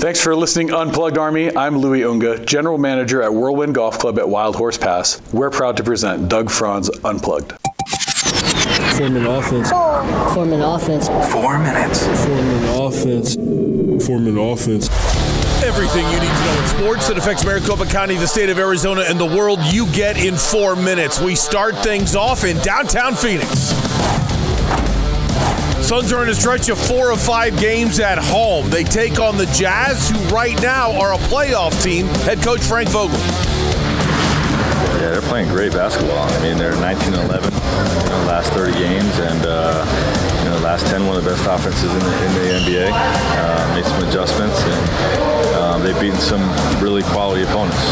Thanks 0.00 0.18
for 0.18 0.34
listening, 0.34 0.72
Unplugged 0.72 1.18
Army. 1.18 1.54
I'm 1.54 1.76
Louis 1.76 2.04
Unga, 2.04 2.42
General 2.46 2.78
Manager 2.78 3.22
at 3.22 3.34
Whirlwind 3.34 3.74
Golf 3.74 3.98
Club 3.98 4.18
at 4.18 4.26
Wild 4.26 4.56
Horse 4.56 4.78
Pass. 4.78 5.20
We're 5.30 5.50
proud 5.50 5.76
to 5.76 5.84
present 5.84 6.26
Doug 6.26 6.48
Franz 6.50 6.88
Unplugged. 7.04 7.52
Form 8.96 9.16
an 9.16 9.26
offense. 9.26 9.68
Form 9.68 10.54
an 10.54 10.62
offense. 10.62 11.06
Four 11.30 11.58
minutes. 11.58 12.06
Form 12.24 12.38
an 12.38 12.80
offense. 12.80 13.34
Form 14.06 14.26
an 14.26 14.38
offense. 14.38 14.88
Everything 15.62 16.06
you 16.06 16.18
need 16.18 16.32
to 16.32 16.44
know 16.46 16.62
in 16.62 16.66
sports 16.68 17.08
that 17.08 17.18
affects 17.18 17.44
Maricopa 17.44 17.84
County, 17.84 18.16
the 18.16 18.26
state 18.26 18.48
of 18.48 18.58
Arizona, 18.58 19.02
and 19.06 19.20
the 19.20 19.26
world, 19.26 19.58
you 19.64 19.84
get 19.92 20.16
in 20.16 20.34
four 20.34 20.76
minutes. 20.76 21.20
We 21.20 21.34
start 21.34 21.76
things 21.76 22.16
off 22.16 22.44
in 22.44 22.56
downtown 22.60 23.14
Phoenix. 23.14 23.89
Suns 25.90 26.12
are 26.12 26.22
in 26.22 26.28
a 26.28 26.34
stretch 26.36 26.68
of 26.68 26.78
four 26.78 27.10
or 27.10 27.16
five 27.16 27.58
games 27.58 27.98
at 27.98 28.16
home. 28.16 28.70
They 28.70 28.84
take 28.84 29.18
on 29.18 29.36
the 29.36 29.46
Jazz, 29.46 30.08
who 30.08 30.18
right 30.32 30.54
now 30.62 30.92
are 30.92 31.14
a 31.14 31.16
playoff 31.16 31.82
team. 31.82 32.06
Head 32.22 32.40
coach 32.42 32.60
Frank 32.60 32.90
Vogel. 32.90 33.18
Yeah, 35.00 35.10
they're 35.10 35.20
playing 35.22 35.48
great 35.48 35.72
basketball. 35.72 36.16
I 36.16 36.42
mean, 36.42 36.58
they're 36.58 36.76
19 36.76 37.14
and 37.14 37.24
11 37.24 37.52
you 37.52 37.58
know, 37.58 38.24
last 38.28 38.52
30 38.52 38.72
games, 38.74 39.18
and 39.18 39.44
uh, 39.44 39.84
you 40.38 40.50
know, 40.50 40.58
last 40.58 40.86
10 40.86 41.08
one 41.08 41.16
of 41.16 41.24
the 41.24 41.30
best 41.30 41.44
offenses 41.44 41.82
in 41.82 41.98
the, 41.98 42.24
in 42.24 42.32
the 42.34 42.86
NBA. 42.86 42.90
Uh, 42.94 43.74
made 43.74 43.84
some 43.84 44.08
adjustments, 44.08 44.62
and 44.62 45.56
um, 45.56 45.82
they've 45.82 46.00
beaten 46.00 46.20
some 46.20 46.40
really 46.80 47.02
quality 47.02 47.42
opponents. 47.42 47.82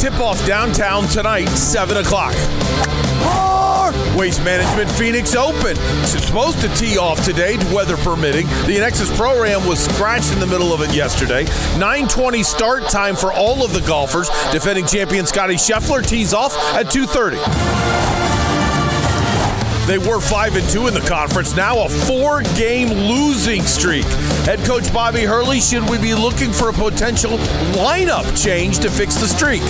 Tip 0.00 0.20
off 0.20 0.46
downtown 0.46 1.08
tonight, 1.08 1.48
7 1.48 1.96
o'clock. 1.96 2.32
Waste 4.16 4.44
Management 4.44 4.90
Phoenix 4.90 5.34
Open. 5.34 5.76
It's 6.02 6.26
supposed 6.26 6.60
to 6.60 6.68
tee 6.74 6.98
off 6.98 7.24
today, 7.24 7.56
weather 7.72 7.96
permitting. 7.98 8.46
The 8.66 8.76
Annexus 8.78 9.14
Pro-Am 9.16 9.66
was 9.66 9.82
scratched 9.84 10.32
in 10.32 10.40
the 10.40 10.46
middle 10.46 10.72
of 10.72 10.80
it 10.82 10.94
yesterday. 10.94 11.44
9:20 11.78 12.42
start 12.42 12.88
time 12.88 13.16
for 13.16 13.32
all 13.32 13.64
of 13.64 13.72
the 13.72 13.80
golfers. 13.82 14.28
Defending 14.50 14.86
champion 14.86 15.26
Scottie 15.26 15.56
Scheffler 15.56 16.04
tees 16.06 16.34
off 16.34 16.56
at 16.74 16.90
2:30. 16.90 17.38
They 19.86 19.98
were 19.98 20.20
5 20.20 20.56
and 20.56 20.68
2 20.70 20.86
in 20.86 20.94
the 20.94 21.00
conference, 21.00 21.56
now 21.56 21.80
a 21.80 21.88
four 21.88 22.42
game 22.56 22.88
losing 22.88 23.62
streak. 23.62 24.04
Head 24.46 24.60
coach 24.60 24.92
Bobby 24.92 25.24
Hurley, 25.24 25.60
should 25.60 25.88
we 25.90 25.98
be 25.98 26.14
looking 26.14 26.52
for 26.52 26.68
a 26.68 26.72
potential 26.72 27.36
lineup 27.74 28.40
change 28.40 28.78
to 28.78 28.90
fix 28.90 29.16
the 29.16 29.26
streak? 29.26 29.62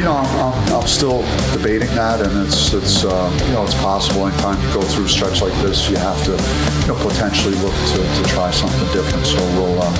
You 0.00 0.06
know, 0.06 0.16
I'm, 0.16 0.72
I'm, 0.72 0.86
still 0.86 1.20
debating 1.52 1.88
that, 1.88 2.22
and 2.22 2.46
it's 2.46 2.72
it's 2.72 3.04
uh, 3.04 3.44
you 3.44 3.52
know 3.52 3.64
it's 3.64 3.74
possible. 3.84 4.26
Anytime 4.26 4.56
you 4.66 4.72
go 4.72 4.80
through 4.80 5.04
a 5.04 5.08
stretch 5.10 5.42
like 5.42 5.52
this, 5.60 5.90
you 5.90 5.98
have 5.98 6.16
to 6.24 6.30
you 6.30 6.86
know 6.88 6.96
potentially 7.06 7.54
look 7.56 7.74
to, 7.74 7.98
to 8.00 8.22
try 8.30 8.50
something 8.50 8.88
different. 8.94 9.26
So 9.26 9.36
we'll 9.60 9.76
uh, 9.76 9.92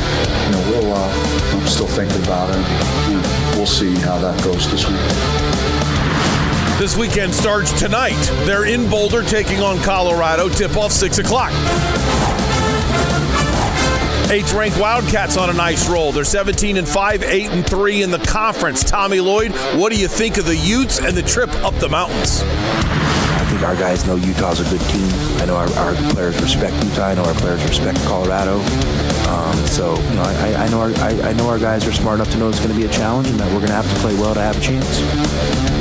you 0.46 0.52
know 0.52 0.62
we'll 0.70 0.94
uh, 0.94 1.52
I'm 1.52 1.66
still 1.66 1.86
thinking 1.86 2.16
about 2.24 2.48
it. 2.48 3.56
We'll 3.58 3.66
see 3.66 3.94
how 3.96 4.16
that 4.20 4.42
goes 4.42 4.70
this 4.70 4.88
week. 4.88 5.60
This 6.80 6.96
weekend 6.96 7.34
starts 7.34 7.78
tonight. 7.78 8.16
They're 8.46 8.64
in 8.64 8.88
Boulder 8.88 9.22
taking 9.22 9.60
on 9.60 9.80
Colorado. 9.82 10.48
Tip 10.48 10.78
off 10.78 10.92
6 10.92 11.18
o'clock. 11.18 11.52
Eighth 14.30 14.52
ranked 14.52 14.78
Wildcats 14.78 15.36
on 15.36 15.50
a 15.50 15.52
nice 15.52 15.88
roll. 15.90 16.12
They're 16.12 16.22
17 16.22 16.76
and 16.76 16.88
5, 16.88 17.24
8 17.24 17.50
and 17.50 17.68
3 17.68 18.02
in 18.04 18.12
the 18.12 18.18
conference. 18.20 18.84
Tommy 18.84 19.18
Lloyd, 19.18 19.50
what 19.74 19.92
do 19.92 19.98
you 19.98 20.06
think 20.06 20.38
of 20.38 20.46
the 20.46 20.54
Utes 20.54 21.00
and 21.00 21.16
the 21.16 21.22
trip 21.22 21.52
up 21.64 21.74
the 21.80 21.88
mountains? 21.88 22.42
I 22.44 23.44
think 23.50 23.62
our 23.62 23.74
guys 23.74 24.06
know 24.06 24.14
Utah's 24.14 24.60
a 24.60 24.70
good 24.70 24.86
team. 24.92 25.10
I 25.40 25.46
know 25.46 25.56
our, 25.56 25.68
our 25.70 25.94
players 26.12 26.40
respect 26.40 26.76
Utah. 26.84 27.06
I 27.06 27.14
know 27.14 27.24
our 27.24 27.34
players 27.34 27.60
respect 27.64 27.98
Colorado. 28.04 28.60
Um, 29.30 29.56
so 29.66 29.98
you 29.98 30.14
know, 30.14 30.22
I, 30.22 30.54
I 30.54 30.68
know 30.68 30.80
our 30.80 30.90
I, 30.98 31.30
I 31.30 31.32
know 31.32 31.48
our 31.48 31.58
guys 31.58 31.84
are 31.88 31.92
smart 31.92 32.20
enough 32.20 32.30
to 32.30 32.38
know 32.38 32.48
it's 32.48 32.60
going 32.60 32.70
to 32.70 32.76
be 32.78 32.86
a 32.86 32.92
challenge 32.92 33.26
and 33.26 33.40
that 33.40 33.46
we're 33.48 33.58
going 33.58 33.66
to 33.66 33.74
have 33.74 33.92
to 33.92 34.00
play 34.00 34.14
well 34.14 34.34
to 34.34 34.40
have 34.40 34.56
a 34.56 34.60
chance. 34.60 35.79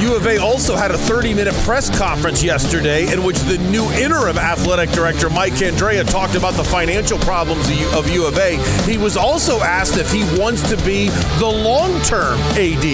U 0.00 0.14
of 0.14 0.26
A 0.26 0.36
also 0.38 0.76
had 0.76 0.90
a 0.90 0.98
30 0.98 1.32
minute 1.32 1.54
press 1.64 1.96
conference 1.96 2.42
yesterday 2.42 3.10
in 3.10 3.24
which 3.24 3.38
the 3.40 3.56
new 3.70 3.90
interim 3.92 4.36
athletic 4.36 4.90
director, 4.90 5.30
Mike 5.30 5.62
Andrea, 5.62 6.04
talked 6.04 6.34
about 6.34 6.52
the 6.52 6.64
financial 6.64 7.18
problems 7.20 7.66
of 7.94 8.08
U 8.10 8.26
of 8.26 8.36
A. 8.36 8.58
He 8.82 8.98
was 8.98 9.16
also 9.16 9.60
asked 9.60 9.96
if 9.96 10.12
he 10.12 10.22
wants 10.38 10.68
to 10.68 10.76
be 10.84 11.08
the 11.38 11.46
long 11.46 11.98
term 12.02 12.38
AD. 12.58 12.84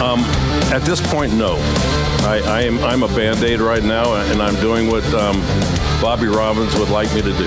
Um, 0.00 0.20
at 0.72 0.82
this 0.82 1.00
point, 1.12 1.34
no. 1.34 1.56
I, 2.26 2.40
I 2.44 2.60
am 2.62 2.78
I'm 2.82 3.02
a 3.02 3.08
band 3.08 3.42
aid 3.44 3.60
right 3.60 3.82
now, 3.82 4.14
and 4.14 4.40
I'm 4.40 4.56
doing 4.56 4.88
what 4.90 5.04
um, 5.12 5.40
Bobby 6.00 6.28
Robbins 6.28 6.74
would 6.76 6.88
like 6.88 7.12
me 7.14 7.20
to 7.20 7.32
do. 7.36 7.46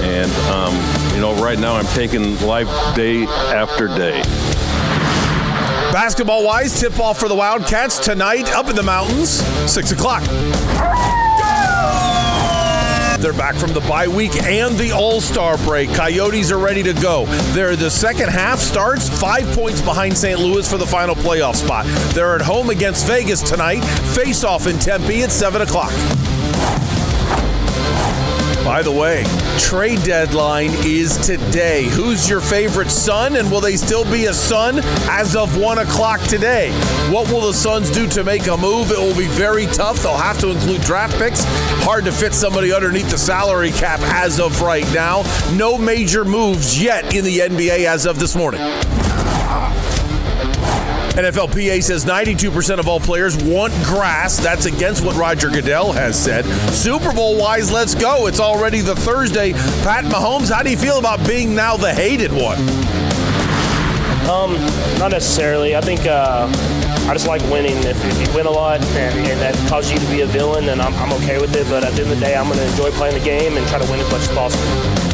And 0.00 0.30
um, 0.50 0.74
you 1.14 1.20
know, 1.20 1.34
right 1.42 1.58
now 1.58 1.74
I'm 1.74 1.86
taking 1.86 2.38
life 2.40 2.68
day 2.96 3.24
after 3.24 3.86
day. 3.86 4.22
Basketball 5.92 6.44
wise, 6.44 6.78
tip 6.78 6.98
off 7.00 7.18
for 7.18 7.28
the 7.28 7.34
Wildcats 7.34 7.98
tonight 7.98 8.52
up 8.52 8.68
in 8.68 8.76
the 8.76 8.82
mountains, 8.82 9.40
6 9.72 9.92
o'clock. 9.92 10.22
They're 13.20 13.32
back 13.32 13.56
from 13.56 13.72
the 13.72 13.80
bye 13.80 14.06
week 14.06 14.40
and 14.44 14.76
the 14.76 14.92
All 14.92 15.20
Star 15.20 15.56
break. 15.58 15.92
Coyotes 15.92 16.52
are 16.52 16.58
ready 16.58 16.82
to 16.84 16.92
go. 16.92 17.24
They're 17.52 17.74
the 17.74 17.90
second 17.90 18.28
half 18.28 18.60
starts 18.60 19.08
five 19.08 19.46
points 19.56 19.80
behind 19.80 20.16
St. 20.16 20.38
Louis 20.38 20.70
for 20.70 20.76
the 20.76 20.86
final 20.86 21.16
playoff 21.16 21.56
spot. 21.56 21.84
They're 22.14 22.36
at 22.36 22.42
home 22.42 22.70
against 22.70 23.06
Vegas 23.06 23.40
tonight. 23.42 23.80
Face 24.14 24.44
off 24.44 24.66
in 24.68 24.78
Tempe 24.78 25.22
at 25.22 25.32
7 25.32 25.62
o'clock. 25.62 25.92
By 28.68 28.82
the 28.82 28.92
way, 28.92 29.24
trade 29.58 30.02
deadline 30.02 30.72
is 30.84 31.16
today. 31.16 31.84
Who's 31.84 32.28
your 32.28 32.42
favorite 32.42 32.90
Sun, 32.90 33.36
and 33.36 33.50
will 33.50 33.62
they 33.62 33.76
still 33.76 34.04
be 34.12 34.26
a 34.26 34.34
Sun 34.34 34.80
as 35.08 35.34
of 35.34 35.58
1 35.58 35.78
o'clock 35.78 36.20
today? 36.24 36.70
What 37.10 37.32
will 37.32 37.40
the 37.40 37.54
Suns 37.54 37.90
do 37.90 38.06
to 38.08 38.22
make 38.22 38.46
a 38.46 38.58
move? 38.58 38.90
It 38.90 38.98
will 38.98 39.16
be 39.16 39.26
very 39.26 39.64
tough. 39.68 40.02
They'll 40.02 40.18
have 40.18 40.38
to 40.40 40.50
include 40.50 40.82
draft 40.82 41.16
picks. 41.16 41.44
Hard 41.82 42.04
to 42.04 42.12
fit 42.12 42.34
somebody 42.34 42.70
underneath 42.70 43.08
the 43.08 43.16
salary 43.16 43.70
cap 43.70 44.00
as 44.02 44.38
of 44.38 44.60
right 44.60 44.86
now. 44.92 45.22
No 45.54 45.78
major 45.78 46.26
moves 46.26 46.80
yet 46.80 47.14
in 47.14 47.24
the 47.24 47.38
NBA 47.38 47.86
as 47.86 48.04
of 48.04 48.18
this 48.18 48.36
morning. 48.36 48.60
NFLPA 51.18 51.82
says 51.82 52.04
92% 52.04 52.78
of 52.78 52.86
all 52.86 53.00
players 53.00 53.36
want 53.42 53.72
grass. 53.82 54.38
That's 54.38 54.66
against 54.66 55.04
what 55.04 55.16
Roger 55.16 55.50
Goodell 55.50 55.90
has 55.90 56.16
said. 56.16 56.44
Super 56.72 57.12
Bowl 57.12 57.36
wise, 57.36 57.72
let's 57.72 57.92
go. 57.92 58.28
It's 58.28 58.38
already 58.38 58.82
the 58.82 58.94
Thursday. 58.94 59.52
Pat 59.82 60.04
Mahomes, 60.04 60.48
how 60.48 60.62
do 60.62 60.70
you 60.70 60.76
feel 60.76 61.00
about 61.00 61.26
being 61.26 61.56
now 61.56 61.76
the 61.76 61.92
hated 61.92 62.30
one? 62.30 62.58
Um, 64.30 64.52
not 65.00 65.10
necessarily. 65.10 65.74
I 65.74 65.80
think 65.80 66.06
uh, 66.06 66.46
I 67.08 67.14
just 67.14 67.26
like 67.26 67.42
winning. 67.50 67.78
If, 67.78 67.98
if 68.04 68.28
you 68.28 68.32
win 68.36 68.46
a 68.46 68.50
lot 68.52 68.80
and, 68.80 69.26
and, 69.26 69.40
that 69.40 69.56
causes 69.68 69.90
you 69.90 69.98
to 69.98 70.06
be 70.12 70.20
a 70.20 70.26
villain, 70.26 70.66
then 70.66 70.80
I'm, 70.80 70.94
I'm 70.94 71.12
okay 71.14 71.40
with 71.40 71.56
it. 71.56 71.66
But 71.68 71.82
at 71.82 71.94
the 71.94 72.02
end 72.02 72.12
of 72.12 72.20
the 72.20 72.24
day, 72.24 72.36
I'm 72.36 72.46
going 72.46 72.60
to 72.60 72.70
enjoy 72.70 72.92
playing 72.92 73.18
the 73.18 73.24
game 73.24 73.56
and 73.56 73.66
try 73.66 73.80
to 73.80 73.90
win 73.90 73.98
as 73.98 74.08
much 74.12 74.20
as 74.20 74.28
possible. 74.28 75.08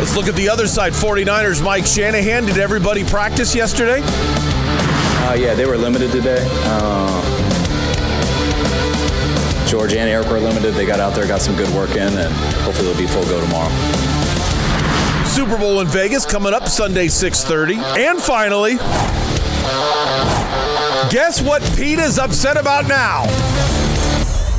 Let's 0.00 0.16
look 0.16 0.26
at 0.26 0.34
the 0.34 0.48
other 0.48 0.66
side. 0.66 0.94
49ers, 0.94 1.62
Mike 1.62 1.86
Shanahan. 1.86 2.46
Did 2.46 2.58
everybody 2.58 3.04
practice 3.04 3.54
yesterday? 3.54 4.00
Uh, 5.28 5.34
yeah, 5.34 5.52
they 5.52 5.66
were 5.66 5.76
limited 5.76 6.10
today. 6.10 6.42
Uh, 6.64 7.20
George 9.66 9.92
and 9.92 10.08
Eric 10.08 10.30
were 10.30 10.40
limited. 10.40 10.72
They 10.72 10.86
got 10.86 11.00
out 11.00 11.14
there, 11.14 11.26
got 11.26 11.42
some 11.42 11.54
good 11.54 11.68
work 11.74 11.90
in, 11.90 12.16
and 12.16 12.32
hopefully 12.62 12.88
they'll 12.88 12.96
be 12.96 13.06
full 13.06 13.24
go 13.24 13.38
tomorrow. 13.38 13.68
Super 15.26 15.58
Bowl 15.58 15.82
in 15.82 15.86
Vegas 15.88 16.24
coming 16.24 16.54
up 16.54 16.66
Sunday 16.66 17.08
6:30. 17.08 17.76
And 17.98 18.18
finally, 18.18 18.76
guess 21.10 21.42
what 21.42 21.60
PETA's 21.76 22.18
upset 22.18 22.56
about 22.56 22.88
now? 22.88 23.26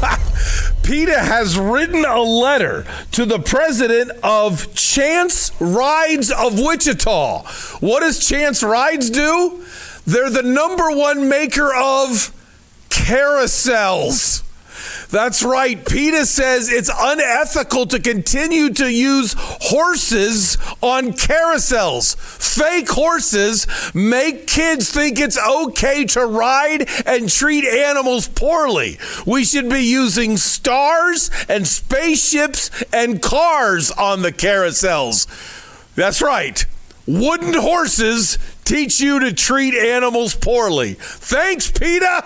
PETA 0.84 1.18
has 1.18 1.58
written 1.58 2.06
a 2.06 2.22
letter 2.22 2.86
to 3.14 3.26
the 3.26 3.40
president 3.40 4.12
of 4.22 4.72
Chance 4.76 5.52
Rides 5.60 6.30
of 6.30 6.60
Wichita. 6.60 7.42
What 7.80 8.02
does 8.02 8.20
Chance 8.24 8.62
Rides 8.62 9.10
do? 9.10 9.66
They're 10.10 10.32
the 10.32 10.42
number 10.42 10.90
one 10.90 11.30
maker 11.30 11.72
of 11.72 12.34
carousels. 12.90 14.42
That's 15.12 15.44
right. 15.44 15.86
PETA 15.86 16.26
says 16.26 16.68
it's 16.68 16.90
unethical 16.92 17.86
to 17.86 18.00
continue 18.00 18.74
to 18.74 18.92
use 18.92 19.36
horses 19.38 20.58
on 20.82 21.12
carousels. 21.12 22.16
Fake 22.18 22.90
horses 22.90 23.68
make 23.94 24.48
kids 24.48 24.92
think 24.92 25.20
it's 25.20 25.38
okay 25.38 26.06
to 26.06 26.26
ride 26.26 26.90
and 27.06 27.30
treat 27.30 27.66
animals 27.66 28.28
poorly. 28.28 28.98
We 29.28 29.44
should 29.44 29.70
be 29.70 29.82
using 29.82 30.38
stars 30.38 31.30
and 31.48 31.68
spaceships 31.68 32.84
and 32.92 33.22
cars 33.22 33.92
on 33.92 34.24
the 34.24 34.32
carousels. 34.32 35.28
That's 35.94 36.20
right. 36.20 36.66
Wooden 37.06 37.56
horses 37.56 38.38
teach 38.70 39.00
you 39.00 39.20
to 39.20 39.34
treat 39.34 39.74
animals 39.74 40.36
poorly. 40.36 40.94
Thanks, 40.94 41.72
PETA. 41.72 42.24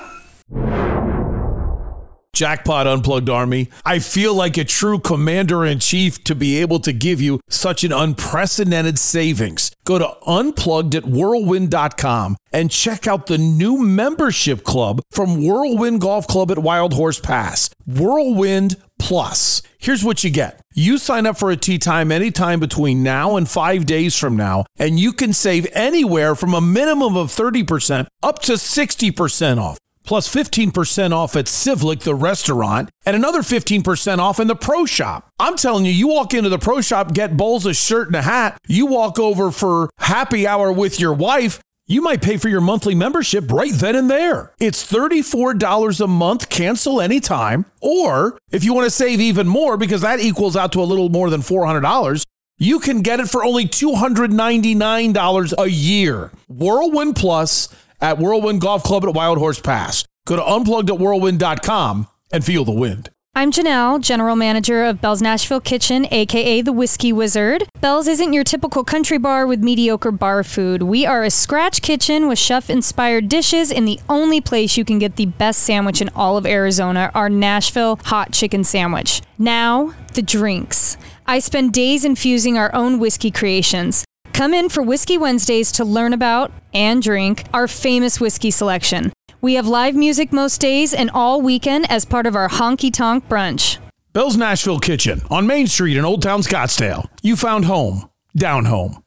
Jackpot 2.33 2.87
Unplugged 2.87 3.29
Army. 3.29 3.69
I 3.85 3.99
feel 3.99 4.33
like 4.33 4.57
a 4.57 4.63
true 4.63 4.99
commander 4.99 5.63
in 5.63 5.79
chief 5.79 6.23
to 6.23 6.33
be 6.33 6.57
able 6.57 6.79
to 6.79 6.91
give 6.91 7.21
you 7.21 7.39
such 7.47 7.83
an 7.83 7.93
unprecedented 7.93 8.97
savings. 8.97 9.71
Go 9.85 9.99
to 9.99 10.17
unplugged 10.25 10.95
at 10.95 11.05
whirlwind.com 11.05 12.35
and 12.51 12.71
check 12.71 13.07
out 13.07 13.27
the 13.27 13.37
new 13.37 13.77
membership 13.77 14.63
club 14.63 15.01
from 15.11 15.45
Whirlwind 15.45 16.01
Golf 16.01 16.27
Club 16.27 16.49
at 16.51 16.57
Wild 16.57 16.93
Horse 16.93 17.19
Pass. 17.19 17.69
Whirlwind 17.85 18.77
Plus. 19.03 19.61
Here's 19.77 20.01
what 20.01 20.23
you 20.23 20.29
get. 20.29 20.61
You 20.73 20.97
sign 20.97 21.25
up 21.25 21.37
for 21.37 21.51
a 21.51 21.57
tee 21.57 21.77
time 21.77 22.09
anytime 22.09 22.61
between 22.61 23.03
now 23.03 23.35
and 23.35 23.49
five 23.49 23.85
days 23.85 24.17
from 24.17 24.37
now, 24.37 24.65
and 24.77 24.97
you 24.97 25.11
can 25.11 25.33
save 25.33 25.67
anywhere 25.73 26.35
from 26.35 26.53
a 26.53 26.61
minimum 26.61 27.17
of 27.17 27.27
30% 27.27 28.07
up 28.23 28.39
to 28.43 28.53
60% 28.53 29.57
off 29.57 29.77
plus 30.05 30.33
15% 30.33 31.11
off 31.11 31.35
at 31.35 31.45
Civlik, 31.45 32.01
the 32.01 32.15
restaurant, 32.15 32.89
and 33.05 33.15
another 33.15 33.39
15% 33.39 34.17
off 34.19 34.39
in 34.39 34.47
the 34.47 34.55
pro 34.55 34.85
shop. 34.85 35.29
I'm 35.39 35.55
telling 35.55 35.85
you, 35.85 35.91
you 35.91 36.09
walk 36.09 36.33
into 36.33 36.49
the 36.49 36.59
pro 36.59 36.81
shop, 36.81 37.13
get 37.13 37.37
bowls, 37.37 37.65
a 37.65 37.73
shirt, 37.73 38.07
and 38.07 38.15
a 38.17 38.21
hat. 38.21 38.57
You 38.67 38.85
walk 38.85 39.17
over 39.17 39.49
for 39.49 39.89
happy 39.99 40.45
hour 40.45 40.73
with 40.73 40.99
your 40.99 41.13
wife. 41.13 41.61
You 41.85 42.01
might 42.01 42.21
pay 42.21 42.37
for 42.37 42.47
your 42.47 42.61
monthly 42.61 42.95
membership 42.95 43.51
right 43.51 43.73
then 43.73 43.95
and 43.97 44.09
there. 44.09 44.53
It's 44.57 44.89
$34 44.89 45.99
a 46.01 46.07
month, 46.07 46.49
cancel 46.49 47.01
anytime. 47.01 47.65
Or 47.81 48.37
if 48.51 48.63
you 48.63 48.73
want 48.73 48.85
to 48.85 48.89
save 48.89 49.19
even 49.19 49.47
more, 49.47 49.75
because 49.75 50.01
that 50.01 50.21
equals 50.21 50.55
out 50.55 50.71
to 50.73 50.81
a 50.81 50.83
little 50.87 51.09
more 51.09 51.29
than 51.29 51.41
$400, 51.41 52.25
you 52.57 52.79
can 52.79 53.01
get 53.01 53.19
it 53.19 53.27
for 53.27 53.43
only 53.43 53.65
$299 53.65 55.53
a 55.57 55.69
year. 55.69 56.31
Whirlwind 56.47 57.17
Plus 57.17 57.67
at 57.99 58.17
Whirlwind 58.17 58.61
Golf 58.61 58.83
Club 58.83 59.03
at 59.03 59.13
Wild 59.13 59.37
Horse 59.37 59.59
Pass. 59.59 60.05
Go 60.25 60.37
to 60.37 60.45
unplugged 60.45 60.89
at 60.89 60.99
whirlwind.com 60.99 62.07
and 62.31 62.45
feel 62.45 62.63
the 62.63 62.71
wind. 62.71 63.09
I'm 63.35 63.49
Janelle, 63.51 63.99
General 63.99 64.35
Manager 64.35 64.85
of 64.85 65.01
Belle's 65.01 65.19
Nashville 65.19 65.59
Kitchen, 65.59 66.05
aka 66.11 66.61
the 66.61 66.71
Whiskey 66.71 67.11
Wizard. 67.11 67.67
Belle's 67.81 68.07
isn't 68.07 68.31
your 68.31 68.43
typical 68.43 68.83
country 68.83 69.17
bar 69.17 69.47
with 69.47 69.63
mediocre 69.63 70.11
bar 70.11 70.43
food. 70.43 70.83
We 70.83 71.07
are 71.07 71.23
a 71.23 71.31
scratch 71.31 71.81
kitchen 71.81 72.27
with 72.27 72.37
chef 72.37 72.69
inspired 72.69 73.29
dishes 73.29 73.71
and 73.71 73.87
the 73.87 73.99
only 74.07 74.39
place 74.39 74.77
you 74.77 74.85
can 74.85 74.99
get 74.99 75.15
the 75.15 75.25
best 75.25 75.63
sandwich 75.63 75.99
in 75.99 76.09
all 76.09 76.37
of 76.37 76.45
Arizona, 76.45 77.09
our 77.15 77.27
Nashville 77.27 77.99
hot 78.03 78.33
chicken 78.33 78.63
sandwich. 78.63 79.23
Now, 79.39 79.95
the 80.13 80.21
drinks. 80.21 80.95
I 81.25 81.39
spend 81.39 81.73
days 81.73 82.05
infusing 82.05 82.59
our 82.59 82.73
own 82.75 82.99
whiskey 82.99 83.31
creations. 83.31 84.05
Come 84.33 84.53
in 84.53 84.69
for 84.69 84.83
Whiskey 84.83 85.17
Wednesdays 85.17 85.71
to 85.71 85.83
learn 85.83 86.13
about 86.13 86.51
and 86.71 87.01
drink 87.01 87.45
our 87.51 87.67
famous 87.67 88.19
whiskey 88.19 88.51
selection. 88.51 89.11
We 89.43 89.55
have 89.55 89.67
live 89.67 89.93
music 89.93 90.31
most 90.31 90.61
days 90.61 90.93
and 90.93 91.11
all 91.13 91.41
weekend 91.41 91.91
as 91.91 92.05
part 92.05 92.25
of 92.25 92.33
our 92.33 92.47
honky 92.47 92.93
tonk 92.93 93.27
brunch. 93.27 93.77
Belle's 94.13 94.37
Nashville 94.37 94.79
Kitchen 94.79 95.21
on 95.29 95.45
Main 95.45 95.67
Street 95.67 95.97
in 95.97 96.05
Old 96.05 96.21
Town 96.21 96.39
Scottsdale. 96.43 97.07
You 97.21 97.35
found 97.35 97.65
home, 97.65 98.09
down 98.37 98.63
home. 98.63 99.03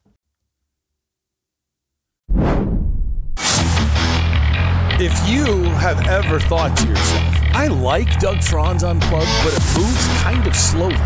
If 4.98 5.26
you 5.26 5.64
have 5.70 6.06
ever 6.06 6.38
thought 6.38 6.76
to 6.76 6.86
yourself, 6.86 7.34
I 7.54 7.68
like 7.68 8.20
Doug 8.20 8.44
Franz 8.44 8.84
Unplugged, 8.84 9.30
but 9.42 9.54
it 9.54 9.78
moves 9.78 10.22
kind 10.22 10.46
of 10.46 10.54
slowly. 10.54 10.96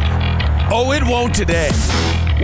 Oh, 0.73 0.93
it 0.93 1.05
won't 1.05 1.37
today. 1.37 1.71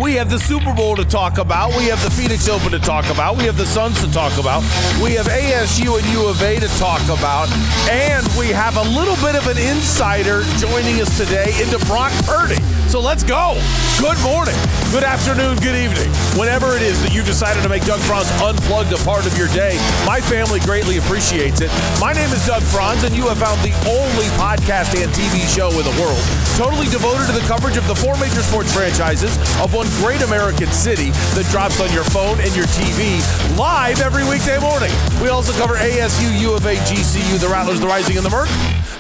We 0.01 0.13
have 0.17 0.29
the 0.29 0.39
Super 0.39 0.75
Bowl 0.75 0.95
to 0.97 1.07
talk 1.07 1.39
about. 1.39 1.71
We 1.71 1.87
have 1.87 2.03
the 2.05 2.11
Phoenix 2.11 2.49
Open 2.51 2.71
to 2.73 2.79
talk 2.79 3.09
about. 3.09 3.39
We 3.39 3.45
have 3.45 3.57
the 3.57 3.65
Suns 3.65 3.99
to 4.05 4.13
talk 4.13 4.37
about. 4.37 4.61
We 5.03 5.15
have 5.15 5.25
ASU 5.25 5.97
and 5.99 6.07
U 6.13 6.29
of 6.29 6.43
A 6.43 6.61
to 6.61 6.69
talk 6.77 7.01
about. 7.05 7.49
And 7.89 8.27
we 8.39 8.49
have 8.49 8.77
a 8.77 8.83
little 8.83 9.17
bit 9.25 9.37
of 9.37 9.47
an 9.47 9.57
insider 9.57 10.43
joining 10.59 11.01
us 11.01 11.17
today 11.17 11.49
into 11.63 11.79
Brock 11.87 12.13
Purdy. 12.27 12.61
So 12.93 13.01
let's 13.01 13.25
go. 13.25 13.57
Good 13.99 14.21
morning, 14.23 14.55
good 14.93 15.03
afternoon, 15.03 15.57
good 15.59 15.75
evening. 15.75 16.13
Whenever 16.39 16.77
it 16.77 16.83
is 16.83 17.01
that 17.03 17.17
you 17.17 17.25
decided 17.25 17.63
to 17.65 17.69
make 17.69 17.83
Doug 17.89 17.99
Franz 18.05 18.29
Unplugged 18.45 18.93
a 18.93 19.01
part 19.09 19.27
of 19.27 19.33
your 19.41 19.49
day, 19.57 19.81
my 20.05 20.21
family 20.21 20.61
greatly 20.61 20.99
appreciates 21.01 21.65
it. 21.65 21.73
My 21.99 22.13
name 22.13 22.29
is 22.31 22.45
Doug 22.47 22.63
Franz, 22.63 23.03
and 23.03 23.17
you 23.17 23.27
have 23.33 23.41
found 23.41 23.59
the 23.65 23.73
only 23.89 24.29
podcast 24.37 24.93
and 24.95 25.11
TV 25.17 25.49
show 25.49 25.73
in 25.73 25.85
the 25.89 25.97
world 25.97 26.21
totally 26.57 26.89
devoted 26.89 27.27
to 27.29 27.33
the 27.37 27.45
coverage 27.45 27.77
of 27.77 27.87
the 27.89 27.95
four 27.95 28.17
major 28.17 28.41
sports 28.41 28.73
franchises 28.73 29.37
of 29.61 29.75
one 29.75 29.86
great 30.01 30.23
American 30.23 30.69
city 30.69 31.11
that 31.35 31.47
drops 31.51 31.81
on 31.81 31.93
your 31.93 32.05
phone 32.05 32.41
and 32.41 32.55
your 32.55 32.67
TV 32.67 33.21
live 33.59 34.01
every 34.01 34.29
weekday 34.29 34.59
morning. 34.59 34.91
We 35.23 35.29
also 35.29 35.53
cover 35.61 35.75
ASU, 35.75 36.41
U 36.41 36.55
of 36.55 36.67
A, 36.67 36.77
GCU, 36.77 37.41
the 37.41 37.49
Rattlers, 37.49 37.81
the 37.81 37.87
Rising, 37.87 38.17
and 38.17 38.27
the 38.27 38.31
Merc. 38.31 38.49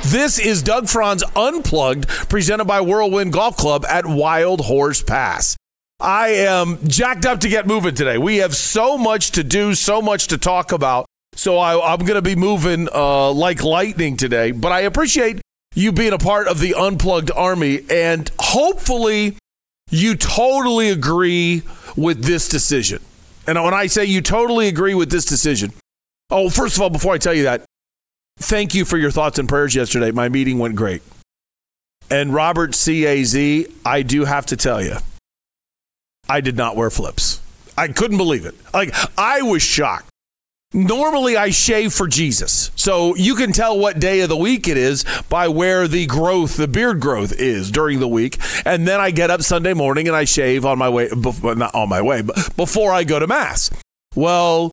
This 0.07 0.39
is 0.39 0.63
Doug 0.63 0.89
Franz 0.89 1.25
Unplugged, 1.35 2.09
presented 2.29 2.67
by 2.67 2.81
Whirlwind 2.81 3.33
Golf 3.33 3.57
Club 3.57 3.85
at 3.87 4.07
Wild 4.07 4.61
Horse 4.61 5.03
Pass. 5.03 5.57
I 5.99 6.29
am 6.29 6.79
jacked 6.87 7.25
up 7.25 7.41
to 7.41 7.49
get 7.49 7.67
moving 7.67 7.95
today. 7.95 8.19
We 8.19 8.37
have 8.39 8.55
so 8.55 8.99
much 8.99 9.33
to 9.33 9.43
do, 9.43 9.75
so 9.75 10.03
much 10.03 10.29
to 10.29 10.39
talk 10.39 10.73
about. 10.73 11.07
So 11.35 11.59
I, 11.59 11.93
am 11.93 12.01
going 12.01 12.15
to 12.15 12.23
be 12.23 12.37
moving 12.37 12.89
uh, 12.95 13.31
like 13.33 13.65
lightning 13.65 14.17
today. 14.17 14.51
But 14.53 14.73
I 14.73 14.81
appreciate 14.81 15.41
you 15.75 15.93
being 15.93 16.13
a 16.13 16.19
part 16.19 16.49
of 16.49 16.61
the 16.61 16.75
Unplugged 16.75 17.31
Army. 17.31 17.81
And 17.91 18.31
hopefully, 18.39 19.39
you 19.91 20.17
totally 20.17 20.91
agree 20.91 21.63
with 21.97 22.25
this 22.25 22.49
decision. 22.49 23.01
And 23.47 23.63
when 23.63 23.75
I 23.75 23.87
say 23.87 24.05
you 24.05 24.21
totally 24.21 24.69
agree 24.69 24.95
with 24.95 25.11
this 25.11 25.25
decision, 25.25 25.73
oh, 26.31 26.51
first 26.51 26.77
of 26.77 26.83
all, 26.83 26.91
before 26.91 27.15
I 27.15 27.19
tell 27.19 27.35
you 27.35 27.45
that, 27.45 27.65
thank 28.39 28.75
you 28.75 28.85
for 28.85 28.99
your 28.99 29.11
thoughts 29.11 29.39
and 29.39 29.49
prayers 29.49 29.75
yesterday. 29.75 30.11
My 30.11 30.29
meeting 30.29 30.59
went 30.59 30.75
great. 30.75 31.03
And 32.11 32.35
Robert 32.35 32.73
CAZ, 32.73 33.73
I 33.85 34.03
do 34.03 34.25
have 34.25 34.47
to 34.47 34.57
tell 34.57 34.83
you, 34.83 34.97
I 36.29 36.41
did 36.41 36.57
not 36.57 36.77
wear 36.77 36.91
flips. 36.91 37.41
I 37.79 37.89
couldn't 37.89 38.17
believe 38.17 38.47
it. 38.47 38.55
Like, 38.75 38.95
I 39.19 39.43
was 39.43 39.63
shocked. 39.63 40.09
Normally, 40.75 41.37
I 41.37 41.51
shave 41.51 41.93
for 41.93 42.09
Jesus. 42.09 42.71
So 42.77 43.15
you 43.15 43.35
can 43.35 43.53
tell 43.53 43.79
what 43.79 44.01
day 44.01 44.21
of 44.21 44.29
the 44.29 44.37
week 44.37 44.69
it 44.69 44.77
is 44.77 45.05
by 45.29 45.49
where 45.49 45.87
the 45.87 46.07
growth, 46.07 46.57
the 46.57 46.69
beard 46.69 47.01
growth 47.01 47.33
is 47.33 47.71
during 47.71 48.01
the 48.01 48.09
week. 48.09 48.39
And 48.65 48.87
then 48.87 49.01
I 49.01 49.11
get 49.11 49.31
up 49.31 49.43
Sunday 49.43 49.75
morning 49.75 50.09
and 50.09 50.17
I 50.17 50.25
shave 50.25 50.67
on 50.67 50.79
my 50.79 50.89
way, 50.89 51.09
not 51.13 51.75
on 51.75 51.89
my 51.89 52.03
way, 52.03 52.23
but 52.23 52.55
before 52.57 52.93
I 52.93 53.05
go 53.05 53.19
to 53.19 53.27
Mass. 53.27 53.71
Well, 54.15 54.73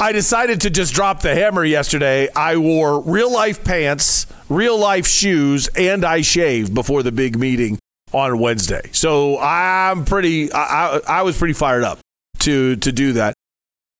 I 0.00 0.12
decided 0.12 0.60
to 0.62 0.70
just 0.70 0.92
drop 0.94 1.22
the 1.22 1.34
hammer 1.34 1.64
yesterday. 1.64 2.28
I 2.34 2.56
wore 2.56 3.00
real 3.00 3.32
life 3.32 3.64
pants, 3.64 4.26
real 4.48 4.78
life 4.78 5.06
shoes, 5.06 5.68
and 5.76 6.04
I 6.04 6.20
shaved 6.20 6.74
before 6.74 7.02
the 7.02 7.12
big 7.12 7.38
meeting 7.38 7.78
on 8.12 8.38
Wednesday. 8.38 8.90
So 8.92 9.38
I'm 9.38 10.04
pretty, 10.04 10.52
I, 10.52 10.96
I, 10.96 11.00
I 11.08 11.22
was 11.22 11.38
pretty 11.38 11.54
fired 11.54 11.84
up 11.84 11.98
to 12.40 12.76
to 12.76 12.92
do 12.92 13.14
that. 13.14 13.34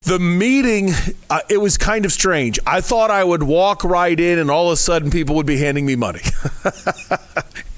The 0.03 0.17
meeting, 0.17 0.91
uh, 1.29 1.41
it 1.49 1.57
was 1.57 1.77
kind 1.77 2.05
of 2.05 2.11
strange. 2.11 2.57
I 2.65 2.79
thought 2.81 3.11
I 3.11 3.23
would 3.23 3.43
walk 3.43 3.83
right 3.83 4.17
in 4.17 4.39
and 4.39 4.49
all 4.49 4.67
of 4.67 4.73
a 4.73 4.77
sudden 4.77 5.11
people 5.11 5.35
would 5.35 5.45
be 5.45 5.57
handing 5.57 5.85
me 5.85 5.95
money. 5.95 6.21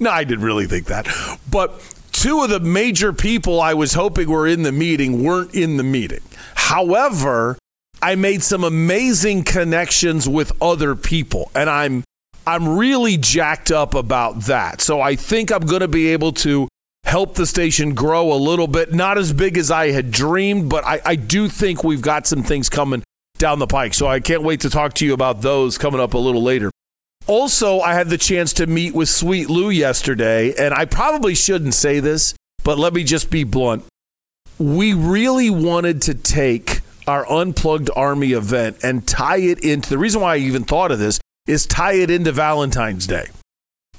no, 0.00 0.10
I 0.10 0.24
didn't 0.24 0.44
really 0.44 0.66
think 0.66 0.86
that. 0.86 1.08
But 1.48 1.80
two 2.12 2.42
of 2.42 2.50
the 2.50 2.60
major 2.60 3.12
people 3.12 3.60
I 3.60 3.74
was 3.74 3.94
hoping 3.94 4.28
were 4.28 4.46
in 4.46 4.62
the 4.62 4.72
meeting 4.72 5.22
weren't 5.22 5.54
in 5.54 5.76
the 5.76 5.84
meeting. 5.84 6.20
However, 6.56 7.56
I 8.02 8.16
made 8.16 8.42
some 8.42 8.64
amazing 8.64 9.44
connections 9.44 10.28
with 10.28 10.52
other 10.60 10.96
people 10.96 11.50
and 11.54 11.70
I'm 11.70 12.04
I'm 12.46 12.76
really 12.76 13.16
jacked 13.16 13.70
up 13.70 13.94
about 13.94 14.40
that. 14.42 14.80
So 14.80 15.00
I 15.00 15.14
think 15.14 15.52
I'm 15.52 15.66
going 15.66 15.82
to 15.82 15.88
be 15.88 16.08
able 16.08 16.32
to 16.32 16.68
help 17.10 17.34
the 17.34 17.44
station 17.44 17.92
grow 17.92 18.32
a 18.32 18.38
little 18.38 18.68
bit. 18.68 18.94
Not 18.94 19.18
as 19.18 19.32
big 19.32 19.58
as 19.58 19.68
I 19.68 19.90
had 19.90 20.12
dreamed, 20.12 20.70
but 20.70 20.84
I, 20.84 21.00
I 21.04 21.16
do 21.16 21.48
think 21.48 21.82
we've 21.82 22.00
got 22.00 22.28
some 22.28 22.44
things 22.44 22.68
coming 22.68 23.02
down 23.36 23.58
the 23.58 23.66
pike. 23.66 23.94
So 23.94 24.06
I 24.06 24.20
can't 24.20 24.44
wait 24.44 24.60
to 24.60 24.70
talk 24.70 24.94
to 24.94 25.04
you 25.04 25.12
about 25.12 25.42
those 25.42 25.76
coming 25.76 26.00
up 26.00 26.14
a 26.14 26.18
little 26.18 26.42
later. 26.42 26.70
Also, 27.26 27.80
I 27.80 27.94
had 27.94 28.10
the 28.10 28.16
chance 28.16 28.52
to 28.54 28.66
meet 28.66 28.94
with 28.94 29.08
Sweet 29.08 29.50
Lou 29.50 29.70
yesterday, 29.70 30.54
and 30.56 30.72
I 30.72 30.84
probably 30.84 31.34
shouldn't 31.34 31.74
say 31.74 31.98
this, 31.98 32.34
but 32.62 32.78
let 32.78 32.94
me 32.94 33.02
just 33.02 33.28
be 33.28 33.42
blunt. 33.42 33.84
We 34.58 34.94
really 34.94 35.50
wanted 35.50 36.02
to 36.02 36.14
take 36.14 36.80
our 37.08 37.30
Unplugged 37.30 37.90
Army 37.96 38.32
event 38.32 38.78
and 38.84 39.06
tie 39.06 39.38
it 39.38 39.58
into 39.64 39.90
the 39.90 39.98
reason 39.98 40.20
why 40.20 40.34
I 40.34 40.38
even 40.38 40.62
thought 40.62 40.92
of 40.92 41.00
this 41.00 41.20
is 41.48 41.66
tie 41.66 41.94
it 41.94 42.10
into 42.10 42.30
Valentine's 42.30 43.06
Day. 43.06 43.26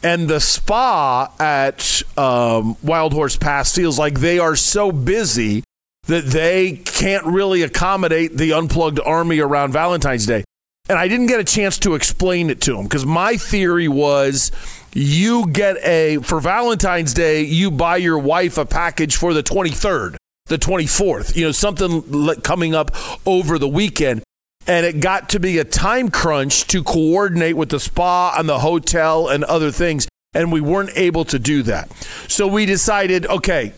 And 0.04 0.28
the 0.28 0.40
spa 0.40 1.32
at 1.40 2.02
um, 2.18 2.76
Wild 2.82 3.14
Horse 3.14 3.36
Pass 3.36 3.76
feels 3.76 4.00
like 4.00 4.20
they 4.20 4.40
are 4.40 4.56
so 4.56 4.92
busy 4.92 5.64
that 6.08 6.26
they 6.26 6.74
can't 6.74 7.26
really 7.26 7.62
accommodate 7.62 8.36
the 8.36 8.54
unplugged 8.54 9.00
army 9.00 9.40
around 9.40 9.72
Valentine's 9.72 10.26
Day. 10.26 10.44
And 10.90 10.98
I 10.98 11.08
didn't 11.08 11.28
get 11.28 11.40
a 11.40 11.44
chance 11.44 11.78
to 11.80 11.94
explain 11.94 12.50
it 12.50 12.62
to 12.62 12.74
them 12.74 12.84
because 12.84 13.06
my 13.06 13.38
theory 13.38 13.88
was 13.88 14.52
you 14.94 15.48
get 15.48 15.78
a, 15.86 16.18
for 16.18 16.40
Valentine's 16.40 17.14
Day, 17.14 17.44
you 17.44 17.70
buy 17.70 17.98
your 17.98 18.18
wife 18.18 18.58
a 18.58 18.66
package 18.66 19.16
for 19.16 19.34
the 19.34 19.44
23rd, 19.44 20.16
the 20.48 20.58
24th, 20.58 21.36
you 21.36 21.46
know, 21.46 21.52
something 21.52 22.36
coming 22.42 22.74
up 22.74 22.92
over 23.28 23.60
the 23.60 23.70
weekend. 23.70 24.24
And 24.68 24.86
it 24.86 25.00
got 25.00 25.30
to 25.30 25.40
be 25.40 25.58
a 25.58 25.64
time 25.64 26.10
crunch 26.10 26.68
to 26.68 26.84
coordinate 26.84 27.58
with 27.58 27.70
the 27.70 27.80
spa 27.80 28.36
and 28.38 28.48
the 28.48 28.60
hotel 28.60 29.28
and 29.28 29.44
other 29.44 29.72
things, 29.72 30.08
and 30.34 30.52
we 30.52 30.62
weren't 30.62 30.92
able 30.96 31.26
to 31.26 31.40
do 31.40 31.64
that. 31.64 31.92
So 32.28 32.48
we 32.48 32.66
decided, 32.66 33.26
okay, 33.26 33.74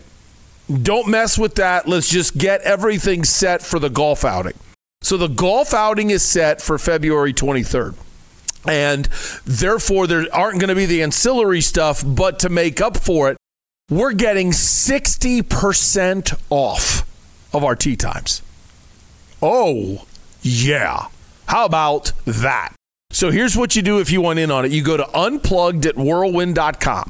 don't 0.81 1.07
mess 1.07 1.37
with 1.37 1.55
that. 1.55 1.87
Let's 1.87 2.09
just 2.09 2.37
get 2.37 2.61
everything 2.61 3.23
set 3.23 3.61
for 3.61 3.79
the 3.79 3.89
golf 3.89 4.25
outing. 4.25 4.53
So 5.01 5.17
the 5.17 5.27
golf 5.27 5.73
outing 5.73 6.09
is 6.09 6.23
set 6.23 6.61
for 6.61 6.77
February 6.77 7.33
23rd. 7.33 7.95
And 8.65 9.05
therefore, 9.45 10.07
there 10.07 10.25
aren't 10.31 10.59
going 10.59 10.69
to 10.69 10.75
be 10.75 10.85
the 10.85 11.03
ancillary 11.03 11.59
stuff, 11.59 12.03
but 12.05 12.39
to 12.39 12.49
make 12.49 12.79
up 12.79 12.95
for 12.97 13.29
it, 13.29 13.37
we're 13.89 14.13
getting 14.13 14.51
60% 14.51 16.39
off 16.49 17.05
of 17.53 17.63
our 17.65 17.75
tee 17.75 17.97
times. 17.97 18.41
Oh, 19.41 20.05
yeah. 20.43 21.07
How 21.47 21.65
about 21.65 22.11
that? 22.25 22.73
So 23.11 23.31
here's 23.31 23.55
what 23.55 23.75
you 23.75 23.81
do 23.81 23.99
if 23.99 24.11
you 24.11 24.21
want 24.21 24.39
in 24.39 24.51
on 24.51 24.65
it. 24.65 24.71
You 24.71 24.83
go 24.83 24.97
to 24.97 25.17
unplugged 25.17 25.85
at 25.85 25.95
whirlwind.com. 25.95 27.09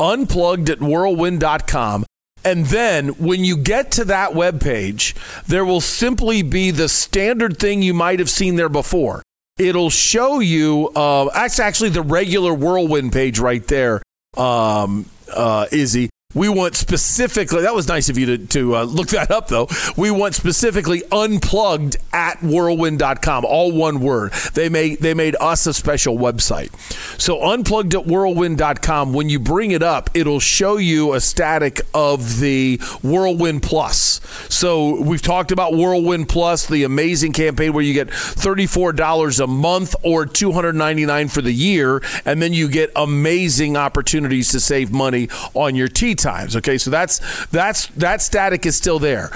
Unplugged 0.00 0.70
at 0.70 0.80
whirlwind.com. 0.80 2.04
And 2.44 2.66
then 2.66 3.08
when 3.10 3.42
you 3.42 3.56
get 3.56 3.90
to 3.92 4.04
that 4.06 4.34
web 4.34 4.60
page, 4.60 5.14
there 5.46 5.64
will 5.64 5.80
simply 5.80 6.42
be 6.42 6.70
the 6.70 6.88
standard 6.88 7.58
thing 7.58 7.82
you 7.82 7.94
might 7.94 8.18
have 8.18 8.28
seen 8.28 8.56
there 8.56 8.68
before. 8.68 9.22
It'll 9.56 9.90
show 9.90 10.40
you, 10.40 10.90
uh, 10.96 11.30
actually, 11.32 11.90
the 11.90 12.02
regular 12.02 12.52
Whirlwind 12.52 13.12
page 13.12 13.38
right 13.38 13.64
there, 13.66 14.02
um, 14.36 15.06
uh, 15.32 15.66
Izzy. 15.70 16.10
We 16.34 16.48
want 16.48 16.74
specifically, 16.74 17.62
that 17.62 17.74
was 17.74 17.86
nice 17.86 18.08
of 18.08 18.18
you 18.18 18.26
to, 18.26 18.38
to 18.38 18.76
uh, 18.76 18.82
look 18.82 19.08
that 19.08 19.30
up, 19.30 19.48
though. 19.48 19.68
We 19.96 20.10
want 20.10 20.34
specifically 20.34 21.02
unplugged 21.12 21.96
at 22.12 22.42
whirlwind.com, 22.42 23.44
all 23.44 23.70
one 23.72 24.00
word. 24.00 24.32
They 24.54 24.68
made, 24.68 24.98
they 24.98 25.14
made 25.14 25.36
us 25.40 25.66
a 25.66 25.74
special 25.74 26.16
website. 26.18 26.72
So, 27.20 27.42
unplugged 27.42 27.94
at 27.94 28.06
whirlwind.com, 28.06 29.12
when 29.12 29.28
you 29.28 29.38
bring 29.38 29.70
it 29.70 29.82
up, 29.82 30.10
it'll 30.14 30.40
show 30.40 30.76
you 30.76 31.14
a 31.14 31.20
static 31.20 31.82
of 31.94 32.40
the 32.40 32.78
Whirlwind 33.02 33.62
Plus. 33.62 34.20
So, 34.48 35.00
we've 35.00 35.22
talked 35.22 35.52
about 35.52 35.74
Whirlwind 35.74 36.28
Plus, 36.28 36.66
the 36.66 36.82
amazing 36.82 37.32
campaign 37.32 37.72
where 37.72 37.84
you 37.84 37.94
get 37.94 38.08
$34 38.08 39.40
a 39.40 39.46
month 39.46 39.94
or 40.02 40.26
$299 40.26 41.30
for 41.30 41.42
the 41.42 41.52
year, 41.52 42.02
and 42.24 42.42
then 42.42 42.52
you 42.52 42.68
get 42.68 42.90
amazing 42.96 43.76
opportunities 43.76 44.48
to 44.50 44.58
save 44.58 44.90
money 44.90 45.28
on 45.54 45.76
your 45.76 45.88
tee 45.88 46.14
times. 46.24 46.56
Okay, 46.56 46.78
so 46.78 46.90
that's 46.90 47.20
that's 47.46 47.86
that 47.88 48.20
static 48.20 48.66
is 48.66 48.76
still 48.76 48.98
there, 48.98 49.30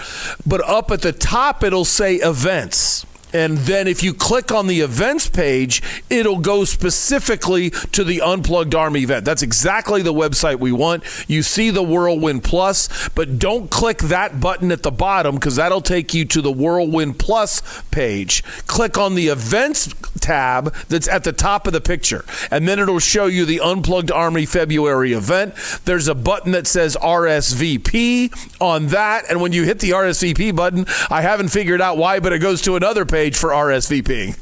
but 0.45 0.67
up 0.69 0.91
at 0.91 1.03
the 1.03 1.13
top 1.13 1.63
it'll 1.63 1.85
say 1.85 2.17
events. 2.17 3.07
And 3.33 3.59
then 3.59 3.87
if 3.87 4.03
you 4.03 4.15
click 4.15 4.51
on 4.53 4.67
the 4.67 4.81
events 4.81 5.29
page, 5.29 5.83
it'll 6.09 6.39
go 6.39 6.65
specifically 6.65 7.71
to 7.93 8.05
the 8.05 8.21
Unplugged 8.21 8.75
Army 8.75 9.03
event. 9.03 9.25
That's 9.25 9.43
exactly 9.43 10.03
the 10.03 10.15
website 10.15 10.59
we 10.59 10.73
want. 10.73 11.05
You 11.29 11.43
see 11.43 11.71
the 11.71 11.83
Whirlwind 11.83 12.45
Plus, 12.45 13.09
but 13.11 13.39
don't 13.39 13.71
click 13.71 13.99
that 13.99 14.41
button 14.41 14.73
at 14.73 14.83
the 14.83 14.91
bottom 14.91 15.35
because 15.35 15.57
that'll 15.57 15.83
take 15.83 16.15
you 16.15 16.25
to 16.27 16.41
the 16.41 16.53
Whirlwind 16.53 17.19
Plus 17.19 17.83
page. 17.91 18.43
Click 18.67 18.97
on 18.97 19.15
the 19.15 19.29
events 19.29 19.95
tab 20.21 20.75
that's 20.89 21.09
at 21.09 21.25
the 21.25 21.33
top 21.33 21.67
of 21.67 21.73
the 21.73 21.81
picture, 21.81 22.25
and 22.51 22.67
then 22.67 22.79
it'll 22.79 22.99
show 22.99 23.27
you 23.27 23.45
the 23.45 23.61
Unplugged 23.61 24.11
Army 24.11 24.47
February 24.47 25.13
event. 25.13 25.55
There's 25.85 26.09
a 26.09 26.15
button 26.15 26.53
that 26.53 26.67
says 26.67 26.97
RSVP 27.01 28.61
on 28.61 28.89
that, 28.89 29.25
and 29.29 29.41
when 29.41 29.53
you 29.53 29.65
hit 29.65 29.81
the 29.81 29.91
RSVP 29.91 30.55
button, 30.57 30.87
I 31.11 31.23
haven't 31.23 31.49
figured 31.49 31.81
out 31.81 31.99
why, 31.99 32.21
but 32.21 32.33
it 32.33 32.39
goes 32.39 32.63
to 32.63 32.77
another 32.77 33.05
page 33.05 33.18
for 33.37 33.51
RSVPing. 33.51 34.37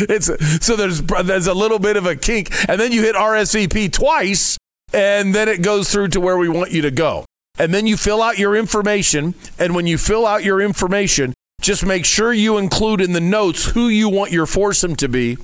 it's 0.08 0.64
so 0.64 0.76
there's 0.76 1.02
there's 1.02 1.46
a 1.46 1.54
little 1.54 1.78
bit 1.78 1.96
of 1.96 2.06
a 2.06 2.16
kink, 2.16 2.50
and 2.68 2.80
then 2.80 2.92
you 2.92 3.02
hit 3.02 3.14
RSVP 3.14 3.92
twice, 3.92 4.56
and 4.92 5.34
then 5.34 5.48
it 5.48 5.62
goes 5.62 5.90
through 5.90 6.08
to 6.08 6.20
where 6.20 6.38
we 6.38 6.48
want 6.48 6.72
you 6.72 6.82
to 6.82 6.90
go. 6.90 7.24
And 7.58 7.74
then 7.74 7.86
you 7.86 7.96
fill 7.96 8.22
out 8.22 8.38
your 8.38 8.56
information, 8.56 9.34
and 9.58 9.74
when 9.74 9.86
you 9.86 9.98
fill 9.98 10.26
out 10.26 10.44
your 10.44 10.60
information, 10.60 11.34
just 11.60 11.84
make 11.84 12.04
sure 12.04 12.32
you 12.32 12.56
include 12.56 13.00
in 13.00 13.12
the 13.12 13.20
notes 13.20 13.66
who 13.72 13.88
you 13.88 14.08
want 14.08 14.32
your 14.32 14.46
foursome 14.46 14.96
to 14.96 15.08
be 15.08 15.36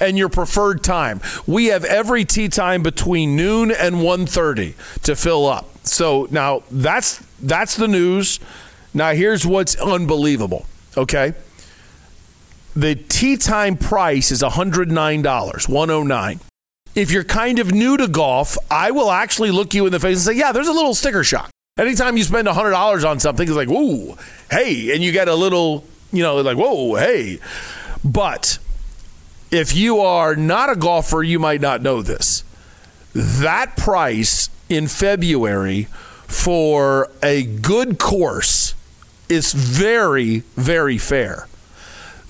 and 0.00 0.18
your 0.18 0.28
preferred 0.28 0.82
time. 0.82 1.20
We 1.46 1.66
have 1.66 1.84
every 1.84 2.24
tee 2.24 2.48
time 2.48 2.82
between 2.82 3.36
noon 3.36 3.70
and 3.70 3.96
1:30 3.96 4.74
to 5.02 5.16
fill 5.16 5.46
up. 5.46 5.68
So 5.84 6.28
now 6.30 6.62
that's 6.70 7.22
that's 7.40 7.76
the 7.76 7.88
news. 7.88 8.40
Now 8.92 9.12
here's 9.12 9.44
what's 9.44 9.74
unbelievable, 9.76 10.66
okay? 10.96 11.34
The 12.76 12.96
tee 12.96 13.36
time 13.36 13.76
price 13.76 14.32
is 14.32 14.42
$109, 14.42 15.68
109. 15.68 16.40
If 16.96 17.10
you're 17.10 17.24
kind 17.24 17.58
of 17.60 17.72
new 17.72 17.96
to 17.96 18.08
golf, 18.08 18.56
I 18.70 18.90
will 18.90 19.10
actually 19.10 19.52
look 19.52 19.74
you 19.74 19.86
in 19.86 19.92
the 19.92 20.00
face 20.00 20.16
and 20.16 20.34
say, 20.34 20.38
"Yeah, 20.38 20.52
there's 20.52 20.68
a 20.68 20.72
little 20.72 20.94
sticker 20.94 21.22
shock." 21.22 21.50
Anytime 21.78 22.16
you 22.16 22.24
spend 22.24 22.48
$100 22.48 23.04
on 23.04 23.20
something, 23.20 23.46
it's 23.46 23.56
like, 23.56 23.68
"Ooh, 23.68 24.16
hey," 24.50 24.92
and 24.92 25.02
you 25.02 25.12
get 25.12 25.28
a 25.28 25.34
little, 25.34 25.84
you 26.12 26.22
know, 26.22 26.36
like, 26.36 26.56
"Whoa, 26.56 26.96
hey." 26.96 27.38
But 28.04 28.58
if 29.50 29.74
you 29.74 30.00
are 30.00 30.34
not 30.34 30.70
a 30.70 30.76
golfer, 30.76 31.22
you 31.22 31.38
might 31.38 31.60
not 31.60 31.80
know 31.82 32.02
this. 32.02 32.42
That 33.12 33.76
price 33.76 34.48
in 34.68 34.88
February 34.88 35.88
for 36.26 37.10
a 37.22 37.44
good 37.44 37.98
course 37.98 38.74
is 39.28 39.52
very, 39.52 40.42
very 40.56 40.98
fair. 40.98 41.46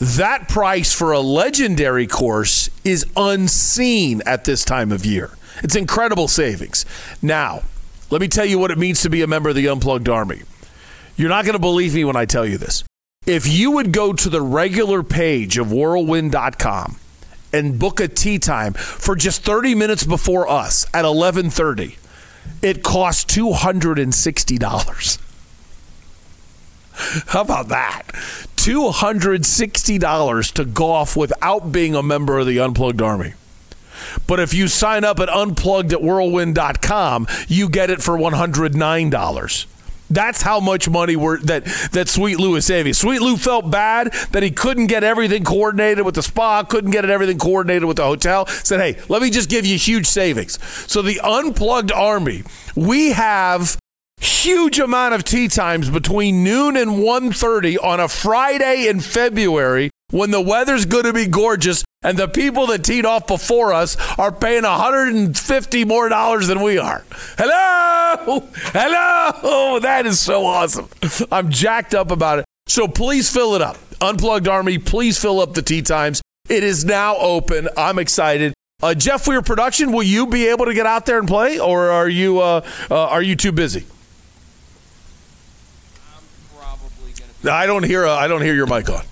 That 0.05 0.51
price 0.51 0.93
for 0.93 1.13
a 1.13 1.21
legendary 1.21 2.07
course 2.07 2.69
is 2.85 3.07
unseen 3.17 4.21
at 4.27 4.45
this 4.45 4.63
time 4.63 4.93
of 4.93 5.07
year. 5.07 5.31
It's 5.63 5.77
incredible 5.77 6.29
savings. 6.29 6.85
Now, 7.23 7.63
let 8.11 8.21
me 8.21 8.29
tell 8.29 8.45
you 8.45 8.59
what 8.59 8.71
it 8.71 8.77
means 8.77 9.01
to 9.01 9.09
be 9.09 9.23
a 9.23 9.27
member 9.27 9.49
of 9.49 9.55
the 9.55 9.67
Unplugged 9.67 10.11
Army. 10.11 10.43
You're 11.17 11.31
not 11.31 11.47
going 11.47 11.55
to 11.55 11.59
believe 11.59 11.95
me 11.95 12.05
when 12.05 12.17
I 12.17 12.27
tell 12.27 12.45
you 12.45 12.59
this. 12.59 12.85
If 13.25 13.49
you 13.49 13.71
would 13.71 13.93
go 13.93 14.13
to 14.13 14.29
the 14.29 14.43
regular 14.43 15.03
page 15.03 15.57
of 15.57 15.73
whirlwind.com 15.73 16.97
and 17.55 17.79
book 17.79 17.99
a 17.99 18.07
tee 18.07 18.39
time 18.39 18.75
for 18.75 19.17
just 19.17 19.43
30 19.43 19.75
minutes 19.75 20.05
before 20.05 20.47
us 20.47 20.85
at 20.93 21.07
11:30, 21.07 21.97
it 22.61 22.83
costs 22.83 23.25
$260. 23.35 25.24
How 27.27 27.43
about 27.43 27.69
that? 27.69 28.03
$260 28.57 30.53
to 30.53 30.65
golf 30.65 31.17
without 31.17 31.71
being 31.71 31.95
a 31.95 32.03
member 32.03 32.39
of 32.39 32.47
the 32.47 32.59
Unplugged 32.59 33.03
Army. 33.03 33.35
But 34.27 34.41
if 34.41 34.55
you 34.55 34.69
sign 34.69 35.05
up 35.05 35.21
at 35.21 35.29
unplugged 35.29 35.93
at 35.93 36.03
whirlwind.com, 36.03 37.27
you 37.49 37.69
get 37.69 37.91
it 37.91 38.03
for 38.03 38.17
$109. 38.17 39.67
That's 40.11 40.43
how 40.43 40.61
much 40.61 40.89
money 40.89 41.17
we're 41.17 41.39
that 41.41 41.65
that 41.93 42.09
Sweet 42.09 42.39
Lou 42.39 42.57
is 42.57 42.67
saving. 42.67 42.93
Sweet 42.93 43.21
Lou 43.21 43.37
felt 43.37 43.71
bad 43.71 44.13
that 44.33 44.43
he 44.43 44.51
couldn't 44.51 44.87
get 44.87 45.03
everything 45.03 45.45
coordinated 45.45 46.05
with 46.05 46.15
the 46.15 46.23
spa, 46.23 46.63
couldn't 46.63 46.91
get 46.91 47.09
everything 47.09 47.39
coordinated 47.39 47.85
with 47.85 47.97
the 47.97 48.05
hotel. 48.05 48.47
Said, 48.47 48.81
"Hey, 48.81 49.03
let 49.09 49.23
me 49.23 49.31
just 49.31 49.49
give 49.49 49.65
you 49.65 49.79
huge 49.79 50.07
savings." 50.07 50.59
So 50.87 51.01
the 51.01 51.21
unplugged 51.21 51.91
army, 51.91 52.45
we 52.77 53.13
have 53.13 53.79
huge 54.45 54.79
amount 54.79 55.15
of 55.15 55.25
tee 55.25 55.49
times 55.49 55.89
between 55.89 56.45
noon 56.45 56.77
and 56.77 56.91
1.30 56.91 57.83
on 57.83 57.99
a 57.99 58.09
friday 58.09 58.89
in 58.89 59.01
february 59.01 59.91
when 60.11 60.31
the 60.31 60.41
weather's 60.41 60.85
going 60.85 61.05
to 61.05 61.13
be 61.13 61.27
gorgeous 61.27 61.83
and 62.03 62.19
the 62.19 62.29
people 62.29 62.67
that 62.67 62.85
teed 62.85 63.07
off 63.07 63.27
before 63.27 63.73
us 63.73 63.97
are 64.19 64.31
paying 64.31 64.63
150 64.63 65.85
more 65.87 66.09
dollars 66.11 66.47
than 66.47 66.61
we 66.61 66.77
are. 66.77 67.03
Hello? 67.39 68.47
Hello? 68.55 69.81
That 69.81 70.05
is 70.05 70.21
so 70.21 70.45
awesome. 70.45 70.89
I'm 71.33 71.51
jacked 71.51 71.95
up 71.95 72.11
about 72.11 72.41
it. 72.41 72.45
So 72.69 72.87
please 72.87 73.33
fill 73.33 73.55
it 73.55 73.63
up. 73.63 73.79
Unplugged 74.03 74.47
army 74.47 74.77
please 74.77 75.19
fill 75.19 75.41
up 75.41 75.55
the 75.55 75.63
tee 75.63 75.81
times. 75.81 76.21
It 76.51 76.63
is 76.63 76.85
now 76.85 77.17
open. 77.17 77.69
I'm 77.77 77.99
excited. 77.99 78.53
Uh, 78.83 78.93
Jeff, 78.93 79.25
for 79.25 79.33
your 79.33 79.43
production, 79.43 79.93
will 79.93 80.03
you 80.03 80.27
be 80.27 80.49
able 80.49 80.67
to 80.67 80.75
get 80.75 80.85
out 80.85 81.07
there 81.07 81.19
and 81.19 81.27
play, 81.27 81.59
or 81.59 81.91
are 81.91 82.09
you 82.09 82.41
uh, 82.41 82.61
uh, 82.91 83.07
are 83.07 83.23
you 83.23 83.35
too 83.35 83.53
busy? 83.53 83.87
I 87.47 87.67
don't 87.67 87.85
hear. 87.85 88.07
I 88.07 88.27
don't 88.29 88.43
hear 88.43 88.55
your 88.55 88.67
mic 88.67 88.89
on. 88.91 89.05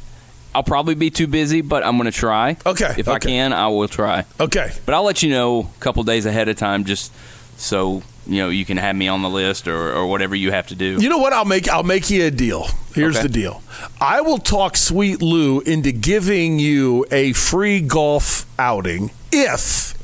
I'll 0.55 0.63
probably 0.63 0.95
be 0.95 1.11
too 1.11 1.27
busy, 1.27 1.63
but 1.63 1.83
I'm 1.85 1.97
going 1.97 2.11
to 2.11 2.17
try. 2.17 2.57
Okay. 2.67 2.95
If 2.99 3.09
I 3.09 3.19
can, 3.19 3.53
I 3.55 3.69
will 3.69 3.89
try. 3.89 4.27
Okay. 4.39 4.71
But 4.85 4.95
I'll 4.95 5.05
let 5.05 5.23
you 5.23 5.31
know 5.31 5.61
a 5.77 5.81
couple 5.81 6.03
days 6.03 6.27
ahead 6.27 6.49
of 6.49 6.57
time, 6.57 6.85
just 6.85 7.11
so 7.57 8.03
you 8.27 8.37
know 8.43 8.51
you 8.51 8.65
can 8.65 8.77
have 8.77 8.95
me 8.95 9.09
on 9.09 9.23
the 9.23 9.31
list 9.31 9.67
or, 9.67 9.93
or 9.93 10.07
whatever 10.07 10.35
you 10.37 10.51
have 10.53 10.67
to 10.69 10.75
do. 10.75 10.99
You 11.01 11.09
know 11.09 11.19
what? 11.19 11.33
I'll 11.33 11.45
make 11.47 11.69
I'll 11.69 11.83
make 11.83 12.11
you 12.11 12.27
a 12.27 12.31
deal. 12.31 12.67
Here's 12.95 13.17
Okay. 13.17 13.27
the 13.27 13.33
deal. 13.33 13.63
I 14.01 14.21
will 14.21 14.37
talk 14.39 14.77
Sweet 14.77 15.23
Lou 15.23 15.61
into 15.61 15.91
giving 15.93 16.59
you 16.59 17.07
a 17.11 17.33
free 17.33 17.81
golf 17.81 18.45
outing 18.59 19.11
if 19.33 19.95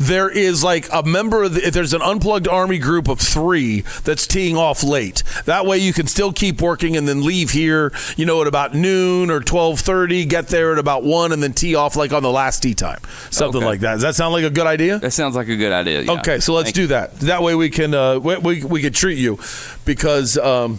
there 0.00 0.30
is 0.30 0.64
like 0.64 0.88
a 0.92 1.02
member 1.02 1.42
of 1.44 1.54
the, 1.54 1.70
there's 1.70 1.92
an 1.92 2.00
unplugged 2.02 2.48
army 2.48 2.78
group 2.78 3.06
of 3.06 3.20
three 3.20 3.82
that's 4.02 4.26
teeing 4.26 4.56
off 4.56 4.82
late. 4.82 5.22
That 5.44 5.66
way 5.66 5.76
you 5.76 5.92
can 5.92 6.06
still 6.06 6.32
keep 6.32 6.62
working 6.62 6.96
and 6.96 7.06
then 7.06 7.22
leave 7.22 7.50
here, 7.50 7.92
you 8.16 8.24
know, 8.24 8.40
at 8.40 8.46
about 8.46 8.74
noon 8.74 9.30
or 9.30 9.40
twelve 9.40 9.78
thirty. 9.80 10.24
Get 10.24 10.48
there 10.48 10.72
at 10.72 10.78
about 10.78 11.04
one 11.04 11.32
and 11.32 11.42
then 11.42 11.52
tee 11.52 11.74
off 11.74 11.96
like 11.96 12.12
on 12.14 12.22
the 12.22 12.30
last 12.30 12.62
tee 12.62 12.74
time, 12.74 13.00
something 13.30 13.58
Okay. 13.58 13.66
like 13.66 13.80
that. 13.80 13.92
Does 13.92 14.02
that 14.02 14.14
sound 14.14 14.32
like 14.32 14.44
a 14.44 14.50
good 14.50 14.66
idea? 14.66 14.98
That 14.98 15.12
sounds 15.12 15.36
like 15.36 15.48
a 15.48 15.56
good 15.56 15.72
idea. 15.72 16.00
yeah. 16.02 16.12
Okay, 16.12 16.40
so 16.40 16.54
let's 16.54 16.68
Thank 16.68 16.76
do 16.76 16.86
that. 16.88 17.14
That 17.20 17.42
way 17.42 17.54
we 17.54 17.68
can 17.68 17.92
uh, 17.94 18.18
we, 18.18 18.36
we 18.38 18.64
we 18.64 18.80
can 18.82 18.92
treat 18.94 19.18
you 19.18 19.38
because. 19.84 20.38
Um, 20.38 20.78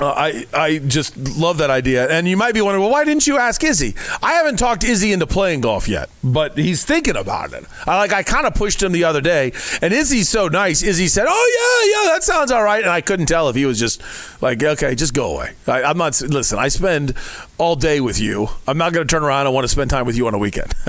uh, 0.00 0.14
I 0.16 0.46
I 0.52 0.78
just 0.78 1.16
love 1.16 1.58
that 1.58 1.70
idea, 1.70 2.08
and 2.08 2.28
you 2.28 2.36
might 2.36 2.54
be 2.54 2.60
wondering, 2.60 2.82
well, 2.82 2.92
why 2.92 3.04
didn't 3.04 3.26
you 3.26 3.36
ask 3.36 3.62
Izzy? 3.64 3.94
I 4.22 4.32
haven't 4.32 4.58
talked 4.58 4.84
Izzy 4.84 5.12
into 5.12 5.26
playing 5.26 5.62
golf 5.62 5.88
yet, 5.88 6.08
but 6.22 6.56
he's 6.56 6.84
thinking 6.84 7.16
about 7.16 7.52
it. 7.52 7.64
I 7.86 7.96
like 7.96 8.12
I 8.12 8.22
kind 8.22 8.46
of 8.46 8.54
pushed 8.54 8.82
him 8.82 8.92
the 8.92 9.04
other 9.04 9.20
day, 9.20 9.52
and 9.82 9.92
Izzy's 9.92 10.28
so 10.28 10.48
nice. 10.48 10.82
Izzy 10.82 11.08
said, 11.08 11.26
"Oh 11.28 11.92
yeah, 11.94 12.08
yeah, 12.08 12.14
that 12.14 12.22
sounds 12.22 12.50
all 12.50 12.62
right," 12.62 12.82
and 12.82 12.90
I 12.90 13.00
couldn't 13.00 13.26
tell 13.26 13.48
if 13.48 13.56
he 13.56 13.66
was 13.66 13.78
just 13.78 14.02
like, 14.40 14.62
"Okay, 14.62 14.94
just 14.94 15.14
go 15.14 15.34
away." 15.36 15.54
I, 15.66 15.82
I'm 15.82 15.98
not. 15.98 16.20
Listen, 16.20 16.58
I 16.58 16.68
spend 16.68 17.14
all 17.58 17.76
day 17.76 18.00
with 18.00 18.20
you. 18.20 18.48
I'm 18.66 18.78
not 18.78 18.92
going 18.92 19.06
to 19.06 19.10
turn 19.10 19.22
around 19.22 19.46
I 19.46 19.50
want 19.50 19.64
to 19.64 19.68
spend 19.68 19.90
time 19.90 20.06
with 20.06 20.16
you 20.16 20.26
on 20.26 20.34
a 20.34 20.38
weekend. 20.38 20.74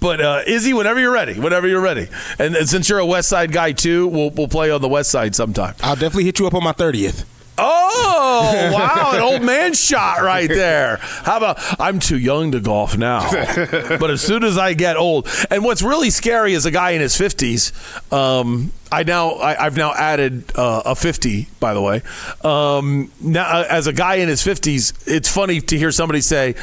But 0.00 0.20
uh, 0.20 0.42
Izzy, 0.46 0.72
whenever 0.72 1.00
you're 1.00 1.12
ready, 1.12 1.38
whenever 1.38 1.66
you're 1.66 1.80
ready, 1.80 2.08
and, 2.38 2.54
and 2.54 2.68
since 2.68 2.88
you're 2.88 2.98
a 2.98 3.06
West 3.06 3.28
Side 3.28 3.52
guy 3.52 3.72
too, 3.72 4.06
we'll 4.06 4.30
we'll 4.30 4.48
play 4.48 4.70
on 4.70 4.80
the 4.80 4.88
West 4.88 5.10
Side 5.10 5.34
sometime. 5.34 5.74
I'll 5.82 5.96
definitely 5.96 6.24
hit 6.24 6.38
you 6.38 6.46
up 6.46 6.54
on 6.54 6.62
my 6.62 6.72
thirtieth. 6.72 7.24
Oh 7.56 8.70
wow, 8.74 9.12
an 9.14 9.20
old 9.20 9.42
man 9.42 9.74
shot 9.74 10.22
right 10.22 10.48
there. 10.48 10.96
How 10.96 11.36
about 11.36 11.58
I'm 11.80 12.00
too 12.00 12.18
young 12.18 12.52
to 12.52 12.60
golf 12.60 12.96
now, 12.96 13.30
but 13.54 14.10
as 14.10 14.20
soon 14.20 14.42
as 14.44 14.58
I 14.58 14.74
get 14.74 14.96
old, 14.96 15.28
and 15.50 15.64
what's 15.64 15.82
really 15.82 16.10
scary 16.10 16.54
is 16.54 16.66
a 16.66 16.70
guy 16.70 16.90
in 16.90 17.00
his 17.00 17.16
fifties. 17.16 17.72
Um, 18.12 18.72
I 18.90 19.04
now 19.04 19.32
I, 19.32 19.66
I've 19.66 19.76
now 19.76 19.94
added 19.94 20.50
uh, 20.56 20.82
a 20.84 20.94
fifty. 20.96 21.48
By 21.60 21.74
the 21.74 21.82
way, 21.82 22.02
um, 22.42 23.12
now 23.20 23.44
uh, 23.44 23.66
as 23.68 23.86
a 23.86 23.92
guy 23.92 24.16
in 24.16 24.28
his 24.28 24.42
fifties, 24.42 24.92
it's 25.06 25.28
funny 25.28 25.60
to 25.60 25.78
hear 25.78 25.92
somebody 25.92 26.20
say 26.20 26.54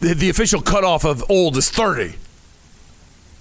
the, 0.00 0.14
the 0.14 0.28
official 0.28 0.60
cutoff 0.60 1.04
of 1.04 1.24
old 1.30 1.56
is 1.56 1.70
thirty. 1.70 2.16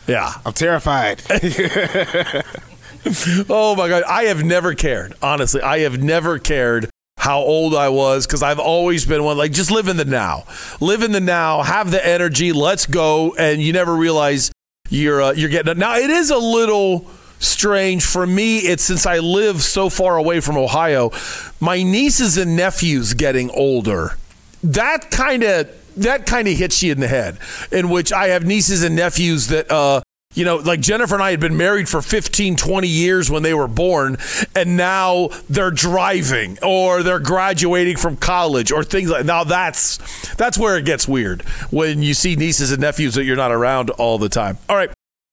Yeah, 0.07 0.33
I'm 0.45 0.53
terrified. 0.53 1.21
oh 3.49 3.75
my 3.75 3.89
god, 3.89 4.03
I 4.03 4.23
have 4.23 4.43
never 4.43 4.73
cared. 4.73 5.13
Honestly, 5.21 5.61
I 5.61 5.79
have 5.79 6.01
never 6.01 6.39
cared 6.39 6.89
how 7.17 7.39
old 7.39 7.75
I 7.75 7.89
was 7.89 8.25
because 8.25 8.41
I've 8.41 8.59
always 8.59 9.05
been 9.05 9.23
one 9.23 9.37
like 9.37 9.51
just 9.51 9.71
live 9.71 9.87
in 9.87 9.97
the 9.97 10.05
now, 10.05 10.45
live 10.79 11.03
in 11.03 11.11
the 11.11 11.19
now, 11.19 11.61
have 11.61 11.91
the 11.91 12.05
energy, 12.05 12.51
let's 12.51 12.85
go, 12.85 13.35
and 13.37 13.61
you 13.61 13.73
never 13.73 13.95
realize 13.95 14.51
you're 14.89 15.21
uh, 15.21 15.31
you're 15.31 15.49
getting 15.49 15.77
now. 15.77 15.95
It 15.95 16.09
is 16.09 16.29
a 16.31 16.37
little 16.37 17.09
strange 17.39 18.05
for 18.05 18.25
me. 18.25 18.59
It's 18.59 18.83
since 18.83 19.05
I 19.05 19.19
live 19.19 19.61
so 19.61 19.89
far 19.89 20.17
away 20.17 20.39
from 20.39 20.57
Ohio, 20.57 21.11
my 21.59 21.83
nieces 21.83 22.37
and 22.37 22.55
nephews 22.55 23.13
getting 23.13 23.49
older. 23.51 24.17
That 24.63 25.11
kind 25.11 25.43
of 25.43 25.69
that 25.97 26.25
kind 26.25 26.47
of 26.47 26.57
hits 26.57 26.81
you 26.83 26.91
in 26.91 26.99
the 26.99 27.07
head. 27.07 27.37
In 27.71 27.89
which 27.89 28.11
I 28.11 28.27
have 28.27 28.45
nieces 28.45 28.83
and 28.83 28.95
nephews 28.95 29.47
that 29.47 29.71
uh 29.71 30.01
you 30.33 30.45
know, 30.45 30.57
like 30.57 30.79
Jennifer 30.79 31.15
and 31.15 31.23
I 31.23 31.31
had 31.31 31.39
been 31.39 31.57
married 31.57 31.89
for 31.89 32.01
15, 32.01 32.55
20 32.55 32.87
years 32.87 33.29
when 33.29 33.43
they 33.43 33.53
were 33.53 33.67
born, 33.67 34.17
and 34.55 34.77
now 34.77 35.29
they're 35.49 35.71
driving 35.71 36.57
or 36.63 37.03
they're 37.03 37.19
graduating 37.19 37.97
from 37.97 38.17
college 38.17 38.71
or 38.71 38.83
things 38.83 39.09
like 39.09 39.25
Now 39.25 39.43
that's 39.43 39.97
that's 40.35 40.57
where 40.57 40.77
it 40.77 40.85
gets 40.85 41.07
weird 41.07 41.41
when 41.71 42.01
you 42.01 42.13
see 42.13 42.35
nieces 42.35 42.71
and 42.71 42.81
nephews 42.81 43.15
that 43.15 43.25
you're 43.25 43.35
not 43.35 43.51
around 43.51 43.89
all 43.91 44.17
the 44.17 44.29
time. 44.29 44.57
All 44.69 44.75
right. 44.75 44.91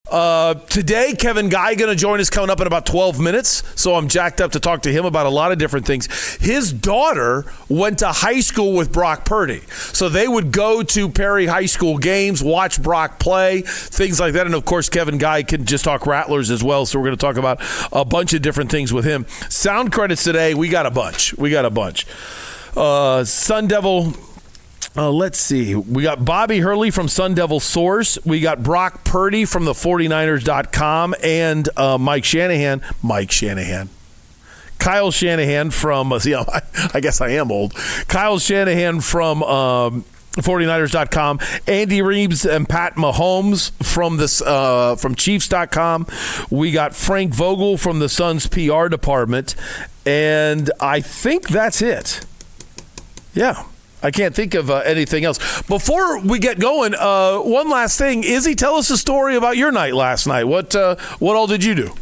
Uh, 0.09 0.55
today, 0.55 1.13
Kevin 1.13 1.49
Guy 1.49 1.75
going 1.75 1.89
to 1.89 1.95
join 1.95 2.19
us 2.19 2.29
coming 2.29 2.49
up 2.49 2.59
in 2.59 2.67
about 2.67 2.85
12 2.85 3.19
minutes. 3.19 3.63
So 3.79 3.95
I'm 3.95 4.07
jacked 4.07 4.41
up 4.41 4.53
to 4.53 4.59
talk 4.59 4.81
to 4.83 4.91
him 4.91 5.05
about 5.05 5.27
a 5.27 5.29
lot 5.29 5.51
of 5.51 5.59
different 5.59 5.85
things. 5.85 6.07
His 6.37 6.73
daughter 6.73 7.45
went 7.67 7.99
to 7.99 8.07
high 8.07 8.39
school 8.39 8.73
with 8.73 8.91
Brock 8.91 9.25
Purdy. 9.25 9.61
So 9.69 10.09
they 10.09 10.27
would 10.27 10.51
go 10.51 10.81
to 10.81 11.09
Perry 11.09 11.45
High 11.45 11.67
School 11.67 11.97
games, 11.97 12.43
watch 12.43 12.81
Brock 12.81 13.19
play, 13.19 13.61
things 13.61 14.19
like 14.19 14.33
that. 14.33 14.47
And 14.47 14.55
of 14.55 14.65
course, 14.65 14.89
Kevin 14.89 15.19
Guy 15.19 15.43
can 15.43 15.65
just 15.65 15.83
talk 15.83 16.07
Rattlers 16.07 16.49
as 16.49 16.63
well. 16.63 16.85
So 16.85 16.99
we're 16.99 17.05
going 17.05 17.17
to 17.17 17.25
talk 17.25 17.37
about 17.37 17.61
a 17.91 18.03
bunch 18.03 18.33
of 18.33 18.41
different 18.41 18.71
things 18.71 18.91
with 18.91 19.05
him. 19.05 19.27
Sound 19.49 19.91
credits 19.91 20.23
today, 20.23 20.55
we 20.55 20.69
got 20.69 20.85
a 20.85 20.91
bunch. 20.91 21.35
We 21.35 21.51
got 21.51 21.65
a 21.65 21.69
bunch. 21.69 22.07
Uh, 22.75 23.23
Sun 23.23 23.67
Devil. 23.67 24.13
Uh, 24.97 25.11
let's 25.11 25.37
see. 25.39 25.75
We 25.75 26.03
got 26.03 26.25
Bobby 26.25 26.59
Hurley 26.59 26.91
from 26.91 27.07
Sun 27.07 27.35
Devil 27.35 27.59
Source. 27.59 28.17
We 28.25 28.41
got 28.41 28.63
Brock 28.63 29.03
Purdy 29.03 29.45
from 29.45 29.65
the 29.65 29.73
49ers.com 29.73 31.15
and 31.23 31.69
uh, 31.77 31.97
Mike 31.97 32.25
Shanahan. 32.25 32.81
Mike 33.01 33.31
Shanahan. 33.31 33.89
Kyle 34.79 35.11
Shanahan 35.11 35.71
from, 35.71 36.13
see, 36.19 36.33
I, 36.33 36.61
I 36.93 36.99
guess 36.99 37.21
I 37.21 37.29
am 37.29 37.51
old. 37.51 37.75
Kyle 38.07 38.39
Shanahan 38.39 39.01
from 39.01 39.43
um, 39.43 40.05
49ers.com. 40.33 41.39
Andy 41.67 42.01
Reid 42.01 42.45
and 42.45 42.67
Pat 42.67 42.95
Mahomes 42.95 43.71
from 43.83 44.17
this 44.17 44.41
uh, 44.41 44.95
from 44.95 45.15
Chiefs.com. 45.15 46.07
We 46.49 46.71
got 46.71 46.95
Frank 46.95 47.33
Vogel 47.33 47.77
from 47.77 47.99
the 47.99 48.09
Suns 48.09 48.47
PR 48.47 48.87
department. 48.87 49.55
And 50.05 50.71
I 50.79 51.01
think 51.01 51.49
that's 51.49 51.81
it. 51.81 52.25
Yeah. 53.33 53.63
I 54.01 54.11
can't 54.11 54.33
think 54.33 54.53
of 54.53 54.69
uh, 54.69 54.77
anything 54.85 55.25
else. 55.25 55.37
Before 55.63 56.19
we 56.21 56.39
get 56.39 56.59
going, 56.59 56.95
uh, 56.95 57.39
one 57.39 57.69
last 57.69 57.97
thing. 57.97 58.23
Izzy, 58.23 58.55
tell 58.55 58.75
us 58.75 58.89
a 58.89 58.97
story 58.97 59.35
about 59.35 59.57
your 59.57 59.71
night 59.71 59.93
last 59.93 60.25
night. 60.27 60.45
What 60.45 60.75
uh, 60.75 60.95
what 61.19 61.35
all 61.35 61.47
did 61.47 61.63
you 61.63 61.75
do? 61.75 61.93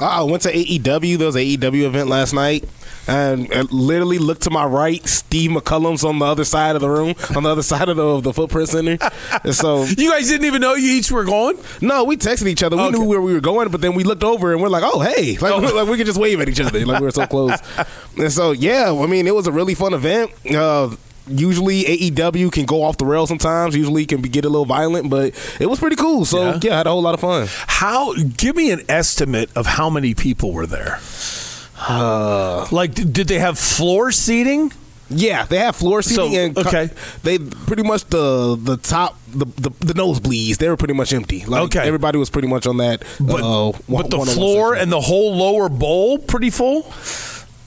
I 0.00 0.22
went 0.22 0.42
to 0.44 0.52
AEW. 0.52 1.18
There 1.18 1.26
was 1.26 1.34
an 1.36 1.42
AEW 1.42 1.82
event 1.84 2.08
last 2.08 2.32
night. 2.32 2.64
And 3.08 3.48
I 3.54 3.62
literally 3.62 4.18
looked 4.18 4.42
to 4.42 4.50
my 4.50 4.66
right. 4.66 5.04
Steve 5.08 5.50
McCullum's 5.50 6.04
on 6.04 6.18
the 6.18 6.26
other 6.26 6.44
side 6.44 6.76
of 6.76 6.82
the 6.82 6.90
room, 6.90 7.14
on 7.34 7.42
the 7.44 7.48
other 7.48 7.62
side 7.72 7.88
of 7.88 7.96
the, 7.96 8.06
of 8.06 8.22
the 8.22 8.34
Footprint 8.34 8.68
Center. 8.68 8.98
And 9.44 9.54
so 9.54 9.84
you 9.96 10.10
guys 10.10 10.28
didn't 10.28 10.46
even 10.46 10.60
know 10.60 10.74
you 10.74 10.92
each 10.92 11.10
were 11.10 11.24
going. 11.24 11.58
No, 11.80 12.04
we 12.04 12.18
texted 12.18 12.46
each 12.48 12.62
other. 12.62 12.76
We 12.76 12.82
Okay. 12.82 12.98
knew 12.98 13.04
where 13.04 13.20
we 13.22 13.32
were 13.32 13.40
going, 13.40 13.70
but 13.70 13.80
then 13.80 13.94
we 13.94 14.04
looked 14.04 14.22
over 14.24 14.52
and 14.52 14.60
we're 14.62 14.68
like, 14.68 14.82
"Oh, 14.84 15.00
hey!" 15.00 15.38
Like, 15.38 15.54
like 15.74 15.88
we 15.88 15.96
could 15.96 16.04
just 16.06 16.20
wave 16.20 16.38
at 16.42 16.50
each 16.50 16.60
other. 16.60 16.84
Like 16.84 17.00
we 17.00 17.06
were 17.06 17.10
so 17.10 17.26
close. 17.26 17.58
and 18.18 18.30
so 18.30 18.52
yeah, 18.52 18.92
I 18.92 19.06
mean, 19.06 19.26
it 19.26 19.34
was 19.34 19.46
a 19.46 19.52
really 19.52 19.74
fun 19.74 19.94
event. 19.94 20.30
Uh, 20.54 20.94
usually 21.30 21.84
AEW 21.84 22.50
can 22.52 22.64
go 22.66 22.82
off 22.82 22.96
the 22.98 23.06
rails 23.06 23.28
sometimes. 23.28 23.74
Usually 23.76 24.06
can 24.06 24.20
be, 24.20 24.28
get 24.28 24.44
a 24.44 24.48
little 24.48 24.64
violent, 24.66 25.10
but 25.10 25.34
it 25.60 25.66
was 25.66 25.78
pretty 25.78 25.96
cool. 25.96 26.24
So 26.24 26.38
Yeah. 26.42 26.60
yeah, 26.62 26.74
I 26.74 26.76
had 26.78 26.86
a 26.86 26.90
whole 26.90 27.02
lot 27.02 27.14
of 27.14 27.20
fun. 27.20 27.48
How? 27.66 28.14
Give 28.14 28.56
me 28.56 28.70
an 28.70 28.82
estimate 28.88 29.50
of 29.56 29.66
how 29.66 29.90
many 29.90 30.14
people 30.14 30.52
were 30.52 30.66
there. 30.66 30.98
like, 32.70 32.94
did 32.94 33.14
they 33.28 33.38
have 33.38 33.58
floor 33.58 34.10
seating? 34.12 34.72
Yeah, 35.10 35.44
they 35.46 35.56
have 35.58 35.74
floor 35.74 36.02
seating 36.02 36.32
So, 36.32 36.38
and 36.38 36.58
okay. 36.66 36.90
they 37.22 37.38
pretty 37.38 37.82
much 37.82 38.04
the 38.06 38.58
the 38.60 38.76
top 38.76 39.16
the 39.28 39.46
the, 39.46 39.70
the 39.80 39.94
nosebleeds 39.94 40.58
they 40.58 40.68
were 40.68 40.76
pretty 40.76 40.92
much 40.92 41.14
empty. 41.14 41.46
Like 41.46 41.62
Okay. 41.62 41.86
everybody 41.86 42.18
was 42.18 42.28
pretty 42.28 42.48
much 42.48 42.66
on 42.66 42.76
that. 42.76 43.02
But, 43.18 43.40
uh, 43.40 43.72
one- 43.86 44.02
but 44.02 44.10
the 44.10 44.18
floor 44.26 44.72
section. 44.74 44.82
and 44.82 44.92
the 44.92 45.00
whole 45.00 45.34
lower 45.34 45.70
bowl 45.70 46.18
pretty 46.18 46.50
full. 46.50 46.82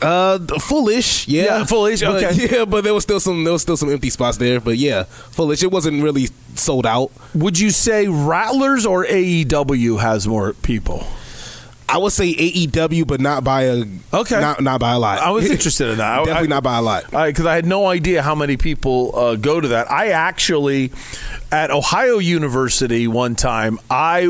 Uh, 0.01 0.39
foolish, 0.59 1.27
yeah, 1.27 1.43
Yeah, 1.59 1.65
foolish, 1.65 2.01
But- 2.01 2.23
okay. 2.23 2.47
yeah, 2.51 2.65
but 2.65 2.83
there 2.83 2.93
was 2.93 3.03
still 3.03 3.19
some 3.19 3.43
there 3.43 3.53
was 3.53 3.61
still 3.61 3.77
some 3.77 3.91
empty 3.91 4.09
spots 4.09 4.37
there. 4.37 4.59
But 4.59 4.77
yeah, 4.77 5.03
foolish. 5.03 5.61
It 5.63 5.71
wasn't 5.71 6.01
really 6.03 6.29
sold 6.55 6.85
out. 6.85 7.11
Would 7.35 7.59
you 7.59 7.69
say 7.69 8.07
Rattlers 8.07 8.85
or 8.85 9.05
AEW 9.05 9.99
has 10.01 10.27
more 10.27 10.53
people? 10.53 11.05
I 11.87 11.97
would 11.97 12.13
say 12.13 12.33
AEW, 12.33 13.05
but 13.05 13.19
not 13.19 13.43
by 13.43 13.63
a 13.63 13.83
Okay. 14.13 14.39
not 14.39 14.61
not 14.61 14.79
by 14.79 14.93
a 14.93 14.99
lot. 14.99 15.19
I 15.19 15.29
was 15.31 15.49
interested 15.51 15.89
in 15.89 15.97
that. 15.97 16.19
Definitely 16.25 16.47
I- 16.47 16.55
not 16.55 16.63
by 16.63 16.77
a 16.77 16.81
lot. 16.81 17.03
because 17.11 17.45
I 17.45 17.53
had 17.55 17.65
no 17.65 17.85
idea 17.87 18.21
how 18.21 18.33
many 18.33 18.55
people 18.55 19.11
uh, 19.13 19.35
go 19.35 19.59
to 19.59 19.67
that. 19.67 19.91
I 19.91 20.07
actually, 20.09 20.91
at 21.51 21.69
Ohio 21.69 22.17
University 22.17 23.07
one 23.07 23.35
time, 23.35 23.77
I 23.89 24.25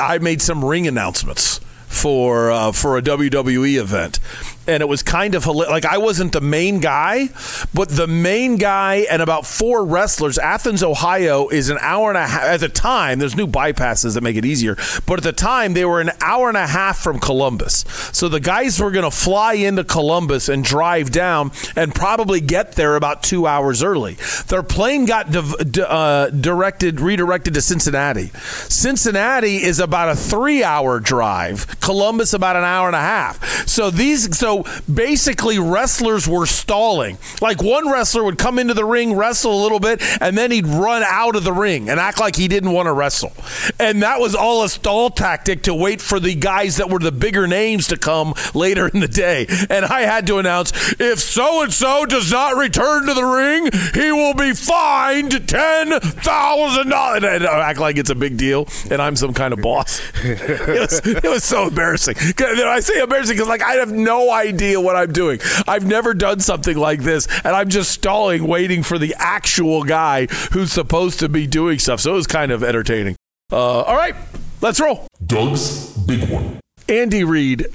I 0.00 0.18
made 0.18 0.40
some 0.40 0.64
ring 0.64 0.86
announcements 0.86 1.58
for 1.88 2.52
uh, 2.52 2.70
for 2.70 2.96
a 2.96 3.02
WWE 3.02 3.76
event, 3.80 4.20
and 4.66 4.80
it 4.80 4.86
was 4.86 5.02
kind 5.02 5.34
of 5.34 5.46
like 5.46 5.84
I 5.84 5.98
wasn't 5.98 6.32
the 6.32 6.40
main 6.40 6.80
guy, 6.80 7.28
but 7.72 7.88
the 7.88 8.06
main 8.06 8.56
guy 8.56 9.06
and 9.10 9.20
about 9.20 9.46
four 9.46 9.84
wrestlers. 9.84 10.38
Athens, 10.38 10.82
Ohio, 10.82 11.48
is 11.48 11.68
an 11.70 11.78
hour 11.80 12.08
and 12.08 12.18
a 12.18 12.26
half 12.26 12.42
at 12.42 12.60
the 12.60 12.68
time. 12.68 13.18
There's 13.18 13.36
new 13.36 13.46
bypasses 13.46 14.14
that 14.14 14.22
make 14.22 14.36
it 14.36 14.44
easier, 14.44 14.76
but 15.06 15.18
at 15.18 15.22
the 15.22 15.32
time 15.32 15.74
they 15.74 15.84
were 15.84 16.00
an 16.00 16.10
hour 16.20 16.48
and 16.48 16.56
a 16.56 16.66
half 16.66 16.98
from 16.98 17.18
Columbus. 17.18 17.84
So 18.12 18.28
the 18.28 18.40
guys 18.40 18.80
were 18.80 18.90
going 18.90 19.04
to 19.04 19.10
fly 19.10 19.54
into 19.54 19.84
Columbus 19.84 20.48
and 20.48 20.64
drive 20.64 21.10
down 21.10 21.52
and 21.76 21.94
probably 21.94 22.40
get 22.40 22.72
there 22.72 22.96
about 22.96 23.22
two 23.22 23.46
hours 23.46 23.82
early. 23.82 24.14
Their 24.48 24.62
plane 24.62 25.04
got 25.06 25.30
div- 25.30 25.78
uh, 25.78 26.30
directed 26.30 27.00
redirected 27.00 27.54
to 27.54 27.60
Cincinnati. 27.60 28.30
Cincinnati 28.68 29.62
is 29.62 29.80
about 29.80 30.08
a 30.08 30.16
three-hour 30.16 31.00
drive. 31.00 31.80
Columbus 31.80 32.32
about 32.32 32.56
an 32.56 32.64
hour 32.64 32.86
and 32.86 32.96
a 32.96 33.00
half. 33.00 33.66
So 33.68 33.90
these 33.90 34.36
so 34.36 34.53
So 34.54 34.64
basically, 34.92 35.58
wrestlers 35.58 36.28
were 36.28 36.46
stalling. 36.46 37.18
Like 37.40 37.62
one 37.62 37.90
wrestler 37.90 38.22
would 38.24 38.38
come 38.38 38.58
into 38.58 38.74
the 38.74 38.84
ring, 38.84 39.14
wrestle 39.14 39.52
a 39.52 39.62
little 39.62 39.80
bit, 39.80 40.00
and 40.20 40.38
then 40.38 40.50
he'd 40.50 40.66
run 40.66 41.02
out 41.04 41.34
of 41.34 41.44
the 41.44 41.52
ring 41.52 41.88
and 41.88 41.98
act 41.98 42.20
like 42.20 42.36
he 42.36 42.46
didn't 42.46 42.72
want 42.72 42.86
to 42.86 42.92
wrestle. 42.92 43.32
And 43.80 44.02
that 44.02 44.20
was 44.20 44.34
all 44.34 44.62
a 44.62 44.68
stall 44.68 45.10
tactic 45.10 45.62
to 45.62 45.74
wait 45.74 46.00
for 46.00 46.20
the 46.20 46.34
guys 46.34 46.76
that 46.76 46.88
were 46.88 46.98
the 46.98 47.12
bigger 47.12 47.46
names 47.46 47.88
to 47.88 47.96
come 47.96 48.34
later 48.54 48.88
in 48.88 49.00
the 49.00 49.08
day. 49.08 49.46
And 49.70 49.84
I 49.84 50.02
had 50.02 50.26
to 50.28 50.38
announce 50.38 50.72
if 51.00 51.18
so 51.18 51.62
and 51.62 51.72
so 51.72 52.06
does 52.06 52.30
not 52.30 52.56
return 52.56 53.06
to 53.06 53.14
the 53.14 53.24
ring, 53.24 53.70
he 53.94 54.12
will 54.12 54.34
be 54.34 54.52
fined 54.52 55.48
ten 55.48 55.98
thousand 56.00 56.90
dollars. 56.90 57.24
And 57.24 57.46
I 57.46 57.60
uh, 57.60 57.62
act 57.62 57.80
like 57.80 57.96
it's 57.96 58.10
a 58.10 58.14
big 58.14 58.36
deal, 58.36 58.68
and 58.90 59.02
I'm 59.02 59.16
some 59.16 59.34
kind 59.34 59.52
of 59.52 59.60
boss. 59.60 60.00
it, 60.24 60.80
was, 60.80 61.00
it 61.04 61.24
was 61.24 61.44
so 61.44 61.68
embarrassing. 61.68 62.14
I 62.38 62.80
say 62.80 63.00
embarrassing 63.00 63.36
because 63.36 63.48
like 63.48 63.62
I 63.62 63.74
have 63.74 63.92
no 63.92 64.30
idea 64.30 64.43
what 64.52 64.96
I'm 64.96 65.12
doing. 65.12 65.40
I've 65.66 65.86
never 65.86 66.14
done 66.14 66.40
something 66.40 66.76
like 66.76 67.00
this, 67.00 67.26
and 67.44 67.56
I'm 67.56 67.68
just 67.68 67.90
stalling, 67.90 68.46
waiting 68.46 68.82
for 68.82 68.98
the 68.98 69.14
actual 69.18 69.84
guy 69.84 70.26
who's 70.52 70.72
supposed 70.72 71.20
to 71.20 71.28
be 71.28 71.46
doing 71.46 71.78
stuff. 71.78 72.00
So 72.00 72.12
it 72.12 72.16
was 72.16 72.26
kind 72.26 72.52
of 72.52 72.62
entertaining. 72.62 73.16
Uh, 73.52 73.82
all 73.82 73.96
right, 73.96 74.14
let's 74.60 74.80
roll. 74.80 75.06
Doug's 75.24 75.96
big 75.98 76.28
one. 76.28 76.60
Andy 76.88 77.24
Reid 77.24 77.66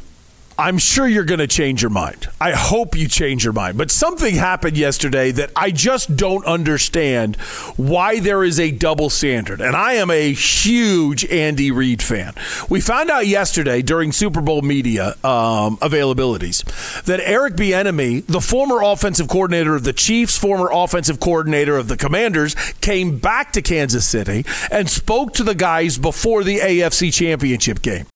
I'm 0.59 0.77
sure 0.77 1.07
you're 1.07 1.23
going 1.23 1.39
to 1.39 1.47
change 1.47 1.81
your 1.81 1.89
mind. 1.89 2.27
I 2.41 2.51
hope 2.51 2.93
you 2.93 3.07
change 3.07 3.45
your 3.45 3.53
mind. 3.53 3.77
But 3.77 3.89
something 3.89 4.35
happened 4.35 4.75
yesterday 4.75 5.31
that 5.31 5.51
I 5.55 5.71
just 5.71 6.17
don't 6.17 6.45
understand 6.45 7.37
why 7.77 8.19
there 8.19 8.43
is 8.43 8.59
a 8.59 8.69
double 8.69 9.09
standard. 9.09 9.61
And 9.61 9.73
I 9.73 9.93
am 9.93 10.11
a 10.11 10.33
huge 10.33 11.23
Andy 11.23 11.71
Reid 11.71 12.03
fan. 12.03 12.33
We 12.69 12.81
found 12.81 13.09
out 13.09 13.25
yesterday 13.25 13.81
during 13.81 14.11
Super 14.11 14.41
Bowl 14.41 14.61
media 14.61 15.11
um, 15.23 15.77
availabilities 15.77 16.65
that 17.03 17.21
Eric 17.21 17.53
Bieniemy, 17.53 18.25
the 18.25 18.41
former 18.41 18.83
offensive 18.83 19.29
coordinator 19.29 19.75
of 19.75 19.85
the 19.85 19.93
Chiefs, 19.93 20.37
former 20.37 20.69
offensive 20.73 21.21
coordinator 21.21 21.77
of 21.77 21.87
the 21.87 21.95
Commanders, 21.95 22.55
came 22.81 23.17
back 23.17 23.53
to 23.53 23.61
Kansas 23.61 24.05
City 24.05 24.43
and 24.69 24.89
spoke 24.89 25.33
to 25.35 25.43
the 25.45 25.55
guys 25.55 25.97
before 25.97 26.43
the 26.43 26.57
AFC 26.57 27.13
Championship 27.13 27.81
game 27.81 28.07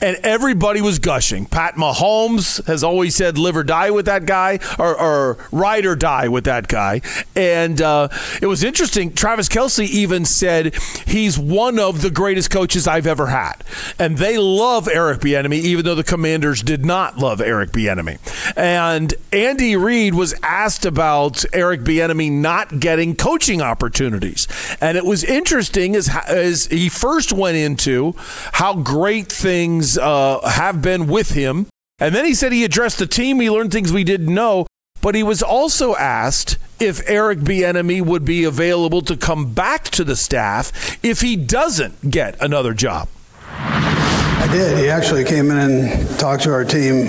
and 0.00 0.16
everybody 0.22 0.80
was 0.80 0.98
gushing. 0.98 1.46
Pat 1.46 1.74
Mahomes 1.74 2.64
has 2.66 2.84
always 2.84 3.14
said 3.14 3.38
live 3.38 3.56
or 3.56 3.64
die 3.64 3.90
with 3.90 4.06
that 4.06 4.26
guy, 4.26 4.58
or, 4.78 4.98
or 4.98 5.38
ride 5.50 5.86
or 5.86 5.96
die 5.96 6.28
with 6.28 6.44
that 6.44 6.68
guy. 6.68 7.00
And 7.34 7.80
uh, 7.80 8.08
it 8.40 8.46
was 8.46 8.62
interesting. 8.62 9.12
Travis 9.12 9.48
Kelce 9.48 9.86
even 9.86 10.24
said 10.24 10.74
he's 11.06 11.38
one 11.38 11.78
of 11.78 12.02
the 12.02 12.10
greatest 12.10 12.50
coaches 12.50 12.86
I've 12.86 13.06
ever 13.06 13.26
had. 13.26 13.64
And 13.98 14.18
they 14.18 14.38
love 14.38 14.88
Eric 14.88 15.20
Bieniemy, 15.20 15.58
even 15.58 15.84
though 15.84 15.94
the 15.94 16.04
Commanders 16.04 16.62
did 16.62 16.84
not 16.84 17.18
love 17.18 17.40
Eric 17.40 17.70
Bieniemy. 17.72 18.18
And 18.56 19.14
Andy 19.32 19.76
Reid 19.76 20.14
was 20.14 20.34
asked 20.42 20.84
about 20.84 21.44
Eric 21.52 21.80
Bieniemy 21.80 22.30
not 22.30 22.80
getting 22.80 23.16
coaching 23.16 23.60
opportunities. 23.60 24.46
And 24.80 24.96
it 24.96 25.04
was 25.04 25.24
interesting 25.24 25.96
as, 25.96 26.08
as 26.26 26.66
he 26.66 26.88
first 26.88 27.32
went 27.32 27.56
into 27.56 28.14
how 28.52 28.74
great 28.74 29.30
things 29.30 29.87
uh, 29.96 30.40
have 30.46 30.82
been 30.82 31.06
with 31.06 31.30
him. 31.30 31.66
And 31.98 32.14
then 32.14 32.24
he 32.24 32.34
said 32.34 32.52
he 32.52 32.64
addressed 32.64 32.98
the 32.98 33.06
team. 33.06 33.40
He 33.40 33.50
learned 33.50 33.72
things 33.72 33.92
we 33.92 34.04
didn't 34.04 34.32
know. 34.32 34.66
But 35.00 35.14
he 35.14 35.22
was 35.22 35.42
also 35.42 35.94
asked 35.96 36.58
if 36.80 37.00
Eric 37.08 37.38
Bieniemy 37.38 38.02
would 38.02 38.24
be 38.24 38.44
available 38.44 39.00
to 39.02 39.16
come 39.16 39.52
back 39.52 39.84
to 39.90 40.04
the 40.04 40.16
staff 40.16 40.98
if 41.04 41.20
he 41.20 41.36
doesn't 41.36 42.10
get 42.10 42.40
another 42.42 42.74
job. 42.74 43.08
I 43.46 44.48
did. 44.50 44.78
He 44.78 44.88
actually 44.88 45.24
came 45.24 45.50
in 45.50 45.58
and 45.58 46.18
talked 46.18 46.44
to 46.44 46.52
our 46.52 46.64
team 46.64 47.06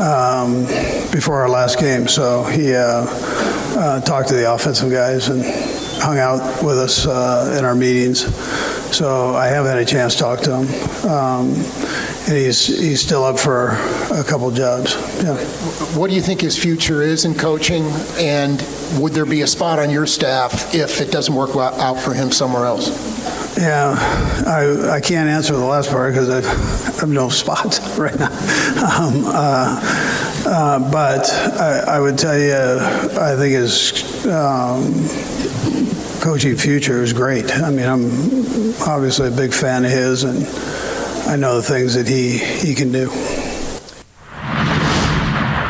um, 0.00 0.64
before 1.10 1.40
our 1.40 1.48
last 1.48 1.78
game. 1.80 2.06
So 2.08 2.44
he 2.44 2.74
uh, 2.74 3.04
uh, 3.08 4.00
talked 4.02 4.28
to 4.28 4.34
the 4.34 4.52
offensive 4.52 4.90
guys 4.90 5.28
and 5.28 5.44
hung 6.00 6.18
out 6.18 6.62
with 6.62 6.78
us 6.78 7.06
uh, 7.06 7.54
in 7.58 7.64
our 7.64 7.74
meetings. 7.74 8.24
So 8.94 9.34
I 9.34 9.48
have 9.48 9.66
had 9.66 9.78
a 9.78 9.84
chance 9.84 10.14
to 10.14 10.20
talk 10.20 10.40
to 10.40 10.56
him. 10.56 11.10
Um, 11.10 11.54
and 12.28 12.36
he's, 12.36 12.66
he's 12.66 13.00
still 13.00 13.24
up 13.24 13.38
for 13.38 13.68
a 14.10 14.24
couple 14.24 14.50
jobs. 14.50 14.94
Yeah. 15.22 15.36
What 15.96 16.10
do 16.10 16.16
you 16.16 16.22
think 16.22 16.40
his 16.40 16.58
future 16.58 17.02
is 17.02 17.24
in 17.24 17.34
coaching? 17.34 17.84
And 18.18 18.62
would 18.98 19.12
there 19.12 19.26
be 19.26 19.42
a 19.42 19.46
spot 19.46 19.78
on 19.78 19.90
your 19.90 20.06
staff 20.06 20.74
if 20.74 21.00
it 21.00 21.10
doesn't 21.10 21.34
work 21.34 21.56
out 21.56 21.98
for 22.00 22.14
him 22.14 22.30
somewhere 22.32 22.64
else? 22.64 23.47
Yeah, 23.56 23.94
I, 24.46 24.96
I 24.96 25.00
can't 25.00 25.28
answer 25.28 25.54
the 25.54 25.64
last 25.64 25.90
part 25.90 26.12
because 26.12 26.30
I 26.30 27.00
have 27.00 27.08
no 27.08 27.28
spots 27.28 27.80
right 27.98 28.16
now. 28.18 28.28
Um, 28.28 29.24
uh, 29.26 29.80
uh, 30.46 30.90
but 30.92 31.28
I, 31.60 31.96
I, 31.96 32.00
would 32.00 32.18
tell 32.18 32.38
you, 32.38 32.54
I 32.54 33.36
think 33.36 33.54
his 33.54 34.26
um, 34.26 35.08
coaching 36.20 36.56
future 36.56 37.02
is 37.02 37.12
great. 37.12 37.50
I 37.52 37.70
mean, 37.70 37.86
I'm 37.86 38.04
obviously 38.88 39.28
a 39.28 39.32
big 39.32 39.52
fan 39.52 39.84
of 39.84 39.90
his, 39.90 40.24
and 40.24 40.46
I 41.28 41.36
know 41.36 41.56
the 41.56 41.62
things 41.62 41.94
that 41.94 42.06
he, 42.06 42.38
he 42.38 42.74
can 42.74 42.92
do. 42.92 43.08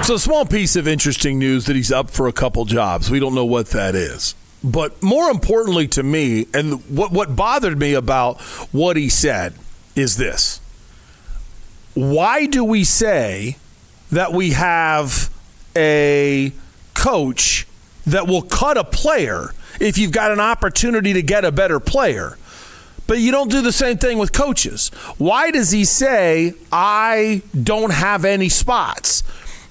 So, 0.05 0.15
a 0.15 0.19
small 0.19 0.47
piece 0.47 0.77
of 0.77 0.89
interesting 0.89 1.39
news 1.39 1.67
that 1.67 1.77
he's 1.77 1.93
up 1.93 2.11
for 2.11 2.29
a 2.29 2.33
couple 2.33 2.65
jobs. 2.65 3.11
We 3.11 3.21
don't 3.21 3.35
know 3.35 3.45
what 3.45 3.69
that 3.71 3.95
is. 3.95 4.35
But 4.63 5.03
more 5.03 5.31
importantly 5.31 5.87
to 5.89 6.03
me, 6.03 6.47
and 6.53 6.81
what, 6.95 7.13
what 7.13 7.37
bothered 7.37 7.79
me 7.79 7.95
about 7.95 8.41
what 8.73 8.97
he 8.97 9.09
said 9.09 9.55
is 9.95 10.17
this 10.17 10.61
why 11.95 12.47
do 12.47 12.63
we 12.63 12.85
say 12.85 13.57
that 14.13 14.33
we 14.33 14.51
have 14.51 15.31
a 15.77 16.53
coach 16.95 17.67
that 18.07 18.29
will 18.29 18.43
cut 18.43 18.77
a 18.77 18.85
player 18.85 19.53
if 19.81 19.99
you've 19.99 20.13
got 20.13 20.31
an 20.31 20.39
opportunity 20.39 21.13
to 21.13 21.23
get 21.23 21.45
a 21.45 21.51
better 21.51 21.81
player? 21.81 22.39
But 23.09 23.19
you 23.19 23.33
don't 23.33 23.51
do 23.51 23.63
the 23.63 23.73
same 23.73 23.97
thing 23.97 24.19
with 24.19 24.33
coaches. 24.33 24.91
Why 25.17 25.51
does 25.51 25.71
he 25.71 25.85
say, 25.85 26.55
I 26.71 27.43
don't 27.61 27.93
have 27.93 28.25
any 28.25 28.49
spots? 28.51 29.23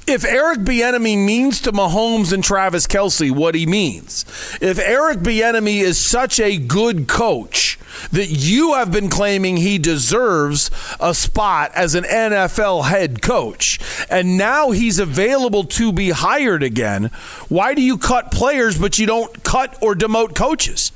If 0.08 0.24
Eric 0.24 0.60
Bieniemy 0.60 1.18
means 1.18 1.60
to 1.62 1.74
Mahomes 1.74 2.32
and 2.32 2.42
Travis 2.42 2.88
Kelce 2.88 3.30
what 3.30 3.56
he 3.56 3.66
means, 3.66 4.24
if 4.62 4.80
Eric 4.80 5.20
Bieniemy 5.20 5.82
is 5.82 5.98
such 5.98 6.40
a 6.40 6.56
good 6.58 7.10
coach 7.10 7.78
that 8.14 8.28
you 8.28 8.76
have 8.76 8.90
been 8.90 9.10
claiming 9.10 9.58
he 9.58 9.78
deserves 9.78 10.72
a 11.02 11.14
spot 11.14 11.72
as 11.76 11.94
an 11.94 12.06
NFL 12.06 12.86
head 12.86 13.22
coach, 13.22 13.82
and 14.10 14.38
now 14.38 14.72
he's 14.72 14.98
available 14.98 15.66
to 15.66 15.92
be 15.92 16.12
hired 16.12 16.64
again, 16.64 17.12
why 17.50 17.74
do 17.74 17.82
you 17.82 17.98
cut 17.98 18.32
players 18.32 18.80
but 18.80 18.98
you 18.98 19.06
don't 19.06 19.44
cut 19.44 19.78
or 19.82 19.94
demote 19.94 20.36
coaches? 20.36 20.94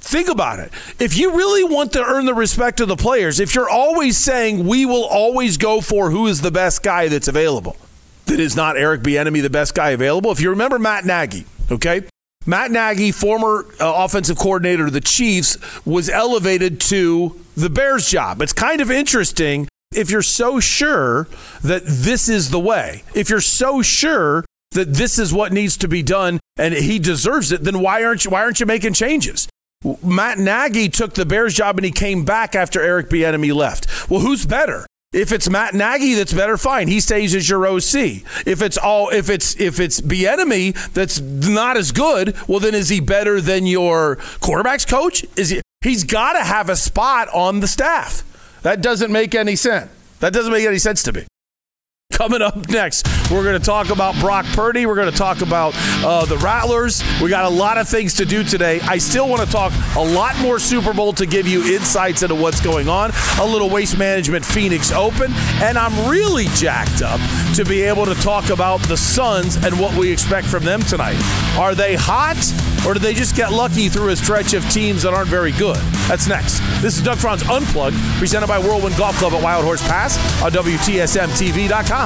Think 0.00 0.28
about 0.28 0.58
it. 0.58 0.72
If 0.98 1.16
you 1.16 1.36
really 1.36 1.62
want 1.62 1.92
to 1.92 2.02
earn 2.02 2.24
the 2.24 2.34
respect 2.34 2.80
of 2.80 2.88
the 2.88 2.96
players, 2.96 3.38
if 3.38 3.54
you're 3.54 3.70
always 3.70 4.18
saying 4.18 4.66
we 4.66 4.86
will 4.86 5.04
always 5.04 5.56
go 5.56 5.80
for 5.80 6.10
who 6.10 6.26
is 6.26 6.40
the 6.40 6.50
best 6.50 6.82
guy 6.82 7.06
that's 7.06 7.28
available, 7.28 7.76
that 8.30 8.38
is 8.40 8.54
not 8.54 8.76
Eric 8.76 9.02
Bieniemy 9.02 9.42
the 9.42 9.50
best 9.50 9.74
guy 9.74 9.90
available. 9.90 10.30
If 10.30 10.40
you 10.40 10.50
remember 10.50 10.78
Matt 10.78 11.04
Nagy, 11.04 11.44
okay? 11.70 12.02
Matt 12.46 12.70
Nagy, 12.70 13.10
former 13.10 13.66
uh, 13.80 14.04
offensive 14.04 14.38
coordinator 14.38 14.86
of 14.86 14.92
the 14.92 15.00
Chiefs, 15.00 15.58
was 15.84 16.08
elevated 16.08 16.80
to 16.82 17.38
the 17.56 17.68
Bears 17.68 18.08
job. 18.08 18.40
It's 18.40 18.52
kind 18.52 18.80
of 18.80 18.90
interesting 18.90 19.68
if 19.92 20.10
you're 20.10 20.22
so 20.22 20.60
sure 20.60 21.28
that 21.62 21.82
this 21.84 22.28
is 22.28 22.50
the 22.50 22.60
way. 22.60 23.02
If 23.14 23.28
you're 23.28 23.40
so 23.40 23.82
sure 23.82 24.44
that 24.72 24.94
this 24.94 25.18
is 25.18 25.34
what 25.34 25.52
needs 25.52 25.76
to 25.78 25.88
be 25.88 26.02
done 26.02 26.38
and 26.56 26.72
he 26.72 27.00
deserves 27.00 27.50
it, 27.50 27.64
then 27.64 27.80
why 27.80 28.04
aren't 28.04 28.24
you 28.24 28.30
why 28.30 28.42
aren't 28.42 28.60
you 28.60 28.66
making 28.66 28.92
changes? 28.92 29.48
Matt 30.04 30.38
Nagy 30.38 30.88
took 30.88 31.14
the 31.14 31.26
Bears 31.26 31.54
job 31.54 31.76
and 31.78 31.84
he 31.84 31.90
came 31.90 32.24
back 32.24 32.54
after 32.54 32.80
Eric 32.80 33.08
Bieniemy 33.08 33.52
left. 33.52 34.08
Well, 34.08 34.20
who's 34.20 34.46
better? 34.46 34.86
If 35.12 35.32
it's 35.32 35.50
Matt 35.50 35.74
Nagy 35.74 36.14
that's 36.14 36.32
better, 36.32 36.56
fine. 36.56 36.86
He 36.86 37.00
stays 37.00 37.34
as 37.34 37.48
your 37.48 37.66
OC. 37.66 38.22
If 38.46 38.62
it's 38.62 38.78
all 38.78 39.08
if 39.08 39.28
it's 39.28 39.58
if 39.58 39.80
it's 39.80 40.00
Bieniemy 40.00 40.92
that's 40.92 41.18
not 41.18 41.76
as 41.76 41.90
good, 41.90 42.36
well 42.46 42.60
then 42.60 42.76
is 42.76 42.90
he 42.90 43.00
better 43.00 43.40
than 43.40 43.66
your 43.66 44.16
quarterbacks 44.38 44.86
coach? 44.86 45.26
Is 45.36 45.50
he 45.50 45.62
he's 45.80 46.04
gotta 46.04 46.44
have 46.44 46.68
a 46.68 46.76
spot 46.76 47.28
on 47.34 47.58
the 47.58 47.66
staff. 47.66 48.22
That 48.62 48.82
doesn't 48.82 49.10
make 49.10 49.34
any 49.34 49.56
sense. 49.56 49.90
That 50.20 50.32
doesn't 50.32 50.52
make 50.52 50.64
any 50.64 50.78
sense 50.78 51.02
to 51.02 51.12
me. 51.12 51.26
Coming 52.10 52.42
up 52.42 52.68
next, 52.68 53.06
we're 53.30 53.44
going 53.44 53.58
to 53.58 53.64
talk 53.64 53.88
about 53.88 54.14
Brock 54.16 54.44
Purdy. 54.46 54.84
We're 54.84 54.94
going 54.96 55.10
to 55.10 55.16
talk 55.16 55.40
about 55.40 55.72
uh, 56.04 56.26
the 56.26 56.36
Rattlers. 56.38 57.02
We 57.22 57.30
got 57.30 57.46
a 57.46 57.48
lot 57.48 57.78
of 57.78 57.88
things 57.88 58.12
to 58.14 58.26
do 58.26 58.44
today. 58.44 58.80
I 58.82 58.98
still 58.98 59.26
want 59.26 59.42
to 59.42 59.50
talk 59.50 59.72
a 59.96 60.02
lot 60.02 60.38
more 60.40 60.58
Super 60.58 60.92
Bowl 60.92 61.14
to 61.14 61.24
give 61.24 61.48
you 61.48 61.74
insights 61.74 62.22
into 62.22 62.34
what's 62.34 62.60
going 62.60 62.90
on. 62.90 63.12
A 63.40 63.46
little 63.46 63.70
Waste 63.70 63.96
Management 63.96 64.44
Phoenix 64.44 64.92
Open. 64.92 65.32
And 65.62 65.78
I'm 65.78 66.10
really 66.10 66.46
jacked 66.56 67.00
up 67.00 67.20
to 67.54 67.64
be 67.64 67.82
able 67.82 68.04
to 68.04 68.14
talk 68.16 68.50
about 68.50 68.80
the 68.82 68.96
Suns 68.96 69.56
and 69.56 69.78
what 69.80 69.96
we 69.96 70.12
expect 70.12 70.46
from 70.46 70.64
them 70.64 70.82
tonight. 70.82 71.16
Are 71.58 71.74
they 71.74 71.94
hot 71.94 72.36
or 72.86 72.94
did 72.94 73.02
they 73.02 73.14
just 73.14 73.36
get 73.36 73.52
lucky 73.52 73.88
through 73.88 74.08
a 74.08 74.16
stretch 74.16 74.52
of 74.52 74.68
teams 74.70 75.02
that 75.02 75.14
aren't 75.14 75.28
very 75.28 75.52
good? 75.52 75.76
That's 76.08 76.26
next. 76.26 76.60
This 76.82 76.96
is 76.96 77.02
Doug 77.02 77.18
Franz 77.18 77.42
Unplugged, 77.48 77.96
presented 78.18 78.46
by 78.46 78.58
Whirlwind 78.58 78.96
Golf 78.96 79.16
Club 79.16 79.32
at 79.32 79.42
Wild 79.42 79.64
Horse 79.64 79.86
Pass 79.86 80.16
on 80.42 80.50
WTSMTV.com. 80.52 81.99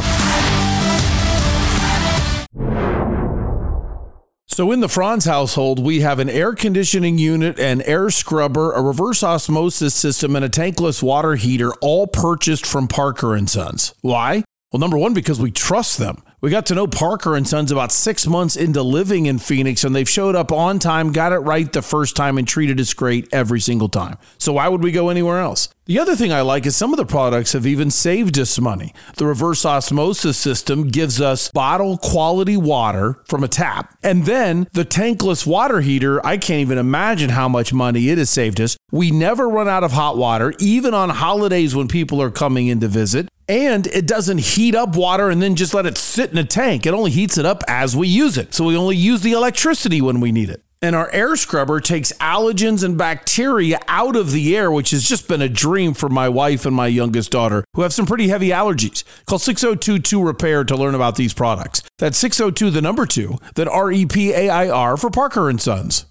So, 4.55 4.71
in 4.71 4.79
the 4.79 4.89
Franz 4.89 5.25
household, 5.25 5.85
we 5.85 6.01
have 6.03 6.21
an 6.21 6.31
air 6.31 6.53
conditioning 6.55 7.19
unit, 7.19 7.59
an 7.59 7.83
air 7.83 8.09
scrubber, 8.11 8.73
a 8.73 8.81
reverse 8.81 9.25
osmosis 9.25 9.95
system, 9.95 10.37
and 10.37 10.45
a 10.45 10.49
tankless 10.49 11.03
water 11.03 11.35
heater, 11.35 11.73
all 11.81 12.07
purchased 12.07 12.65
from 12.65 12.87
Parker 12.87 13.35
and 13.35 13.51
Sons. 13.51 13.95
Why? 14.01 14.45
Well, 14.71 14.79
number 14.79 14.97
one, 14.97 15.13
because 15.13 15.41
we 15.41 15.51
trust 15.51 15.99
them. 15.99 16.23
We 16.45 16.51
got 16.51 16.67
to 16.67 16.75
know 16.75 16.87
Parker 16.87 17.37
and 17.37 17.49
Sons 17.49 17.73
about 17.73 17.91
six 17.91 18.27
months 18.27 18.55
into 18.55 18.83
living 18.83 19.25
in 19.25 19.39
Phoenix, 19.39 19.83
and 19.83 19.97
they've 19.97 20.07
showed 20.07 20.37
up 20.37 20.53
on 20.53 20.79
time, 20.79 21.11
got 21.11 21.33
it 21.33 21.39
right 21.39 21.73
the 21.73 21.81
first 21.81 22.17
time, 22.17 22.37
and 22.37 22.47
treated 22.47 22.79
us 22.79 22.93
great 22.93 23.33
every 23.33 23.63
single 23.63 23.89
time. 23.89 24.19
So 24.37 24.53
why 24.53 24.69
would 24.69 24.83
we 24.83 24.93
go 24.93 25.09
anywhere 25.09 25.39
else? 25.39 25.71
The 25.87 25.99
other 25.99 26.17
thing 26.17 26.33
I 26.33 26.43
like 26.43 26.67
is 26.67 26.77
some 26.77 26.93
of 26.93 26.99
the 26.99 27.07
products 27.07 27.53
have 27.53 27.67
even 27.67 27.91
saved 27.91 28.39
us 28.39 28.59
money. 28.59 28.93
The 29.17 29.27
reverse 29.27 29.65
osmosis 29.65 30.37
system 30.37 30.89
gives 30.89 31.19
us 31.19 31.51
bottle 31.51 31.97
quality 31.97 32.57
water 32.59 33.21
from 33.27 33.43
a 33.43 33.49
tap. 33.49 33.95
And 34.03 34.25
then 34.25 34.67
the 34.73 34.85
tankless 34.85 35.47
water 35.47 35.81
heater, 35.81 36.25
I 36.27 36.37
can't 36.37 36.61
even 36.61 36.79
imagine 36.79 37.31
how 37.31 37.49
much 37.49 37.73
money 37.73 38.09
it 38.11 38.19
has 38.19 38.29
saved 38.31 38.61
us. 38.61 38.79
We 38.93 39.11
never 39.11 39.49
run 39.49 39.69
out 39.69 39.85
of 39.85 39.93
hot 39.93 40.17
water, 40.19 40.55
even 40.59 40.93
on 40.93 41.11
holidays 41.11 41.75
when 41.75 41.89
people 41.89 42.21
are 42.21 42.31
coming 42.31 42.67
in 42.67 42.81
to 42.81 42.89
visit. 42.89 43.29
And 43.47 43.87
it 43.89 44.07
doesn't 44.07 44.39
heat 44.39 44.75
up 44.75 44.97
water 44.97 45.29
and 45.29 45.43
then 45.43 45.55
just 45.55 45.75
let 45.75 45.85
it 45.85 45.99
sit 45.99 46.33
in 46.35 46.39
a 46.39 46.45
tank. 46.45 46.85
It 46.85 46.93
only 46.93 47.13
heats 47.13 47.39
it 47.39 47.47
up 47.47 47.63
as 47.69 47.97
we 47.97 48.09
use 48.09 48.37
it. 48.37 48.53
So 48.55 48.65
we 48.65 48.77
only 48.77 48.97
use 48.97 49.23
the 49.23 49.33
electricity 49.33 50.01
when 50.03 50.21
we 50.21 50.33
need 50.33 50.51
it. 50.51 50.63
And 50.83 50.95
our 50.95 51.09
air 51.13 51.35
scrubber 51.37 51.81
takes 51.81 52.13
allergens 52.15 52.85
and 52.85 52.99
bacteria 52.99 53.79
out 53.89 54.17
of 54.17 54.33
the 54.33 54.55
air, 54.55 54.71
which 54.71 54.91
has 54.91 55.09
just 55.09 55.29
been 55.29 55.41
a 55.41 55.49
dream 55.49 55.95
for 55.95 56.11
my 56.11 56.29
wife 56.29 56.67
and 56.67 56.77
my 56.77 56.89
youngest 56.89 57.31
daughter, 57.31 57.65
who 57.75 57.83
have 57.83 57.95
some 57.95 58.05
pretty 58.05 58.29
heavy 58.29 58.49
allergies. 58.49 59.03
Call 59.25 59.39
6022 59.39 60.23
Repair 60.23 60.65
to 60.65 60.77
learn 60.77 60.95
about 60.95 61.17
these 61.17 61.33
products. 61.33 61.83
That's 61.99 62.19
602 62.19 62.71
the 62.71 62.83
number 62.83 63.07
2, 63.07 63.39
then 63.55 63.69
R 63.69 63.93
E 63.93 64.05
P 64.05 64.33
A 64.33 64.51
I 64.51 64.69
R 64.69 64.99
for 64.99 65.09
Parker 65.09 65.49
and 65.49 65.61
Sons. 65.61 66.05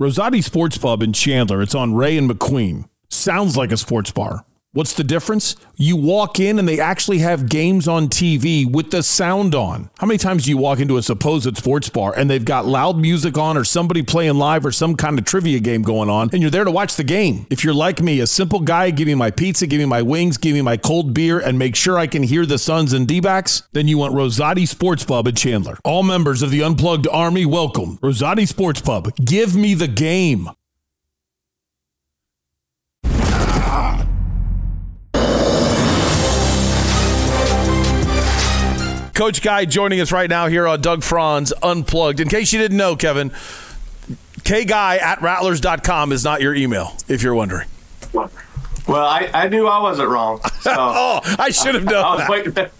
Rosati 0.00 0.44
Sports 0.44 0.78
Pub 0.78 1.02
in 1.02 1.12
Chandler. 1.12 1.60
It's 1.60 1.74
on 1.74 1.94
Ray 1.94 2.16
and 2.16 2.30
McQueen. 2.30 2.88
Sounds 3.10 3.56
like 3.56 3.72
a 3.72 3.76
sports 3.76 4.12
bar. 4.12 4.44
What's 4.78 4.92
the 4.92 5.02
difference? 5.02 5.56
You 5.76 5.96
walk 5.96 6.38
in 6.38 6.56
and 6.56 6.68
they 6.68 6.78
actually 6.78 7.18
have 7.18 7.48
games 7.48 7.88
on 7.88 8.06
TV 8.06 8.64
with 8.64 8.92
the 8.92 9.02
sound 9.02 9.52
on. 9.52 9.90
How 9.98 10.06
many 10.06 10.18
times 10.18 10.44
do 10.44 10.50
you 10.50 10.56
walk 10.56 10.78
into 10.78 10.96
a 10.96 11.02
supposed 11.02 11.56
sports 11.56 11.88
bar 11.88 12.14
and 12.16 12.30
they've 12.30 12.44
got 12.44 12.64
loud 12.64 12.96
music 12.96 13.36
on 13.36 13.56
or 13.56 13.64
somebody 13.64 14.04
playing 14.04 14.36
live 14.36 14.64
or 14.64 14.70
some 14.70 14.94
kind 14.94 15.18
of 15.18 15.24
trivia 15.24 15.58
game 15.58 15.82
going 15.82 16.08
on 16.08 16.30
and 16.32 16.42
you're 16.42 16.50
there 16.52 16.62
to 16.62 16.70
watch 16.70 16.94
the 16.94 17.02
game? 17.02 17.44
If 17.50 17.64
you're 17.64 17.74
like 17.74 18.00
me, 18.00 18.20
a 18.20 18.26
simple 18.28 18.60
guy, 18.60 18.92
give 18.92 19.08
me 19.08 19.16
my 19.16 19.32
pizza, 19.32 19.66
give 19.66 19.80
me 19.80 19.84
my 19.84 20.00
wings, 20.00 20.38
give 20.38 20.54
me 20.54 20.62
my 20.62 20.76
cold 20.76 21.12
beer, 21.12 21.40
and 21.40 21.58
make 21.58 21.74
sure 21.74 21.98
I 21.98 22.06
can 22.06 22.22
hear 22.22 22.46
the 22.46 22.56
Suns 22.56 22.92
and 22.92 23.08
D 23.08 23.18
backs, 23.18 23.64
then 23.72 23.88
you 23.88 23.98
want 23.98 24.14
Rosati 24.14 24.68
Sports 24.68 25.04
Pub 25.04 25.26
in 25.26 25.34
Chandler. 25.34 25.80
All 25.82 26.04
members 26.04 26.40
of 26.40 26.52
the 26.52 26.62
Unplugged 26.62 27.08
Army, 27.08 27.44
welcome. 27.46 27.98
Rosati 27.98 28.46
Sports 28.46 28.80
Pub. 28.80 29.12
Give 29.16 29.56
me 29.56 29.74
the 29.74 29.88
game. 29.88 30.50
Coach 39.18 39.42
Guy 39.42 39.64
joining 39.64 40.00
us 40.00 40.12
right 40.12 40.30
now 40.30 40.46
here 40.46 40.68
on 40.68 40.80
Doug 40.80 41.02
Franz 41.02 41.52
Unplugged. 41.60 42.20
In 42.20 42.28
case 42.28 42.52
you 42.52 42.60
didn't 42.60 42.76
know, 42.76 42.94
Kevin, 42.94 43.30
kguy 44.42 44.70
at 45.00 45.20
rattlers.com 45.20 46.12
is 46.12 46.22
not 46.22 46.40
your 46.40 46.54
email, 46.54 46.92
if 47.08 47.20
you're 47.20 47.34
wondering. 47.34 47.66
Well, 48.14 49.04
I, 49.04 49.28
I 49.34 49.48
knew 49.48 49.66
I 49.66 49.80
wasn't 49.80 50.10
wrong. 50.10 50.40
So 50.60 50.72
oh, 50.76 51.20
I 51.36 51.50
should 51.50 51.74
have 51.74 51.84
known 51.84 52.04
I 52.04 52.14
was 52.14 52.54
that. 52.54 52.72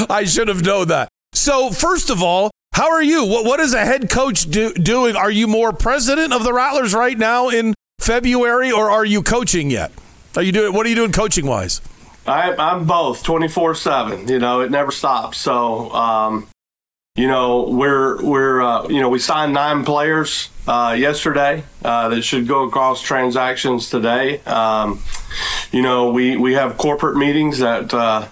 waiting. 0.00 0.06
I 0.08 0.24
should 0.24 0.48
have 0.48 0.64
known 0.64 0.88
that. 0.88 1.10
So, 1.34 1.68
first 1.68 2.08
of 2.08 2.22
all, 2.22 2.50
how 2.72 2.90
are 2.90 3.02
you? 3.02 3.26
What, 3.26 3.44
what 3.44 3.60
is 3.60 3.74
a 3.74 3.84
head 3.84 4.08
coach 4.08 4.48
do, 4.50 4.72
doing? 4.72 5.16
Are 5.16 5.30
you 5.30 5.46
more 5.46 5.74
president 5.74 6.32
of 6.32 6.44
the 6.44 6.54
Rattlers 6.54 6.94
right 6.94 7.18
now 7.18 7.50
in 7.50 7.74
February, 8.00 8.72
or 8.72 8.90
are 8.90 9.04
you 9.04 9.22
coaching 9.22 9.68
yet? 9.68 9.92
Are 10.34 10.42
you 10.42 10.50
doing? 10.50 10.72
What 10.72 10.86
are 10.86 10.88
you 10.88 10.96
doing 10.96 11.12
coaching 11.12 11.44
wise? 11.44 11.82
I, 12.26 12.54
I'm 12.56 12.86
both, 12.86 13.22
twenty 13.22 13.48
four 13.48 13.74
seven. 13.74 14.28
You 14.28 14.38
know, 14.38 14.60
it 14.60 14.70
never 14.70 14.90
stops. 14.90 15.38
So, 15.38 15.90
um, 15.92 16.48
you 17.16 17.28
know, 17.28 17.68
we're 17.68 18.22
we're 18.24 18.62
uh, 18.62 18.88
you 18.88 19.00
know 19.00 19.08
we 19.08 19.18
signed 19.18 19.52
nine 19.52 19.84
players 19.84 20.48
uh, 20.66 20.94
yesterday 20.98 21.64
uh, 21.84 22.08
that 22.08 22.22
should 22.22 22.48
go 22.48 22.64
across 22.66 23.02
transactions 23.02 23.90
today. 23.90 24.40
Um, 24.40 25.00
you 25.70 25.82
know, 25.82 26.10
we 26.10 26.36
we 26.36 26.54
have 26.54 26.76
corporate 26.76 27.16
meetings 27.16 27.58
that. 27.58 27.92
Uh, 27.92 28.28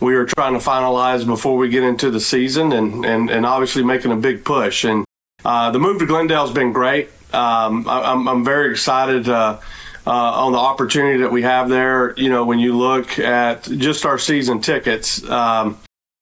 we 0.00 0.16
are 0.16 0.26
trying 0.26 0.52
to 0.54 0.58
finalize 0.58 1.24
before 1.24 1.56
we 1.56 1.68
get 1.68 1.84
into 1.84 2.10
the 2.10 2.20
season, 2.20 2.72
and 2.72 3.04
and, 3.06 3.30
and 3.30 3.46
obviously 3.46 3.82
making 3.84 4.10
a 4.10 4.16
big 4.16 4.44
push. 4.44 4.84
And 4.84 5.04
uh, 5.44 5.70
the 5.70 5.78
move 5.78 6.00
to 6.00 6.06
Glendale's 6.06 6.52
been 6.52 6.72
great. 6.72 7.08
Um, 7.32 7.88
I, 7.88 8.12
I'm 8.12 8.28
I'm 8.28 8.44
very 8.44 8.70
excited. 8.70 9.28
Uh, 10.06 10.10
on 10.10 10.52
the 10.52 10.58
opportunity 10.58 11.22
that 11.22 11.32
we 11.32 11.42
have 11.42 11.70
there. 11.70 12.12
You 12.18 12.28
know, 12.28 12.44
when 12.44 12.58
you 12.58 12.76
look 12.76 13.18
at 13.18 13.62
just 13.62 14.04
our 14.04 14.18
season 14.18 14.60
tickets, 14.60 15.24
um, 15.30 15.78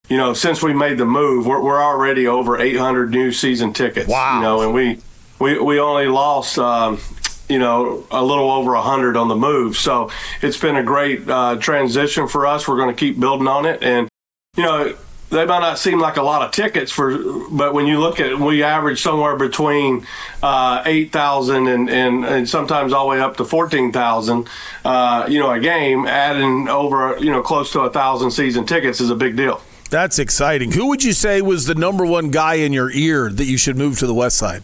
you 0.08 0.16
know, 0.16 0.34
since 0.34 0.62
we 0.62 0.72
made 0.72 0.98
the 0.98 1.04
move, 1.04 1.46
we're, 1.46 1.60
we're 1.60 1.82
already 1.82 2.28
over 2.28 2.60
800 2.60 3.10
new 3.10 3.32
season 3.32 3.72
tickets. 3.72 4.08
Wow. 4.08 4.36
You 4.36 4.42
know, 4.42 4.62
and 4.62 4.72
we 4.72 5.00
we, 5.40 5.58
we 5.58 5.80
only 5.80 6.06
lost. 6.06 6.58
Um, 6.58 7.00
you 7.48 7.58
know, 7.58 8.06
a 8.10 8.24
little 8.24 8.50
over 8.50 8.72
100 8.72 9.16
on 9.16 9.28
the 9.28 9.36
move. 9.36 9.76
So 9.76 10.10
it's 10.40 10.56
been 10.56 10.76
a 10.76 10.82
great 10.82 11.28
uh, 11.28 11.56
transition 11.56 12.26
for 12.26 12.46
us. 12.46 12.66
We're 12.66 12.76
going 12.76 12.94
to 12.94 12.98
keep 12.98 13.20
building 13.20 13.46
on 13.46 13.66
it. 13.66 13.82
And, 13.82 14.08
you 14.56 14.62
know, 14.62 14.96
they 15.32 15.46
might 15.46 15.60
not 15.60 15.78
seem 15.78 15.98
like 15.98 16.18
a 16.18 16.22
lot 16.22 16.42
of 16.42 16.50
tickets 16.52 16.92
for, 16.92 17.18
but 17.50 17.72
when 17.72 17.86
you 17.86 17.98
look 17.98 18.20
at, 18.20 18.38
we 18.38 18.62
average 18.62 19.00
somewhere 19.00 19.34
between 19.34 20.06
uh, 20.42 20.82
eight 20.84 21.10
thousand 21.10 21.68
and, 21.68 21.88
and 21.88 22.24
and 22.24 22.48
sometimes 22.48 22.92
all 22.92 23.06
the 23.06 23.16
way 23.16 23.20
up 23.20 23.38
to 23.38 23.44
fourteen 23.44 23.92
thousand, 23.92 24.46
uh, 24.84 25.26
you 25.28 25.38
know, 25.38 25.50
a 25.50 25.58
game. 25.58 26.06
Adding 26.06 26.68
over, 26.68 27.16
you 27.18 27.30
know, 27.30 27.40
close 27.40 27.72
to 27.72 27.80
a 27.80 27.90
thousand 27.90 28.30
season 28.32 28.66
tickets 28.66 29.00
is 29.00 29.08
a 29.08 29.16
big 29.16 29.34
deal. 29.36 29.62
That's 29.88 30.18
exciting. 30.18 30.72
Who 30.72 30.88
would 30.88 31.02
you 31.02 31.12
say 31.12 31.40
was 31.40 31.66
the 31.66 31.74
number 31.74 32.04
one 32.04 32.30
guy 32.30 32.54
in 32.54 32.72
your 32.72 32.90
ear 32.90 33.30
that 33.30 33.44
you 33.44 33.56
should 33.56 33.76
move 33.76 33.98
to 34.00 34.06
the 34.06 34.14
West 34.14 34.36
Side? 34.36 34.62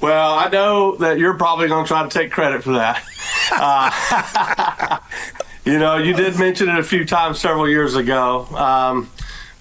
Well, 0.00 0.32
I 0.32 0.48
know 0.48 0.96
that 0.96 1.18
you're 1.18 1.34
probably 1.34 1.68
going 1.68 1.84
to 1.84 1.88
try 1.88 2.02
to 2.02 2.08
take 2.08 2.30
credit 2.30 2.62
for 2.62 2.72
that. 2.72 3.04
Uh, 3.52 4.98
you 5.64 5.78
know, 5.78 5.96
you 5.96 6.14
did 6.14 6.38
mention 6.38 6.68
it 6.68 6.78
a 6.78 6.84
few 6.84 7.04
times 7.04 7.40
several 7.40 7.68
years 7.68 7.96
ago. 7.96 8.46
Um, 8.54 9.10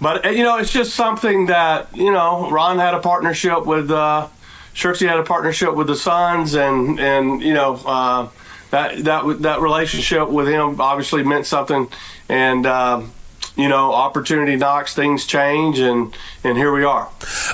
but, 0.01 0.25
uh, 0.25 0.29
you 0.29 0.43
know, 0.43 0.57
it's 0.57 0.71
just 0.71 0.95
something 0.95 1.47
that, 1.47 1.95
you 1.95 2.11
know, 2.11 2.49
Ron 2.49 2.79
had 2.79 2.93
a 2.93 2.99
partnership 2.99 3.65
with, 3.65 3.91
uh, 3.91 4.27
Shirksey 4.73 5.07
had 5.07 5.19
a 5.19 5.23
partnership 5.23 5.75
with 5.75 5.87
the 5.87 5.95
Suns, 5.95 6.55
and, 6.55 6.99
and 6.99 7.41
you 7.41 7.53
know, 7.53 7.75
uh, 7.85 8.29
that, 8.71 9.03
that, 9.03 9.41
that 9.41 9.61
relationship 9.61 10.29
with 10.29 10.47
him 10.47 10.79
obviously 10.79 11.23
meant 11.23 11.45
something. 11.45 11.87
And, 12.29 12.65
uh, 12.65 13.01
you 13.59 13.67
know, 13.67 13.93
opportunity 13.93 14.55
knocks, 14.55 14.95
things 14.95 15.25
change, 15.25 15.79
and 15.79 16.15
and 16.43 16.57
here 16.57 16.71
we 16.71 16.85
are. 16.85 17.09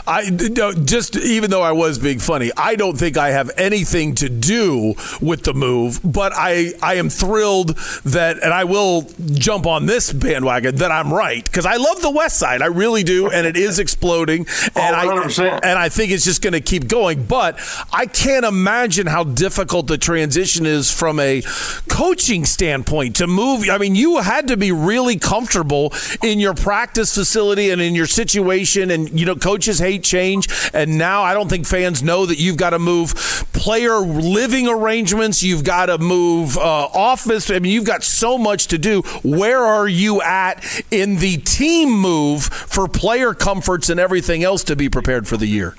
I 0.05 0.29
no, 0.29 0.71
just 0.71 1.15
even 1.15 1.49
though 1.49 1.63
I 1.63 1.71
was 1.71 1.97
being 1.97 2.19
funny, 2.19 2.51
I 2.55 2.75
don't 2.75 2.95
think 2.97 3.17
I 3.17 3.29
have 3.31 3.49
anything 3.57 4.13
to 4.15 4.29
do 4.29 4.93
with 5.19 5.43
the 5.43 5.53
move, 5.53 5.99
but 6.03 6.31
I 6.35 6.73
I 6.83 6.95
am 6.95 7.09
thrilled 7.09 7.77
that, 8.03 8.37
and 8.43 8.53
I 8.53 8.65
will 8.65 9.07
jump 9.33 9.65
on 9.65 9.87
this 9.87 10.13
bandwagon 10.13 10.75
that 10.75 10.91
I'm 10.91 11.11
right 11.11 11.43
because 11.43 11.65
I 11.65 11.77
love 11.77 12.01
the 12.01 12.11
West 12.11 12.37
Side, 12.37 12.61
I 12.61 12.67
really 12.67 13.03
do, 13.03 13.31
and 13.31 13.47
it 13.47 13.57
is 13.57 13.79
exploding, 13.79 14.45
oh, 14.75 14.79
and 14.79 14.95
I 14.95 15.59
and 15.63 15.79
I 15.79 15.89
think 15.89 16.11
it's 16.11 16.25
just 16.25 16.43
going 16.43 16.53
to 16.53 16.61
keep 16.61 16.87
going. 16.87 17.25
But 17.25 17.59
I 17.91 18.05
can't 18.05 18.45
imagine 18.45 19.07
how 19.07 19.23
difficult 19.23 19.87
the 19.87 19.97
transition 19.97 20.67
is 20.67 20.91
from 20.91 21.19
a 21.19 21.41
coaching 21.89 22.45
standpoint 22.45 23.15
to 23.15 23.27
move. 23.27 23.67
I 23.69 23.79
mean, 23.79 23.95
you 23.95 24.17
had 24.19 24.47
to 24.49 24.57
be 24.57 24.71
really 24.71 25.17
comfortable 25.17 25.93
in 26.23 26.39
your 26.39 26.53
practice 26.53 27.13
facility 27.15 27.69
and 27.69 27.81
in 27.81 27.95
your 27.95 28.05
situation. 28.05 28.91
And, 28.91 29.19
you 29.19 29.25
know, 29.25 29.35
coaches 29.35 29.79
hate 29.79 30.03
change. 30.03 30.47
And 30.73 30.97
now 30.97 31.23
I 31.23 31.33
don't 31.33 31.49
think 31.49 31.65
fans 31.65 32.03
know 32.03 32.25
that 32.25 32.39
you've 32.39 32.57
got 32.57 32.71
to 32.71 32.79
move 32.79 33.13
player 33.53 33.97
living 33.99 34.67
arrangements. 34.67 35.43
You've 35.43 35.63
got 35.63 35.87
to 35.87 35.97
move 35.97 36.57
uh, 36.57 36.61
office. 36.61 37.49
I 37.49 37.59
mean, 37.59 37.71
you've 37.71 37.85
got 37.85 38.03
so 38.03 38.37
much 38.37 38.67
to 38.67 38.77
do. 38.77 39.01
Where 39.23 39.63
are 39.63 39.87
you 39.87 40.21
at 40.21 40.63
in 40.91 41.17
the 41.17 41.37
team 41.37 41.89
move 41.91 42.43
for 42.45 42.87
player 42.87 43.33
comforts 43.33 43.89
and 43.89 43.99
everything 43.99 44.43
else 44.43 44.63
to 44.65 44.75
be 44.75 44.89
prepared 44.89 45.27
for 45.27 45.37
the 45.37 45.47
year? 45.47 45.75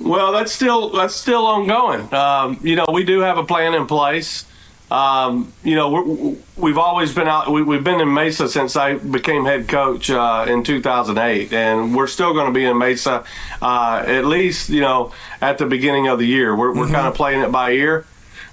Well, 0.00 0.32
that's 0.32 0.52
still 0.52 0.90
that's 0.90 1.14
still 1.14 1.44
ongoing. 1.44 2.12
Um, 2.14 2.58
you 2.62 2.76
know, 2.76 2.86
we 2.92 3.04
do 3.04 3.20
have 3.20 3.36
a 3.36 3.44
plan 3.44 3.74
in 3.74 3.86
place. 3.86 4.44
Um, 4.90 5.52
you 5.62 5.74
know, 5.74 6.36
we 6.56 6.70
have 6.70 6.78
always 6.78 7.14
been 7.14 7.28
out. 7.28 7.50
We, 7.50 7.74
have 7.74 7.84
been 7.84 8.00
in 8.00 8.12
Mesa 8.12 8.48
since 8.48 8.74
I 8.74 8.94
became 8.94 9.44
head 9.44 9.68
coach 9.68 10.10
uh, 10.10 10.46
in 10.48 10.64
2008, 10.64 11.52
and 11.52 11.94
we're 11.94 12.06
still 12.06 12.32
going 12.32 12.46
to 12.46 12.58
be 12.58 12.64
in 12.64 12.78
Mesa 12.78 13.24
uh, 13.60 14.02
at 14.06 14.24
least, 14.24 14.70
you 14.70 14.80
know, 14.80 15.12
at 15.42 15.58
the 15.58 15.66
beginning 15.66 16.08
of 16.08 16.18
the 16.18 16.26
year. 16.26 16.56
We're, 16.56 16.74
we're 16.74 16.84
mm-hmm. 16.84 16.94
kind 16.94 17.06
of 17.06 17.14
playing 17.14 17.42
it 17.42 17.52
by 17.52 17.72
ear. 17.72 18.06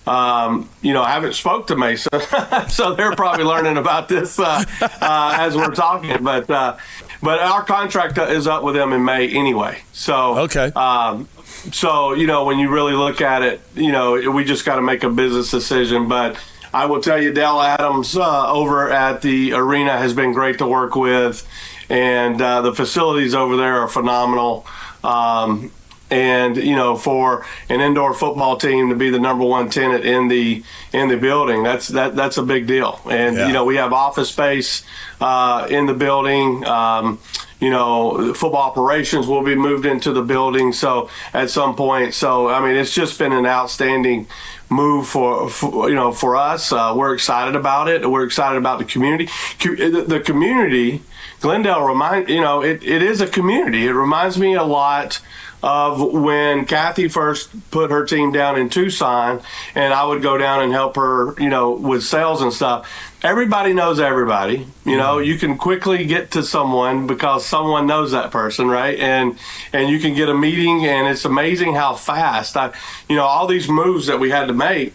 Um, 0.07 0.69
you 0.81 0.93
know, 0.93 1.01
I 1.01 1.11
haven't 1.11 1.33
spoke 1.33 1.67
to 1.67 1.75
Mesa, 1.75 2.67
so 2.69 2.93
they're 2.93 3.15
probably 3.15 3.45
learning 3.45 3.77
about 3.77 4.07
this 4.07 4.37
uh, 4.37 4.63
uh, 4.81 5.37
as 5.39 5.55
we're 5.55 5.73
talking. 5.73 6.23
But 6.23 6.49
uh, 6.49 6.77
but 7.23 7.39
our 7.39 7.63
contract 7.63 8.17
is 8.17 8.45
up 8.45 8.61
with 8.61 8.75
them 8.75 8.93
in 8.93 9.03
May 9.03 9.27
anyway. 9.29 9.81
So 9.93 10.39
okay. 10.39 10.67
Um, 10.75 11.27
so 11.71 12.13
you 12.13 12.27
know 12.27 12.45
when 12.45 12.59
you 12.59 12.69
really 12.69 12.93
look 12.93 13.21
at 13.21 13.41
it, 13.41 13.61
you 13.75 13.91
know 13.91 14.31
we 14.31 14.43
just 14.43 14.65
got 14.65 14.75
to 14.75 14.81
make 14.81 15.03
a 15.03 15.09
business 15.09 15.51
decision. 15.51 16.07
But 16.07 16.37
I 16.73 16.85
will 16.85 17.01
tell 17.01 17.21
you, 17.21 17.31
Dell 17.33 17.61
Adams 17.61 18.17
uh, 18.17 18.51
over 18.51 18.91
at 18.91 19.21
the 19.21 19.53
arena 19.53 19.97
has 19.97 20.13
been 20.13 20.33
great 20.33 20.57
to 20.59 20.67
work 20.67 20.95
with, 20.95 21.47
and 21.89 22.41
uh, 22.41 22.61
the 22.61 22.73
facilities 22.73 23.33
over 23.35 23.55
there 23.57 23.79
are 23.81 23.87
phenomenal. 23.87 24.65
Um, 25.03 25.71
and 26.11 26.55
you 26.57 26.75
know 26.75 26.95
for 26.95 27.45
an 27.67 27.81
indoor 27.81 28.13
football 28.13 28.57
team 28.57 28.89
to 28.89 28.95
be 28.95 29.09
the 29.09 29.19
number 29.19 29.43
one 29.43 29.69
tenant 29.71 30.05
in 30.05 30.27
the 30.27 30.63
in 30.93 31.07
the 31.09 31.17
building 31.17 31.63
that's 31.63 31.87
that 31.87 32.15
that's 32.15 32.37
a 32.37 32.43
big 32.43 32.67
deal 32.67 33.01
and 33.09 33.35
Yeah. 33.35 33.47
you 33.47 33.53
know 33.53 33.65
we 33.65 33.77
have 33.77 33.91
office 33.91 34.29
space 34.29 34.83
uh, 35.19 35.65
in 35.67 35.87
the 35.87 35.95
building 35.95 36.63
um, 36.65 37.17
you 37.65 37.71
know 37.71 38.33
football 38.33 38.61
operations 38.61 39.25
will 39.27 39.43
be 39.43 39.55
moved 39.55 39.85
into 39.85 40.13
the 40.13 40.21
building 40.21 40.71
so 40.71 41.09
at 41.33 41.49
some 41.49 41.75
point. 41.75 42.13
So 42.13 42.49
i 42.49 42.59
mean 42.63 42.75
it's 42.81 42.93
just 42.93 43.17
been 43.17 43.33
an 43.33 43.45
outstanding 43.45 44.27
move 44.69 45.07
for, 45.07 45.49
for 45.49 45.89
you 45.89 45.95
know 45.95 46.11
for 46.11 46.35
us. 46.35 46.71
Uh, 46.71 46.93
we're 46.95 47.13
excited 47.13 47.55
about 47.55 47.87
it. 47.87 48.09
We're 48.09 48.25
excited 48.25 48.57
about 48.57 48.79
the 48.79 48.85
community. 48.85 49.29
The 49.59 50.05
the 50.07 50.19
community 50.19 51.01
glendale 51.41 51.83
remind 51.83 52.29
you 52.29 52.41
know 52.41 52.61
it, 52.61 52.83
it 52.83 53.01
is 53.01 53.21
a 53.21 53.27
community. 53.27 53.87
It 53.87 53.93
reminds 53.93 54.37
me 54.37 54.53
a 54.55 54.63
lot 54.63 55.21
of 55.65 55.99
when 56.13 56.65
Kathy 56.65 57.07
first 57.07 57.49
put 57.71 57.89
her 57.89 58.05
team 58.05 58.31
down 58.31 58.55
in 58.55 58.69
Tucson, 58.69 59.41
and 59.73 59.95
I 59.95 60.05
would 60.05 60.21
go 60.21 60.37
down 60.37 60.61
and 60.61 60.71
help 60.71 60.95
her, 60.95 61.33
you 61.41 61.49
know, 61.49 61.71
with 61.71 62.03
sales 62.03 62.43
and 62.43 62.53
stuff. 62.53 62.87
Everybody 63.23 63.73
knows 63.73 63.99
everybody. 63.99 64.67
You 64.85 64.95
know, 64.95 65.15
mm-hmm. 65.15 65.27
you 65.27 65.39
can 65.39 65.57
quickly 65.57 66.05
get 66.05 66.29
to 66.31 66.43
someone 66.43 67.07
because 67.07 67.47
someone 67.47 67.87
knows 67.87 68.11
that 68.11 68.29
person, 68.29 68.67
right? 68.67 68.99
And 68.99 69.39
and 69.73 69.89
you 69.89 69.97
can 69.99 70.13
get 70.13 70.29
a 70.29 70.35
meeting, 70.35 70.85
and 70.85 71.07
it's 71.07 71.25
amazing 71.25 71.73
how 71.73 71.95
fast. 71.95 72.55
I, 72.55 72.71
you 73.09 73.15
know, 73.15 73.25
all 73.25 73.47
these 73.47 73.67
moves 73.67 74.05
that 74.05 74.19
we 74.19 74.29
had 74.29 74.47
to 74.49 74.53
make. 74.53 74.93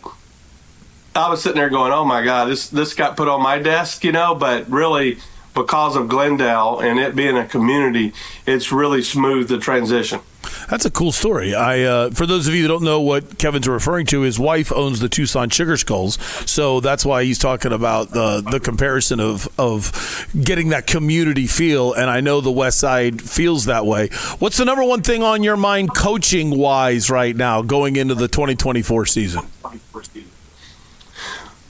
I 1.16 1.28
was 1.28 1.42
sitting 1.42 1.58
there 1.58 1.68
going, 1.68 1.92
"Oh 1.92 2.04
my 2.04 2.22
God, 2.22 2.48
this 2.48 2.68
this 2.68 2.94
got 2.94 3.16
put 3.16 3.26
on 3.26 3.42
my 3.42 3.58
desk," 3.58 4.04
you 4.04 4.12
know. 4.12 4.36
But 4.36 4.70
really, 4.70 5.18
because 5.52 5.96
of 5.96 6.06
Glendale 6.06 6.78
and 6.78 7.00
it 7.00 7.16
being 7.16 7.36
a 7.36 7.44
community, 7.44 8.12
it's 8.46 8.70
really 8.70 9.02
smooth 9.02 9.48
the 9.48 9.58
transition. 9.58 10.20
That's 10.68 10.84
a 10.84 10.90
cool 10.90 11.12
story. 11.12 11.54
I, 11.54 11.82
uh, 11.82 12.10
for 12.10 12.26
those 12.26 12.48
of 12.48 12.54
you 12.54 12.62
that 12.62 12.68
don't 12.68 12.82
know 12.82 13.00
what 13.00 13.38
Kevin's 13.38 13.68
referring 13.68 14.06
to, 14.06 14.22
his 14.22 14.38
wife 14.38 14.72
owns 14.72 15.00
the 15.00 15.08
Tucson 15.08 15.50
Sugar 15.50 15.76
Skulls, 15.76 16.18
so 16.48 16.80
that's 16.80 17.04
why 17.04 17.24
he's 17.24 17.38
talking 17.38 17.72
about 17.72 18.10
the 18.10 18.40
the 18.50 18.60
comparison 18.60 19.20
of 19.20 19.48
of 19.58 20.26
getting 20.40 20.70
that 20.70 20.86
community 20.86 21.46
feel. 21.46 21.92
And 21.92 22.08
I 22.08 22.20
know 22.20 22.40
the 22.40 22.50
West 22.50 22.78
Side 22.78 23.20
feels 23.20 23.66
that 23.66 23.84
way. 23.86 24.08
What's 24.38 24.56
the 24.56 24.64
number 24.64 24.84
one 24.84 25.02
thing 25.02 25.22
on 25.22 25.42
your 25.42 25.56
mind, 25.56 25.94
coaching 25.94 26.56
wise, 26.56 27.10
right 27.10 27.36
now, 27.36 27.62
going 27.62 27.96
into 27.96 28.14
the 28.14 28.28
2024 28.28 29.06
season? 29.06 29.42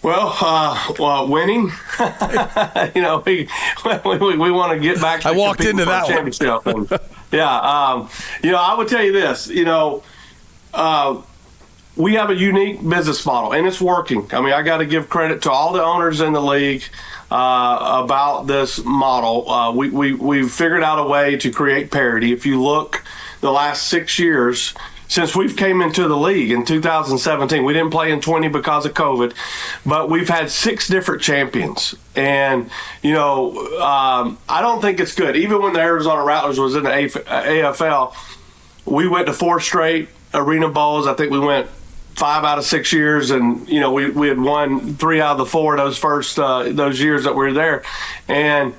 Well, 0.03 0.35
uh, 0.41 0.95
well, 0.99 1.29
winning. 1.29 1.71
you 2.95 3.03
know, 3.03 3.23
we 3.25 3.49
we, 4.05 4.37
we 4.37 4.51
want 4.51 4.73
to 4.73 4.79
get 4.81 5.01
back. 5.01 5.23
To 5.23 5.29
I 5.29 5.33
walked 5.33 5.65
into 5.65 5.85
that 5.85 6.05
one. 6.05 6.87
championship. 6.87 7.03
Yeah, 7.33 7.57
um, 7.59 8.09
you 8.43 8.51
know, 8.51 8.59
I 8.59 8.75
would 8.77 8.89
tell 8.89 9.05
you 9.05 9.13
this. 9.13 9.49
You 9.49 9.65
know, 9.65 10.03
uh, 10.75 11.23
we 11.97 12.15
have 12.15 12.31
a 12.31 12.35
unique 12.35 12.87
business 12.87 13.25
model, 13.25 13.53
and 13.53 13.67
it's 13.67 13.81
working. 13.81 14.27
I 14.33 14.41
mean, 14.41 14.53
I 14.53 14.63
got 14.63 14.79
to 14.79 14.87
give 14.87 15.09
credit 15.09 15.43
to 15.43 15.51
all 15.51 15.73
the 15.73 15.83
owners 15.83 16.21
in 16.21 16.33
the 16.33 16.41
league 16.43 16.83
uh, 17.31 18.03
about 18.05 18.47
this 18.47 18.85
model. 18.85 19.49
Uh, 19.49 19.73
we 19.73 19.91
we 19.91 20.15
we've 20.15 20.51
figured 20.51 20.83
out 20.83 20.99
a 20.99 21.09
way 21.09 21.37
to 21.37 21.51
create 21.51 21.91
parity. 21.91 22.33
If 22.33 22.47
you 22.47 22.61
look, 22.63 23.05
the 23.41 23.53
last 23.53 23.89
six 23.89 24.19
years 24.19 24.75
since 25.11 25.35
we've 25.35 25.57
came 25.57 25.83
into 25.83 26.07
the 26.09 26.17
league 26.17 26.53
in 26.53 26.65
2017 26.65 27.65
we 27.65 27.75
didn't 27.75 27.91
play 27.91 28.11
in 28.11 28.21
20 28.21 28.49
because 28.49 28.87
of 28.87 28.95
covid 28.95 29.35
but 29.85 30.09
we've 30.09 30.29
had 30.29 30.51
six 30.51 30.89
different 30.89 31.21
champions. 31.21 31.95
And 32.17 32.71
you 33.03 33.13
know 33.13 33.57
um, 33.81 34.39
i 34.49 34.63
don't 34.63 34.81
think 34.81 35.01
it's 35.01 35.15
good. 35.15 35.37
Even 35.37 35.61
when 35.61 35.75
the 35.75 35.81
arizona 35.81 36.25
rattlers 36.25 36.59
was 36.59 36.75
in 36.75 36.85
the 36.85 36.91
afl 36.91 38.15
we 38.87 39.07
went 39.07 39.27
to 39.27 39.33
four 39.33 39.61
straight 39.61 40.09
arena 40.33 40.69
bowls. 40.69 41.07
I 41.07 41.15
think 41.15 41.31
we 41.31 41.41
went 41.41 41.69
five 42.15 42.45
out 42.45 42.59
of 42.59 42.65
six 42.65 42.93
years 42.93 43.31
and 43.31 43.69
you 43.69 43.81
know 43.81 43.93
we, 43.93 44.11
we 44.11 44.29
had 44.29 44.41
won 44.41 44.95
three 44.95 45.21
out 45.21 45.33
of 45.33 45.39
the 45.39 45.47
four 45.47 45.77
those 45.77 45.99
first 45.99 46.39
uh, 46.39 46.65
those 46.65 47.01
years 47.01 47.25
that 47.25 47.33
we 47.33 47.47
were 47.47 47.53
there. 47.53 47.83
And 48.29 48.75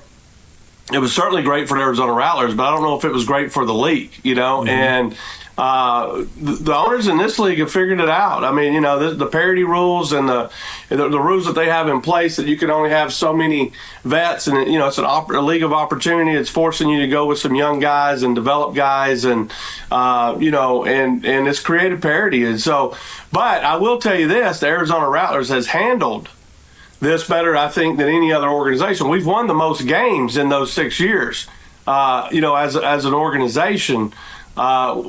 it 0.93 0.99
was 0.99 1.13
certainly 1.13 1.41
great 1.41 1.67
for 1.67 1.77
the 1.77 1.83
Arizona 1.83 2.11
Rattlers, 2.11 2.53
but 2.53 2.63
I 2.63 2.71
don't 2.71 2.83
know 2.83 2.97
if 2.97 3.05
it 3.05 3.11
was 3.11 3.25
great 3.25 3.51
for 3.51 3.65
the 3.65 3.73
league, 3.73 4.11
you 4.23 4.35
know. 4.35 4.65
And 4.65 5.15
uh, 5.57 6.25
the, 6.41 6.53
the 6.53 6.75
owners 6.75 7.07
in 7.07 7.17
this 7.17 7.37
league 7.37 7.59
have 7.59 7.71
figured 7.71 7.99
it 7.99 8.09
out. 8.09 8.43
I 8.43 8.51
mean, 8.51 8.73
you 8.73 8.81
know, 8.81 8.97
the, 8.97 9.15
the 9.15 9.25
parity 9.25 9.63
rules 9.63 10.13
and 10.13 10.27
the, 10.27 10.49
the 10.89 11.09
the 11.09 11.19
rules 11.19 11.45
that 11.45 11.55
they 11.55 11.67
have 11.67 11.89
in 11.89 12.01
place 12.01 12.37
that 12.37 12.47
you 12.47 12.57
can 12.57 12.69
only 12.69 12.89
have 12.89 13.13
so 13.13 13.33
many 13.33 13.73
vets, 14.03 14.47
and 14.47 14.71
you 14.71 14.79
know, 14.79 14.87
it's 14.87 14.97
an 14.97 15.05
op- 15.05 15.29
a 15.29 15.39
league 15.39 15.63
of 15.63 15.73
opportunity. 15.73 16.31
It's 16.31 16.49
forcing 16.49 16.89
you 16.89 17.01
to 17.01 17.07
go 17.07 17.25
with 17.25 17.39
some 17.39 17.53
young 17.53 17.79
guys 17.79 18.23
and 18.23 18.33
develop 18.33 18.75
guys, 18.75 19.25
and 19.25 19.51
uh, 19.91 20.37
you 20.39 20.51
know, 20.51 20.85
and 20.85 21.25
and 21.25 21.47
it's 21.47 21.59
created 21.59 22.01
parity. 22.01 22.45
And 22.45 22.59
so, 22.59 22.95
but 23.31 23.63
I 23.63 23.75
will 23.75 23.99
tell 23.99 24.17
you 24.17 24.27
this: 24.27 24.61
the 24.61 24.67
Arizona 24.67 25.09
Rattlers 25.09 25.49
has 25.49 25.67
handled 25.67 26.29
this 27.01 27.27
better, 27.27 27.57
I 27.57 27.67
think, 27.67 27.97
than 27.97 28.07
any 28.07 28.31
other 28.31 28.47
organization. 28.47 29.09
We've 29.09 29.25
won 29.25 29.47
the 29.47 29.53
most 29.53 29.85
games 29.85 30.37
in 30.37 30.49
those 30.49 30.71
six 30.71 30.99
years. 30.99 31.47
Uh, 31.85 32.29
you 32.31 32.41
know, 32.41 32.55
as 32.55 32.77
as 32.77 33.05
an 33.05 33.13
organization, 33.13 34.13
uh, 34.55 35.03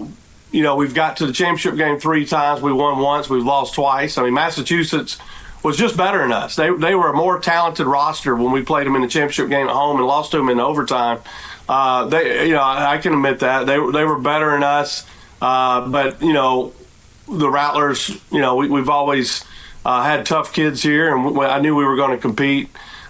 you 0.52 0.62
know, 0.62 0.76
we've 0.76 0.94
got 0.94 1.16
to 1.16 1.26
the 1.26 1.32
championship 1.32 1.76
game 1.76 1.98
three 1.98 2.26
times. 2.26 2.60
We 2.60 2.72
won 2.72 2.98
once. 2.98 3.28
We've 3.28 3.44
lost 3.44 3.74
twice. 3.74 4.18
I 4.18 4.22
mean, 4.22 4.34
Massachusetts 4.34 5.18
was 5.62 5.76
just 5.76 5.96
better 5.96 6.18
than 6.18 6.32
us. 6.32 6.56
They 6.56 6.70
they 6.70 6.94
were 6.94 7.08
a 7.08 7.16
more 7.16 7.38
talented 7.40 7.86
roster 7.86 8.36
when 8.36 8.52
we 8.52 8.62
played 8.62 8.86
them 8.86 8.94
in 8.94 9.02
the 9.02 9.08
championship 9.08 9.48
game 9.48 9.68
at 9.68 9.74
home 9.74 9.96
and 9.96 10.06
lost 10.06 10.32
to 10.32 10.36
them 10.36 10.48
in 10.48 10.60
overtime. 10.60 11.20
Uh, 11.68 12.06
they, 12.06 12.48
you 12.48 12.54
know, 12.54 12.60
I, 12.60 12.94
I 12.94 12.98
can 12.98 13.14
admit 13.14 13.40
that 13.40 13.66
they 13.66 13.74
they 13.74 14.04
were 14.04 14.18
better 14.18 14.50
than 14.52 14.62
us. 14.62 15.06
Uh, 15.40 15.88
but 15.88 16.20
you 16.22 16.32
know, 16.32 16.72
the 17.28 17.48
Rattlers, 17.48 18.10
you 18.30 18.40
know, 18.40 18.56
we, 18.56 18.68
we've 18.68 18.88
always 18.88 19.44
uh, 19.84 20.04
had 20.04 20.26
tough 20.26 20.52
kids 20.52 20.82
here, 20.82 21.14
and 21.14 21.36
we, 21.36 21.44
I 21.44 21.60
knew 21.60 21.74
we 21.74 21.84
were 21.84 21.96
going 21.96 22.12
to 22.12 22.18
compete. 22.18 22.68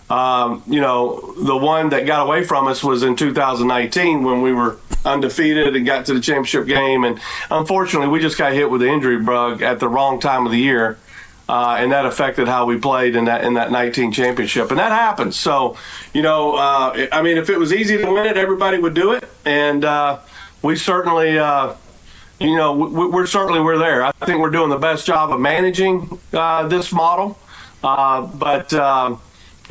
Um, 0.09 0.63
you 0.67 0.81
know, 0.81 1.35
the 1.39 1.57
one 1.57 1.91
that 1.91 2.07
got 2.07 2.27
away 2.27 2.45
from 2.45 2.69
us 2.69 2.85
was 2.85 3.03
in 3.03 3.17
2019 3.17 4.23
when 4.23 4.43
we 4.43 4.53
were 4.53 4.79
undefeated 5.05 5.75
and 5.77 5.87
got 5.87 6.07
to 6.07 6.15
the 6.15 6.21
championship 6.21 6.67
game, 6.67 7.05
and 7.05 7.21
unfortunately, 7.51 8.09
we 8.09 8.21
just 8.21 8.39
got 8.39 8.53
hit 8.53 8.71
with 8.71 8.81
the 8.81 8.89
injury 8.89 9.19
bug 9.19 9.63
at 9.63 9.81
the 9.81 9.89
wrong 9.89 10.21
time 10.21 10.47
of 10.47 10.53
the 10.53 10.59
year. 10.59 10.99
Uh, 11.49 11.77
and 11.79 11.91
that 11.93 12.07
affected 12.07 12.47
how 12.47 12.65
we 12.65 12.79
played 12.79 13.17
in 13.17 13.25
that 13.25 13.45
in 13.45 13.55
that 13.55 13.71
19 13.71 14.13
championship, 14.13 14.71
and 14.71 14.79
that 14.79 14.93
happens. 14.93 15.37
So, 15.37 15.77
you 16.15 16.23
know, 16.23 16.55
uh, 16.55 17.09
I 17.11 17.21
mean, 17.21 17.37
if 17.37 17.51
it 17.51 17.59
was 17.59 17.73
easy 17.73 17.99
to 17.99 18.11
win 18.11 18.27
it, 18.27 18.37
everybody 18.37 18.79
would 18.79 18.95
do 18.95 19.13
it, 19.13 19.29
and 19.45 19.85
uh, 19.85 20.21
we 20.63 20.77
certainly, 20.77 21.39
uh, 21.39 21.75
you 22.39 22.57
know, 22.57 22.73
we, 22.73 23.07
we're 23.07 23.27
certainly 23.27 23.61
we're 23.61 23.77
there. 23.77 24.05
I 24.05 24.13
think 24.25 24.41
we're 24.41 24.51
doing 24.51 24.71
the 24.71 24.79
best 24.79 25.05
job 25.05 25.33
of 25.33 25.41
managing 25.41 26.19
uh, 26.33 26.69
this 26.69 26.93
model, 26.93 27.39
uh, 27.83 28.23
but. 28.23 28.73
Um, 28.73 29.21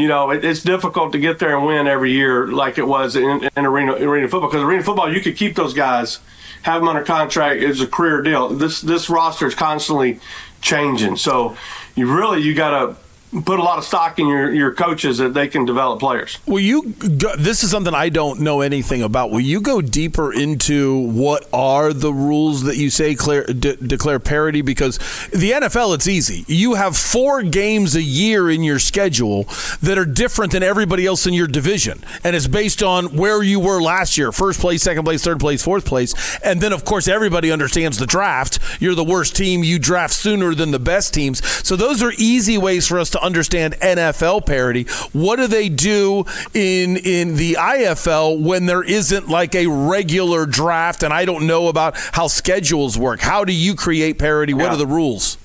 you 0.02 0.08
know, 0.08 0.32
it, 0.32 0.44
it's 0.44 0.64
difficult 0.64 1.12
to 1.14 1.20
get 1.20 1.40
there 1.40 1.56
and 1.56 1.66
win 1.66 1.88
every 1.88 2.12
year 2.12 2.48
like 2.48 2.78
it 2.78 2.88
was 2.88 3.16
in, 3.16 3.50
in 3.56 3.66
arena 3.66 3.94
arena 3.94 4.28
football. 4.28 4.50
Because 4.50 4.64
arena 4.64 4.84
football, 4.84 5.14
you 5.14 5.22
could 5.22 5.38
keep 5.38 5.56
those 5.56 5.74
guys, 5.74 6.20
have 6.64 6.82
them 6.82 6.88
under 6.88 7.04
contract. 7.04 7.62
It's 7.62 7.82
a 7.82 7.88
career 7.88 8.22
deal. 8.22 8.50
This 8.50 8.82
this 8.82 9.10
roster 9.10 9.48
is 9.48 9.56
constantly 9.56 10.20
changing, 10.62 11.18
so 11.18 11.56
you 11.96 12.14
really 12.14 12.42
you 12.42 12.54
got 12.54 12.72
to 12.72 12.96
put 13.32 13.60
a 13.60 13.64
lot 13.64 13.78
of 13.78 13.86
stock 13.86 14.20
in 14.20 14.28
your, 14.28 14.52
your 14.54 14.74
coaches 14.74 15.18
that 15.20 15.34
they 15.34 15.48
can 15.48 15.66
develop 15.66 16.00
players. 16.00 16.40
Will 16.46 16.60
you? 16.60 16.94
Go, 17.18 17.36
this 17.36 17.64
is 17.64 17.72
something 17.72 17.94
I 17.94 18.10
don't 18.10 18.42
know 18.42 18.62
anything 18.62 19.02
about. 19.02 19.32
Will 19.32 19.40
you 19.40 19.62
go 19.62 19.82
deeper 19.82 20.34
into 20.34 20.98
what 20.98 21.48
are 21.54 21.94
the 21.94 22.14
rules 22.14 22.64
that 22.64 22.78
you 22.78 22.90
say 22.90 23.16
de- 23.16 23.76
declare 23.78 24.20
parity? 24.20 24.62
Because 24.62 24.98
the 25.30 25.52
NFL, 25.52 25.96
it's 25.96 26.08
easy. 26.08 26.44
You 26.48 26.74
have 26.74 26.98
four 26.98 27.42
games 27.42 27.96
a 27.96 28.02
year 28.02 28.50
in 28.50 28.64
your 28.64 28.80
schedule 28.80 29.46
that 29.82 29.98
are 29.98 30.06
different 30.06 30.52
than 30.52 30.64
everybody 30.64 31.06
else 31.06 31.26
in 31.26 31.34
your 31.34 31.48
division, 31.48 32.04
and 32.24 32.36
it's 32.36 32.48
based 32.48 32.84
on 32.84 33.16
where 33.16 33.42
you 33.42 33.60
were 33.60 33.82
last 33.82 34.18
year: 34.18 34.32
first 34.32 34.60
place, 34.60 34.84
second 34.84 35.06
place, 35.06 35.24
third 35.24 35.40
place, 35.40 35.64
fourth 35.64 35.86
place, 35.86 36.14
and 36.44 36.60
then 36.60 36.74
of 36.74 36.84
course 36.84 37.08
everybody 37.08 37.52
understands 37.52 37.98
the 37.98 38.06
draft. 38.06 38.60
You're 38.82 38.96
the 38.96 39.04
worst 39.04 39.36
team. 39.36 39.64
You 39.64 39.80
draft 39.80 40.14
sooner 40.14 40.54
than 40.54 40.72
the 40.72 40.80
best 40.80 41.14
teams. 41.14 41.46
So 41.66 41.76
those 41.76 42.04
are 42.04 42.12
easy 42.18 42.58
ways 42.58 42.88
for 42.88 43.00
us 43.00 43.10
to 43.12 43.21
understand 43.22 43.76
NFL 43.82 44.46
parity. 44.46 44.84
What 45.14 45.38
do 45.38 45.48
they 45.48 45.70
do 45.70 46.26
in 46.54 46.98
in 46.98 47.36
the 47.38 47.58
IFL 47.60 48.40
when 48.42 48.66
there 48.66 48.84
isn't 48.84 49.30
like 49.30 49.56
a 49.56 49.68
regular 49.68 50.46
draft? 50.46 51.04
And 51.04 51.14
I 51.14 51.26
don't 51.26 51.48
know 51.48 51.68
about 51.68 51.96
how 52.14 52.28
schedules 52.28 52.98
work. 52.98 53.22
How 53.22 53.46
do 53.46 53.54
you 53.54 53.76
create 53.76 54.18
parity? 54.20 54.54
What 54.54 54.64
Yeah. 54.66 54.74
are 54.74 54.78
the 54.78 54.88
rules? 54.88 55.38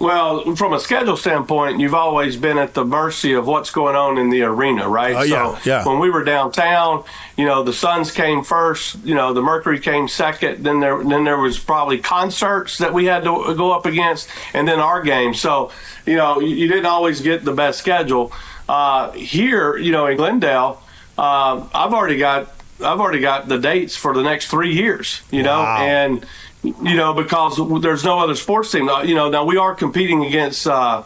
Well, 0.00 0.56
from 0.56 0.72
a 0.72 0.80
schedule 0.80 1.16
standpoint, 1.18 1.78
you've 1.78 1.94
always 1.94 2.36
been 2.38 2.56
at 2.56 2.72
the 2.72 2.84
mercy 2.86 3.34
of 3.34 3.46
what's 3.46 3.70
going 3.70 3.96
on 3.96 4.16
in 4.16 4.30
the 4.30 4.42
arena, 4.42 4.88
right? 4.88 5.14
Oh, 5.14 5.22
yeah, 5.22 5.60
yeah. 5.64 5.86
When 5.86 5.98
we 5.98 6.08
were 6.08 6.24
downtown, 6.24 7.04
you 7.36 7.44
know, 7.44 7.62
the 7.62 7.74
Suns 7.74 8.10
came 8.10 8.42
first, 8.42 8.96
you 9.04 9.14
know, 9.14 9.34
the 9.34 9.42
Mercury 9.42 9.78
came 9.78 10.08
second. 10.08 10.64
Then 10.64 10.80
there, 10.80 11.04
then 11.04 11.24
there 11.24 11.38
was 11.38 11.58
probably 11.58 11.98
concerts 11.98 12.78
that 12.78 12.94
we 12.94 13.04
had 13.04 13.24
to 13.24 13.54
go 13.54 13.72
up 13.72 13.84
against, 13.84 14.28
and 14.54 14.66
then 14.66 14.78
our 14.78 15.02
game. 15.02 15.34
So, 15.34 15.70
you 16.06 16.16
know, 16.16 16.40
you, 16.40 16.48
you 16.56 16.66
didn't 16.68 16.86
always 16.86 17.20
get 17.20 17.44
the 17.44 17.52
best 17.52 17.78
schedule. 17.78 18.32
Uh, 18.68 19.10
here, 19.12 19.76
you 19.76 19.92
know, 19.92 20.06
in 20.06 20.16
Glendale, 20.16 20.82
uh, 21.18 21.62
I've 21.74 21.92
already 21.92 22.16
got, 22.16 22.48
I've 22.82 23.00
already 23.00 23.20
got 23.20 23.48
the 23.48 23.58
dates 23.58 23.96
for 23.96 24.14
the 24.14 24.22
next 24.22 24.46
three 24.46 24.72
years. 24.72 25.20
You 25.30 25.42
know, 25.42 25.58
Wow. 25.58 25.82
and 25.82 26.26
you 26.62 26.94
know, 26.94 27.14
because 27.14 27.60
there's 27.80 28.04
no 28.04 28.18
other 28.18 28.34
sports 28.34 28.72
team. 28.72 28.88
You 29.04 29.14
know, 29.14 29.30
now 29.30 29.44
we 29.44 29.56
are 29.56 29.74
competing 29.74 30.24
against, 30.24 30.66
uh, 30.66 31.02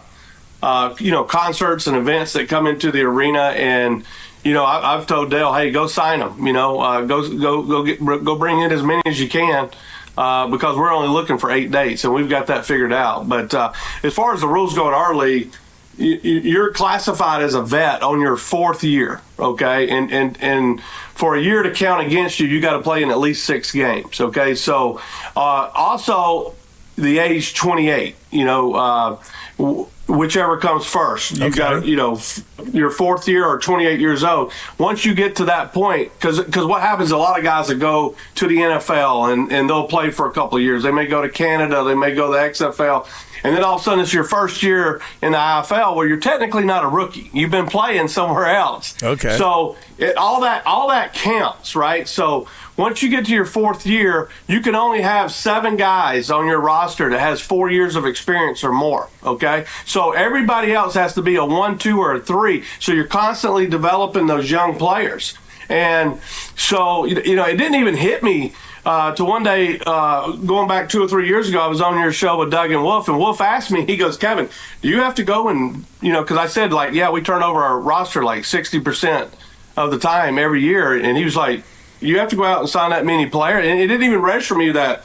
uh, 0.62 0.94
you 0.98 1.10
know, 1.10 1.24
concerts 1.24 1.86
and 1.86 1.96
events 1.96 2.32
that 2.32 2.48
come 2.48 2.66
into 2.66 2.90
the 2.90 3.02
arena, 3.02 3.52
and 3.56 4.04
you 4.42 4.52
know, 4.52 4.64
I, 4.64 4.94
I've 4.94 5.06
told 5.06 5.30
Dale, 5.30 5.54
hey, 5.54 5.70
go 5.70 5.86
sign 5.86 6.20
them. 6.20 6.46
You 6.46 6.52
know, 6.52 6.80
uh, 6.80 7.02
go 7.02 7.28
go 7.28 7.62
go 7.62 7.82
get 7.84 8.04
go 8.04 8.36
bring 8.36 8.60
in 8.60 8.72
as 8.72 8.82
many 8.82 9.02
as 9.06 9.20
you 9.20 9.28
can. 9.28 9.70
Uh, 10.16 10.46
because 10.46 10.76
we're 10.76 10.92
only 10.92 11.08
looking 11.08 11.38
for 11.38 11.50
eight 11.50 11.72
dates, 11.72 12.04
and 12.04 12.14
we've 12.14 12.28
got 12.28 12.46
that 12.46 12.64
figured 12.64 12.92
out. 12.92 13.28
But 13.28 13.52
uh, 13.52 13.72
as 14.04 14.14
far 14.14 14.32
as 14.32 14.40
the 14.40 14.46
rules 14.46 14.72
go 14.72 14.86
in 14.86 14.94
our 14.94 15.12
league, 15.12 15.52
you're 15.98 16.72
classified 16.72 17.42
as 17.42 17.54
a 17.54 17.62
vet 17.62 18.02
on 18.02 18.20
your 18.20 18.36
fourth 18.36 18.82
year, 18.84 19.20
okay? 19.38 19.88
And 19.88 20.12
and 20.12 20.36
and 20.40 20.80
for 21.14 21.36
a 21.36 21.40
year 21.40 21.62
to 21.62 21.70
count 21.70 22.06
against 22.06 22.40
you, 22.40 22.46
you 22.46 22.60
got 22.60 22.72
to 22.76 22.82
play 22.82 23.02
in 23.02 23.10
at 23.10 23.18
least 23.18 23.44
six 23.44 23.72
games, 23.72 24.20
okay? 24.20 24.54
So 24.54 25.00
uh, 25.36 25.70
also 25.74 26.54
the 26.96 27.18
age 27.18 27.54
28, 27.54 28.14
you 28.30 28.44
know, 28.44 28.74
uh, 28.74 29.18
w- 29.58 29.86
whichever 30.08 30.56
comes 30.58 30.86
first. 30.86 31.36
You 31.38 31.50
got 31.50 31.84
you 31.86 31.96
know 31.96 32.14
f- 32.16 32.42
your 32.72 32.90
fourth 32.90 33.26
year 33.28 33.44
or 33.46 33.58
28 33.58 33.98
years 34.00 34.22
old. 34.22 34.52
Once 34.78 35.04
you 35.04 35.14
get 35.14 35.36
to 35.36 35.44
that 35.46 35.72
point, 35.72 36.12
because 36.14 36.42
because 36.42 36.66
what 36.66 36.82
happens, 36.82 37.10
a 37.10 37.16
lot 37.16 37.38
of 37.38 37.44
guys 37.44 37.68
that 37.68 37.76
go 37.76 38.16
to 38.36 38.46
the 38.46 38.56
NFL 38.56 39.32
and 39.32 39.52
and 39.52 39.68
they'll 39.68 39.88
play 39.88 40.10
for 40.10 40.28
a 40.28 40.32
couple 40.32 40.58
of 40.58 40.62
years. 40.64 40.82
They 40.82 40.92
may 40.92 41.06
go 41.06 41.22
to 41.22 41.28
Canada, 41.28 41.84
they 41.84 41.94
may 41.94 42.14
go 42.14 42.26
to 42.26 42.32
the 42.32 42.38
XFL. 42.38 43.06
And 43.44 43.54
then 43.54 43.62
all 43.62 43.74
of 43.74 43.82
a 43.82 43.84
sudden, 43.84 44.00
it's 44.00 44.12
your 44.12 44.24
first 44.24 44.62
year 44.62 45.02
in 45.20 45.32
the 45.32 45.38
IFL 45.38 45.94
where 45.94 46.08
you're 46.08 46.18
technically 46.18 46.64
not 46.64 46.82
a 46.82 46.88
rookie. 46.88 47.30
You've 47.34 47.50
been 47.50 47.66
playing 47.66 48.08
somewhere 48.08 48.46
else. 48.46 49.00
Okay. 49.02 49.36
So 49.36 49.76
it, 49.98 50.16
all 50.16 50.40
that 50.40 50.66
all 50.66 50.88
that 50.88 51.12
counts, 51.12 51.76
right? 51.76 52.08
So 52.08 52.48
once 52.78 53.02
you 53.02 53.10
get 53.10 53.26
to 53.26 53.32
your 53.32 53.44
fourth 53.44 53.86
year, 53.86 54.30
you 54.48 54.62
can 54.62 54.74
only 54.74 55.02
have 55.02 55.30
seven 55.30 55.76
guys 55.76 56.30
on 56.30 56.46
your 56.46 56.58
roster 56.58 57.10
that 57.10 57.20
has 57.20 57.42
four 57.42 57.70
years 57.70 57.96
of 57.96 58.06
experience 58.06 58.64
or 58.64 58.72
more. 58.72 59.10
Okay. 59.22 59.66
So 59.84 60.12
everybody 60.12 60.72
else 60.72 60.94
has 60.94 61.12
to 61.14 61.22
be 61.22 61.36
a 61.36 61.44
one, 61.44 61.76
two, 61.76 62.00
or 62.00 62.14
a 62.14 62.20
three. 62.20 62.64
So 62.80 62.92
you're 62.92 63.04
constantly 63.04 63.66
developing 63.66 64.26
those 64.26 64.50
young 64.50 64.78
players. 64.78 65.36
And 65.68 66.18
so 66.56 67.04
you 67.04 67.20
you 67.22 67.36
know, 67.36 67.44
it 67.44 67.58
didn't 67.58 67.76
even 67.76 67.96
hit 67.96 68.22
me 68.22 68.54
uh, 68.86 69.14
to 69.14 69.24
one 69.24 69.42
day 69.42 69.80
uh, 69.86 70.32
going 70.32 70.68
back 70.68 70.88
two 70.88 71.02
or 71.02 71.08
three 71.08 71.26
years 71.26 71.48
ago. 71.48 71.60
I 71.60 71.66
was 71.68 71.80
on 71.80 71.98
your 71.98 72.12
show 72.12 72.38
with 72.38 72.50
Doug 72.50 72.70
and 72.70 72.82
Wolf, 72.82 73.08
and 73.08 73.18
Wolf 73.18 73.40
asked 73.40 73.70
me. 73.70 73.84
He 73.86 73.96
goes, 73.96 74.16
"Kevin, 74.16 74.48
do 74.82 74.88
you 74.88 74.98
have 75.00 75.14
to 75.16 75.22
go 75.24 75.48
and 75.48 75.84
you 76.02 76.12
know?" 76.12 76.22
Because 76.22 76.36
I 76.36 76.46
said 76.46 76.72
like, 76.72 76.92
"Yeah, 76.92 77.10
we 77.10 77.22
turn 77.22 77.42
over 77.42 77.62
our 77.62 77.78
roster 77.80 78.22
like 78.24 78.44
sixty 78.44 78.80
percent 78.80 79.32
of 79.76 79.90
the 79.90 79.98
time 79.98 80.38
every 80.38 80.60
year," 80.62 80.92
and 80.94 81.16
he 81.16 81.24
was 81.24 81.34
like, 81.36 81.62
"You 82.00 82.18
have 82.18 82.28
to 82.30 82.36
go 82.36 82.44
out 82.44 82.60
and 82.60 82.68
sign 82.68 82.90
that 82.90 83.04
many 83.06 83.26
players," 83.26 83.66
and 83.66 83.80
it 83.80 83.86
didn't 83.86 84.04
even 84.06 84.20
register 84.20 84.54
me 84.54 84.70
that. 84.72 85.04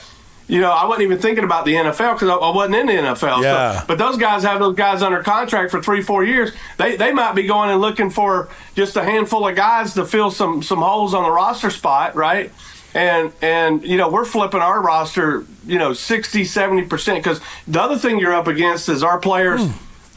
You 0.51 0.59
know, 0.61 0.71
I 0.71 0.86
wasn't 0.88 1.03
even 1.03 1.19
thinking 1.19 1.43
about 1.43 1.65
the 1.65 1.75
NFL 1.75 2.15
because 2.15 2.27
I, 2.27 2.34
I 2.34 2.49
wasn't 2.55 2.73
in 2.77 2.88
the 2.88 2.93
NFL. 2.93 3.19
So- 3.36 3.41
Yeah. 3.41 3.84
but 3.88 3.99
those 3.99 4.17
guys 4.17 4.41
have 4.41 4.59
those 4.59 4.75
guys 4.75 5.03
under 5.03 5.21
contract 5.21 5.69
for 5.69 5.80
three, 5.80 6.01
four 6.01 6.23
years. 6.23 6.51
They 6.77 6.95
they 6.95 7.13
might 7.13 7.36
be 7.36 7.43
going 7.43 7.69
and 7.69 7.80
looking 7.80 8.09
for 8.09 8.49
just 8.75 8.95
a 8.95 9.03
handful 9.03 9.47
of 9.47 9.55
guys 9.55 9.93
to 9.93 10.07
fill 10.07 10.32
some 10.32 10.63
some 10.63 10.80
holes 10.80 11.13
on 11.13 11.21
the 11.21 11.30
roster 11.30 11.69
spot, 11.69 12.15
right? 12.15 12.51
And 12.93 13.31
and 13.41 13.83
you 13.83 13.97
know 13.97 14.09
we're 14.09 14.25
flipping 14.25 14.61
our 14.61 14.81
roster, 14.81 15.45
you 15.65 15.77
know, 15.77 15.93
60, 15.93 16.43
70 16.43 16.87
percent 16.87 17.23
because 17.23 17.39
the 17.67 17.81
other 17.81 17.97
thing 17.97 18.19
you're 18.19 18.33
up 18.33 18.47
against 18.47 18.89
is 18.89 19.03
our 19.03 19.19
players. 19.19 19.61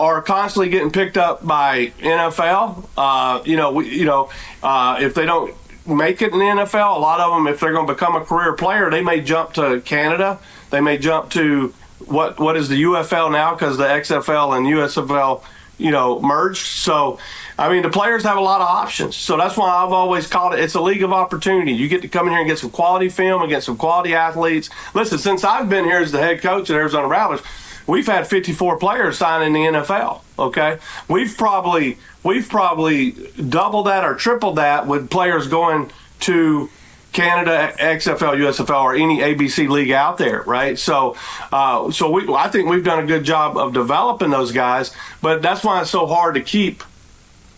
Are 0.00 0.20
constantly 0.20 0.68
getting 0.68 0.90
picked 0.90 1.16
up 1.16 1.46
by 1.46 1.92
NFL. 2.00 2.88
Uh, 2.96 3.40
you 3.44 3.56
know, 3.56 3.70
we, 3.70 3.88
you 3.88 4.04
know, 4.04 4.30
uh, 4.60 4.98
if 5.00 5.14
they 5.14 5.26
don't 5.26 5.54
make 5.86 6.22
it 6.22 6.32
in 6.32 6.38
the 6.40 6.44
NFL, 6.44 6.96
a 6.96 6.98
lot 6.98 7.20
of 7.20 7.32
them, 7.32 7.46
if 7.46 7.60
they're 7.60 7.72
going 7.72 7.86
to 7.86 7.92
become 7.92 8.16
a 8.16 8.24
career 8.24 8.54
player, 8.54 8.90
they 8.90 9.02
may 9.02 9.20
jump 9.20 9.52
to 9.54 9.80
Canada. 9.82 10.40
They 10.70 10.80
may 10.80 10.98
jump 10.98 11.30
to 11.32 11.72
what 12.06 12.40
what 12.40 12.56
is 12.56 12.68
the 12.68 12.82
UFL 12.82 13.30
now 13.30 13.54
because 13.54 13.76
the 13.76 13.84
XFL 13.84 14.56
and 14.56 14.66
USFL, 14.66 15.42
you 15.78 15.90
know, 15.90 16.20
merged. 16.20 16.66
So, 16.66 17.18
I 17.62 17.68
mean, 17.68 17.82
the 17.82 17.90
players 17.90 18.24
have 18.24 18.36
a 18.36 18.40
lot 18.40 18.60
of 18.60 18.66
options. 18.66 19.14
So 19.14 19.36
that's 19.36 19.56
why 19.56 19.68
I've 19.70 19.92
always 19.92 20.26
called 20.26 20.54
it. 20.54 20.58
It's 20.58 20.74
a 20.74 20.80
league 20.80 21.04
of 21.04 21.12
opportunity. 21.12 21.72
You 21.72 21.88
get 21.88 22.02
to 22.02 22.08
come 22.08 22.26
in 22.26 22.32
here 22.32 22.40
and 22.40 22.48
get 22.48 22.58
some 22.58 22.70
quality 22.70 23.08
film 23.08 23.40
and 23.40 23.48
get 23.48 23.62
some 23.62 23.76
quality 23.76 24.16
athletes. 24.16 24.68
Listen, 24.94 25.18
since 25.18 25.44
I've 25.44 25.68
been 25.68 25.84
here 25.84 26.00
as 26.00 26.10
the 26.10 26.18
head 26.18 26.42
coach 26.42 26.70
at 26.70 26.76
Arizona 26.76 27.06
Rattlers. 27.06 27.40
We've 27.86 28.06
had 28.06 28.26
54 28.26 28.78
players 28.78 29.18
sign 29.18 29.42
in 29.46 29.52
the 29.52 29.60
NFL. 29.60 30.22
Okay, 30.38 30.78
we've 31.08 31.36
probably 31.36 31.98
we've 32.22 32.48
probably 32.48 33.12
doubled 33.48 33.86
that 33.86 34.04
or 34.04 34.14
tripled 34.14 34.56
that 34.56 34.86
with 34.86 35.10
players 35.10 35.46
going 35.48 35.90
to 36.20 36.68
Canada, 37.12 37.74
XFL, 37.78 38.36
USFL, 38.36 38.82
or 38.82 38.94
any 38.94 39.18
ABC 39.18 39.68
league 39.68 39.90
out 39.90 40.16
there, 40.16 40.42
right? 40.42 40.78
So, 40.78 41.16
uh, 41.52 41.90
so 41.90 42.10
we, 42.10 42.32
I 42.32 42.48
think 42.48 42.70
we've 42.70 42.84
done 42.84 43.00
a 43.00 43.06
good 43.06 43.24
job 43.24 43.56
of 43.56 43.74
developing 43.74 44.30
those 44.30 44.50
guys, 44.50 44.94
but 45.20 45.42
that's 45.42 45.62
why 45.62 45.82
it's 45.82 45.90
so 45.90 46.06
hard 46.06 46.36
to 46.36 46.40
keep, 46.40 46.82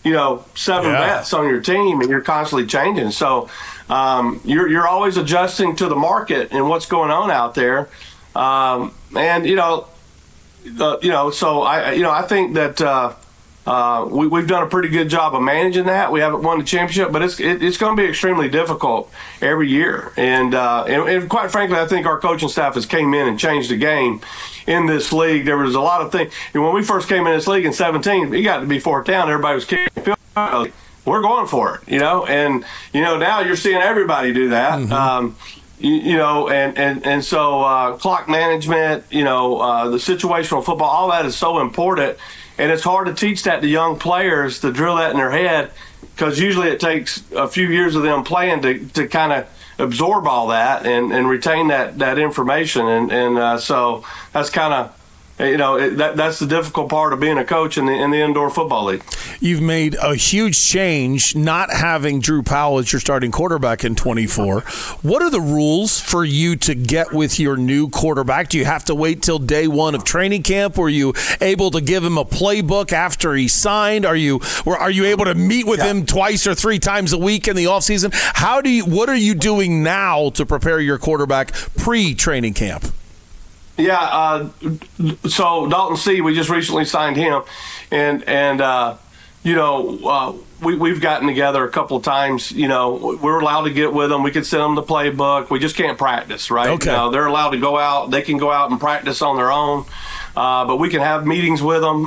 you 0.05 0.13
know, 0.13 0.45
seven 0.55 0.91
Yeah. 0.91 1.17
vets 1.17 1.33
on 1.33 1.49
your 1.49 1.59
team, 1.59 1.99
and 1.99 2.09
you're 2.09 2.21
constantly 2.21 2.65
changing. 2.67 3.11
So, 3.11 3.49
um, 3.89 4.39
you're 4.45 4.69
you're 4.69 4.87
always 4.87 5.17
adjusting 5.17 5.75
to 5.77 5.87
the 5.89 5.95
market 5.95 6.49
and 6.51 6.69
what's 6.69 6.85
going 6.85 7.11
on 7.11 7.29
out 7.31 7.55
there, 7.55 7.89
um, 8.35 8.93
and 9.17 9.45
you 9.45 9.55
know, 9.55 9.87
uh, 10.79 10.97
you 11.01 11.09
know, 11.09 11.31
so 11.31 11.63
I, 11.63 11.91
you 11.93 12.03
know, 12.03 12.11
I 12.11 12.21
think 12.21 12.53
that. 12.53 12.79
Uh, 12.81 13.13
uh, 13.67 14.05
we, 14.07 14.27
we've 14.27 14.45
done 14.45 14.61
a 14.61 14.67
pretty 14.67 14.89
good 14.89 15.09
job 15.09 15.33
of 15.33 15.41
managing 15.41 15.85
that. 15.85 16.11
We 16.11 16.19
haven't 16.19 16.43
won 16.43 16.59
the 16.59 16.63
championship, 16.63 17.11
but 17.11 17.23
it's 17.23 17.39
it, 17.39 17.63
it's 17.63 17.77
going 17.77 17.97
to 17.97 17.99
be 18.03 18.07
extremely 18.07 18.47
difficult 18.47 19.11
every 19.41 19.67
year. 19.67 20.11
And, 20.17 20.53
uh, 20.53 20.83
and 20.87 21.09
and 21.09 21.27
quite 21.27 21.49
frankly, 21.49 21.79
I 21.79 21.87
think 21.87 22.05
our 22.05 22.19
coaching 22.19 22.47
staff 22.47 22.75
has 22.75 22.85
came 22.85 23.15
in 23.15 23.27
and 23.27 23.39
changed 23.39 23.71
the 23.71 23.75
game 23.77 24.21
in 24.67 24.85
this 24.85 25.11
league. 25.13 25.45
There 25.45 25.57
was 25.57 25.75
a 25.75 25.81
lot 25.81 26.01
of 26.01 26.11
things. 26.11 26.33
And 26.53 26.63
when 26.63 26.73
we 26.73 26.83
first 26.83 27.07
came 27.07 27.25
in 27.27 27.33
this 27.33 27.47
league 27.47 27.65
in 27.65 27.73
17, 27.73 28.29
we 28.29 28.43
got 28.43 28.59
to 28.59 28.65
be 28.65 28.79
fourth 28.79 29.05
down. 29.05 29.29
Everybody 29.29 29.55
was 29.55 29.65
kicking 29.65 30.03
field 30.03 30.17
goals. 30.35 30.69
We're 31.05 31.21
going 31.21 31.47
for 31.47 31.75
it, 31.75 31.91
you 31.91 31.99
know. 31.99 32.25
And 32.25 32.65
you 32.91 33.01
know 33.01 33.17
now 33.17 33.41
you're 33.41 33.55
seeing 33.55 33.81
everybody 33.81 34.33
do 34.33 34.49
that. 34.49 34.91
Um, 34.91 35.37
you, 35.77 35.93
you 35.93 36.17
know, 36.17 36.49
and 36.49 36.77
and 36.77 37.05
and 37.05 37.23
so 37.23 37.61
uh, 37.61 37.97
clock 37.97 38.27
management, 38.27 39.03
you 39.11 39.23
know, 39.23 39.59
uh, 39.59 39.89
the 39.89 39.97
situational 39.97 40.63
football, 40.63 40.89
all 40.89 41.11
that 41.11 41.25
is 41.25 41.35
so 41.35 41.59
important, 41.59 42.17
and 42.57 42.71
it's 42.71 42.83
hard 42.83 43.07
to 43.07 43.13
teach 43.13 43.43
that 43.43 43.61
to 43.61 43.67
young 43.67 43.99
players 43.99 44.61
to 44.61 44.71
drill 44.71 44.95
that 44.95 45.11
in 45.11 45.17
their 45.17 45.31
head 45.31 45.71
because 46.01 46.39
usually 46.39 46.69
it 46.69 46.79
takes 46.79 47.23
a 47.33 47.47
few 47.47 47.67
years 47.67 47.95
of 47.95 48.03
them 48.03 48.23
playing 48.23 48.61
to 48.61 48.85
to 48.89 49.07
kind 49.07 49.33
of 49.33 49.47
absorb 49.77 50.27
all 50.27 50.47
that 50.47 50.85
and, 50.85 51.11
and 51.11 51.27
retain 51.27 51.67
that 51.67 51.99
that 51.99 52.17
information, 52.17 52.87
and 52.87 53.11
and 53.11 53.37
uh, 53.37 53.57
so 53.57 54.03
that's 54.31 54.49
kind 54.49 54.73
of. 54.73 54.94
You 55.37 55.57
know 55.57 55.75
it, 55.75 55.97
that 55.97 56.15
that's 56.15 56.39
the 56.39 56.47
difficult 56.47 56.89
part 56.89 57.11
of 57.11 57.19
being 57.19 57.37
a 57.37 57.43
coach 57.43 57.77
in 57.77 57.87
the 57.87 57.91
in 57.91 58.11
the 58.11 58.21
indoor 58.21 58.49
football 58.49 58.85
league. 58.85 59.03
You've 59.41 59.61
made 59.61 59.95
a 60.01 60.15
huge 60.15 60.57
change 60.65 61.35
not 61.35 61.73
having 61.73 62.21
Drew 62.21 62.41
Powell 62.41 62.77
as 62.79 62.93
your 62.93 63.01
starting 63.01 63.31
quarterback 63.31 63.83
in 63.83 63.95
24. 63.95 64.61
What 65.01 65.21
are 65.21 65.29
the 65.29 65.41
rules 65.41 65.99
for 65.99 66.23
you 66.23 66.55
to 66.57 66.73
get 66.73 67.11
with 67.11 67.37
your 67.37 67.57
new 67.57 67.89
quarterback? 67.89 68.47
Do 68.47 68.57
you 68.57 68.63
have 68.63 68.85
to 68.85 68.95
wait 68.95 69.21
till 69.21 69.37
day 69.37 69.67
one 69.67 69.93
of 69.93 70.05
training 70.05 70.43
camp? 70.43 70.77
Were 70.77 70.87
you 70.87 71.13
able 71.41 71.69
to 71.71 71.81
give 71.81 72.05
him 72.05 72.17
a 72.17 72.23
playbook 72.23 72.93
after 72.93 73.33
he 73.33 73.49
signed? 73.49 74.05
Are 74.05 74.15
you 74.15 74.39
or 74.65 74.77
are 74.77 74.91
you 74.91 75.03
able 75.03 75.25
to 75.25 75.35
meet 75.35 75.67
with 75.67 75.81
him 75.81 76.05
twice 76.05 76.47
or 76.47 76.55
three 76.55 76.79
times 76.79 77.11
a 77.11 77.17
week 77.17 77.49
in 77.49 77.57
the 77.57 77.65
offseason? 77.65 78.11
How 78.13 78.61
do 78.61 78.69
you 78.69 78.85
what 78.85 79.09
are 79.09 79.17
you 79.17 79.35
doing 79.35 79.83
now 79.83 80.29
to 80.29 80.45
prepare 80.45 80.79
your 80.79 80.97
quarterback 80.97 81.51
pre-training 81.75 82.53
camp? 82.53 82.85
Yeah, 83.77 83.99
uh, 83.99 84.49
so 85.27 85.67
Dalton 85.67 85.97
C, 85.97 86.21
we 86.21 86.33
just 86.33 86.49
recently 86.49 86.85
signed 86.85 87.17
him, 87.17 87.43
and 87.91 88.23
and 88.23 88.61
uh, 88.61 88.95
you 89.43 89.55
know 89.55 89.99
uh, 90.05 90.33
we 90.61 90.77
we've 90.77 91.01
gotten 91.01 91.27
together 91.27 91.65
a 91.65 91.69
couple 91.69 91.97
of 91.97 92.03
times. 92.03 92.51
You 92.51 92.69
know 92.69 93.17
we're 93.21 93.39
allowed 93.39 93.63
to 93.63 93.71
get 93.71 93.91
with 93.91 94.09
them. 94.09 94.23
We 94.23 94.31
can 94.31 94.45
send 94.45 94.63
them 94.63 94.75
the 94.75 94.83
playbook. 94.83 95.49
We 95.49 95.59
just 95.59 95.75
can't 95.75 95.97
practice, 95.97 96.49
right? 96.49 96.69
Okay. 96.69 96.89
You 96.89 96.95
know, 96.95 97.11
they're 97.11 97.25
allowed 97.25 97.49
to 97.51 97.59
go 97.59 97.77
out. 97.77 98.11
They 98.11 98.21
can 98.21 98.37
go 98.37 98.49
out 98.49 98.71
and 98.71 98.79
practice 98.79 99.21
on 99.21 99.35
their 99.35 99.51
own, 99.51 99.85
uh, 100.37 100.65
but 100.65 100.77
we 100.77 100.89
can 100.89 101.01
have 101.01 101.27
meetings 101.27 101.61
with 101.61 101.81
them, 101.81 102.05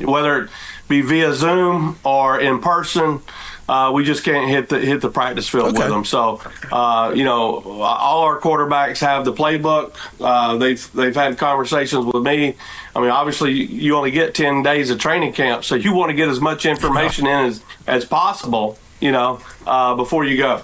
whether 0.06 0.42
it 0.42 0.50
be 0.88 1.02
via 1.02 1.34
Zoom 1.34 1.98
or 2.04 2.40
in 2.40 2.60
person. 2.60 3.20
Uh, 3.68 3.90
we 3.94 4.04
just 4.04 4.24
can't 4.24 4.48
hit 4.48 4.68
the 4.68 4.78
hit 4.78 5.00
the 5.00 5.10
practice 5.10 5.48
field 5.48 5.76
with 5.76 5.88
them. 5.88 6.04
So, 6.04 6.40
uh, 6.70 7.12
you 7.14 7.24
know, 7.24 7.62
all 7.82 8.22
our 8.22 8.40
quarterbacks 8.40 9.00
have 9.00 9.24
the 9.24 9.32
playbook. 9.32 9.94
Uh, 10.20 10.56
they've 10.56 10.92
they've 10.92 11.14
had 11.14 11.38
conversations 11.38 12.04
with 12.06 12.22
me. 12.22 12.54
I 12.94 13.00
mean, 13.00 13.10
obviously, 13.10 13.52
you 13.52 13.96
only 13.96 14.10
get 14.10 14.34
ten 14.34 14.62
days 14.62 14.90
of 14.90 14.98
training 14.98 15.32
camp, 15.32 15.64
so 15.64 15.74
you 15.74 15.92
want 15.92 16.10
to 16.10 16.16
get 16.16 16.28
as 16.28 16.40
much 16.40 16.64
information 16.66 17.26
in 17.26 17.46
as 17.46 17.62
as 17.86 18.04
possible. 18.04 18.78
You 19.00 19.12
know, 19.12 19.40
uh, 19.66 19.94
before 19.94 20.24
you 20.24 20.38
go. 20.38 20.62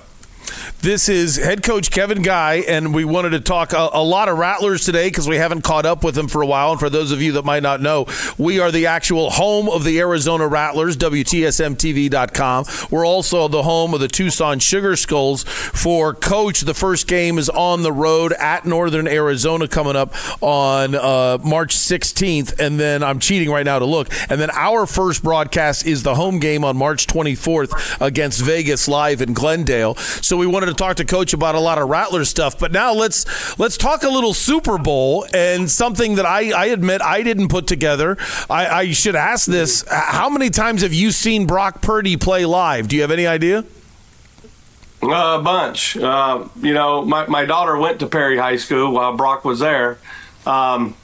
This 0.82 1.09
is 1.09 1.36
head 1.36 1.62
coach 1.62 1.93
Kevin 1.93 2.22
Guy, 2.22 2.64
and 2.66 2.93
we 2.93 3.05
wanted 3.05 3.30
to 3.30 3.40
talk 3.40 3.72
a, 3.72 3.88
a 3.93 4.03
lot 4.03 4.28
of 4.28 4.36
Rattlers 4.36 4.84
today 4.84 5.09
because 5.09 5.28
we 5.28 5.36
haven't 5.36 5.62
caught 5.62 5.86
up 5.86 6.03
with 6.03 6.16
them 6.16 6.26
for 6.26 6.43
a 6.43 6.47
while. 6.47 6.72
And 6.72 6.80
for 6.80 6.90
those 6.90 7.12
of 7.12 7.22
you 7.22 7.30
that 7.32 7.45
might 7.45 7.62
not 7.62 7.80
know, 7.80 8.07
we 8.36 8.59
are 8.59 8.72
the 8.72 8.86
actual 8.86 9.30
home 9.30 9.68
of 9.68 9.84
the 9.84 10.01
Arizona 10.01 10.49
Rattlers, 10.49 10.97
WTSMTV.com. 10.97 12.64
We're 12.90 13.07
also 13.07 13.47
the 13.47 13.62
home 13.62 13.95
of 13.95 14.01
the 14.01 14.09
Tucson 14.09 14.59
Sugar 14.59 14.97
Skulls. 14.97 15.45
For 15.45 16.14
Coach, 16.14 16.62
the 16.62 16.74
first 16.74 17.07
game 17.07 17.38
is 17.38 17.49
on 17.49 17.82
the 17.82 17.93
road 17.93 18.32
at 18.32 18.64
Northern 18.66 19.07
Arizona 19.07 19.68
coming 19.68 19.95
up 19.95 20.12
on 20.43 20.97
uh, 20.97 21.38
March 21.45 21.76
16th. 21.76 22.59
And 22.59 22.80
then 22.80 23.05
I'm 23.05 23.20
cheating 23.20 23.51
right 23.51 23.64
now 23.64 23.78
to 23.78 23.86
look. 23.86 24.09
And 24.28 24.40
then 24.40 24.51
our 24.51 24.86
first 24.86 25.22
broadcast 25.22 25.86
is 25.86 26.03
the 26.03 26.16
home 26.16 26.40
game 26.40 26.64
on 26.64 26.76
March 26.76 27.07
24th 27.07 28.05
against 28.05 28.40
Vegas 28.40 28.88
live 28.88 29.22
in 29.22 29.32
Glendale. 29.32 29.95
So 29.95 30.31
we 30.36 30.46
wanted 30.46 30.66
to 30.66 30.74
talk 30.74 30.96
to 30.96 31.04
Coach 31.04 31.32
about 31.32 31.54
a 31.54 31.60
lot 31.60 31.78
of 31.78 31.88
Rattler 31.88 32.24
stuff. 32.24 32.58
But 32.58 32.72
now 32.72 32.92
let's 32.92 33.58
let's 33.58 33.76
talk 33.76 34.02
a 34.02 34.08
little 34.08 34.34
Super 34.34 34.78
Bowl 34.78 35.26
and 35.32 35.70
something 35.70 36.16
that 36.16 36.26
I, 36.26 36.50
I 36.52 36.66
admit 36.66 37.02
I 37.02 37.22
didn't 37.22 37.48
put 37.48 37.66
together. 37.66 38.16
I, 38.50 38.66
I 38.66 38.92
should 38.92 39.16
ask 39.16 39.46
this: 39.46 39.84
How 39.90 40.28
many 40.28 40.50
times 40.50 40.82
have 40.82 40.92
you 40.92 41.10
seen 41.10 41.46
Brock 41.46 41.82
Purdy 41.82 42.16
play 42.16 42.44
live? 42.44 42.88
Do 42.88 42.96
you 42.96 43.02
have 43.02 43.10
any 43.10 43.26
idea? 43.26 43.64
Uh, 45.02 45.38
a 45.40 45.42
bunch. 45.42 45.96
Uh, 45.96 46.46
you 46.60 46.74
know, 46.74 47.04
my, 47.04 47.26
my 47.26 47.44
daughter 47.44 47.76
went 47.76 47.98
to 48.00 48.06
Perry 48.06 48.38
High 48.38 48.56
School 48.56 48.92
while 48.92 49.16
Brock 49.16 49.44
was 49.44 49.58
there. 49.58 49.98
Um, 50.46 50.94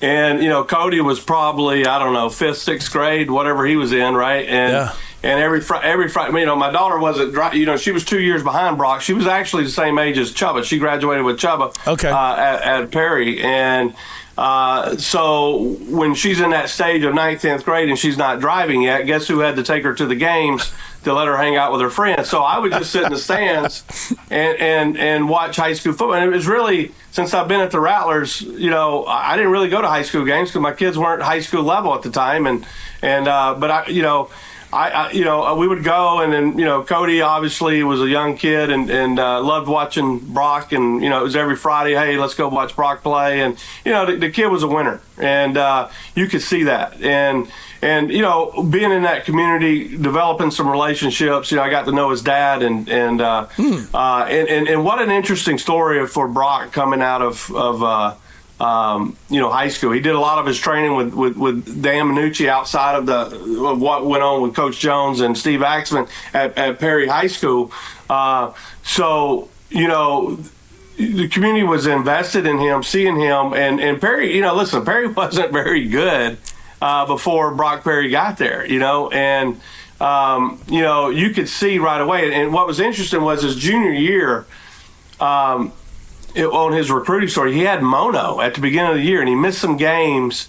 and, 0.00 0.42
you 0.42 0.48
know, 0.48 0.64
Cody 0.64 1.00
was 1.00 1.20
probably, 1.20 1.86
I 1.86 1.98
don't 1.98 2.14
know, 2.14 2.30
fifth, 2.30 2.58
sixth 2.58 2.90
grade, 2.90 3.30
whatever 3.30 3.66
he 3.66 3.76
was 3.76 3.92
in, 3.92 4.14
right? 4.14 4.46
And 4.46 4.72
Yeah. 4.72 4.94
And 5.22 5.40
every 5.40 5.60
fr- 5.60 5.76
every 5.76 6.08
Friday, 6.08 6.38
you 6.40 6.46
know, 6.46 6.56
my 6.56 6.70
daughter 6.70 6.98
wasn't, 6.98 7.34
you 7.54 7.66
know, 7.66 7.76
she 7.76 7.90
was 7.90 8.04
two 8.04 8.20
years 8.20 8.42
behind 8.42 8.76
Brock. 8.76 9.00
She 9.00 9.12
was 9.12 9.26
actually 9.26 9.64
the 9.64 9.70
same 9.70 9.98
age 9.98 10.18
as 10.18 10.32
Chubba. 10.32 10.62
She 10.62 10.78
graduated 10.78 11.24
with 11.24 11.38
Chubba 11.38 11.74
Okay. 11.86 12.08
uh, 12.10 12.36
at, 12.36 12.62
at 12.82 12.90
Perry. 12.92 13.42
And 13.42 13.94
uh, 14.38 14.96
so 14.98 15.76
when 15.88 16.14
she's 16.14 16.40
in 16.40 16.50
that 16.50 16.68
stage 16.68 17.02
of 17.02 17.14
ninth, 17.14 17.42
tenth 17.42 17.64
grade 17.64 17.88
and 17.88 17.98
she's 17.98 18.18
not 18.18 18.38
driving 18.40 18.82
yet, 18.82 19.06
guess 19.06 19.26
who 19.26 19.40
had 19.40 19.56
to 19.56 19.62
take 19.62 19.82
her 19.84 19.94
to 19.94 20.06
the 20.06 20.14
games 20.14 20.70
to 21.04 21.12
let 21.14 21.26
her 21.26 21.36
hang 21.38 21.56
out 21.56 21.72
with 21.72 21.80
her 21.80 21.90
friends? 21.90 22.28
So 22.28 22.42
I 22.42 22.58
would 22.58 22.70
just 22.72 22.92
sit 22.92 23.04
in 23.04 23.12
the 23.12 23.18
stands 23.18 23.82
and, 24.30 24.58
and, 24.60 24.98
and 24.98 25.28
watch 25.28 25.56
high 25.56 25.72
school 25.72 25.92
football. 25.94 26.14
And 26.14 26.24
it 26.30 26.34
was 26.36 26.46
really, 26.46 26.92
since 27.10 27.32
I've 27.32 27.48
been 27.48 27.60
at 27.60 27.70
the 27.70 27.80
Rattlers, 27.80 28.42
you 28.42 28.68
know, 28.70 29.04
I 29.06 29.32
I 29.32 29.36
didn't 29.36 29.50
really 29.52 29.70
go 29.70 29.80
to 29.80 29.88
high 29.88 30.02
school 30.02 30.24
games 30.26 30.50
because 30.50 30.60
my 30.60 30.72
kids 30.72 30.98
weren't 30.98 31.22
high 31.22 31.40
school 31.40 31.62
level 31.62 31.94
at 31.94 32.02
the 32.02 32.10
time. 32.10 32.46
And, 32.46 32.66
and 33.02 33.26
uh, 33.26 33.54
but 33.58 33.70
I, 33.70 33.86
you 33.86 34.02
know, 34.02 34.28
I, 34.76 34.90
I, 34.90 35.10
you 35.12 35.24
know, 35.24 35.54
we 35.56 35.66
would 35.66 35.82
go, 35.82 36.20
and 36.20 36.30
then 36.30 36.58
you 36.58 36.66
know, 36.66 36.82
Cody 36.82 37.22
obviously 37.22 37.82
was 37.82 38.02
a 38.02 38.08
young 38.08 38.36
kid 38.36 38.70
and 38.70 38.90
and 38.90 39.18
uh, 39.18 39.42
loved 39.42 39.68
watching 39.68 40.18
Brock, 40.18 40.72
and 40.72 41.02
you 41.02 41.08
know, 41.08 41.20
it 41.20 41.24
was 41.24 41.34
every 41.34 41.56
Friday, 41.56 41.94
hey, 41.94 42.18
let's 42.18 42.34
go 42.34 42.48
watch 42.48 42.76
Brock 42.76 43.02
play, 43.02 43.40
and 43.40 43.58
you 43.86 43.92
know, 43.92 44.04
the, 44.04 44.16
the 44.16 44.30
kid 44.30 44.48
was 44.48 44.62
a 44.62 44.68
winner, 44.68 45.00
and 45.16 45.56
uh, 45.56 45.88
you 46.14 46.26
could 46.26 46.42
see 46.42 46.64
that, 46.64 47.00
and 47.00 47.50
and 47.80 48.10
you 48.12 48.20
know, 48.20 48.62
being 48.70 48.92
in 48.92 49.04
that 49.04 49.24
community, 49.24 49.96
developing 49.96 50.50
some 50.50 50.68
relationships, 50.68 51.50
you 51.50 51.56
know, 51.56 51.62
I 51.62 51.70
got 51.70 51.86
to 51.86 51.92
know 51.92 52.10
his 52.10 52.20
dad, 52.20 52.62
and 52.62 52.86
and 52.90 53.22
uh, 53.22 53.46
uh, 53.94 54.26
and, 54.28 54.48
and 54.48 54.68
and 54.68 54.84
what 54.84 55.00
an 55.00 55.10
interesting 55.10 55.56
story 55.56 56.06
for 56.06 56.28
Brock 56.28 56.72
coming 56.72 57.00
out 57.00 57.22
of 57.22 57.50
of. 57.54 58.18
Um, 58.58 59.18
you 59.28 59.38
know, 59.38 59.50
high 59.50 59.68
school. 59.68 59.92
He 59.92 60.00
did 60.00 60.14
a 60.14 60.18
lot 60.18 60.38
of 60.38 60.46
his 60.46 60.58
training 60.58 60.96
with, 60.96 61.12
with, 61.12 61.36
with 61.36 61.82
Dan 61.82 62.06
Minucci 62.06 62.48
outside 62.48 62.96
of 62.96 63.04
the 63.04 63.66
of 63.66 63.82
what 63.82 64.06
went 64.06 64.22
on 64.22 64.40
with 64.40 64.54
Coach 64.54 64.78
Jones 64.78 65.20
and 65.20 65.36
Steve 65.36 65.62
Axman 65.62 66.06
at, 66.32 66.56
at 66.56 66.78
Perry 66.78 67.06
High 67.06 67.26
School. 67.26 67.70
Uh, 68.08 68.54
so, 68.82 69.50
you 69.68 69.88
know, 69.88 70.38
the 70.96 71.28
community 71.28 71.64
was 71.64 71.86
invested 71.86 72.46
in 72.46 72.58
him, 72.58 72.82
seeing 72.82 73.16
him, 73.16 73.52
and, 73.52 73.80
and 73.80 74.00
Perry, 74.00 74.34
you 74.34 74.40
know, 74.40 74.54
listen, 74.54 74.84
Perry 74.84 75.06
wasn't 75.12 75.52
very 75.52 75.86
good 75.86 76.38
uh, 76.80 77.06
before 77.06 77.54
Brock 77.54 77.82
Purdy 77.82 78.10
got 78.10 78.38
there, 78.38 78.66
you 78.66 78.78
know, 78.78 79.10
and, 79.10 79.60
um, 80.00 80.60
you 80.68 80.80
know, 80.80 81.10
you 81.10 81.30
could 81.30 81.48
see 81.48 81.78
right 81.78 82.00
away. 82.00 82.32
And 82.32 82.52
what 82.52 82.66
was 82.66 82.80
interesting 82.80 83.22
was 83.22 83.42
his 83.42 83.56
junior 83.56 83.92
year, 83.92 84.46
um, 85.20 85.72
it, 86.36 86.46
on 86.46 86.72
his 86.72 86.90
recruiting 86.90 87.28
story, 87.28 87.52
he 87.52 87.62
had 87.62 87.82
mono 87.82 88.40
at 88.40 88.54
the 88.54 88.60
beginning 88.60 88.90
of 88.92 88.96
the 88.96 89.02
year, 89.02 89.20
and 89.20 89.28
he 89.28 89.34
missed 89.34 89.58
some 89.58 89.76
games. 89.76 90.48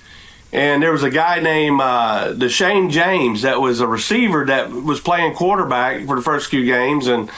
And 0.54 0.82
there 0.82 0.92
was 0.92 1.04
a 1.04 1.10
guy 1.10 1.40
named 1.40 1.82
uh, 1.82 2.34
Deshane 2.34 2.90
James 2.90 3.42
that 3.42 3.60
was 3.60 3.82
a 3.82 3.88
receiver 3.88 4.46
that 4.46 4.72
was 4.72 5.02
playing 5.02 5.34
quarterback 5.34 6.06
for 6.06 6.16
the 6.16 6.22
first 6.22 6.50
few 6.50 6.66
games, 6.66 7.08
and 7.08 7.30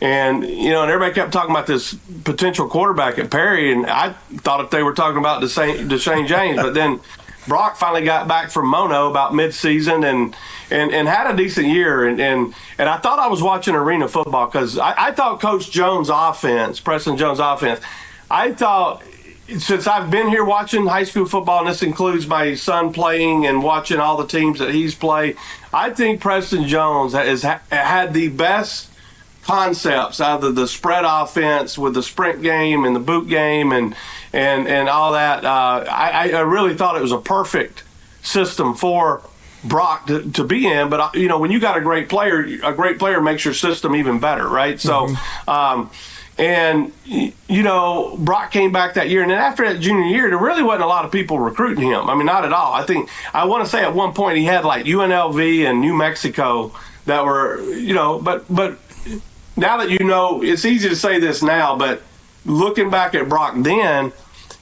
and 0.00 0.44
you 0.44 0.70
know, 0.70 0.82
and 0.82 0.90
everybody 0.90 1.14
kept 1.14 1.32
talking 1.32 1.52
about 1.52 1.66
this 1.66 1.94
potential 2.24 2.68
quarterback 2.68 3.18
at 3.18 3.30
Perry, 3.30 3.72
and 3.72 3.86
I 3.86 4.12
thought 4.38 4.64
if 4.64 4.70
they 4.70 4.82
were 4.82 4.94
talking 4.94 5.18
about 5.18 5.42
Deshane, 5.42 5.88
Deshane 5.88 6.26
James, 6.26 6.60
but 6.60 6.74
then 6.74 7.00
Brock 7.46 7.76
finally 7.76 8.04
got 8.04 8.26
back 8.28 8.50
from 8.50 8.66
mono 8.66 9.08
about 9.10 9.32
midseason. 9.32 10.04
And 10.04 10.36
and, 10.70 10.92
and 10.92 11.08
had 11.08 11.32
a 11.32 11.36
decent 11.36 11.68
year, 11.68 12.06
and, 12.06 12.20
and 12.20 12.54
and 12.78 12.88
I 12.88 12.98
thought 12.98 13.18
I 13.18 13.28
was 13.28 13.42
watching 13.42 13.74
arena 13.74 14.08
football 14.08 14.46
because 14.46 14.78
I, 14.78 15.08
I 15.08 15.12
thought 15.12 15.40
Coach 15.40 15.70
Jones' 15.70 16.08
offense, 16.10 16.80
Preston 16.80 17.16
Jones' 17.16 17.38
offense, 17.38 17.80
I 18.30 18.52
thought 18.52 19.02
since 19.58 19.86
I've 19.86 20.10
been 20.10 20.28
here 20.28 20.44
watching 20.44 20.86
high 20.86 21.04
school 21.04 21.24
football, 21.24 21.60
and 21.60 21.68
this 21.68 21.82
includes 21.82 22.26
my 22.26 22.54
son 22.54 22.92
playing 22.92 23.46
and 23.46 23.62
watching 23.62 23.98
all 23.98 24.16
the 24.16 24.26
teams 24.26 24.58
that 24.58 24.74
he's 24.74 24.94
played, 24.94 25.36
I 25.72 25.90
think 25.90 26.20
Preston 26.20 26.66
Jones 26.66 27.12
has 27.12 27.42
had 27.42 28.12
the 28.12 28.28
best 28.28 28.90
concepts 29.44 30.20
out 30.20 30.42
of 30.42 30.56
the 30.56 30.66
spread 30.66 31.04
offense 31.06 31.78
with 31.78 31.94
the 31.94 32.02
sprint 32.02 32.42
game 32.42 32.84
and 32.84 32.96
the 32.96 33.00
boot 33.00 33.28
game 33.28 33.70
and 33.70 33.94
and 34.32 34.66
and 34.66 34.88
all 34.88 35.12
that. 35.12 35.44
Uh, 35.44 35.84
I, 35.88 36.32
I 36.32 36.40
really 36.40 36.74
thought 36.74 36.96
it 36.96 37.02
was 37.02 37.12
a 37.12 37.18
perfect 37.18 37.84
system 38.22 38.74
for 38.74 39.22
Brock 39.64 40.06
to, 40.06 40.30
to 40.32 40.44
be 40.44 40.66
in. 40.66 40.88
But 40.88 41.00
uh, 41.00 41.10
you 41.14 41.28
know, 41.28 41.38
when 41.38 41.50
you 41.50 41.60
got 41.60 41.76
a 41.76 41.80
great 41.80 42.08
player, 42.08 42.40
a 42.62 42.72
great 42.72 42.98
player 42.98 43.20
makes 43.20 43.44
your 43.44 43.54
system 43.54 43.94
even 43.96 44.20
better, 44.20 44.48
right? 44.48 44.80
So. 44.80 45.08
Um, 45.48 45.90
and 46.38 46.92
you 47.06 47.62
know, 47.62 48.14
Brock 48.18 48.50
came 48.50 48.70
back 48.70 48.94
that 48.94 49.08
year, 49.08 49.22
and 49.22 49.30
then 49.30 49.38
after 49.38 49.64
that 49.72 49.80
junior 49.80 50.04
year, 50.04 50.28
there 50.28 50.38
really 50.38 50.62
wasn't 50.62 50.84
a 50.84 50.86
lot 50.86 51.06
of 51.06 51.12
people 51.12 51.38
recruiting 51.38 51.90
him. 51.90 52.10
I 52.10 52.14
mean, 52.14 52.26
not 52.26 52.44
at 52.44 52.52
all. 52.52 52.74
I 52.74 52.84
think 52.84 53.08
I 53.32 53.46
want 53.46 53.64
to 53.64 53.70
say 53.70 53.82
at 53.82 53.94
one 53.94 54.12
point 54.12 54.36
he 54.36 54.44
had 54.44 54.64
like 54.64 54.84
UNLV 54.84 55.64
and 55.64 55.80
New 55.80 55.94
Mexico 55.94 56.72
that 57.06 57.24
were, 57.24 57.62
you 57.62 57.94
know, 57.94 58.20
but 58.20 58.44
but 58.54 58.78
now 59.56 59.78
that 59.78 59.90
you 59.90 60.00
know, 60.00 60.42
it's 60.42 60.66
easy 60.66 60.90
to 60.90 60.96
say 60.96 61.18
this 61.18 61.42
now, 61.42 61.74
but 61.76 62.02
looking 62.44 62.90
back 62.90 63.14
at 63.14 63.28
Brock 63.28 63.54
then, 63.56 64.12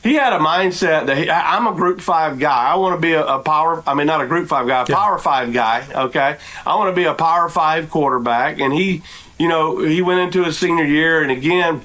he 0.04 0.14
had 0.14 0.32
a 0.32 0.38
mindset 0.38 1.06
that 1.06 1.16
he, 1.16 1.28
I- 1.28 1.56
I'm 1.56 1.66
a 1.66 1.72
Group 1.74 2.00
Five 2.00 2.38
guy. 2.38 2.66
I 2.70 2.76
want 2.76 2.94
to 2.96 3.00
be 3.00 3.14
a, 3.14 3.24
a 3.26 3.38
power. 3.40 3.82
I 3.86 3.94
mean, 3.94 4.06
not 4.06 4.20
a 4.20 4.26
Group 4.26 4.46
Five 4.48 4.68
guy, 4.68 4.82
a 4.82 4.86
Power 4.86 5.18
Five 5.18 5.52
guy. 5.52 5.84
Okay, 5.92 6.36
I 6.64 6.76
want 6.76 6.90
to 6.90 6.96
be 6.96 7.04
a 7.04 7.14
Power 7.14 7.48
Five 7.48 7.90
quarterback, 7.90 8.60
and 8.60 8.72
he, 8.72 9.02
you 9.38 9.48
know, 9.48 9.78
he 9.80 10.00
went 10.02 10.20
into 10.20 10.44
his 10.44 10.56
senior 10.58 10.84
year, 10.84 11.22
and 11.22 11.32
again, 11.32 11.80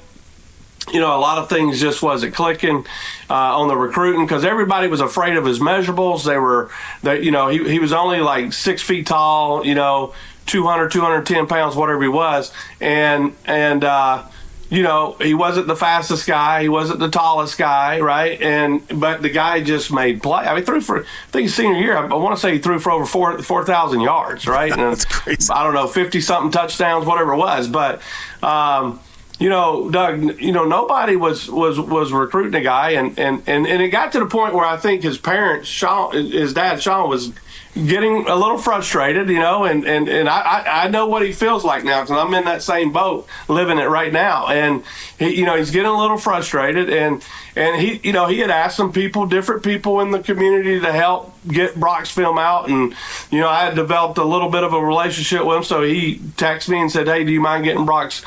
you 0.92 1.00
know, 1.00 1.16
a 1.16 1.20
lot 1.20 1.38
of 1.38 1.48
things 1.48 1.80
just 1.80 2.02
wasn't 2.02 2.34
clicking 2.34 2.84
uh, 3.28 3.58
on 3.58 3.68
the 3.68 3.76
recruiting 3.76 4.24
because 4.26 4.44
everybody 4.44 4.88
was 4.88 5.00
afraid 5.00 5.36
of 5.36 5.44
his 5.44 5.58
measurables. 5.60 6.24
They 6.24 6.36
were, 6.38 6.70
they, 7.02 7.22
you 7.22 7.30
know, 7.30 7.48
he, 7.48 7.58
he 7.68 7.78
was 7.78 7.92
only 7.92 8.20
like 8.20 8.52
six 8.52 8.82
feet 8.82 9.06
tall, 9.06 9.64
you 9.64 9.74
know, 9.74 10.14
200, 10.46 10.90
210 10.90 11.46
pounds, 11.46 11.76
whatever 11.76 12.02
he 12.02 12.08
was. 12.08 12.52
And, 12.80 13.36
and, 13.44 13.84
uh, 13.84 14.24
you 14.70 14.84
know, 14.84 15.16
he 15.20 15.34
wasn't 15.34 15.66
the 15.66 15.74
fastest 15.74 16.28
guy. 16.28 16.62
He 16.62 16.68
wasn't 16.68 17.00
the 17.00 17.10
tallest 17.10 17.58
guy, 17.58 17.98
right? 17.98 18.40
And 18.40 18.86
but 19.00 19.20
the 19.20 19.28
guy 19.28 19.62
just 19.62 19.92
made 19.92 20.22
play. 20.22 20.44
I 20.44 20.54
mean, 20.54 20.64
threw 20.64 20.80
for 20.80 21.00
I 21.00 21.04
think 21.32 21.44
his 21.44 21.54
senior 21.56 21.78
year. 21.78 21.96
I, 21.96 22.06
I 22.06 22.14
want 22.14 22.36
to 22.36 22.40
say 22.40 22.52
he 22.52 22.58
threw 22.60 22.78
for 22.78 22.92
over 22.92 23.04
four 23.04 23.42
four 23.42 23.64
thousand 23.64 24.00
yards, 24.00 24.46
right? 24.46 24.70
And 24.80 24.80
That's 24.80 25.04
crazy. 25.04 25.52
I 25.52 25.64
don't 25.64 25.74
know, 25.74 25.88
fifty 25.88 26.20
something 26.20 26.52
touchdowns, 26.52 27.04
whatever 27.04 27.32
it 27.32 27.38
was. 27.38 27.66
But 27.66 28.00
um, 28.44 29.00
you 29.40 29.48
know, 29.48 29.90
Doug, 29.90 30.40
you 30.40 30.52
know, 30.52 30.64
nobody 30.64 31.16
was 31.16 31.50
was 31.50 31.80
was 31.80 32.12
recruiting 32.12 32.54
a 32.54 32.62
guy, 32.62 32.90
and 32.90 33.18
and 33.18 33.42
and 33.48 33.66
and 33.66 33.82
it 33.82 33.88
got 33.88 34.12
to 34.12 34.20
the 34.20 34.26
point 34.26 34.54
where 34.54 34.64
I 34.64 34.76
think 34.76 35.02
his 35.02 35.18
parents, 35.18 35.66
Sean, 35.66 36.12
his 36.12 36.54
dad, 36.54 36.80
Sean, 36.80 37.08
was 37.08 37.32
getting 37.74 38.26
a 38.26 38.34
little 38.34 38.58
frustrated, 38.58 39.28
you 39.28 39.38
know, 39.38 39.64
and, 39.64 39.84
and, 39.84 40.08
and 40.08 40.28
I, 40.28 40.84
I, 40.84 40.88
know 40.88 41.06
what 41.06 41.22
he 41.22 41.32
feels 41.32 41.64
like 41.64 41.84
now 41.84 42.02
because 42.02 42.16
I'm 42.16 42.34
in 42.34 42.44
that 42.44 42.62
same 42.62 42.92
boat 42.92 43.28
living 43.48 43.78
it 43.78 43.88
right 43.88 44.12
now. 44.12 44.48
And, 44.48 44.82
he, 45.18 45.36
you 45.36 45.46
know, 45.46 45.56
he's 45.56 45.70
getting 45.70 45.90
a 45.90 45.96
little 45.96 46.18
frustrated 46.18 46.90
and, 46.90 47.24
and 47.54 47.80
he, 47.80 48.00
you 48.02 48.12
know, 48.12 48.26
he 48.26 48.40
had 48.40 48.50
asked 48.50 48.76
some 48.76 48.92
people, 48.92 49.24
different 49.26 49.62
people 49.62 50.00
in 50.00 50.10
the 50.10 50.18
community 50.18 50.80
to 50.80 50.92
help 50.92 51.32
get 51.46 51.78
Brock's 51.78 52.10
film 52.10 52.38
out. 52.38 52.68
And, 52.68 52.92
you 53.30 53.38
know, 53.38 53.48
I 53.48 53.66
had 53.66 53.76
developed 53.76 54.18
a 54.18 54.24
little 54.24 54.50
bit 54.50 54.64
of 54.64 54.72
a 54.72 54.84
relationship 54.84 55.44
with 55.44 55.58
him. 55.58 55.64
So 55.64 55.82
he 55.82 56.16
texted 56.16 56.70
me 56.70 56.80
and 56.80 56.90
said, 56.90 57.06
Hey, 57.06 57.22
do 57.22 57.30
you 57.30 57.40
mind 57.40 57.64
getting 57.64 57.86
Brock's 57.86 58.24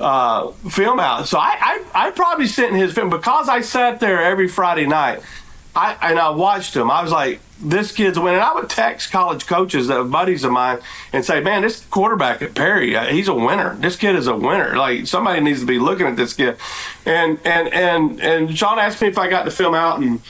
uh, 0.00 0.48
film 0.68 0.98
out? 0.98 1.28
So 1.28 1.38
I, 1.38 1.84
I, 1.94 2.06
I 2.08 2.10
probably 2.10 2.48
sent 2.48 2.74
his 2.74 2.92
film 2.92 3.08
because 3.08 3.48
I 3.48 3.60
sat 3.60 4.00
there 4.00 4.20
every 4.20 4.48
Friday 4.48 4.86
night. 4.86 5.22
I, 5.76 5.96
and 6.02 6.18
I 6.18 6.30
watched 6.30 6.74
him. 6.74 6.90
I 6.90 7.02
was 7.02 7.12
like, 7.12 7.40
this 7.62 7.92
kid's 7.92 8.18
winning. 8.18 8.40
I 8.40 8.54
would 8.54 8.70
text 8.70 9.10
college 9.10 9.46
coaches 9.46 9.88
that 9.88 10.02
buddies 10.04 10.44
of 10.44 10.52
mine 10.52 10.78
and 11.12 11.24
say, 11.24 11.40
man, 11.40 11.62
this 11.62 11.84
quarterback 11.86 12.42
at 12.42 12.54
Perry, 12.54 12.96
uh, 12.96 13.04
he's 13.06 13.28
a 13.28 13.34
winner. 13.34 13.76
This 13.76 13.96
kid 13.96 14.16
is 14.16 14.26
a 14.26 14.34
winner. 14.34 14.76
Like 14.76 15.06
somebody 15.06 15.40
needs 15.40 15.60
to 15.60 15.66
be 15.66 15.78
looking 15.78 16.06
at 16.06 16.16
this 16.16 16.32
kid. 16.32 16.56
And 17.04 17.38
and 17.44 17.68
and 17.72 18.20
and 18.20 18.56
Sean 18.56 18.78
asked 18.78 19.02
me 19.02 19.08
if 19.08 19.18
I 19.18 19.28
got 19.28 19.44
the 19.44 19.50
film 19.50 19.74
out, 19.74 20.00
and 20.00 20.20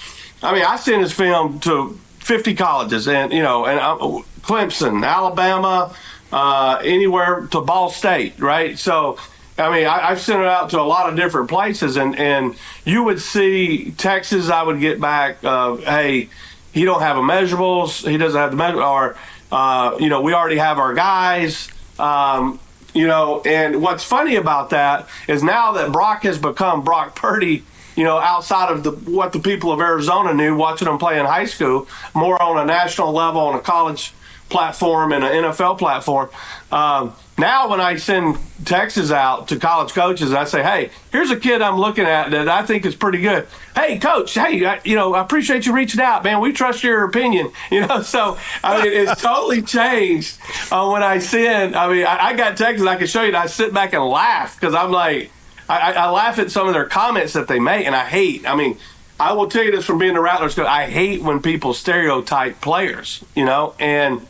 I 0.43 0.53
mean, 0.55 0.64
I 0.64 0.76
sent 0.76 1.03
his 1.03 1.12
film 1.12 1.61
to 1.61 1.99
50 2.20 2.55
colleges, 2.55 3.07
and 3.09 3.33
you 3.33 3.43
know, 3.43 3.66
and 3.66 3.78
uh, 3.78 3.97
Clemson, 4.43 5.07
Alabama, 5.07 5.95
uh, 6.33 6.81
anywhere 6.83 7.47
to 7.49 7.61
Ball 7.61 7.91
State, 7.91 8.39
right? 8.39 8.78
So. 8.78 9.18
I 9.59 9.68
mean, 9.76 9.87
I, 9.87 10.09
have 10.09 10.20
sent 10.22 10.41
it 10.41 10.47
out 10.47 10.70
to 10.70 10.81
a 10.81 10.83
lot 10.83 11.11
of 11.11 11.16
different 11.16 11.51
places, 11.51 11.99
and, 11.99 12.18
and 12.18 12.57
you 12.87 13.03
would 13.05 13.20
see 13.20 13.91
Texas. 13.99 14.49
I 14.49 14.62
would 14.62 14.81
get 14.81 14.99
back 14.99 15.45
of, 15.45 15.85
hey, 15.85 16.31
he 16.73 16.85
don't 16.85 17.01
have 17.01 17.16
the 17.16 17.23
measurables. 17.23 18.09
He 18.09 18.16
doesn't 18.16 18.39
have 18.39 18.51
the 18.51 18.57
measure, 18.57 18.83
or 18.83 19.16
uh, 19.51 19.97
you 19.99 20.09
know, 20.09 20.21
we 20.21 20.33
already 20.33 20.59
have 20.59 20.79
our 20.79 20.95
guys. 20.95 21.68
Um, 21.99 22.61
you 22.95 23.07
know, 23.07 23.43
and 23.45 23.83
what's 23.83 24.05
funny 24.05 24.37
about 24.37 24.71
that 24.71 25.09
is 25.29 25.43
now 25.43 25.73
that 25.73 25.93
Brock 25.93 26.23
has 26.23 26.39
become 26.39 26.83
Brock 26.83 27.14
Purdy. 27.14 27.64
You 27.97 28.05
know, 28.05 28.18
outside 28.18 28.71
of 28.71 28.83
the 28.83 28.93
what 28.93 29.33
the 29.33 29.41
people 29.41 29.73
of 29.73 29.81
Arizona 29.81 30.33
knew 30.33 30.57
watching 30.57 30.89
him 30.89 30.99
play 30.99 31.18
in 31.18 31.27
high 31.27 31.45
school, 31.45 31.89
more 32.14 32.41
on 32.41 32.59
a 32.59 32.64
national 32.64 33.12
level, 33.12 33.41
on 33.41 33.57
a 33.57 33.61
college 33.61 34.12
platform 34.51 35.13
and 35.13 35.25
an 35.25 35.45
NFL 35.45 35.79
platform. 35.79 36.29
Um, 36.71 37.15
now, 37.39 37.71
when 37.71 37.81
I 37.81 37.97
send 37.97 38.37
texts 38.67 39.11
out 39.11 39.49
to 39.49 39.57
college 39.59 39.95
coaches, 39.95 40.35
I 40.35 40.45
say, 40.45 40.63
"Hey, 40.63 40.91
here's 41.11 41.31
a 41.31 41.37
kid 41.37 41.63
I'm 41.63 41.79
looking 41.79 42.05
at 42.05 42.31
that 42.33 42.49
I 42.49 42.67
think 42.67 42.85
is 42.85 42.95
pretty 42.95 43.23
good. 43.23 43.47
Hey, 43.75 43.99
coach, 43.99 44.35
hey, 44.35 44.67
I, 44.67 44.81
you 44.85 44.95
know, 44.95 45.15
I 45.15 45.23
appreciate 45.23 45.65
you 45.65 45.73
reaching 45.73 46.03
out, 46.03 46.23
man. 46.23 46.41
We 46.41 46.53
trust 46.53 46.83
your 46.85 47.05
opinion. 47.05 47.51
You 47.71 47.87
know, 47.87 48.03
so 48.03 48.37
I 48.65 48.83
mean, 48.83 48.93
it's 48.93 49.23
totally 49.23 49.63
changed 49.63 50.37
uh, 50.73 50.91
when 50.91 51.05
I 51.05 51.21
send. 51.21 51.77
I 51.77 51.89
mean, 51.89 52.05
I, 52.05 52.19
I 52.19 52.35
got 52.35 52.57
texts 52.57 52.85
I 52.85 52.97
can 52.97 53.07
show 53.07 53.23
you. 53.23 53.29
And 53.29 53.37
I 53.37 53.47
sit 53.47 53.73
back 53.73 53.93
and 53.93 54.05
laugh 54.05 54.59
because 54.59 54.75
I'm 54.75 54.91
like, 54.91 55.31
I, 55.69 55.93
I 55.93 56.11
laugh 56.11 56.41
at 56.41 56.51
some 56.51 56.67
of 56.67 56.75
their 56.75 56.87
comments 56.87 57.35
that 57.35 57.47
they 57.47 57.61
make, 57.61 57.87
and 57.87 57.95
I 57.95 58.05
hate. 58.05 58.45
I 58.47 58.57
mean, 58.57 58.77
I 59.21 59.35
will 59.35 59.49
tell 59.49 59.63
you 59.63 59.71
this 59.71 59.85
from 59.85 59.99
being 59.99 60.17
a 60.17 60.21
Rattlers 60.21 60.57
coach. 60.57 60.67
I 60.67 60.91
hate 60.91 61.23
when 61.23 61.41
people 61.41 61.75
stereotype 61.75 62.61
players. 62.61 63.25
You 63.37 63.45
know, 63.45 63.75
and 63.79 64.27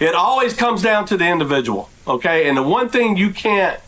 it 0.00 0.14
always 0.14 0.54
comes 0.54 0.82
down 0.82 1.06
to 1.06 1.16
the 1.16 1.28
individual. 1.28 1.90
Okay. 2.06 2.48
And 2.48 2.56
the 2.56 2.62
one 2.62 2.88
thing 2.88 3.16
you 3.16 3.30
can't, 3.30 3.80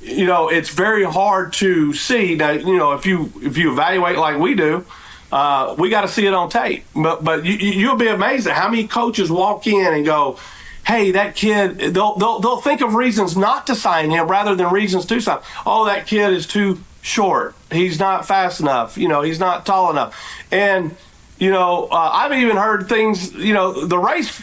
you 0.00 0.26
know, 0.26 0.48
it's 0.48 0.70
very 0.70 1.04
hard 1.04 1.52
to 1.54 1.92
see 1.92 2.34
now, 2.34 2.50
you 2.50 2.76
know, 2.76 2.92
if 2.92 3.04
you, 3.04 3.32
if 3.42 3.58
you 3.58 3.72
evaluate 3.72 4.16
like 4.16 4.38
we 4.38 4.54
do, 4.54 4.84
uh, 5.32 5.74
we 5.78 5.90
got 5.90 6.02
to 6.02 6.08
see 6.08 6.26
it 6.26 6.34
on 6.34 6.48
tape. 6.48 6.84
But, 6.94 7.22
but 7.22 7.44
you, 7.44 7.54
you'll 7.54 7.96
be 7.96 8.08
amazed 8.08 8.46
at 8.46 8.56
how 8.56 8.68
many 8.68 8.86
coaches 8.86 9.30
walk 9.30 9.66
in 9.66 9.92
and 9.94 10.04
go, 10.04 10.38
hey, 10.86 11.10
that 11.12 11.36
kid, 11.36 11.78
they'll, 11.78 12.16
they'll, 12.16 12.40
they'll 12.40 12.60
think 12.60 12.80
of 12.80 12.94
reasons 12.94 13.36
not 13.36 13.66
to 13.66 13.74
sign 13.74 14.10
him 14.10 14.26
rather 14.26 14.54
than 14.54 14.72
reasons 14.72 15.04
to 15.06 15.20
sign. 15.20 15.40
Oh, 15.66 15.84
that 15.84 16.06
kid 16.06 16.32
is 16.32 16.46
too 16.46 16.80
short. 17.02 17.54
He's 17.70 17.98
not 17.98 18.26
fast 18.26 18.60
enough. 18.60 18.96
You 18.96 19.08
know, 19.08 19.22
he's 19.22 19.38
not 19.38 19.66
tall 19.66 19.90
enough. 19.90 20.18
And, 20.50 20.96
you 21.40 21.50
know, 21.50 21.88
uh, 21.90 22.10
I've 22.12 22.32
even 22.32 22.56
heard 22.56 22.88
things, 22.88 23.32
you 23.34 23.54
know, 23.54 23.86
the 23.86 23.98
race 23.98 24.42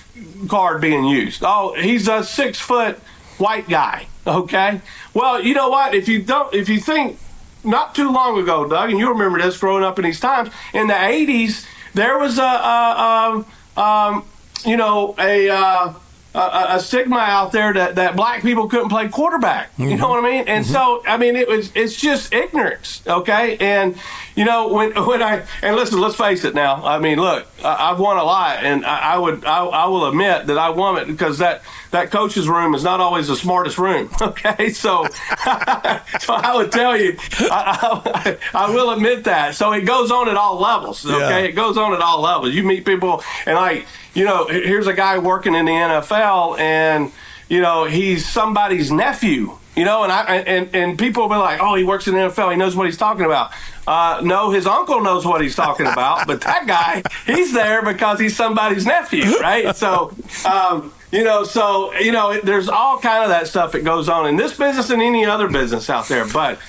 card 0.49 0.81
being 0.81 1.05
used. 1.05 1.43
Oh, 1.45 1.75
he's 1.79 2.07
a 2.07 2.23
six 2.23 2.59
foot 2.59 2.97
white 3.37 3.69
guy. 3.69 4.07
Okay. 4.25 4.81
Well, 5.13 5.41
you 5.41 5.53
know 5.53 5.69
what? 5.69 5.95
If 5.95 6.09
you 6.09 6.21
don't, 6.21 6.53
if 6.53 6.67
you 6.67 6.79
think 6.79 7.19
not 7.63 7.95
too 7.95 8.11
long 8.11 8.39
ago, 8.39 8.67
Doug, 8.67 8.89
and 8.89 8.99
you 8.99 9.09
remember 9.09 9.39
this 9.39 9.57
growing 9.57 9.83
up 9.83 9.99
in 9.99 10.05
these 10.05 10.19
times, 10.19 10.49
in 10.73 10.87
the 10.87 10.93
80s, 10.93 11.65
there 11.93 12.17
was 12.17 12.39
a, 12.39 12.43
a, 12.43 13.45
a 13.75 13.81
um, 13.81 14.25
you 14.65 14.75
know, 14.75 15.15
a, 15.19 15.49
uh, 15.49 15.93
a, 16.35 16.75
a, 16.75 16.79
stigma 16.79 17.17
out 17.17 17.51
there 17.51 17.73
that, 17.73 17.95
that 17.95 18.15
black 18.15 18.41
people 18.41 18.67
couldn't 18.67 18.89
play 18.89 19.07
quarterback. 19.07 19.71
Mm-hmm. 19.73 19.89
You 19.89 19.97
know 19.97 20.09
what 20.09 20.23
I 20.23 20.29
mean? 20.29 20.47
And 20.47 20.65
mm-hmm. 20.65 20.73
so, 20.73 21.03
I 21.07 21.17
mean, 21.17 21.35
it 21.35 21.47
was 21.47 21.71
it's 21.75 21.95
just 21.95 22.33
ignorance, 22.33 23.01
okay? 23.07 23.57
And 23.57 23.97
you 24.35 24.45
know, 24.45 24.67
when 24.73 24.91
when 25.05 25.21
I 25.23 25.45
and 25.61 25.75
listen, 25.75 25.99
let's 25.99 26.15
face 26.15 26.43
it. 26.45 26.53
Now, 26.53 26.85
I 26.85 26.99
mean, 26.99 27.19
look, 27.19 27.47
I, 27.63 27.89
have 27.89 27.99
won 27.99 28.17
a 28.17 28.23
lot, 28.23 28.63
and 28.63 28.85
I, 28.85 29.15
I 29.15 29.17
would 29.17 29.45
I, 29.45 29.65
I, 29.65 29.85
will 29.87 30.07
admit 30.07 30.47
that 30.47 30.57
I 30.57 30.69
won 30.69 30.97
it 30.97 31.07
because 31.07 31.39
that 31.39 31.63
that 31.91 32.11
coach's 32.11 32.47
room 32.47 32.75
is 32.75 32.83
not 32.83 32.99
always 32.99 33.27
the 33.27 33.35
smartest 33.35 33.77
room. 33.77 34.09
Okay, 34.27 34.69
so 34.69 35.05
so 35.07 36.33
I 36.33 36.51
would 36.55 36.71
tell 36.71 36.97
you, 36.97 37.15
I, 37.39 38.37
I, 38.53 38.69
will 38.71 38.91
admit 38.91 39.23
that. 39.23 39.55
So 39.55 39.71
it 39.71 39.85
goes 39.85 40.11
on 40.11 40.27
at 40.27 40.35
all 40.35 40.59
levels. 40.59 41.05
Okay, 41.05 41.17
yeah. 41.17 41.37
it 41.37 41.53
goes 41.53 41.77
on 41.77 41.93
at 41.93 42.01
all 42.01 42.21
levels. 42.21 42.53
You 42.53 42.63
meet 42.63 42.85
people, 42.85 43.23
and 43.45 43.55
like 43.55 43.87
you 44.13 44.25
know, 44.25 44.45
here's 44.47 44.87
a 44.87 44.93
guy 44.93 45.17
working 45.19 45.55
in 45.55 45.65
the 45.65 45.71
NFL, 45.71 46.59
and 46.59 47.11
you 47.49 47.61
know, 47.61 47.85
he's 47.85 48.27
somebody's 48.27 48.91
nephew. 48.91 49.57
You 49.75 49.85
know, 49.85 50.01
and 50.03 50.11
I 50.11 50.37
and 50.37 50.69
and 50.73 50.97
people 50.97 51.23
will 51.23 51.29
be 51.29 51.35
like, 51.35 51.61
"Oh, 51.61 51.75
he 51.75 51.83
works 51.83 52.07
in 52.07 52.15
the 52.15 52.19
NFL. 52.21 52.51
He 52.51 52.57
knows 52.57 52.75
what 52.75 52.87
he's 52.87 52.97
talking 52.97 53.25
about." 53.25 53.51
Uh, 53.85 54.21
no, 54.23 54.49
his 54.49 54.65
uncle 54.65 55.01
knows 55.01 55.23
what 55.23 55.39
he's 55.39 55.55
talking 55.55 55.85
about, 55.85 56.25
but 56.25 56.41
that 56.41 56.65
guy, 56.65 57.03
he's 57.27 57.53
there 57.53 57.83
because 57.83 58.19
he's 58.19 58.35
somebody's 58.35 58.87
nephew, 58.87 59.37
right? 59.37 59.75
So, 59.75 60.15
um, 60.45 60.91
you 61.11 61.23
know, 61.23 61.43
so 61.43 61.93
you 61.95 62.11
know, 62.11 62.39
there's 62.41 62.69
all 62.69 62.99
kind 62.99 63.23
of 63.23 63.29
that 63.29 63.47
stuff 63.47 63.71
that 63.73 63.83
goes 63.83 64.09
on 64.09 64.27
in 64.27 64.35
this 64.35 64.57
business 64.57 64.89
and 64.89 65.01
any 65.01 65.25
other 65.25 65.47
business 65.47 65.89
out 65.89 66.07
there. 66.07 66.25
But 66.25 66.59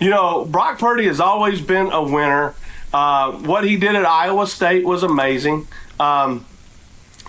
you 0.00 0.10
know, 0.10 0.44
Brock 0.44 0.78
Purdy 0.78 1.06
has 1.06 1.20
always 1.20 1.60
been 1.60 1.90
a 1.90 2.02
winner. 2.02 2.54
Uh, 2.92 3.32
what 3.32 3.64
he 3.64 3.76
did 3.76 3.94
at 3.94 4.04
Iowa 4.04 4.46
State 4.46 4.84
was 4.84 5.02
amazing. 5.02 5.66
Um, 6.00 6.46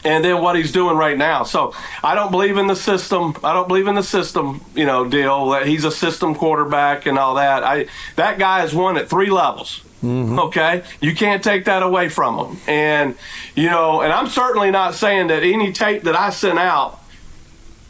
and 0.03 0.23
then 0.23 0.41
what 0.41 0.55
he's 0.55 0.71
doing 0.71 0.95
right 0.95 1.17
now. 1.17 1.43
So 1.43 1.73
I 2.03 2.15
don't 2.15 2.31
believe 2.31 2.57
in 2.57 2.67
the 2.67 2.75
system. 2.75 3.35
I 3.43 3.53
don't 3.53 3.67
believe 3.67 3.87
in 3.87 3.95
the 3.95 4.03
system, 4.03 4.61
you 4.75 4.85
know, 4.85 5.05
deal 5.05 5.49
that 5.49 5.67
he's 5.67 5.83
a 5.83 5.91
system 5.91 6.35
quarterback 6.35 7.05
and 7.05 7.17
all 7.17 7.35
that. 7.35 7.63
I 7.63 7.87
that 8.15 8.39
guy 8.39 8.61
has 8.61 8.73
won 8.73 8.97
at 8.97 9.09
three 9.09 9.29
levels. 9.29 9.83
Mm-hmm. 10.03 10.39
Okay, 10.39 10.83
you 11.01 11.13
can't 11.13 11.43
take 11.43 11.65
that 11.65 11.83
away 11.83 12.07
from 12.07 12.37
them, 12.37 12.57
And 12.67 13.15
you 13.55 13.69
know, 13.69 14.01
and 14.01 14.13
I'm 14.13 14.27
certainly 14.27 14.71
not 14.71 14.95
saying 14.95 15.27
that 15.27 15.43
any 15.43 15.73
tape 15.73 16.03
that 16.03 16.15
I 16.15 16.29
sent 16.29 16.57
out 16.57 16.99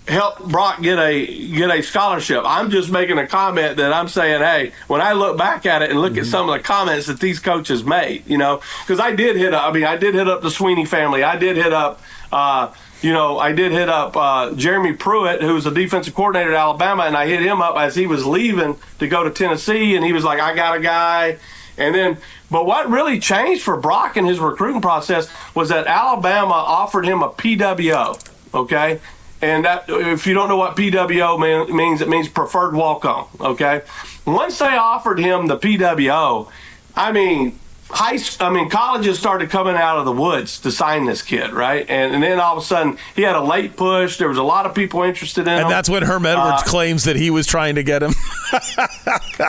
helped 0.10 0.48
Brock 0.48 0.82
get 0.82 0.98
a 0.98 1.26
get 1.52 1.70
a 1.70 1.82
scholarship. 1.82 2.42
I'm 2.46 2.72
just 2.72 2.92
making 2.92 3.18
a 3.18 3.28
comment 3.28 3.78
that 3.78 3.94
I'm 3.94 4.08
saying, 4.08 4.42
hey, 4.42 4.72
when 4.88 5.02
I 5.02 5.14
look 5.14 5.38
back 5.38 5.66
at 5.66 5.82
it 5.82 5.92
and 5.92 6.02
look 6.02 6.14
mm-hmm. 6.14 6.22
at 6.22 6.26
some 6.26 6.50
of 6.50 6.58
the 6.58 6.64
comments 6.64 7.08
that 7.08 7.20
these 7.20 7.40
coaches 7.40 7.84
made, 7.84 8.28
you 8.28 8.38
know, 8.38 8.62
because 8.82 9.00
I 9.00 9.14
did 9.14 9.36
hit 9.36 9.54
up. 9.54 9.70
I 9.70 9.72
mean, 9.72 9.86
I 9.86 9.96
did 9.96 10.16
hit 10.16 10.28
up 10.28 10.42
the 10.42 10.52
Sweeney 10.52 10.86
family. 10.86 11.24
I 11.24 11.38
did 11.38 11.56
hit 11.56 11.74
up. 11.74 12.02
Uh, 12.32 12.74
you 13.02 13.14
know, 13.14 13.40
I 13.40 13.54
did 13.54 13.72
hit 13.72 13.88
up 13.88 14.18
uh, 14.18 14.52
Jeremy 14.56 14.94
Pruitt, 14.94 15.42
who 15.42 15.54
was 15.54 15.64
the 15.64 15.72
defensive 15.72 16.14
coordinator 16.14 16.52
at 16.52 16.58
Alabama, 16.58 17.04
and 17.04 17.16
I 17.16 17.28
hit 17.28 17.42
him 17.42 17.62
up 17.62 17.78
as 17.78 17.96
he 17.96 18.08
was 18.08 18.26
leaving 18.26 18.78
to 19.00 19.08
go 19.08 19.24
to 19.24 19.30
Tennessee, 19.30 19.96
and 19.96 20.04
he 20.04 20.12
was 20.12 20.24
like, 20.24 20.40
"I 20.40 20.54
got 20.54 20.76
a 20.76 20.82
guy." 20.82 21.38
And 21.80 21.96
then, 21.96 22.18
but 22.52 22.66
what 22.66 22.90
really 22.90 23.20
changed 23.20 23.64
for 23.64 23.78
Brock 23.78 24.18
in 24.18 24.26
his 24.26 24.40
recruiting 24.40 24.82
process 24.82 25.30
was 25.56 25.70
that 25.70 25.88
Alabama 25.88 26.54
offered 26.54 27.06
him 27.06 27.24
a 27.24 27.30
PWO. 27.30 28.24
Okay, 28.54 29.00
and 29.42 29.66
that, 29.66 29.86
if 29.88 30.28
you 30.28 30.34
don't 30.34 30.50
know 30.50 30.58
what 30.58 30.76
PWO 30.76 31.70
means, 31.70 32.02
it 32.02 32.10
means 32.10 32.28
preferred 32.28 32.76
walk 32.76 33.06
on. 33.06 33.28
Okay. 33.40 33.82
Once 34.26 34.60
they 34.60 34.66
offered 34.66 35.20
him 35.20 35.48
the 35.48 35.58
PWO, 35.58 36.50
I 36.96 37.12
mean, 37.12 37.58
high, 37.90 38.18
I 38.40 38.50
mean, 38.50 38.70
colleges 38.70 39.20
started 39.20 39.50
coming 39.50 39.76
out 39.76 39.98
of 39.98 40.06
the 40.06 40.12
woods 40.12 40.60
to 40.62 40.72
sign 40.72 41.06
this 41.06 41.22
kid, 41.22 41.52
right? 41.52 41.86
And, 41.90 42.14
and 42.14 42.24
then 42.24 42.40
all 42.40 42.58
of 42.58 42.64
a 42.64 42.66
sudden, 42.66 42.98
he 43.16 43.24
had 43.24 43.36
a 43.36 43.42
late 43.42 43.76
push. 43.76 44.18
There 44.18 44.30
was 44.30 44.38
a 44.38 44.44
lot 44.44 44.66
of 44.66 44.76
people 44.76 45.04
interested 45.04 45.42
in 45.42 45.50
and 45.50 45.60
him. 45.60 45.66
And 45.66 45.72
that's 45.72 45.90
when 45.90 46.04
Herm 46.04 46.26
Edwards 46.26 46.62
uh, 46.62 46.66
claims 46.66 47.04
that 47.04 47.16
he 47.16 47.30
was 47.30 47.48
trying 47.48 47.76
to 47.76 47.84
get 47.84 48.04
him. 48.04 48.14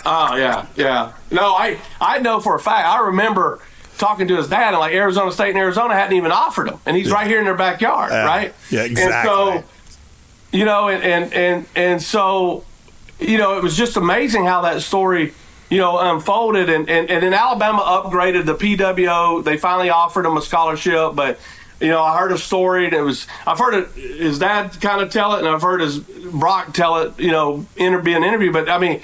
oh 0.04 0.36
yeah, 0.36 0.66
yeah. 0.76 1.12
No, 1.30 1.54
I 1.54 1.78
I 2.00 2.18
know 2.18 2.40
for 2.40 2.54
a 2.54 2.60
fact. 2.60 2.86
I 2.86 3.06
remember 3.06 3.60
talking 3.98 4.28
to 4.28 4.36
his 4.36 4.48
dad, 4.48 4.68
and 4.68 4.78
like 4.78 4.94
Arizona 4.94 5.32
State 5.32 5.50
and 5.50 5.58
Arizona 5.58 5.94
hadn't 5.94 6.16
even 6.16 6.32
offered 6.32 6.68
him, 6.68 6.78
and 6.86 6.96
he's 6.96 7.08
yeah. 7.08 7.14
right 7.14 7.26
here 7.26 7.38
in 7.38 7.44
their 7.44 7.56
backyard, 7.56 8.12
uh, 8.12 8.24
right? 8.26 8.54
Yeah, 8.70 8.84
exactly. 8.84 9.12
And 9.12 9.64
so 9.64 9.64
you 10.52 10.64
know, 10.64 10.88
and, 10.88 11.02
and, 11.02 11.32
and, 11.32 11.66
and 11.76 12.02
so, 12.02 12.64
you 13.18 13.38
know, 13.38 13.56
it 13.56 13.62
was 13.62 13.76
just 13.76 13.96
amazing 13.96 14.44
how 14.44 14.62
that 14.62 14.82
story, 14.82 15.32
you 15.70 15.78
know, 15.78 15.98
um, 15.98 16.16
unfolded. 16.16 16.68
And, 16.68 16.90
and, 16.90 17.08
and 17.08 17.22
then 17.22 17.32
Alabama 17.32 17.82
upgraded 17.82 18.44
the 18.44 18.54
PWO. 18.54 19.42
They 19.42 19.56
finally 19.56 19.88
offered 19.88 20.26
him 20.26 20.36
a 20.36 20.42
scholarship, 20.42 21.14
but 21.14 21.40
you 21.80 21.88
know, 21.88 22.02
I 22.02 22.18
heard 22.18 22.32
a 22.32 22.38
story 22.38 22.84
and 22.84 22.92
it 22.92 23.00
was, 23.00 23.26
I've 23.46 23.58
heard 23.58 23.74
it, 23.74 23.88
his 23.94 24.38
dad 24.38 24.78
kind 24.80 25.00
of 25.00 25.10
tell 25.10 25.34
it 25.34 25.38
and 25.38 25.48
I've 25.48 25.62
heard 25.62 25.80
his 25.80 25.98
Brock 25.98 26.74
tell 26.74 26.98
it, 26.98 27.18
you 27.18 27.30
know, 27.30 27.66
inter, 27.76 28.02
be 28.02 28.12
an 28.12 28.22
interview. 28.22 28.52
But 28.52 28.68
I 28.68 28.78
mean, 28.78 29.00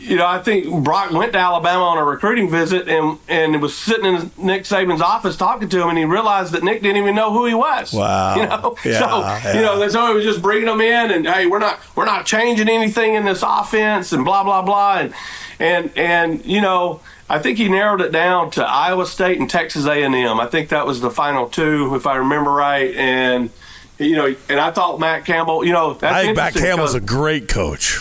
you 0.00 0.16
know, 0.16 0.26
I 0.26 0.38
think 0.40 0.82
Brock 0.82 1.10
went 1.10 1.34
to 1.34 1.38
Alabama 1.38 1.84
on 1.84 1.98
a 1.98 2.04
recruiting 2.04 2.48
visit 2.50 2.88
and 2.88 3.18
and 3.28 3.60
was 3.60 3.76
sitting 3.76 4.06
in 4.06 4.30
Nick 4.38 4.62
Saban's 4.62 5.02
office 5.02 5.36
talking 5.36 5.68
to 5.68 5.82
him, 5.82 5.90
and 5.90 5.98
he 5.98 6.04
realized 6.04 6.52
that 6.52 6.62
Nick 6.62 6.80
didn't 6.82 6.96
even 6.96 7.14
know 7.14 7.32
who 7.32 7.46
he 7.46 7.54
was. 7.54 7.92
Wow. 8.00 8.36
You 8.36 8.46
know, 8.46 8.76
Yeah, 8.84 8.98
so 8.98 9.18
yeah. 9.20 9.54
you 9.54 9.60
know, 9.60 9.88
so 9.88 10.08
he 10.08 10.14
was 10.14 10.24
just 10.24 10.40
bringing 10.40 10.66
them 10.66 10.80
in, 10.80 11.10
and 11.10 11.26
hey, 11.26 11.46
we're 11.46 11.58
not 11.58 11.80
we're 11.94 12.06
not 12.06 12.24
changing 12.24 12.68
anything 12.68 13.14
in 13.14 13.26
this 13.26 13.44
offense, 13.46 14.12
and 14.12 14.24
blah 14.24 14.42
blah 14.42 14.62
blah, 14.62 14.98
and 15.00 15.14
and 15.58 15.90
and 15.96 16.44
you 16.46 16.60
know. 16.60 17.00
I 17.28 17.38
think 17.38 17.58
he 17.58 17.68
narrowed 17.68 18.00
it 18.00 18.10
down 18.10 18.50
to 18.52 18.66
Iowa 18.66 19.06
State 19.06 19.38
and 19.38 19.48
Texas 19.48 19.86
A&M. 19.86 20.40
I 20.40 20.46
think 20.46 20.70
that 20.70 20.84
was 20.84 21.00
the 21.00 21.12
final 21.12 21.48
two, 21.48 21.94
if 21.94 22.04
I 22.04 22.16
remember 22.16 22.50
right. 22.50 22.92
And 22.96 23.50
you 23.98 24.16
know, 24.16 24.34
and 24.48 24.58
I 24.58 24.72
thought 24.72 24.98
Matt 24.98 25.26
Campbell. 25.26 25.64
You 25.64 25.72
know, 25.72 25.94
that's 25.94 26.12
I 26.12 26.24
think 26.24 26.36
Matt 26.36 26.54
Campbell's 26.54 26.94
a 26.96 27.00
great 27.00 27.46
coach. 27.46 28.00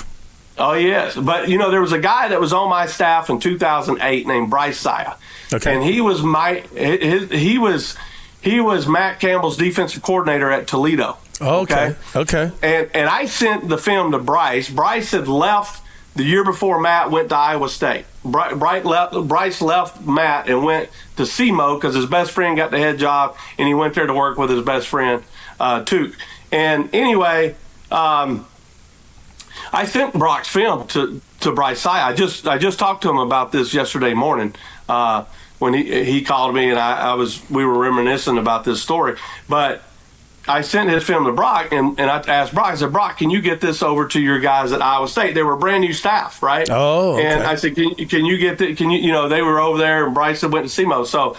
Oh 0.60 0.74
yes, 0.74 1.16
but 1.16 1.48
you 1.50 1.58
know 1.58 1.72
there 1.72 1.82
was 1.82 1.94
a 1.94 2.00
guy 2.00 2.28
that 2.28 2.40
was 2.40 2.52
on 2.54 2.70
my 2.70 2.86
staff 2.86 3.30
in 3.30 3.40
2008 3.40 4.28
named 4.28 4.50
Bryce 4.50 4.78
Saia, 4.78 5.14
Okay. 5.54 5.74
and 5.74 5.84
he 5.84 6.02
was 6.02 6.22
my 6.22 6.56
his, 6.76 7.32
he 7.32 7.58
was 7.58 7.96
he 8.42 8.60
was 8.60 8.88
Matt 8.88 9.20
Campbell's 9.20 9.58
defensive 9.58 10.02
coordinator 10.04 10.52
at 10.52 10.68
Toledo. 10.68 11.18
Okay. 11.42 11.96
Okay. 12.16 12.52
And 12.62 12.90
and 12.94 13.10
I 13.10 13.26
sent 13.26 13.70
the 13.70 13.78
film 13.78 14.12
to 14.12 14.20
Bryce. 14.20 14.70
Bryce 14.70 15.12
had 15.12 15.28
left 15.30 15.82
the 16.16 16.24
year 16.24 16.44
before 16.44 16.80
Matt 16.82 17.10
went 17.12 17.30
to 17.30 17.36
Iowa 17.38 17.70
State. 17.70 18.06
Bry- 18.26 18.54
Bright 18.54 18.84
left, 18.84 19.14
Bryce 19.30 19.62
left 19.62 20.02
Matt 20.06 20.50
and 20.50 20.64
went 20.66 20.90
to 21.16 21.24
SEMO 21.24 21.76
because 21.80 21.96
his 21.96 22.06
best 22.08 22.32
friend 22.32 22.58
got 22.58 22.72
the 22.72 22.78
head 22.80 22.98
job, 23.00 23.38
and 23.58 23.66
he 23.68 23.74
went 23.74 23.94
there 23.94 24.08
to 24.08 24.14
work 24.14 24.38
with 24.38 24.50
his 24.50 24.62
best 24.62 24.88
friend, 24.88 25.24
uh, 25.62 25.84
Took. 25.86 26.12
And 26.52 26.94
anyway, 26.94 27.56
um, 27.90 28.46
I 29.72 29.86
sent 29.86 30.14
Brock's 30.14 30.48
film 30.48 30.88
to 30.90 31.22
to 31.42 31.52
Bryce 31.52 31.82
Saia. 31.82 32.04
I 32.04 32.14
just 32.14 32.48
I 32.48 32.58
just 32.58 32.80
talked 32.80 33.04
to 33.04 33.10
him 33.10 33.18
about 33.18 33.52
this 33.52 33.74
yesterday 33.74 34.14
morning 34.14 34.56
uh, 34.88 35.26
when 35.60 35.74
he 35.74 36.04
he 36.04 36.22
called 36.22 36.56
me 36.56 36.70
and 36.70 36.80
I, 36.80 37.12
I 37.12 37.14
was 37.14 37.48
we 37.50 37.66
were 37.66 37.78
reminiscing 37.78 38.38
about 38.38 38.64
this 38.66 38.82
story. 38.82 39.18
But 39.48 39.84
I 40.48 40.62
sent 40.62 40.90
his 40.90 41.04
film 41.04 41.26
to 41.26 41.32
Brock 41.32 41.72
and, 41.72 42.00
and 42.00 42.10
I 42.10 42.18
asked 42.28 42.54
Brock. 42.54 42.68
I 42.68 42.76
said, 42.76 42.92
Brock, 42.92 43.20
can 43.20 43.30
you 43.30 43.40
get 43.42 43.62
this 43.62 43.84
over 43.84 44.08
to 44.08 44.20
your 44.20 44.40
guys 44.40 44.72
at 44.72 44.82
Iowa 44.82 45.08
State? 45.08 45.36
They 45.36 45.44
were 45.44 45.56
brand 45.56 45.82
new 45.82 45.94
staff, 45.94 46.42
right? 46.42 46.68
Oh, 46.72 47.14
okay. 47.14 47.28
And 47.28 47.44
I 47.44 47.56
said, 47.56 47.76
can, 47.76 47.94
can 47.94 48.26
you 48.26 48.38
get 48.38 48.58
the, 48.58 48.74
can 48.74 48.90
you 48.90 49.00
you 49.00 49.12
know 49.12 49.30
they 49.30 49.42
were 49.42 49.60
over 49.60 49.78
there 49.78 50.06
and 50.06 50.14
Bryce 50.14 50.42
had 50.42 50.52
went 50.52 50.68
to 50.68 50.82
SEMO. 50.82 51.06
So 51.06 51.38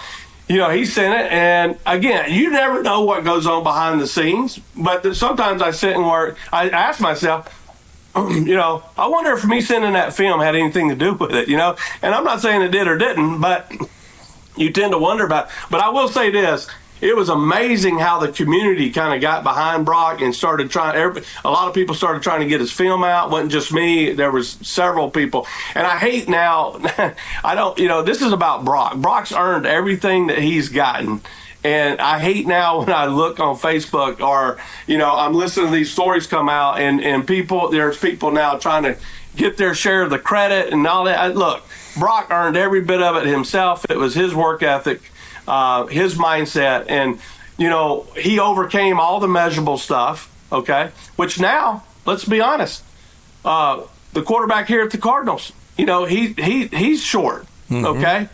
you 0.49 0.57
know, 0.57 0.69
he 0.71 0.85
sent 0.85 1.15
it, 1.15 1.31
and 1.31 1.79
again, 1.87 2.33
you 2.33 2.51
never 2.51 2.83
know 2.83 3.03
what 3.03 3.23
goes 3.23 3.47
on 3.47 3.63
behind 3.63 4.01
the 4.01 4.07
scenes. 4.09 4.59
But 4.77 5.15
sometimes 5.15 5.63
I 5.63 5.71
sit 5.71 5.95
and 5.95 6.05
work. 6.05 6.37
I 6.53 6.69
ask 6.71 7.01
myself, 7.01 7.60
you 8.17 8.55
know, 8.55 8.83
I 8.99 9.07
wonder 9.07 9.33
if 9.33 9.45
me 9.45 9.61
sending 9.61 9.93
that 9.93 10.15
film 10.15 10.41
had 10.41 10.57
anything 10.57 10.89
to 10.89 10.95
do 10.95 11.15
with 11.15 11.33
it, 11.33 11.49
you 11.49 11.57
know. 11.57 11.77
And 12.03 12.15
I'm 12.15 12.25
not 12.25 12.41
saying 12.41 12.63
it 12.63 12.69
did 12.69 12.89
or 12.89 12.99
didn't, 12.99 13.41
but 13.41 13.71
you 14.57 14.73
tend 14.73 14.93
to 14.93 14.99
wonder 14.99 15.25
about. 15.25 15.49
But 15.71 15.81
I 15.81 15.91
will 15.91 16.09
say 16.09 16.31
this: 16.31 16.69
it 17.01 17.17
was 17.17 17.29
amazing 17.29 17.99
how 17.99 18.19
the 18.19 18.31
community 18.31 18.91
kind 18.91 19.15
of 19.15 19.21
got 19.21 19.43
behind 19.43 19.87
Brock 19.87 20.21
and 20.21 20.35
started 20.35 20.71
trying. 20.71 20.97
A 21.45 21.51
lot 21.51 21.69
of 21.69 21.75
people 21.75 21.95
started 21.95 22.23
trying 22.23 22.41
to 22.41 22.47
get 22.47 22.61
his 22.61 22.73
film 22.73 23.05
out. 23.05 23.29
It 23.29 23.33
wasn't 23.33 23.53
just 23.53 23.73
me. 23.73 24.13
There 24.13 24.31
was 24.31 24.51
several 24.63 25.11
people, 25.11 25.47
and 25.75 25.87
I 25.87 25.97
hate 25.97 26.29
now. 26.29 26.81
I 27.45 27.55
don't. 27.55 27.79
You 27.79 27.89
know, 27.89 28.03
this 28.03 28.23
is 28.23 28.33
about 28.33 28.65
Brock. 28.65 28.97
Brock's 28.97 29.33
earned 29.33 29.67
everything 29.67 30.27
that 30.27 30.39
he's 30.39 30.69
gotten. 30.69 31.23
And 31.63 32.01
I 32.01 32.19
hate 32.19 32.47
now 32.47 32.79
when 32.85 32.91
I 32.93 33.07
look 33.07 33.39
on 33.41 33.57
Facebook 33.57 34.21
or, 34.21 34.59
you 34.87 34.99
know, 34.99 35.15
I'm 35.15 35.35
listening 35.35 35.67
to 35.67 35.73
these 35.73 35.91
stories 35.93 36.27
come 36.27 36.49
out 36.49 36.81
and, 36.81 37.01
and 37.03 37.27
people, 37.27 37.69
there's 37.71 37.99
people 37.99 38.31
now 38.31 38.57
trying 38.57 38.85
to 38.85 38.97
get 39.37 39.57
their 39.57 39.75
share 39.75 40.03
of 40.03 40.11
the 40.11 40.19
credit 40.19 40.73
and 40.73 40.87
all 40.87 41.05
that. 41.05 41.19
I- 41.19 41.29
Look, 41.29 41.63
Brock 41.99 42.29
earned 42.31 42.57
every 42.57 42.81
bit 42.81 43.03
of 43.03 43.17
it 43.17 43.27
himself. 43.27 43.85
It 43.91 43.97
was 43.99 44.15
his 44.15 44.35
work 44.35 44.63
ethic, 44.63 45.01
uh, 45.47 45.87
his 45.87 46.15
mindset. 46.17 46.87
And, 46.89 47.19
you 47.59 47.69
know, 47.69 48.07
he 48.17 48.39
overcame 48.39 48.99
all 48.99 49.21
the 49.21 49.29
measurable 49.29 49.77
stuff, 49.77 50.31
okay? 50.51 50.91
Which 51.17 51.39
now, 51.41 51.85
let's 52.07 52.25
be 52.25 52.41
honest, 52.41 52.83
uh, 53.45 53.83
the 54.13 54.23
quarterback 54.23 54.67
here 54.67 54.83
at 54.83 54.91
the 54.91 54.99
Cardinals, 54.99 55.53
you 55.77 55.85
know, 55.87 56.05
he, 56.05 56.29
he 56.35 56.67
he's 56.69 57.03
short, 57.03 57.47
Mm-hmm. 57.71 57.85
okay? 57.87 58.29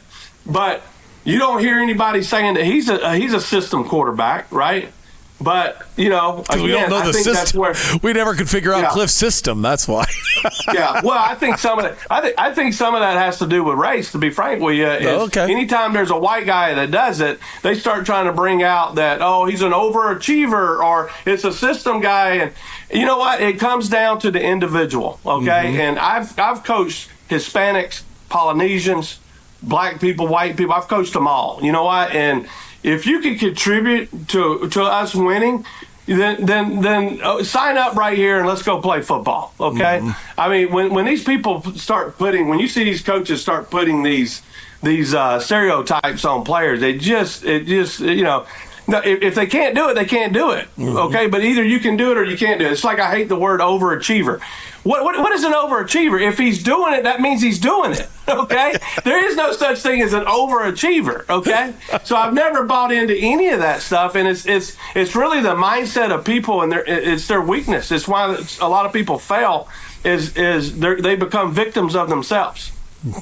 But 0.47 0.83
you 1.27 1.39
don't 1.39 1.59
hear 1.61 1.79
anybody 1.79 2.23
saying 2.23 2.55
that 2.55 2.65
he's 2.65 2.89
a 2.89 3.17
he's 3.17 3.35
a 3.35 3.41
system 3.41 3.85
quarterback, 3.85 4.51
right? 4.53 4.93
But 5.39 5.83
you 5.99 6.09
know, 6.09 6.45
Because 6.49 6.63
we 6.63 6.71
don't 6.73 6.89
know 6.89 7.05
the 7.05 7.13
system. 7.13 7.61
where 7.61 7.75
we 8.03 8.15
never 8.15 8.35
could 8.35 8.49
figure 8.49 8.73
out 8.73 8.81
Yeah. 8.81 8.89
Kliff's 8.89 9.13
system. 9.13 9.61
That's 9.61 9.87
why. 9.87 10.07
yeah, 10.73 11.03
well, 11.05 11.19
I 11.19 11.35
think 11.35 11.59
some 11.59 11.79
of 11.79 11.85
that. 11.85 11.99
I 12.11 12.23
think 12.23 12.35
I 12.39 12.55
think 12.55 12.73
some 12.73 12.95
of 12.95 13.01
that 13.03 13.19
has 13.19 13.39
to 13.41 13.47
do 13.47 13.63
with 13.63 13.77
race. 13.77 14.13
To 14.13 14.19
be 14.19 14.31
frank 14.31 14.63
with 14.63 14.77
you, 14.77 14.87
is 14.89 15.07
Okay. 15.29 15.43
anytime 15.53 15.93
there's 15.93 16.11
a 16.11 16.17
white 16.17 16.47
guy 16.47 16.73
that 16.73 16.91
does 16.91 17.21
it, 17.21 17.39
they 17.63 17.75
start 17.75 18.07
trying 18.07 18.25
to 18.25 18.33
bring 18.33 18.63
out 18.63 18.95
that 18.95 19.19
oh 19.21 19.45
he's 19.45 19.61
an 19.61 19.73
overachiever 19.73 20.83
or 20.83 21.11
it's 21.27 21.45
a 21.45 21.53
system 21.53 22.01
guy, 22.01 22.37
and 22.37 22.53
you 22.91 23.05
know 23.05 23.19
what? 23.19 23.43
It 23.43 23.59
comes 23.59 23.91
down 23.91 24.21
to 24.21 24.31
the 24.31 24.41
individual, 24.43 25.21
okay? 25.27 25.67
Mhm. 25.75 25.79
And 25.81 25.99
I've 25.99 26.39
I've 26.39 26.65
coached 26.65 27.11
Hispanics, 27.29 28.05
Polynesians, 28.31 29.19
black 29.63 30.01
people, 30.01 30.27
white 30.27 30.57
people. 30.57 30.75
I've 30.75 30.89
coached 30.89 31.13
them 31.13 31.27
all. 31.27 31.61
You 31.63 31.73
know 31.73 31.85
what? 31.85 32.13
And 32.13 32.49
if 32.83 33.07
you 33.07 33.21
can 33.21 33.39
contribute 33.39 34.29
to 34.29 34.69
to 34.69 34.83
us 34.83 35.15
winning, 35.15 35.65
then 36.07 36.45
then 36.45 36.81
then 36.81 37.21
uh, 37.23 37.43
sign 37.43 37.77
up 37.77 37.97
right 37.97 38.17
here 38.17 38.39
and 38.39 38.47
let's 38.47 38.63
go 38.63 38.81
play 38.81 39.03
football. 39.03 39.53
Okay. 39.59 40.01
I 40.39 40.49
mean, 40.49 40.73
when 40.73 40.95
when 40.95 41.05
these 41.05 41.25
people 41.25 41.63
start 41.75 42.17
putting, 42.19 42.49
when 42.49 42.59
you 42.59 42.69
see 42.69 42.85
these 42.85 43.03
coaches 43.03 43.43
start 43.43 43.71
putting 43.71 44.03
these 44.03 44.43
these 44.83 45.15
uh, 45.15 45.41
stereotypes 45.41 46.25
on 46.25 46.45
players, 46.45 46.81
they 46.81 46.97
just 46.97 47.45
it 47.45 47.67
just 47.67 48.01
you 48.01 48.25
know. 48.25 48.47
No, 48.89 48.99
if, 48.99 49.23
if 49.23 49.35
they 49.35 49.47
can't 49.47 49.75
do 49.75 49.89
it, 49.89 49.95
they 49.95 50.05
can't 50.05 50.33
do 50.33 50.53
it. 50.53 50.69
Mm-hmm. 50.77 50.97
Okay, 50.97 51.27
but 51.27 51.45
either 51.45 51.65
you 51.65 51.81
can 51.81 51.97
do 51.97 52.13
it 52.13 52.19
or 52.19 52.25
you 52.25 52.37
can't 52.37 52.61
do 52.61 52.67
it. 52.67 52.73
It's 52.73 52.85
like 52.85 53.01
I 53.01 53.11
hate 53.11 53.29
the 53.29 53.37
word 53.37 53.61
overachiever. 53.61 54.41
What, 54.85 55.03
what 55.03 55.19
what 55.19 55.33
is 55.33 55.43
an 55.43 55.53
overachiever? 55.53 56.21
If 56.25 56.39
he's 56.39 56.63
doing 56.63 56.95
it, 56.95 57.03
that 57.03 57.21
means 57.21 57.43
he's 57.43 57.59
doing 57.59 57.93
it. 57.93 58.09
Okay, 58.29 58.75
there 59.05 59.25
is 59.25 59.37
no 59.37 59.53
such 59.53 59.79
thing 59.79 60.03
as 60.03 60.13
an 60.13 60.25
overachiever. 60.25 61.29
Okay, 61.31 61.75
so 62.03 62.17
I've 62.17 62.35
never 62.35 62.65
bought 62.65 62.91
into 62.91 63.15
any 63.15 63.51
of 63.51 63.61
that 63.61 63.83
stuff, 63.83 64.17
and 64.17 64.27
it's 64.27 64.47
it's 64.47 64.77
it's 64.97 65.15
really 65.15 65.41
the 65.41 65.55
mindset 65.55 66.11
of 66.11 66.25
people, 66.25 66.63
and 66.63 66.73
their 66.73 66.85
it's 66.85 67.29
their 67.29 67.41
weakness. 67.41 67.93
It's 67.93 68.09
why 68.09 68.37
a 68.61 68.69
lot 68.69 68.85
of 68.85 68.93
people 68.93 69.21
fail. 69.21 69.69
Is 70.03 70.37
is 70.37 70.77
they 70.81 71.15
become 71.15 71.53
victims 71.55 71.95
of 71.95 72.09
themselves. 72.09 72.73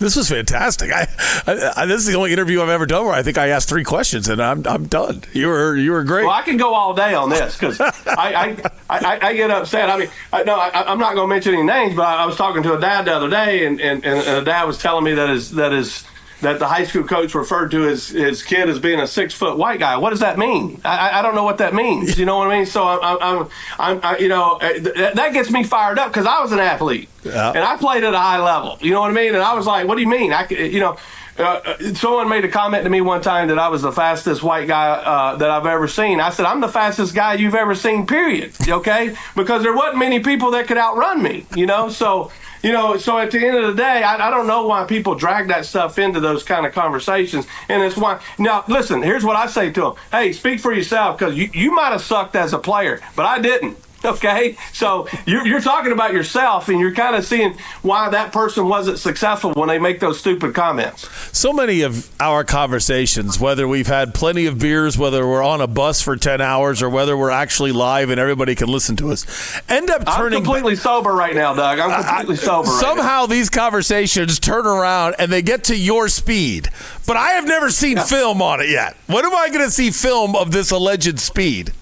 This 0.00 0.16
was 0.16 0.30
fantastic. 0.30 0.90
I, 0.90 1.06
I, 1.46 1.72
I, 1.76 1.86
this 1.86 2.00
is 2.00 2.06
the 2.06 2.14
only 2.16 2.32
interview 2.32 2.62
I've 2.62 2.70
ever 2.70 2.86
done 2.86 3.04
where 3.04 3.14
I 3.14 3.22
think 3.22 3.36
I 3.36 3.48
asked 3.48 3.68
three 3.68 3.84
questions 3.84 4.28
and 4.28 4.40
I'm 4.40 4.66
I'm 4.66 4.86
done. 4.86 5.22
You 5.34 5.48
were 5.48 5.76
you 5.76 5.92
were 5.92 6.04
great. 6.04 6.24
Well, 6.24 6.32
I 6.32 6.40
can 6.42 6.56
go 6.56 6.74
all 6.74 6.94
day 6.94 7.14
on 7.14 7.28
this 7.28 7.58
because 7.58 7.78
I, 7.80 8.56
I, 8.88 9.18
I, 9.20 9.34
get 9.34 9.50
upset. 9.50 9.90
I 9.90 9.98
mean, 9.98 10.08
I, 10.32 10.42
no, 10.42 10.54
I, 10.54 10.90
I'm 10.90 10.98
not 10.98 11.14
going 11.14 11.28
to 11.28 11.34
mention 11.34 11.52
any 11.52 11.64
names, 11.64 11.94
but 11.94 12.06
I, 12.06 12.22
I 12.22 12.26
was 12.26 12.36
talking 12.36 12.62
to 12.62 12.76
a 12.76 12.80
dad 12.80 13.04
the 13.04 13.14
other 13.14 13.28
day, 13.28 13.66
and, 13.66 13.78
and, 13.78 14.04
and 14.04 14.26
a 14.26 14.42
dad 14.42 14.64
was 14.64 14.78
telling 14.78 15.04
me 15.04 15.12
that 15.14 15.28
his 15.28 15.50
that 15.52 15.72
his 15.72 16.04
that 16.40 16.58
the 16.58 16.66
high 16.66 16.84
school 16.84 17.04
coach 17.04 17.34
referred 17.34 17.70
to 17.72 17.82
his 17.82 18.08
his 18.08 18.42
kid 18.42 18.68
as 18.68 18.78
being 18.78 19.00
a 19.00 19.06
six 19.06 19.34
foot 19.34 19.56
white 19.58 19.78
guy. 19.80 19.96
What 19.96 20.10
does 20.10 20.20
that 20.20 20.38
mean? 20.38 20.80
I, 20.84 21.18
I- 21.18 21.22
don't 21.22 21.34
know 21.34 21.44
what 21.44 21.58
that 21.58 21.74
means. 21.74 22.18
You 22.18 22.24
know 22.26 22.38
what 22.38 22.48
I 22.50 22.56
mean? 22.56 22.66
So 22.66 22.82
I'm 22.86 23.18
I'm, 23.22 23.48
I'm 23.78 24.00
I, 24.02 24.18
you 24.18 24.28
know 24.28 24.52
uh, 24.54 24.72
th- 24.72 25.14
that 25.14 25.32
gets 25.32 25.50
me 25.50 25.64
fired 25.64 25.98
up 25.98 26.08
because 26.08 26.26
I 26.26 26.40
was 26.40 26.52
an 26.52 26.58
athlete 26.60 27.08
Yeah. 27.24 27.50
and 27.50 27.58
I 27.58 27.76
played 27.76 28.04
at 28.04 28.14
a 28.14 28.18
high 28.18 28.38
level. 28.42 28.78
You 28.80 28.90
know 28.92 29.00
what 29.00 29.10
I 29.10 29.14
mean? 29.14 29.34
And 29.34 29.42
I 29.42 29.54
was 29.54 29.66
like, 29.66 29.86
what 29.86 29.96
do 29.96 30.00
you 30.02 30.08
mean? 30.08 30.32
I 30.32 30.46
c- 30.46 30.66
you 30.68 30.80
know. 30.80 30.96
Uh, 31.38 31.42
uh, 31.64 31.94
someone 31.94 32.28
made 32.28 32.44
a 32.44 32.48
comment 32.48 32.84
to 32.84 32.90
me 32.90 33.00
one 33.00 33.22
time 33.22 33.48
that 33.48 33.58
I 33.58 33.68
was 33.68 33.80
the 33.80 33.92
fastest 33.92 34.42
white 34.42 34.68
guy 34.68 34.88
uh, 34.90 35.36
that 35.36 35.48
I've 35.48 35.64
ever 35.64 35.88
seen. 35.88 36.20
I 36.20 36.28
said, 36.28 36.44
I'm 36.44 36.60
the 36.60 36.68
fastest 36.68 37.14
guy 37.14 37.34
you've 37.34 37.54
ever 37.54 37.74
seen, 37.74 38.06
period. 38.06 38.52
Okay? 38.68 39.16
because 39.36 39.62
there 39.62 39.72
wasn't 39.74 39.98
many 40.00 40.20
people 40.20 40.50
that 40.50 40.66
could 40.66 40.76
outrun 40.76 41.22
me, 41.22 41.46
you 41.56 41.64
know? 41.64 41.88
So, 41.88 42.30
you 42.62 42.72
know, 42.72 42.96
so 42.96 43.18
at 43.18 43.30
the 43.30 43.44
end 43.44 43.56
of 43.56 43.76
the 43.76 43.82
day, 43.82 44.02
I, 44.02 44.28
I 44.28 44.30
don't 44.30 44.46
know 44.46 44.66
why 44.66 44.84
people 44.84 45.14
drag 45.14 45.48
that 45.48 45.66
stuff 45.66 45.98
into 45.98 46.20
those 46.20 46.42
kind 46.42 46.66
of 46.66 46.72
conversations. 46.72 47.46
And 47.68 47.82
it's 47.82 47.96
why, 47.96 48.20
now, 48.38 48.64
listen, 48.68 49.02
here's 49.02 49.24
what 49.24 49.36
I 49.36 49.46
say 49.46 49.70
to 49.72 49.80
them 49.80 49.94
Hey, 50.10 50.32
speak 50.32 50.60
for 50.60 50.72
yourself 50.72 51.18
because 51.18 51.36
you, 51.36 51.48
you 51.52 51.72
might 51.72 51.90
have 51.90 52.02
sucked 52.02 52.36
as 52.36 52.52
a 52.52 52.58
player, 52.58 53.00
but 53.16 53.26
I 53.26 53.40
didn't. 53.40 53.76
Okay, 54.10 54.56
so 54.72 55.06
you're, 55.26 55.46
you're 55.46 55.60
talking 55.60 55.92
about 55.92 56.12
yourself, 56.12 56.68
and 56.68 56.80
you're 56.80 56.94
kind 56.94 57.14
of 57.14 57.24
seeing 57.24 57.54
why 57.82 58.08
that 58.08 58.32
person 58.32 58.66
wasn't 58.66 58.98
successful 58.98 59.52
when 59.52 59.68
they 59.68 59.78
make 59.78 60.00
those 60.00 60.18
stupid 60.18 60.54
comments. 60.54 61.08
So 61.36 61.52
many 61.52 61.82
of 61.82 62.10
our 62.20 62.42
conversations, 62.42 63.38
whether 63.38 63.68
we've 63.68 63.86
had 63.86 64.14
plenty 64.14 64.46
of 64.46 64.58
beers, 64.58 64.96
whether 64.96 65.26
we're 65.26 65.42
on 65.42 65.60
a 65.60 65.66
bus 65.66 66.00
for 66.00 66.16
10 66.16 66.40
hours, 66.40 66.82
or 66.82 66.88
whether 66.88 67.14
we're 67.16 67.30
actually 67.30 67.72
live 67.72 68.08
and 68.08 68.18
everybody 68.18 68.54
can 68.54 68.68
listen 68.68 68.96
to 68.96 69.12
us, 69.12 69.60
end 69.68 69.90
up 69.90 70.06
turning. 70.06 70.38
I'm 70.38 70.44
completely 70.44 70.76
sober 70.76 71.12
right 71.12 71.34
now, 71.34 71.54
Doug. 71.54 71.78
I'm 71.78 72.04
completely 72.04 72.36
sober. 72.36 72.70
Right 72.70 72.80
Somehow 72.80 73.26
these 73.26 73.50
conversations 73.50 74.40
turn 74.40 74.66
around 74.66 75.16
and 75.18 75.30
they 75.30 75.42
get 75.42 75.64
to 75.64 75.76
your 75.76 76.08
speed. 76.08 76.70
But 77.06 77.16
I 77.16 77.30
have 77.32 77.46
never 77.46 77.70
seen 77.70 77.98
film 77.98 78.40
on 78.40 78.60
it 78.60 78.70
yet. 78.70 78.96
When 79.06 79.26
am 79.26 79.34
I 79.34 79.48
going 79.48 79.64
to 79.64 79.70
see 79.70 79.90
film 79.90 80.34
of 80.34 80.52
this 80.52 80.70
alleged 80.70 81.20
speed? 81.20 81.72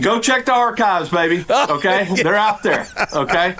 Go 0.00 0.20
check 0.20 0.44
the 0.46 0.52
archives, 0.52 1.10
baby. 1.10 1.44
Okay, 1.76 2.04
they're 2.22 2.34
out 2.36 2.62
there. 2.62 2.86
Okay, 3.12 3.56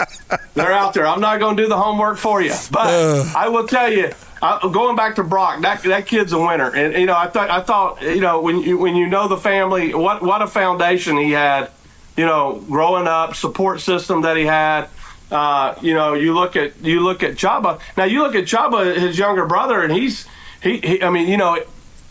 they're 0.54 0.72
out 0.72 0.94
there. 0.94 1.06
I'm 1.06 1.20
not 1.20 1.40
going 1.40 1.56
to 1.56 1.62
do 1.62 1.68
the 1.68 1.76
homework 1.76 2.18
for 2.18 2.40
you, 2.40 2.54
but 2.70 2.86
I 3.34 3.48
will 3.48 3.66
tell 3.66 3.90
you. 3.92 4.12
I, 4.42 4.60
going 4.70 4.96
back 4.96 5.16
to 5.16 5.24
Brock, 5.24 5.62
that 5.62 5.82
that 5.84 6.06
kid's 6.06 6.32
a 6.32 6.38
winner, 6.38 6.70
and 6.70 6.94
you 6.94 7.06
know 7.06 7.16
I 7.16 7.26
thought 7.28 7.50
I 7.50 7.60
thought 7.62 8.02
you 8.02 8.20
know 8.20 8.40
when 8.42 8.60
you 8.60 8.76
when 8.78 8.94
you 8.94 9.06
know 9.06 9.28
the 9.28 9.36
family, 9.38 9.94
what 9.94 10.22
what 10.22 10.42
a 10.42 10.46
foundation 10.46 11.16
he 11.16 11.32
had, 11.32 11.70
you 12.16 12.26
know, 12.26 12.62
growing 12.68 13.06
up, 13.06 13.34
support 13.34 13.80
system 13.80 14.22
that 14.22 14.36
he 14.36 14.44
had. 14.44 14.88
Uh, 15.30 15.74
you 15.80 15.94
know, 15.94 16.14
you 16.14 16.34
look 16.34 16.54
at 16.54 16.78
you 16.84 17.00
look 17.00 17.22
at 17.22 17.32
Chubba. 17.32 17.80
Now 17.96 18.04
you 18.04 18.22
look 18.22 18.34
at 18.34 18.44
Chubba, 18.44 18.96
his 18.96 19.18
younger 19.18 19.46
brother, 19.46 19.82
and 19.82 19.92
he's 19.92 20.26
he, 20.62 20.78
he 20.78 21.02
I 21.02 21.10
mean, 21.10 21.28
you 21.28 21.36
know, 21.36 21.58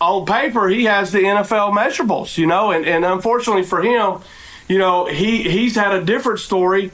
on 0.02 0.26
paper 0.26 0.68
he 0.68 0.86
has 0.86 1.12
the 1.12 1.20
NFL 1.20 1.72
measurables, 1.74 2.38
you 2.38 2.48
know, 2.48 2.72
and, 2.72 2.86
and 2.86 3.06
unfortunately 3.06 3.64
for 3.64 3.82
him, 3.82 4.20
you 4.68 4.78
know, 4.78 5.06
he 5.06 5.43
he's 5.43 5.76
had 5.76 5.93
a 5.93 6.04
different 6.04 6.39
story, 6.39 6.91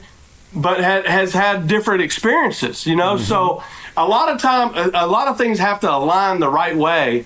but 0.54 0.82
ha- 0.82 1.02
has 1.06 1.32
had 1.32 1.66
different 1.66 2.02
experiences, 2.02 2.86
you 2.86 2.96
know. 2.96 3.14
Mm-hmm. 3.14 3.24
So 3.24 3.62
a 3.96 4.06
lot 4.06 4.28
of 4.28 4.40
time, 4.40 4.74
a, 4.74 5.04
a 5.04 5.06
lot 5.06 5.28
of 5.28 5.38
things 5.38 5.58
have 5.58 5.80
to 5.80 5.92
align 5.92 6.40
the 6.40 6.48
right 6.48 6.76
way, 6.76 7.24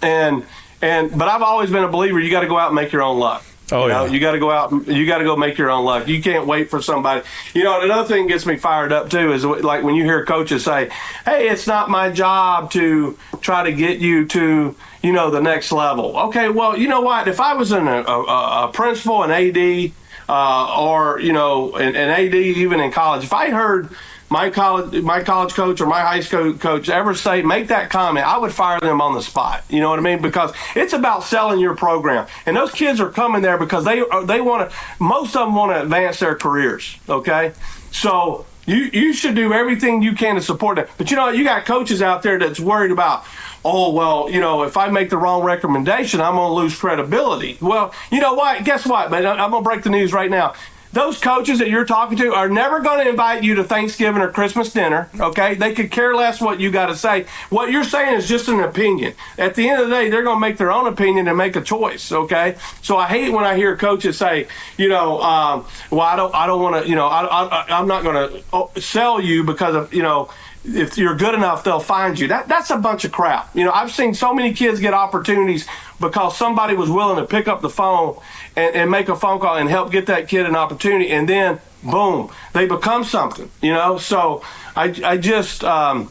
and 0.00 0.44
and 0.80 1.16
but 1.16 1.28
I've 1.28 1.42
always 1.42 1.70
been 1.70 1.84
a 1.84 1.88
believer. 1.88 2.18
You 2.18 2.30
got 2.30 2.40
to 2.40 2.48
go 2.48 2.58
out 2.58 2.68
and 2.68 2.74
make 2.74 2.92
your 2.92 3.02
own 3.02 3.18
luck. 3.18 3.44
Oh, 3.70 3.84
you 3.84 3.92
know, 3.92 4.04
yeah. 4.04 4.12
you 4.12 4.20
got 4.20 4.32
to 4.32 4.38
go 4.38 4.50
out. 4.50 4.72
You 4.86 5.06
got 5.06 5.18
to 5.18 5.24
go 5.24 5.36
make 5.36 5.56
your 5.56 5.70
own 5.70 5.84
luck. 5.84 6.08
You 6.08 6.22
can't 6.22 6.46
wait 6.46 6.68
for 6.68 6.82
somebody. 6.82 7.22
You 7.54 7.64
know, 7.64 7.80
another 7.80 8.06
thing 8.06 8.26
gets 8.26 8.44
me 8.44 8.56
fired 8.56 8.92
up 8.92 9.08
too 9.08 9.32
is 9.32 9.44
like 9.44 9.82
when 9.82 9.94
you 9.94 10.04
hear 10.04 10.24
coaches 10.26 10.64
say, 10.64 10.90
"Hey, 11.24 11.48
it's 11.48 11.66
not 11.66 11.88
my 11.88 12.10
job 12.10 12.70
to 12.72 13.16
try 13.40 13.62
to 13.64 13.72
get 13.72 13.98
you 13.98 14.26
to 14.28 14.74
you 15.02 15.12
know 15.12 15.30
the 15.30 15.40
next 15.40 15.72
level." 15.72 16.18
Okay, 16.18 16.48
well, 16.48 16.76
you 16.76 16.88
know 16.88 17.00
what? 17.00 17.28
If 17.28 17.40
I 17.40 17.54
was 17.54 17.72
in 17.72 17.86
a, 17.86 18.02
a, 18.02 18.66
a 18.68 18.70
principal, 18.72 19.22
an 19.22 19.30
AD, 19.30 19.92
uh, 20.28 20.76
or 20.78 21.20
you 21.20 21.32
know, 21.32 21.74
an, 21.76 21.96
an 21.96 22.10
AD 22.10 22.34
even 22.34 22.80
in 22.80 22.90
college, 22.90 23.24
if 23.24 23.32
I 23.32 23.50
heard 23.50 23.88
my 24.32 24.48
college 24.48 25.02
my 25.02 25.22
college 25.22 25.52
coach 25.52 25.80
or 25.80 25.86
my 25.86 26.00
high 26.00 26.20
school 26.20 26.54
coach 26.54 26.88
ever 26.88 27.14
say 27.14 27.42
make 27.42 27.68
that 27.68 27.90
comment, 27.90 28.26
I 28.26 28.38
would 28.38 28.52
fire 28.52 28.80
them 28.80 29.00
on 29.00 29.14
the 29.14 29.20
spot. 29.20 29.62
You 29.68 29.80
know 29.80 29.90
what 29.90 29.98
I 29.98 30.02
mean? 30.02 30.22
Because 30.22 30.52
it's 30.74 30.94
about 30.94 31.22
selling 31.22 31.60
your 31.60 31.76
program, 31.76 32.26
and 32.46 32.56
those 32.56 32.72
kids 32.72 32.98
are 32.98 33.10
coming 33.10 33.42
there 33.42 33.58
because 33.58 33.84
they 33.84 34.02
they 34.24 34.40
want 34.40 34.70
to. 34.70 34.76
Most 34.98 35.36
of 35.36 35.46
them 35.46 35.54
want 35.54 35.72
to 35.72 35.82
advance 35.82 36.18
their 36.18 36.34
careers. 36.34 36.96
Okay, 37.08 37.52
so. 37.92 38.46
You, 38.64 38.76
you 38.92 39.12
should 39.12 39.34
do 39.34 39.52
everything 39.52 40.02
you 40.02 40.12
can 40.12 40.36
to 40.36 40.40
support 40.40 40.76
them. 40.76 40.86
But 40.96 41.10
you 41.10 41.16
know, 41.16 41.30
you 41.30 41.42
got 41.42 41.66
coaches 41.66 42.00
out 42.00 42.22
there 42.22 42.38
that's 42.38 42.60
worried 42.60 42.92
about, 42.92 43.24
oh, 43.64 43.90
well, 43.92 44.30
you 44.30 44.38
know, 44.38 44.62
if 44.62 44.76
I 44.76 44.86
make 44.86 45.10
the 45.10 45.16
wrong 45.16 45.42
recommendation, 45.42 46.20
I'm 46.20 46.36
going 46.36 46.48
to 46.48 46.54
lose 46.54 46.78
credibility. 46.78 47.58
Well, 47.60 47.92
you 48.12 48.20
know 48.20 48.34
what? 48.34 48.62
Guess 48.62 48.86
what? 48.86 49.10
But 49.10 49.26
I'm 49.26 49.50
going 49.50 49.64
to 49.64 49.68
break 49.68 49.82
the 49.82 49.90
news 49.90 50.12
right 50.12 50.30
now 50.30 50.54
those 50.92 51.18
coaches 51.18 51.58
that 51.58 51.68
you're 51.68 51.84
talking 51.84 52.18
to 52.18 52.34
are 52.34 52.48
never 52.48 52.80
going 52.80 53.04
to 53.04 53.10
invite 53.10 53.42
you 53.42 53.54
to 53.56 53.64
Thanksgiving 53.64 54.20
or 54.20 54.30
Christmas 54.30 54.72
dinner. 54.72 55.08
Okay, 55.18 55.54
they 55.54 55.74
could 55.74 55.90
care 55.90 56.14
less 56.14 56.40
what 56.40 56.60
you 56.60 56.70
got 56.70 56.86
to 56.86 56.96
say. 56.96 57.26
What 57.50 57.70
you're 57.70 57.84
saying 57.84 58.16
is 58.16 58.28
just 58.28 58.48
an 58.48 58.60
opinion. 58.60 59.14
At 59.38 59.54
the 59.54 59.68
end 59.68 59.82
of 59.82 59.88
the 59.88 59.94
day, 59.94 60.10
they're 60.10 60.22
going 60.22 60.36
to 60.36 60.40
make 60.40 60.58
their 60.58 60.70
own 60.70 60.86
opinion 60.86 61.28
and 61.28 61.36
make 61.36 61.56
a 61.56 61.62
choice. 61.62 62.12
Okay, 62.12 62.56
so 62.82 62.96
I 62.96 63.08
hate 63.08 63.30
when 63.30 63.44
I 63.44 63.56
hear 63.56 63.76
coaches 63.76 64.18
say, 64.18 64.48
you 64.76 64.88
know, 64.88 65.20
um, 65.22 65.66
well, 65.90 66.02
I 66.02 66.16
don't, 66.16 66.34
I 66.34 66.46
don't 66.46 66.62
want 66.62 66.84
to, 66.84 66.88
you 66.88 66.96
know, 66.96 67.06
I, 67.06 67.24
I, 67.24 67.78
I'm 67.78 67.88
not 67.88 68.02
going 68.02 68.42
to 68.42 68.80
sell 68.80 69.20
you 69.20 69.44
because 69.44 69.74
of, 69.74 69.94
you 69.94 70.02
know 70.02 70.30
if 70.64 70.96
you're 70.96 71.16
good 71.16 71.34
enough, 71.34 71.64
they'll 71.64 71.80
find 71.80 72.18
you. 72.18 72.28
That 72.28 72.48
that's 72.48 72.70
a 72.70 72.76
bunch 72.76 73.04
of 73.04 73.12
crap. 73.12 73.54
You 73.54 73.64
know, 73.64 73.72
I've 73.72 73.90
seen 73.90 74.14
so 74.14 74.32
many 74.32 74.54
kids 74.54 74.80
get 74.80 74.94
opportunities 74.94 75.66
because 76.02 76.36
somebody 76.36 76.74
was 76.74 76.90
willing 76.90 77.16
to 77.16 77.24
pick 77.24 77.48
up 77.48 77.62
the 77.62 77.70
phone 77.70 78.20
and, 78.54 78.76
and 78.76 78.90
make 78.90 79.08
a 79.08 79.16
phone 79.16 79.40
call 79.40 79.56
and 79.56 79.70
help 79.70 79.90
get 79.90 80.06
that 80.06 80.28
kid 80.28 80.44
an 80.44 80.54
opportunity, 80.54 81.08
and 81.10 81.26
then 81.26 81.58
boom, 81.82 82.30
they 82.52 82.66
become 82.66 83.04
something. 83.04 83.50
You 83.62 83.72
know, 83.72 83.96
so 83.96 84.42
I 84.76 84.94
I 85.02 85.16
just 85.16 85.64
um, 85.64 86.10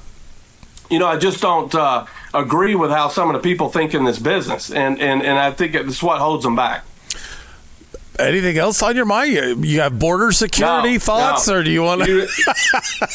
you 0.90 0.98
know 0.98 1.08
I 1.08 1.18
just 1.18 1.42
don't 1.42 1.74
uh, 1.76 2.06
agree 2.34 2.74
with 2.74 2.90
how 2.90 3.10
some 3.10 3.30
of 3.30 3.40
the 3.40 3.48
people 3.48 3.70
think 3.70 3.94
in 3.94 4.06
this 4.06 4.18
business, 4.18 4.72
and 4.72 5.00
and 5.00 5.22
and 5.22 5.38
I 5.38 5.52
think 5.52 5.76
it's 5.76 6.02
what 6.02 6.20
holds 6.20 6.44
them 6.44 6.56
back. 6.56 6.84
Anything 8.20 8.58
else 8.58 8.84
on 8.84 8.96
your 8.96 9.06
mind? 9.06 9.32
You 9.32 9.58
you 9.64 9.82
have 9.82 9.98
border 9.98 10.32
security 10.32 10.94
No, 10.94 11.00
thoughts, 11.00 11.48
no. 11.48 11.56
or 11.56 11.64
do 11.64 11.72
you 11.72 11.82
want 11.82 12.04
to? 12.04 12.22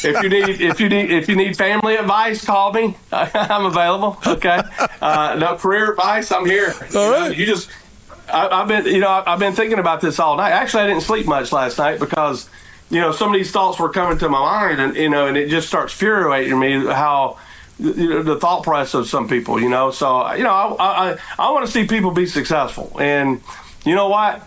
if 0.03 0.23
you 0.23 0.29
need 0.29 0.59
if 0.61 0.79
you 0.79 0.89
need 0.89 1.11
if 1.11 1.29
you 1.29 1.35
need 1.35 1.55
family 1.55 1.95
advice, 1.95 2.43
call 2.43 2.73
me. 2.73 2.97
I'm 3.11 3.65
available. 3.65 4.17
Okay. 4.25 4.59
Uh, 4.99 5.35
no 5.39 5.55
career 5.55 5.91
advice. 5.91 6.31
I'm 6.31 6.45
here. 6.45 6.73
All 6.95 7.11
right. 7.11 7.35
You 7.37 7.45
just 7.45 7.69
I, 8.27 8.47
I've 8.49 8.67
been 8.67 8.85
you 8.87 8.99
know 8.99 9.07
I- 9.09 9.33
I've 9.33 9.39
been 9.39 9.53
thinking 9.53 9.79
about 9.79 10.01
this 10.01 10.19
all 10.19 10.35
night. 10.35 10.51
Actually, 10.51 10.83
I 10.83 10.87
didn't 10.87 11.03
sleep 11.03 11.27
much 11.27 11.51
last 11.51 11.77
night 11.77 11.99
because 11.99 12.49
you 12.89 12.99
know 12.99 13.11
some 13.11 13.29
of 13.29 13.35
these 13.35 13.51
thoughts 13.51 13.79
were 13.79 13.89
coming 13.89 14.17
to 14.17 14.27
my 14.29 14.39
mind, 14.39 14.81
and 14.81 14.95
you 14.95 15.09
know, 15.09 15.27
and 15.27 15.37
it 15.37 15.49
just 15.49 15.67
starts 15.67 15.93
infuriating 15.93 16.57
me 16.59 16.85
how. 16.85 17.37
You 17.79 18.09
know, 18.09 18.23
the 18.23 18.39
thought 18.39 18.63
process 18.63 18.95
of 18.95 19.07
some 19.07 19.27
people, 19.29 19.61
you 19.61 19.69
know. 19.69 19.91
So, 19.91 20.33
you 20.33 20.43
know, 20.43 20.49
I 20.49 21.11
I, 21.11 21.17
I 21.37 21.51
want 21.51 21.67
to 21.67 21.71
see 21.71 21.85
people 21.85 22.09
be 22.09 22.25
successful, 22.25 22.97
and 22.99 23.39
you 23.85 23.93
know 23.93 24.07
what? 24.09 24.41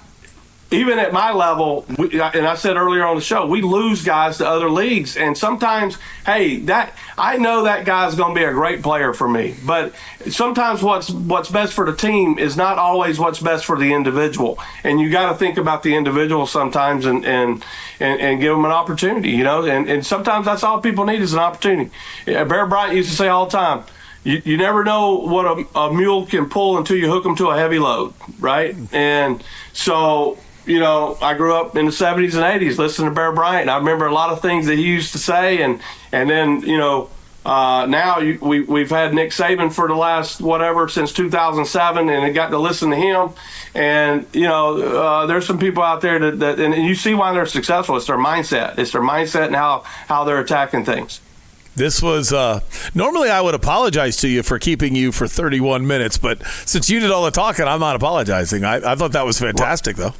Even 0.72 1.00
at 1.00 1.12
my 1.12 1.32
level, 1.32 1.84
we, 1.98 2.20
and 2.20 2.46
I 2.46 2.54
said 2.54 2.76
earlier 2.76 3.04
on 3.04 3.16
the 3.16 3.22
show, 3.22 3.46
we 3.46 3.60
lose 3.60 4.04
guys 4.04 4.38
to 4.38 4.48
other 4.48 4.70
leagues, 4.70 5.16
and 5.16 5.36
sometimes, 5.36 5.98
hey, 6.24 6.58
that 6.60 6.94
I 7.18 7.38
know 7.38 7.64
that 7.64 7.84
guy's 7.84 8.14
going 8.14 8.34
to 8.34 8.40
be 8.40 8.44
a 8.44 8.52
great 8.52 8.82
player 8.82 9.12
for 9.12 9.28
me, 9.28 9.56
but 9.66 9.92
sometimes 10.28 10.82
what's 10.82 11.10
what's 11.10 11.50
best 11.50 11.72
for 11.72 11.86
the 11.86 11.96
team 11.96 12.38
is 12.38 12.56
not 12.56 12.78
always 12.78 13.18
what's 13.18 13.40
best 13.40 13.64
for 13.64 13.76
the 13.76 13.92
individual, 13.92 14.58
and 14.84 15.00
you 15.00 15.10
got 15.10 15.32
to 15.32 15.38
think 15.38 15.58
about 15.58 15.82
the 15.82 15.96
individual 15.96 16.46
sometimes, 16.46 17.04
and 17.04 17.24
and 17.24 17.64
and, 17.98 18.20
and 18.20 18.40
give 18.40 18.54
them 18.54 18.64
an 18.64 18.70
opportunity, 18.70 19.30
you 19.30 19.42
know, 19.42 19.64
and 19.64 19.88
and 19.90 20.06
sometimes 20.06 20.46
that's 20.46 20.62
all 20.62 20.80
people 20.80 21.04
need 21.04 21.20
is 21.20 21.32
an 21.32 21.40
opportunity. 21.40 21.90
Bear 22.26 22.66
Bryant 22.66 22.94
used 22.94 23.10
to 23.10 23.16
say 23.16 23.28
all 23.28 23.46
the 23.46 23.52
time. 23.52 23.84
You, 24.22 24.42
you 24.44 24.56
never 24.58 24.84
know 24.84 25.14
what 25.14 25.46
a, 25.46 25.78
a 25.78 25.94
mule 25.94 26.26
can 26.26 26.50
pull 26.50 26.76
until 26.76 26.96
you 26.96 27.08
hook 27.08 27.24
them 27.24 27.34
to 27.36 27.48
a 27.48 27.56
heavy 27.56 27.78
load, 27.78 28.12
right? 28.38 28.76
And 28.92 29.42
so 29.72 30.38
you 30.66 30.78
know, 30.78 31.16
I 31.20 31.34
grew 31.34 31.54
up 31.54 31.76
in 31.76 31.86
the 31.86 31.92
70s 31.92 32.34
and 32.34 32.62
80s 32.62 32.78
listening 32.78 33.08
to 33.08 33.14
Bear 33.14 33.32
Bryant. 33.32 33.68
I 33.68 33.78
remember 33.78 34.06
a 34.06 34.14
lot 34.14 34.30
of 34.30 34.42
things 34.42 34.66
that 34.66 34.76
he 34.76 34.84
used 34.84 35.12
to 35.12 35.18
say. 35.18 35.62
And, 35.62 35.80
and 36.12 36.28
then, 36.28 36.60
you 36.62 36.78
know, 36.78 37.10
uh, 37.44 37.86
now 37.86 38.18
you, 38.18 38.38
we, 38.40 38.60
we've 38.60 38.90
had 38.90 39.14
Nick 39.14 39.30
Saban 39.30 39.72
for 39.72 39.88
the 39.88 39.94
last 39.94 40.40
whatever 40.40 40.88
since 40.88 41.12
2007 41.12 42.08
and 42.10 42.24
I 42.24 42.30
got 42.30 42.50
to 42.50 42.58
listen 42.58 42.90
to 42.90 42.96
him. 42.96 43.30
And, 43.74 44.26
you 44.32 44.42
know, 44.42 44.80
uh, 44.80 45.26
there's 45.26 45.46
some 45.46 45.58
people 45.58 45.82
out 45.82 46.02
there 46.02 46.18
that, 46.18 46.38
that, 46.38 46.60
and 46.60 46.74
you 46.84 46.94
see 46.94 47.14
why 47.14 47.32
they're 47.32 47.46
successful. 47.46 47.96
It's 47.96 48.06
their 48.06 48.18
mindset. 48.18 48.78
It's 48.78 48.92
their 48.92 49.02
mindset 49.02 49.46
and 49.46 49.56
how, 49.56 49.80
how 50.08 50.24
they're 50.24 50.40
attacking 50.40 50.84
things. 50.84 51.20
This 51.76 52.02
was 52.02 52.32
uh, 52.32 52.60
normally 52.94 53.30
I 53.30 53.40
would 53.40 53.54
apologize 53.54 54.18
to 54.18 54.28
you 54.28 54.42
for 54.42 54.58
keeping 54.58 54.94
you 54.94 55.12
for 55.12 55.26
31 55.26 55.86
minutes, 55.86 56.18
but 56.18 56.44
since 56.66 56.90
you 56.90 57.00
did 57.00 57.10
all 57.10 57.24
the 57.24 57.30
talking, 57.30 57.64
I'm 57.64 57.80
not 57.80 57.96
apologizing. 57.96 58.64
I, 58.64 58.92
I 58.92 58.96
thought 58.96 59.12
that 59.12 59.24
was 59.24 59.38
fantastic, 59.38 59.96
though. 59.96 60.12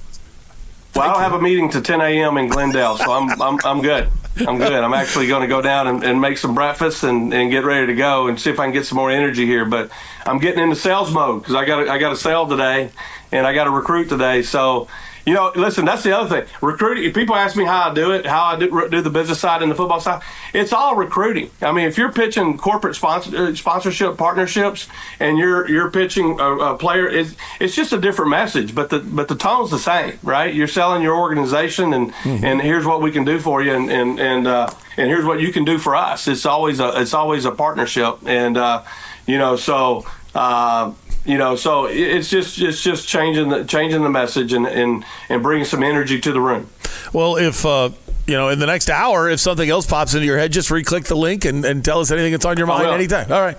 Well, 0.95 1.09
I 1.09 1.13
don't 1.13 1.23
have 1.23 1.33
a 1.33 1.41
meeting 1.41 1.71
to 1.71 1.81
10 1.81 2.01
a.m. 2.01 2.37
in 2.37 2.49
Glendale, 2.49 2.97
so 2.97 3.13
I'm 3.13 3.41
I'm, 3.41 3.59
I'm 3.65 3.81
good. 3.81 4.09
I'm 4.39 4.59
good. 4.59 4.73
I'm 4.73 4.95
actually 4.95 5.27
going 5.27 5.43
to 5.43 5.49
go 5.49 5.61
down 5.61 5.87
and, 5.87 6.03
and 6.03 6.21
make 6.21 6.39
some 6.39 6.55
breakfast 6.55 7.03
and, 7.03 7.33
and 7.35 7.51
get 7.51 7.65
ready 7.65 7.87
to 7.89 7.95
go 7.95 8.29
and 8.29 8.41
see 8.41 8.51
if 8.51 8.59
I 8.59 8.65
can 8.65 8.73
get 8.73 8.87
some 8.87 8.97
more 8.97 9.11
energy 9.11 9.45
here. 9.45 9.65
But 9.65 9.91
I'm 10.25 10.39
getting 10.39 10.63
into 10.63 10.77
sales 10.77 11.13
mode 11.13 11.43
because 11.43 11.55
I 11.55 11.65
got 11.65 11.89
I 11.89 11.99
got 11.99 12.13
a 12.13 12.17
sale 12.17 12.47
today 12.47 12.91
and 13.33 13.47
I 13.47 13.53
got 13.55 13.65
to 13.65 13.71
recruit 13.71 14.09
today. 14.09 14.43
So, 14.43 14.89
you 15.27 15.35
know, 15.35 15.53
listen, 15.55 15.85
that's 15.85 16.03
the 16.03 16.17
other 16.17 16.41
thing. 16.41 16.51
Recruiting. 16.61 17.05
If 17.05 17.15
people 17.15 17.35
ask 17.35 17.57
me 17.57 17.65
how 17.65 17.91
I 17.91 17.95
do 17.95 18.13
it, 18.13 18.27
how 18.27 18.45
I 18.45 18.59
do, 18.59 18.89
do 18.89 19.01
the 19.01 19.11
business 19.11 19.41
side 19.41 19.63
and 19.63 19.71
the 19.71 19.75
football 19.75 20.01
side, 20.01 20.23
it's 20.55 20.73
all 20.73 20.97
recruiting. 20.97 21.51
I 21.61 21.73
mean, 21.73 21.87
if 21.87 21.99
you're 21.99 22.13
pitching 22.13 22.57
corporate 22.57 22.97
sponsor, 22.97 23.37
uh, 23.37 23.55
sponsorship 23.55 24.17
partnerships 24.17 24.89
and 25.19 25.39
you're 25.39 25.69
you're 25.69 25.91
pitching 25.91 26.41
a, 26.41 26.57
a 26.57 26.79
player, 26.79 27.07
it's, 27.09 27.35
it's 27.61 27.75
just 27.75 27.93
a 27.93 27.99
different 27.99 28.31
message, 28.31 28.75
but 28.75 28.91
the 28.91 29.01
but 29.01 29.29
the 29.29 29.35
tone's 29.35 29.71
the 29.71 29.79
same, 29.79 30.19
right? 30.23 30.55
You're 30.55 30.69
selling 30.69 31.03
your 31.03 31.17
organization 31.17 31.93
and 31.93 32.13
and 32.25 32.61
here's 32.61 32.87
what 32.87 33.03
we 33.03 33.11
can 33.11 33.25
do 33.25 33.39
for 33.39 33.63
you, 33.63 33.75
and 33.75 33.91
and 33.91 34.19
and 34.19 34.47
uh, 34.47 34.71
and 34.97 35.09
here's 35.09 35.25
what 35.25 35.41
you 35.41 35.53
can 35.53 35.65
do 35.65 35.79
for 35.79 35.95
us. 35.95 36.29
It's 36.29 36.47
always 36.47 36.81
a 36.81 37.01
it's 37.01 37.15
always 37.15 37.45
a 37.45 37.53
partnership, 37.53 38.19
and 38.27 38.57
uh, 38.57 38.83
you 39.27 39.39
know 39.39 39.57
so. 39.57 40.07
Uh, 40.35 40.93
you 41.25 41.37
know, 41.37 41.57
so 41.57 41.87
it's 41.87 42.31
just 42.31 42.59
it's 42.61 42.83
just 42.83 43.07
changing 43.07 43.51
the 43.51 43.65
changing 43.65 44.03
the 44.03 44.11
message 44.11 44.53
and 44.53 44.67
and 44.67 45.05
and 45.29 45.43
bringing 45.43 45.65
some 45.65 45.83
energy 45.83 46.21
to 46.21 46.33
the 46.33 46.41
room. 46.41 46.69
Well, 47.13 47.37
if 47.37 47.67
uh, 47.67 47.91
you 48.27 48.37
know, 48.37 48.49
in 48.49 48.59
the 48.59 48.67
next 48.67 48.89
hour, 48.89 49.29
if 49.29 49.41
something 49.41 49.69
else 49.69 49.87
pops 49.87 50.15
into 50.15 50.27
your 50.27 50.39
head, 50.39 50.53
just 50.53 50.71
re-click 50.71 51.05
the 51.05 51.17
link 51.17 51.45
and, 51.45 51.65
and 51.65 51.85
tell 51.85 52.01
us 52.01 52.11
anything 52.11 52.33
that's 52.33 52.45
on 52.45 52.57
your 52.57 52.67
mind 52.67 52.87
anytime. 52.89 53.31
All 53.31 53.41
right. 53.41 53.59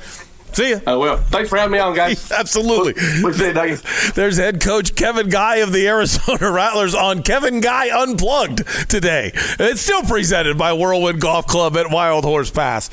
See 0.54 0.70
you. 0.70 0.82
I 0.86 0.96
will. 0.96 1.18
Thanks 1.18 1.50
for 1.50 1.58
having 1.58 1.72
me 1.72 1.80
on, 1.80 1.96
guys. 1.96 2.32
Absolutely. 2.38 2.94
We'll 3.24 3.34
see 3.34 3.48
you, 3.48 3.54
Dougie. 3.54 4.14
There's 4.14 4.38
head 4.38 4.60
coach 4.60 4.96
Kevin 4.96 5.30
Guy 5.30 5.58
of 5.58 5.72
the 5.72 5.88
Arizona 5.88 6.52
Rattlers 6.52 6.94
on 6.94 7.24
Kevin 7.24 7.62
Guy 7.62 7.90
Unplugged 7.98 8.90
today. 8.90 9.32
It's 9.34 9.82
still 9.82 10.04
presented 10.04 10.58
by 10.58 10.74
Whirlwind 10.74 11.22
Golf 11.22 11.48
Club 11.48 11.78
at 11.78 11.90
Wild 11.90 12.26
Horse 12.26 12.50
Pass. 12.52 12.90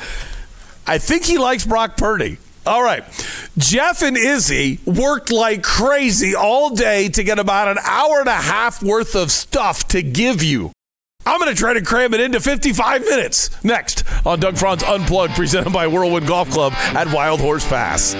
I 0.86 0.98
think 0.98 1.24
he 1.24 1.38
likes 1.38 1.64
Brock 1.64 1.96
Purdy. 1.96 2.38
All 2.68 2.82
right. 2.82 3.02
Jeff 3.56 4.02
and 4.02 4.16
Izzy 4.16 4.78
worked 4.84 5.32
like 5.32 5.62
crazy 5.62 6.34
all 6.34 6.68
day 6.68 7.08
to 7.08 7.24
get 7.24 7.38
about 7.38 7.68
an 7.68 7.78
hour 7.82 8.20
and 8.20 8.28
a 8.28 8.32
half 8.32 8.82
worth 8.82 9.16
of 9.16 9.32
stuff 9.32 9.88
to 9.88 10.02
give 10.02 10.42
you. 10.42 10.70
I'm 11.24 11.40
going 11.40 11.50
to 11.50 11.58
try 11.58 11.72
to 11.72 11.82
cram 11.82 12.12
it 12.12 12.20
into 12.20 12.40
55 12.40 13.00
minutes. 13.02 13.64
Next 13.64 14.04
on 14.26 14.38
Doug 14.40 14.58
Franz 14.58 14.82
Unplugged, 14.82 15.34
presented 15.34 15.72
by 15.72 15.86
Whirlwind 15.86 16.26
Golf 16.26 16.50
Club 16.50 16.74
at 16.74 17.10
Wild 17.10 17.40
Horse 17.40 17.66
Pass. 17.66 18.14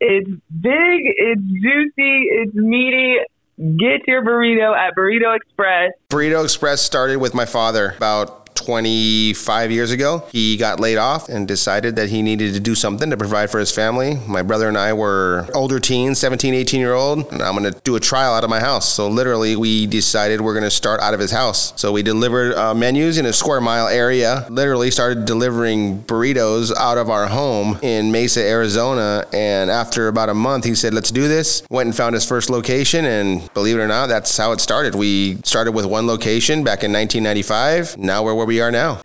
It's 0.00 0.30
big, 0.60 1.00
it's 1.16 1.42
juicy, 1.42 2.22
it's 2.30 2.54
meaty. 2.54 3.16
Get 3.58 4.06
your 4.06 4.24
burrito 4.24 4.72
at 4.76 4.94
Burrito 4.94 5.34
Express. 5.34 5.90
Burrito 6.10 6.44
Express 6.44 6.80
started 6.80 7.16
with 7.16 7.34
my 7.34 7.44
father 7.44 7.94
about 7.96 8.37
25 8.58 9.70
years 9.70 9.90
ago. 9.90 10.24
He 10.32 10.56
got 10.56 10.80
laid 10.80 10.98
off 10.98 11.28
and 11.28 11.46
decided 11.46 11.96
that 11.96 12.08
he 12.10 12.22
needed 12.22 12.54
to 12.54 12.60
do 12.60 12.74
something 12.74 13.10
to 13.10 13.16
provide 13.16 13.50
for 13.50 13.58
his 13.58 13.70
family. 13.70 14.18
My 14.26 14.42
brother 14.42 14.68
and 14.68 14.76
I 14.76 14.92
were 14.92 15.46
older 15.54 15.80
teens, 15.80 16.18
17, 16.18 16.54
18 16.54 16.80
year 16.80 16.94
old, 16.94 17.32
and 17.32 17.42
I'm 17.42 17.56
going 17.56 17.72
to 17.72 17.80
do 17.80 17.96
a 17.96 18.00
trial 18.00 18.34
out 18.34 18.44
of 18.44 18.50
my 18.50 18.60
house. 18.60 18.88
So 18.92 19.08
literally, 19.08 19.56
we 19.56 19.86
decided 19.86 20.40
we're 20.40 20.54
going 20.54 20.64
to 20.64 20.70
start 20.70 21.00
out 21.00 21.14
of 21.14 21.20
his 21.20 21.30
house. 21.30 21.72
So 21.80 21.92
we 21.92 22.02
delivered 22.02 22.54
uh, 22.54 22.74
menus 22.74 23.18
in 23.18 23.26
a 23.26 23.32
square 23.32 23.60
mile 23.60 23.88
area, 23.88 24.46
literally 24.50 24.90
started 24.90 25.24
delivering 25.24 26.02
burritos 26.02 26.74
out 26.76 26.98
of 26.98 27.10
our 27.10 27.26
home 27.28 27.78
in 27.82 28.10
Mesa, 28.12 28.42
Arizona. 28.42 29.24
And 29.32 29.70
after 29.70 30.08
about 30.08 30.28
a 30.28 30.34
month, 30.34 30.64
he 30.64 30.74
said, 30.74 30.94
let's 30.94 31.10
do 31.10 31.28
this. 31.28 31.62
Went 31.70 31.86
and 31.86 31.96
found 31.96 32.14
his 32.14 32.26
first 32.26 32.50
location, 32.50 33.04
and 33.04 33.52
believe 33.54 33.76
it 33.76 33.80
or 33.80 33.88
not, 33.88 34.08
that's 34.08 34.36
how 34.36 34.52
it 34.52 34.60
started. 34.60 34.94
We 34.94 35.36
started 35.44 35.72
with 35.72 35.86
one 35.86 36.06
location 36.06 36.64
back 36.64 36.82
in 36.84 36.92
1995. 36.92 37.98
Now 37.98 38.22
we're 38.24 38.34
we 38.48 38.60
are 38.62 38.70
now. 38.72 39.02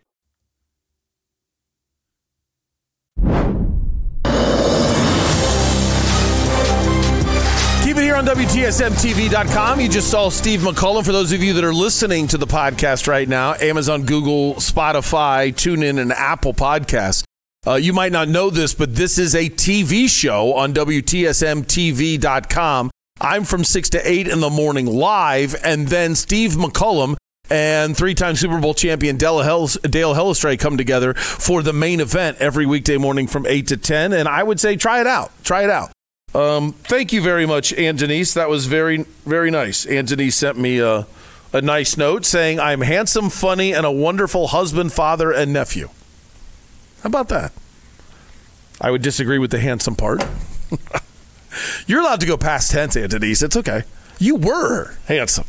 Keep 7.84 7.98
it 7.98 8.02
here 8.02 8.16
on 8.16 8.24
WTSMTV.com. 8.24 9.80
You 9.80 9.90
just 9.90 10.10
saw 10.10 10.30
Steve 10.30 10.60
McCullum. 10.60 11.04
For 11.04 11.12
those 11.12 11.32
of 11.32 11.42
you 11.42 11.52
that 11.52 11.62
are 11.62 11.74
listening 11.74 12.26
to 12.28 12.38
the 12.38 12.46
podcast 12.46 13.06
right 13.06 13.28
now, 13.28 13.52
Amazon, 13.60 14.06
Google, 14.06 14.54
Spotify, 14.54 15.52
TuneIn, 15.52 16.00
and 16.00 16.10
Apple 16.10 16.54
Podcasts. 16.54 17.24
Uh, 17.66 17.74
you 17.74 17.92
might 17.92 18.12
not 18.12 18.28
know 18.28 18.48
this, 18.48 18.72
but 18.72 18.94
this 18.94 19.18
is 19.18 19.34
a 19.34 19.50
TV 19.50 20.08
show 20.08 20.54
on 20.54 20.72
WTSMTV.com. 20.72 21.30
I'm 23.20 23.44
from 23.44 23.62
6 23.62 23.90
to 23.90 24.10
8 24.10 24.26
in 24.26 24.40
the 24.40 24.48
morning 24.48 24.86
live, 24.86 25.54
and 25.62 25.88
then 25.88 26.14
Steve 26.14 26.52
McCullum 26.52 27.16
and 27.50 27.96
three 27.96 28.14
time 28.14 28.36
Super 28.36 28.58
Bowl 28.58 28.74
champion 28.74 29.16
Dale, 29.16 29.40
Hellis- 29.40 29.78
Dale 29.82 30.14
Hellestrae 30.14 30.58
come 30.58 30.76
together 30.76 31.14
for 31.14 31.62
the 31.62 31.72
main 31.72 32.00
event 32.00 32.38
every 32.38 32.66
weekday 32.66 32.96
morning 32.96 33.26
from 33.26 33.46
8 33.46 33.66
to 33.68 33.76
10. 33.76 34.12
And 34.12 34.28
I 34.28 34.42
would 34.42 34.58
say 34.60 34.76
try 34.76 35.00
it 35.00 35.06
out. 35.06 35.30
Try 35.44 35.64
it 35.64 35.70
out. 35.70 35.92
Um, 36.34 36.72
thank 36.72 37.12
you 37.12 37.20
very 37.20 37.46
much, 37.46 37.72
Antonise. 37.72 38.34
That 38.34 38.48
was 38.48 38.66
very, 38.66 39.04
very 39.24 39.50
nice. 39.50 39.86
Antonise 39.86 40.34
sent 40.34 40.58
me 40.58 40.80
a, 40.80 41.06
a 41.52 41.62
nice 41.62 41.96
note 41.96 42.24
saying, 42.24 42.58
I'm 42.58 42.80
handsome, 42.80 43.30
funny, 43.30 43.72
and 43.72 43.86
a 43.86 43.92
wonderful 43.92 44.48
husband, 44.48 44.92
father, 44.92 45.30
and 45.30 45.52
nephew. 45.52 45.90
How 47.02 47.08
about 47.08 47.28
that? 47.28 47.52
I 48.80 48.90
would 48.90 49.02
disagree 49.02 49.38
with 49.38 49.52
the 49.52 49.60
handsome 49.60 49.94
part. 49.94 50.24
You're 51.86 52.00
allowed 52.00 52.20
to 52.20 52.26
go 52.26 52.36
past 52.36 52.72
tense, 52.72 52.96
Antonise. 52.96 53.42
It's 53.42 53.56
okay. 53.56 53.84
You 54.18 54.34
were 54.34 54.96
handsome. 55.06 55.44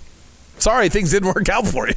Sorry, 0.59 0.89
things 0.89 1.11
didn't 1.11 1.33
work 1.33 1.49
out 1.49 1.67
for 1.67 1.87
you. 1.87 1.93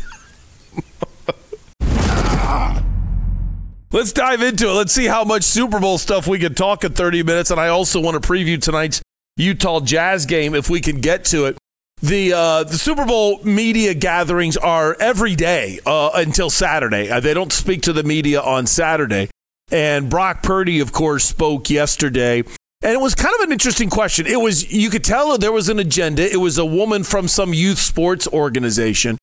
Let's 3.91 4.13
dive 4.13 4.43
into 4.43 4.69
it. 4.69 4.73
Let's 4.73 4.93
see 4.93 5.07
how 5.07 5.25
much 5.25 5.45
Super 5.45 5.81
Bowl 5.81 5.97
stuff 5.97 6.27
we 6.27 6.39
can 6.39 6.55
talk 6.55 6.85
in 6.85 6.93
30 6.93 7.23
minutes. 7.23 7.51
And 7.51 7.59
I 7.59 7.69
also 7.69 8.01
want 8.01 8.23
to 8.23 8.29
preview 8.29 8.61
tonight's 8.61 9.01
Utah 9.39 9.81
Jazz 9.81 10.27
game 10.27 10.55
if 10.55 10.69
we 10.69 10.81
can 10.81 11.01
get 11.01 11.25
to 11.27 11.47
it. 11.47 11.57
The 12.03 12.33
uh, 12.33 12.65
the 12.65 12.79
Super 12.79 13.07
Bowl 13.07 13.43
media 13.43 13.95
gatherings 13.95 14.57
are 14.57 14.95
every 15.01 15.35
day 15.35 15.81
uh, 15.87 16.11
until 16.15 16.51
Saturday. 16.51 17.11
Uh, 17.11 17.19
they 17.19 17.35
don't 17.35 17.53
speak 17.53 17.83
to 17.83 17.93
the 17.93 18.05
media 18.05 18.41
on 18.41 18.67
Saturday. 18.67 19.31
And 19.73 20.09
Brock 20.09 20.43
Purdy, 20.43 20.81
of 20.81 20.93
course, 20.93 21.25
spoke 21.25 21.71
yesterday. 21.71 22.45
And 22.81 22.93
it 22.93 23.01
was 23.01 23.15
kind 23.15 23.35
of 23.35 23.41
an 23.41 23.53
interesting 23.53 23.91
question. 23.91 24.27
It 24.27 24.41
was 24.41 24.73
you 24.73 24.89
could 24.89 25.03
tell 25.03 25.37
there 25.37 25.53
was 25.53 25.69
an 25.69 25.79
agenda. 25.79 26.31
It 26.31 26.37
was 26.37 26.59
a 26.59 26.65
woman 26.65 27.03
from 27.03 27.27
some 27.27 27.53
youth 27.53 27.79
sports 27.79 28.29
organization. 28.29 29.19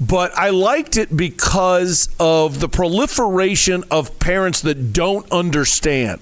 But 0.00 0.36
I 0.36 0.50
liked 0.50 0.96
it 0.96 1.16
because 1.16 2.08
of 2.18 2.60
the 2.60 2.68
proliferation 2.68 3.84
of 3.90 4.18
parents 4.18 4.62
that 4.62 4.92
don't 4.92 5.30
understand. 5.30 6.20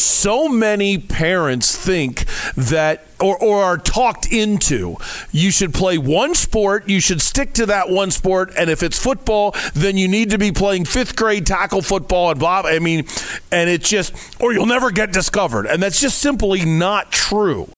So 0.00 0.48
many 0.48 0.98
parents 0.98 1.76
think 1.76 2.24
that, 2.56 3.06
or, 3.20 3.36
or 3.38 3.62
are 3.62 3.78
talked 3.78 4.32
into, 4.32 4.96
you 5.30 5.50
should 5.50 5.74
play 5.74 5.98
one 5.98 6.34
sport, 6.34 6.88
you 6.88 7.00
should 7.00 7.20
stick 7.20 7.52
to 7.54 7.66
that 7.66 7.90
one 7.90 8.10
sport, 8.10 8.52
and 8.56 8.70
if 8.70 8.82
it's 8.82 8.98
football, 8.98 9.54
then 9.74 9.96
you 9.96 10.08
need 10.08 10.30
to 10.30 10.38
be 10.38 10.52
playing 10.52 10.84
fifth 10.84 11.16
grade 11.16 11.46
tackle 11.46 11.82
football 11.82 12.30
and 12.30 12.40
blah. 12.40 12.62
I 12.64 12.78
mean, 12.78 13.06
and 13.52 13.68
it's 13.68 13.88
just, 13.88 14.14
or 14.40 14.52
you'll 14.52 14.66
never 14.66 14.90
get 14.90 15.12
discovered. 15.12 15.66
And 15.66 15.82
that's 15.82 16.00
just 16.00 16.18
simply 16.18 16.64
not 16.64 17.12
true. 17.12 17.68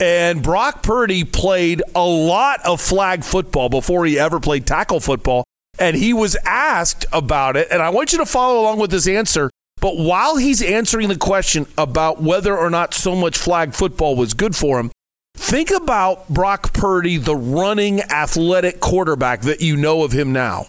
And 0.00 0.42
Brock 0.42 0.82
Purdy 0.82 1.24
played 1.24 1.82
a 1.94 2.04
lot 2.04 2.60
of 2.64 2.80
flag 2.80 3.22
football 3.22 3.68
before 3.68 4.06
he 4.06 4.18
ever 4.18 4.40
played 4.40 4.66
tackle 4.66 5.00
football. 5.00 5.44
And 5.78 5.96
he 5.96 6.12
was 6.12 6.36
asked 6.44 7.04
about 7.12 7.56
it. 7.56 7.68
And 7.70 7.82
I 7.82 7.90
want 7.90 8.12
you 8.12 8.18
to 8.18 8.26
follow 8.26 8.60
along 8.60 8.78
with 8.78 8.90
his 8.90 9.06
answer. 9.06 9.50
But 9.80 9.96
while 9.96 10.36
he's 10.36 10.62
answering 10.62 11.08
the 11.08 11.16
question 11.16 11.66
about 11.78 12.22
whether 12.22 12.56
or 12.56 12.70
not 12.70 12.94
so 12.94 13.14
much 13.14 13.36
flag 13.36 13.74
football 13.74 14.14
was 14.14 14.34
good 14.34 14.54
for 14.54 14.78
him, 14.78 14.92
think 15.34 15.70
about 15.70 16.28
Brock 16.28 16.72
Purdy, 16.72 17.16
the 17.16 17.36
running 17.36 18.00
athletic 18.02 18.80
quarterback 18.80 19.40
that 19.42 19.60
you 19.62 19.76
know 19.76 20.02
of 20.04 20.12
him 20.12 20.32
now. 20.32 20.66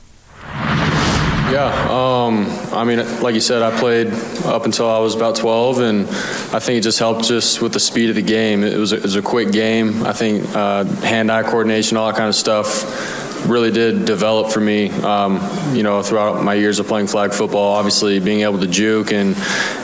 Yeah, 1.52 1.68
um, 1.90 2.46
I 2.72 2.86
mean, 2.86 3.00
like 3.22 3.36
you 3.36 3.42
said, 3.42 3.62
I 3.62 3.78
played 3.78 4.08
up 4.46 4.64
until 4.64 4.90
I 4.90 5.00
was 5.00 5.16
about 5.16 5.36
12, 5.36 5.80
and 5.80 6.08
I 6.56 6.60
think 6.60 6.78
it 6.78 6.82
just 6.82 6.98
helped 6.98 7.26
just 7.26 7.62
with 7.62 7.74
the 7.74 7.80
speed 7.80 8.10
of 8.10 8.16
the 8.16 8.22
game. 8.22 8.64
It 8.64 8.78
was 8.78 8.94
a, 8.94 8.96
it 8.96 9.04
was 9.04 9.18
a 9.18 9.22
quick 9.22 9.52
game. 9.52 10.06
I 10.06 10.14
think 10.14 10.48
uh, 10.56 10.86
hand-eye 10.86 11.44
coordination, 11.44 11.98
all 11.98 12.08
that 12.08 12.16
kind 12.16 12.30
of 12.30 12.36
stuff, 12.36 13.31
really 13.46 13.72
did 13.72 14.06
develop 14.06 14.52
for 14.52 14.60
me. 14.60 14.90
Um, 14.90 15.40
you 15.76 15.84
know, 15.84 16.02
throughout 16.02 16.44
my 16.44 16.54
years 16.54 16.80
of 16.80 16.88
playing 16.88 17.08
flag 17.08 17.34
football, 17.34 17.74
obviously 17.74 18.20
being 18.20 18.42
able 18.42 18.60
to 18.60 18.68
juke 18.68 19.12
and 19.12 19.36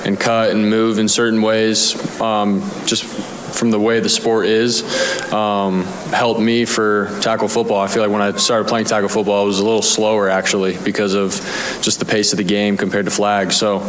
and 0.05 0.19
cut 0.19 0.51
and 0.51 0.69
move 0.69 0.99
in 0.99 1.07
certain 1.07 1.41
ways, 1.41 1.95
um, 2.21 2.61
just 2.85 3.03
from 3.57 3.71
the 3.71 3.79
way 3.79 3.99
the 3.99 4.09
sport 4.09 4.45
is 4.45 4.83
um, 5.33 5.83
helped 6.13 6.39
me 6.39 6.65
for 6.65 7.09
tackle 7.21 7.47
football. 7.47 7.79
I 7.79 7.87
feel 7.87 8.03
like 8.03 8.11
when 8.11 8.21
I 8.21 8.31
started 8.37 8.67
playing 8.67 8.85
tackle 8.85 9.09
football, 9.09 9.43
it 9.43 9.47
was 9.47 9.59
a 9.59 9.65
little 9.65 9.81
slower 9.81 10.29
actually 10.29 10.77
because 10.83 11.13
of 11.13 11.31
just 11.81 11.99
the 11.99 12.05
pace 12.05 12.33
of 12.33 12.37
the 12.37 12.43
game 12.43 12.77
compared 12.77 13.05
to 13.05 13.11
flag. 13.11 13.51
So 13.51 13.79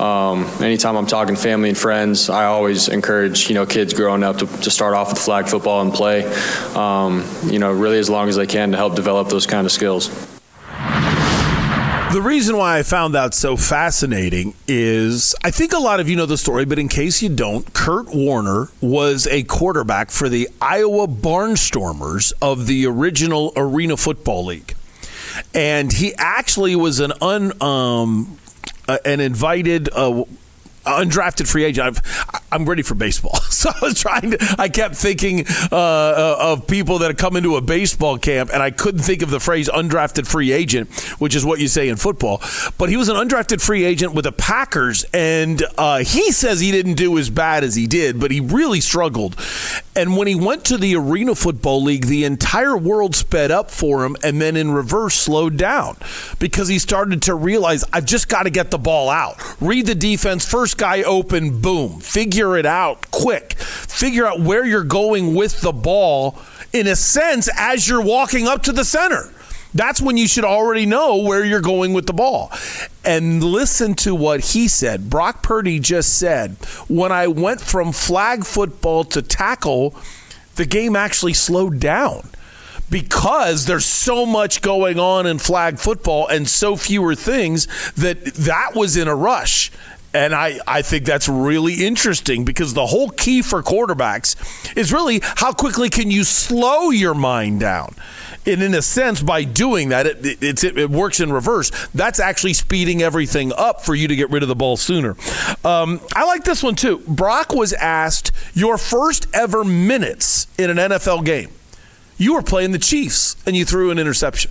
um, 0.00 0.46
anytime 0.62 0.96
I'm 0.96 1.06
talking 1.06 1.36
family 1.36 1.68
and 1.68 1.78
friends, 1.78 2.30
I 2.30 2.44
always 2.44 2.88
encourage 2.88 3.48
you 3.48 3.54
know 3.54 3.66
kids 3.66 3.94
growing 3.94 4.22
up 4.22 4.38
to, 4.38 4.46
to 4.46 4.70
start 4.70 4.94
off 4.94 5.10
with 5.10 5.18
flag 5.18 5.48
football 5.48 5.80
and 5.80 5.92
play. 5.92 6.24
Um, 6.74 7.24
you 7.44 7.58
know, 7.58 7.72
really 7.72 7.98
as 7.98 8.08
long 8.08 8.28
as 8.28 8.36
they 8.36 8.46
can 8.46 8.70
to 8.70 8.76
help 8.76 8.94
develop 8.94 9.28
those 9.28 9.46
kind 9.46 9.66
of 9.66 9.72
skills. 9.72 10.25
The 12.16 12.22
reason 12.22 12.56
why 12.56 12.78
I 12.78 12.82
found 12.82 13.14
that 13.14 13.34
so 13.34 13.58
fascinating 13.58 14.54
is 14.66 15.34
I 15.44 15.50
think 15.50 15.74
a 15.74 15.78
lot 15.78 16.00
of 16.00 16.08
you 16.08 16.16
know 16.16 16.24
the 16.24 16.38
story, 16.38 16.64
but 16.64 16.78
in 16.78 16.88
case 16.88 17.20
you 17.20 17.28
don't, 17.28 17.70
Kurt 17.74 18.06
Warner 18.08 18.70
was 18.80 19.26
a 19.26 19.42
quarterback 19.42 20.10
for 20.10 20.30
the 20.30 20.48
Iowa 20.58 21.08
Barnstormers 21.08 22.32
of 22.40 22.68
the 22.68 22.86
original 22.86 23.52
Arena 23.54 23.98
Football 23.98 24.46
League. 24.46 24.74
And 25.52 25.92
he 25.92 26.14
actually 26.14 26.74
was 26.74 27.00
an 27.00 27.12
un 27.20 27.52
um, 27.62 28.38
uh, 28.88 28.96
an 29.04 29.20
invited 29.20 29.90
uh, 29.92 30.24
undrafted 30.86 31.48
free 31.48 31.64
agent. 31.64 31.86
I've, 31.86 32.44
I'm 32.52 32.64
ready 32.64 32.82
for 32.82 32.94
baseball. 32.94 33.38
So 33.56 33.70
I 33.70 33.78
was 33.80 33.98
trying 33.98 34.32
to, 34.32 34.56
I 34.58 34.68
kept 34.68 34.96
thinking 34.96 35.46
uh, 35.72 35.76
uh, 35.76 36.36
of 36.38 36.66
people 36.66 36.98
that 36.98 37.06
had 37.06 37.16
come 37.16 37.36
into 37.36 37.56
a 37.56 37.62
baseball 37.62 38.18
camp, 38.18 38.50
and 38.52 38.62
I 38.62 38.70
couldn't 38.70 39.00
think 39.00 39.22
of 39.22 39.30
the 39.30 39.40
phrase 39.40 39.66
undrafted 39.70 40.26
free 40.26 40.52
agent, 40.52 40.92
which 41.18 41.34
is 41.34 41.42
what 41.42 41.58
you 41.58 41.66
say 41.66 41.88
in 41.88 41.96
football. 41.96 42.42
But 42.76 42.90
he 42.90 42.98
was 42.98 43.08
an 43.08 43.16
undrafted 43.16 43.62
free 43.62 43.84
agent 43.84 44.12
with 44.12 44.24
the 44.24 44.32
Packers, 44.32 45.04
and 45.14 45.62
uh, 45.78 45.98
he 45.98 46.32
says 46.32 46.60
he 46.60 46.70
didn't 46.70 46.94
do 46.94 47.16
as 47.16 47.30
bad 47.30 47.64
as 47.64 47.76
he 47.76 47.86
did, 47.86 48.20
but 48.20 48.30
he 48.30 48.40
really 48.40 48.82
struggled. 48.82 49.36
And 49.96 50.18
when 50.18 50.28
he 50.28 50.34
went 50.34 50.66
to 50.66 50.76
the 50.76 50.94
Arena 50.96 51.34
Football 51.34 51.82
League, 51.82 52.06
the 52.06 52.24
entire 52.24 52.76
world 52.76 53.16
sped 53.16 53.50
up 53.50 53.70
for 53.70 54.04
him 54.04 54.14
and 54.22 54.40
then 54.40 54.54
in 54.54 54.70
reverse 54.70 55.14
slowed 55.14 55.56
down 55.56 55.96
because 56.38 56.68
he 56.68 56.78
started 56.78 57.22
to 57.22 57.34
realize, 57.34 57.84
I've 57.92 58.04
just 58.04 58.28
got 58.28 58.42
to 58.42 58.50
get 58.50 58.70
the 58.70 58.78
ball 58.78 59.08
out. 59.08 59.36
Read 59.60 59.86
the 59.86 59.94
defense, 59.94 60.44
first 60.44 60.75
guy 60.76 61.02
open, 61.02 61.60
boom. 61.60 62.00
Figure 62.00 62.56
it 62.56 62.66
out 62.66 63.10
quick. 63.10 63.54
Figure 63.54 64.26
out 64.26 64.40
where 64.40 64.64
you're 64.64 64.84
going 64.84 65.34
with 65.34 65.60
the 65.60 65.72
ball, 65.72 66.38
in 66.72 66.86
a 66.86 66.96
sense, 66.96 67.48
as 67.56 67.88
you're 67.88 68.02
walking 68.02 68.46
up 68.46 68.62
to 68.64 68.72
the 68.72 68.84
center. 68.84 69.32
That's 69.74 70.00
when 70.00 70.16
you 70.16 70.26
should 70.26 70.44
already 70.44 70.86
know 70.86 71.16
where 71.16 71.44
you're 71.44 71.60
going 71.60 71.92
with 71.92 72.06
the 72.06 72.14
ball. 72.14 72.50
And 73.04 73.42
listen 73.42 73.94
to 73.96 74.14
what 74.14 74.40
he 74.40 74.68
said. 74.68 75.10
Brock 75.10 75.42
Purdy 75.42 75.78
just 75.80 76.18
said, 76.18 76.56
when 76.88 77.12
I 77.12 77.26
went 77.26 77.60
from 77.60 77.92
flag 77.92 78.44
football 78.44 79.04
to 79.04 79.20
tackle, 79.20 79.94
the 80.54 80.64
game 80.64 80.96
actually 80.96 81.34
slowed 81.34 81.78
down 81.78 82.30
because 82.88 83.66
there's 83.66 83.84
so 83.84 84.24
much 84.24 84.62
going 84.62 84.98
on 84.98 85.26
in 85.26 85.38
flag 85.38 85.78
football 85.78 86.26
and 86.28 86.48
so 86.48 86.76
fewer 86.76 87.14
things 87.14 87.66
that 87.94 88.24
that 88.24 88.74
was 88.74 88.96
in 88.96 89.08
a 89.08 89.14
rush. 89.14 89.70
And 90.16 90.34
I, 90.34 90.58
I 90.66 90.80
think 90.80 91.04
that's 91.04 91.28
really 91.28 91.84
interesting 91.86 92.46
because 92.46 92.72
the 92.72 92.86
whole 92.86 93.10
key 93.10 93.42
for 93.42 93.62
quarterbacks 93.62 94.34
is 94.74 94.90
really 94.90 95.20
how 95.22 95.52
quickly 95.52 95.90
can 95.90 96.10
you 96.10 96.24
slow 96.24 96.88
your 96.88 97.12
mind 97.12 97.60
down. 97.60 97.94
And 98.46 98.62
in 98.62 98.72
a 98.72 98.80
sense, 98.80 99.20
by 99.20 99.44
doing 99.44 99.90
that, 99.90 100.06
it, 100.06 100.42
it, 100.42 100.64
it, 100.64 100.88
works 100.88 101.20
in 101.20 101.30
reverse. 101.30 101.70
That's 101.88 102.18
actually 102.18 102.54
speeding 102.54 103.02
everything 103.02 103.52
up 103.58 103.84
for 103.84 103.94
you 103.94 104.08
to 104.08 104.16
get 104.16 104.30
rid 104.30 104.42
of 104.42 104.48
the 104.48 104.54
ball 104.54 104.78
sooner. 104.78 105.16
Um, 105.62 106.00
I 106.14 106.24
like 106.24 106.44
this 106.44 106.62
one 106.62 106.76
too. 106.76 107.02
Brock 107.06 107.52
was 107.52 107.74
asked 107.74 108.32
your 108.54 108.78
first 108.78 109.26
ever 109.34 109.64
minutes 109.64 110.46
in 110.56 110.70
an 110.70 110.78
NFL 110.78 111.26
game. 111.26 111.50
You 112.16 112.32
were 112.32 112.42
playing 112.42 112.70
the 112.70 112.78
Chiefs 112.78 113.36
and 113.44 113.54
you 113.54 113.66
threw 113.66 113.90
an 113.90 113.98
interception. 113.98 114.50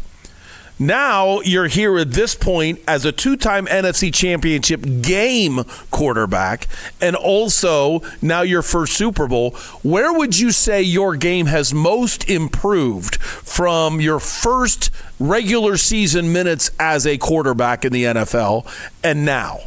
Now 0.78 1.40
you're 1.40 1.68
here 1.68 1.98
at 1.98 2.12
this 2.12 2.36
point 2.36 2.82
as 2.88 3.06
a 3.06 3.12
two 3.12 3.38
time 3.38 3.66
NFC 3.68 4.14
championship 4.14 4.82
game 5.02 5.64
quarterback 5.90 6.68
and 7.00 7.16
also 7.16 8.02
now 8.22 8.42
your 8.42 8.62
first 8.62 8.94
Super 8.94 9.28
Bowl. 9.28 9.52
Where 9.84 10.12
would 10.12 10.38
you 10.38 10.52
say 10.52 10.82
your 10.82 11.16
game 11.16 11.46
has 11.46 11.74
most 11.74 12.30
improved 12.30 13.16
from 13.22 14.02
your 14.02 14.20
first 14.20 14.92
regular 15.18 15.78
season 15.78 16.34
minutes 16.34 16.72
as 16.78 17.08
a 17.08 17.18
quarterback 17.18 17.86
in 17.86 17.94
the 17.94 18.04
NFL 18.04 18.68
and 19.02 19.26
now? 19.26 19.60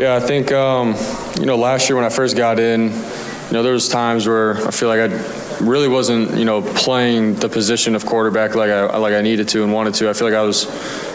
Yeah, 0.00 0.18
I 0.20 0.26
think, 0.26 0.50
um, 0.50 0.96
you 1.38 1.46
know, 1.46 1.56
last 1.56 1.88
year 1.88 1.94
when 1.94 2.04
I 2.04 2.08
first 2.08 2.36
got 2.36 2.58
in, 2.58 2.90
you 2.90 3.52
know, 3.52 3.62
there 3.62 3.72
was 3.72 3.88
times 3.88 4.26
where 4.26 4.56
I 4.66 4.72
feel 4.72 4.88
like 4.88 4.98
I 4.98 5.43
really 5.68 5.88
wasn't, 5.88 6.36
you 6.36 6.44
know, 6.44 6.62
playing 6.62 7.34
the 7.34 7.48
position 7.48 7.94
of 7.94 8.06
quarterback 8.06 8.54
like 8.54 8.70
I 8.70 8.96
like 8.96 9.14
I 9.14 9.22
needed 9.22 9.48
to 9.48 9.62
and 9.62 9.72
wanted 9.72 9.94
to. 9.94 10.08
I 10.08 10.12
feel 10.12 10.28
like 10.28 10.36
I 10.36 10.42
was, 10.42 10.64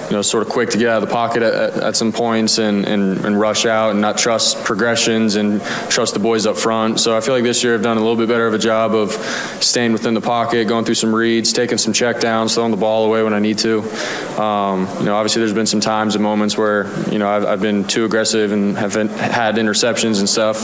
you 0.10 0.16
know, 0.16 0.22
sort 0.24 0.46
of 0.46 0.52
quick 0.52 0.72
to 0.72 0.78
get 0.78 0.90
out 0.90 1.04
of 1.04 1.08
the 1.08 1.14
pocket 1.14 1.44
at, 1.44 1.74
at 1.78 1.96
some 1.96 2.12
points 2.12 2.58
and, 2.58 2.86
and, 2.88 3.24
and, 3.24 3.40
rush 3.40 3.68
out 3.68 3.92
and 3.92 4.02
not 4.02 4.18
trust 4.18 4.64
progressions 4.66 5.36
and 5.36 5.62
trust 5.90 6.16
the 6.16 6.20
boys 6.20 6.48
up 6.48 6.58
front. 6.58 7.00
So 7.00 7.16
I 7.16 7.22
feel 7.22 7.36
like 7.36 7.44
this 7.44 7.64
year 7.64 7.76
I've 7.76 7.84
done 7.84 7.98
a 7.98 8.00
little 8.00 8.16
bit 8.16 8.28
better 8.28 8.48
of 8.48 8.56
a 8.56 8.58
job 8.58 8.96
of 8.96 9.12
staying 9.62 9.94
within 9.94 10.16
the 10.16 10.22
pocket, 10.22 10.68
going 10.68 10.84
through 10.84 10.96
some 10.96 11.14
reads, 11.14 11.54
taking 11.54 11.78
some 11.78 11.94
check 11.94 12.20
downs, 12.20 12.56
throwing 12.56 12.72
the 12.72 12.78
ball 12.78 13.06
away 13.06 13.22
when 13.22 13.36
I 13.36 13.40
need 13.40 13.60
to. 13.60 13.82
Um, 14.42 14.88
you 15.00 15.06
know, 15.06 15.16
obviously 15.16 15.42
there's 15.42 15.54
been 15.54 15.68
some 15.68 15.82
times 15.82 16.16
and 16.16 16.24
moments 16.24 16.58
where, 16.58 16.88
you 17.12 17.20
know, 17.20 17.30
I've, 17.30 17.46
I've 17.46 17.62
been 17.62 17.84
too 17.84 18.06
aggressive 18.06 18.52
and 18.52 18.76
have 18.78 18.96
had 18.96 19.56
interceptions 19.56 20.20
and 20.20 20.28
stuff. 20.28 20.64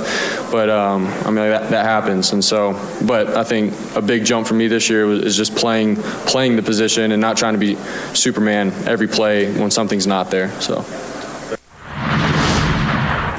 But, 0.51 0.71
um, 0.71 1.05
I 1.05 1.25
mean, 1.25 1.35
that, 1.35 1.69
that 1.69 1.85
happens. 1.85 2.33
And 2.33 2.43
so, 2.43 2.73
but 3.05 3.37
I 3.37 3.43
think 3.43 3.74
a 3.95 4.01
big 4.01 4.25
jump 4.25 4.47
for 4.47 4.53
me 4.53 4.67
this 4.67 4.89
year 4.89 5.09
is 5.11 5.37
just 5.37 5.55
playing, 5.55 5.95
playing 5.95 6.55
the 6.55 6.63
position 6.63 7.11
and 7.11 7.21
not 7.21 7.37
trying 7.37 7.53
to 7.53 7.59
be 7.59 7.75
Superman 8.13 8.71
every 8.87 9.07
play 9.07 9.51
when 9.51 9.71
something's 9.71 10.07
not 10.07 10.31
there. 10.31 10.51
So. 10.61 10.85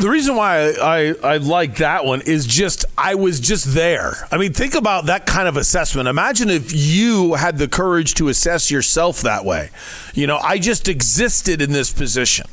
The 0.00 0.10
reason 0.10 0.36
why 0.36 0.58
I, 0.58 0.74
I, 0.98 1.14
I, 1.22 1.36
like 1.38 1.76
that 1.76 2.04
one 2.04 2.20
is 2.20 2.46
just 2.46 2.84
I 2.98 3.14
was 3.14 3.40
just 3.40 3.72
there. 3.72 4.28
I 4.30 4.36
mean, 4.36 4.52
think 4.52 4.74
about 4.74 5.06
that 5.06 5.24
kind 5.24 5.48
of 5.48 5.56
assessment. 5.56 6.06
Imagine 6.06 6.50
if 6.50 6.70
you 6.74 7.34
had 7.34 7.56
the 7.56 7.66
courage 7.66 8.12
to 8.14 8.28
assess 8.28 8.70
yourself 8.70 9.22
that 9.22 9.46
way. 9.46 9.70
You 10.12 10.26
know, 10.26 10.36
I 10.36 10.58
just 10.58 10.88
existed 10.88 11.62
in 11.62 11.72
this 11.72 11.94
position, 11.94 12.46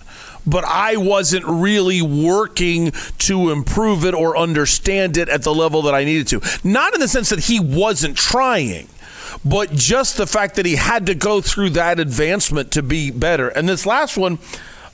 but 0.47 0.63
I 0.63 0.95
wasn't 0.95 1.43
really 1.45 2.01
working 2.01 2.91
to 3.19 3.49
improve 3.49 4.05
it 4.05 4.13
or 4.13 4.37
understand 4.37 5.17
it 5.17 5.27
at 5.27 5.43
the 5.43 5.53
level 5.53 5.81
that 5.81 5.93
I 5.93 6.05
needed 6.05 6.27
to. 6.29 6.41
Not 6.63 6.93
in 6.93 7.01
the 7.01 7.09
sense 7.09 7.27
that 7.29 7.39
he 7.41 7.59
wasn't 7.59 8.17
trying 8.17 8.87
but 9.43 9.71
just 9.71 10.15
the 10.17 10.27
fact 10.27 10.55
that 10.55 10.65
he 10.65 10.75
had 10.75 11.07
to 11.07 11.15
go 11.15 11.41
through 11.41 11.71
that 11.71 11.99
advancement 11.99 12.71
to 12.71 12.83
be 12.83 13.09
better. 13.09 13.49
And 13.49 13.67
this 13.67 13.85
last 13.85 14.15
one, 14.15 14.37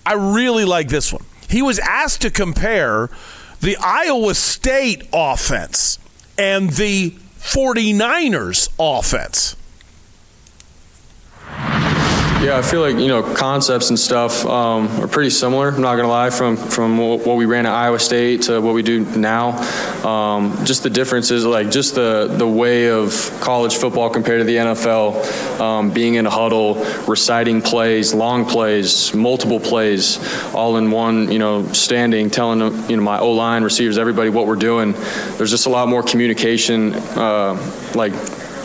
I 0.06 0.14
really 0.14 0.66
like 0.66 0.88
this 0.88 1.12
one. 1.12 1.24
He 1.50 1.62
was 1.62 1.80
asked 1.80 2.22
to 2.22 2.30
compare 2.30 3.10
the 3.60 3.76
Iowa 3.78 4.36
State 4.36 5.08
offense 5.12 6.00
and 6.38 6.70
the 6.72 7.12
49ers 7.40 8.70
offense. 8.80 9.56
Yeah, 12.42 12.58
I 12.58 12.62
feel 12.62 12.80
like 12.80 12.96
you 12.96 13.10
know 13.10 13.22
concepts 13.22 13.90
and 13.90 14.00
stuff 14.00 14.46
um, 14.46 14.88
are 15.02 15.10
pretty 15.10 15.30
similar. 15.30 15.68
I'm 15.68 15.82
not 15.82 15.98
gonna 15.98 16.08
lie, 16.08 16.30
from 16.30 16.56
from 16.56 16.98
what 16.98 17.36
we 17.36 17.46
ran 17.46 17.66
at 17.66 17.74
Iowa 17.74 18.00
State 18.00 18.44
to 18.44 18.62
what 18.62 18.74
we 18.74 18.82
do 18.82 19.04
now. 19.18 19.58
Um, 20.08 20.64
just 20.64 20.84
the 20.84 20.90
differences, 20.90 21.46
like 21.46 21.70
just 21.70 21.96
the 21.96 22.34
the 22.34 22.48
way 22.48 22.92
of 22.92 23.38
college 23.42 23.76
football 23.76 24.10
compared 24.10 24.40
to 24.40 24.46
the 24.46 24.56
NFL. 24.56 25.60
Um, 25.60 25.92
being 25.92 26.16
in 26.16 26.26
a 26.26 26.30
huddle, 26.30 26.76
reciting 27.10 27.62
plays, 27.62 28.14
long 28.14 28.46
plays, 28.46 29.14
multiple 29.14 29.60
plays, 29.60 30.18
all 30.56 30.78
in 30.78 30.92
one. 30.92 31.30
You 31.30 31.40
know, 31.40 31.68
standing, 31.74 32.30
telling 32.30 32.62
you 32.90 32.96
know 32.96 33.04
my 33.04 33.20
O 33.20 33.34
line 33.34 33.66
receivers, 33.66 33.98
everybody 33.98 34.30
what 34.30 34.48
we're 34.48 34.56
doing. 34.56 34.94
There's 35.36 35.52
just 35.52 35.66
a 35.66 35.70
lot 35.70 35.90
more 35.90 36.04
communication, 36.04 36.96
uh, 36.96 37.56
like 37.96 38.14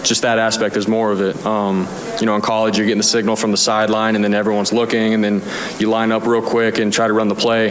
just 0.05 0.23
that 0.23 0.39
aspect 0.39 0.77
is 0.77 0.87
more 0.87 1.11
of 1.11 1.21
it. 1.21 1.45
Um, 1.45 1.89
you 2.21 2.27
know, 2.27 2.37
in 2.37 2.43
college, 2.43 2.79
you're 2.79 2.87
getting 2.87 2.99
the 2.99 3.05
signal 3.05 3.37
from 3.37 3.51
the 3.51 3.57
sideline, 3.57 4.15
and 4.15 4.25
then 4.25 4.35
everyone's 4.35 4.73
looking, 4.73 5.15
and 5.15 5.25
then 5.25 5.43
you 5.79 5.89
line 5.89 6.13
up 6.13 6.27
real 6.27 6.43
quick 6.43 6.79
and 6.79 6.93
try 6.93 7.07
to 7.07 7.13
run 7.13 7.29
the 7.29 7.35
play. 7.35 7.69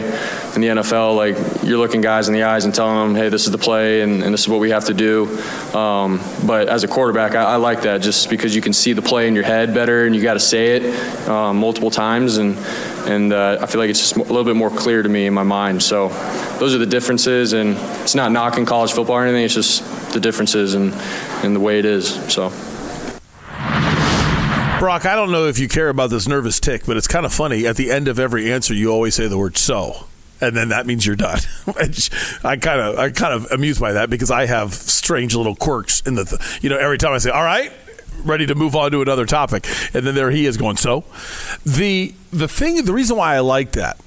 In 0.54 0.60
the 0.60 0.68
NFL, 0.68 1.16
like 1.16 1.36
you're 1.64 1.78
looking 1.78 2.00
guys 2.00 2.28
in 2.28 2.34
the 2.34 2.44
eyes 2.44 2.64
and 2.64 2.74
telling 2.74 2.96
them, 2.96 3.14
"Hey, 3.14 3.28
this 3.28 3.46
is 3.46 3.52
the 3.52 3.58
play, 3.58 4.02
and, 4.02 4.22
and 4.22 4.32
this 4.32 4.42
is 4.42 4.48
what 4.48 4.60
we 4.60 4.70
have 4.70 4.84
to 4.86 4.94
do." 4.94 5.26
Um, 5.74 6.20
but 6.46 6.68
as 6.68 6.84
a 6.84 6.88
quarterback, 6.88 7.34
I, 7.34 7.44
I, 7.44 7.56
like 7.56 7.82
that 7.82 8.02
just 8.02 8.30
because 8.30 8.54
you 8.54 8.62
can 8.62 8.72
see 8.72 8.92
the 8.92 9.02
play 9.02 9.26
in 9.26 9.34
your 9.34 9.44
head 9.44 9.74
better, 9.74 10.04
and 10.04 10.14
you 10.14 10.22
got 10.22 10.34
to 10.34 10.40
say 10.40 10.76
it 10.76 11.28
um, 11.28 11.58
multiple 11.58 11.90
times, 11.90 12.36
and 12.36 12.56
and 13.06 13.32
uh, 13.32 13.58
I 13.60 13.66
feel 13.66 13.80
like 13.80 13.90
it's 13.90 14.00
just 14.00 14.16
a 14.16 14.22
little 14.22 14.44
bit 14.44 14.56
more 14.56 14.70
clear 14.70 15.02
to 15.02 15.08
me 15.08 15.26
in 15.26 15.34
my 15.34 15.42
mind. 15.42 15.82
So 15.82 16.08
those 16.58 16.74
are 16.74 16.78
the 16.78 16.86
differences, 16.86 17.52
and 17.52 17.76
it's 18.02 18.14
not 18.14 18.32
knocking 18.32 18.64
college 18.64 18.92
football 18.92 19.16
or 19.16 19.24
anything. 19.24 19.44
It's 19.44 19.54
just 19.54 20.12
the 20.12 20.20
differences 20.20 20.74
and 20.74 20.92
and 21.44 21.54
the 21.54 21.60
way 21.60 21.78
it 21.78 21.84
is. 21.84 22.14
So. 22.32 22.50
Brock, 24.78 25.06
I 25.06 25.14
don't 25.14 25.30
know 25.30 25.46
if 25.46 25.58
you 25.58 25.68
care 25.68 25.88
about 25.88 26.10
this 26.10 26.28
nervous 26.28 26.60
tick, 26.60 26.84
but 26.84 26.96
it's 26.96 27.08
kind 27.08 27.24
of 27.24 27.32
funny. 27.32 27.66
At 27.66 27.76
the 27.76 27.90
end 27.90 28.08
of 28.08 28.18
every 28.18 28.52
answer, 28.52 28.74
you 28.74 28.90
always 28.90 29.14
say 29.14 29.28
the 29.28 29.38
word 29.38 29.56
"so." 29.56 30.06
and 30.40 30.56
then 30.56 30.68
that 30.70 30.86
means 30.86 31.06
you're 31.06 31.16
done. 31.16 31.38
Which 31.64 32.10
I 32.44 32.56
kind 32.56 32.80
of 32.80 32.98
I 32.98 33.10
kind 33.10 33.34
of 33.34 33.50
amused 33.50 33.80
by 33.80 33.92
that 33.92 34.10
because 34.10 34.30
I 34.30 34.46
have 34.46 34.74
strange 34.74 35.34
little 35.34 35.54
quirks 35.54 36.02
in 36.02 36.14
the 36.14 36.24
th- 36.24 36.62
you 36.62 36.70
know 36.70 36.76
every 36.76 36.98
time 36.98 37.12
I 37.12 37.18
say 37.18 37.30
all 37.30 37.44
right 37.44 37.72
ready 38.22 38.46
to 38.46 38.54
move 38.54 38.76
on 38.76 38.90
to 38.92 39.02
another 39.02 39.26
topic. 39.26 39.66
And 39.94 40.06
then 40.06 40.14
there 40.14 40.30
he 40.30 40.46
is 40.46 40.56
going. 40.56 40.76
So 40.76 41.04
the 41.64 42.14
the 42.32 42.48
thing 42.48 42.84
the 42.84 42.92
reason 42.92 43.16
why 43.16 43.34
I 43.34 43.40
like 43.40 43.72
that 43.72 43.98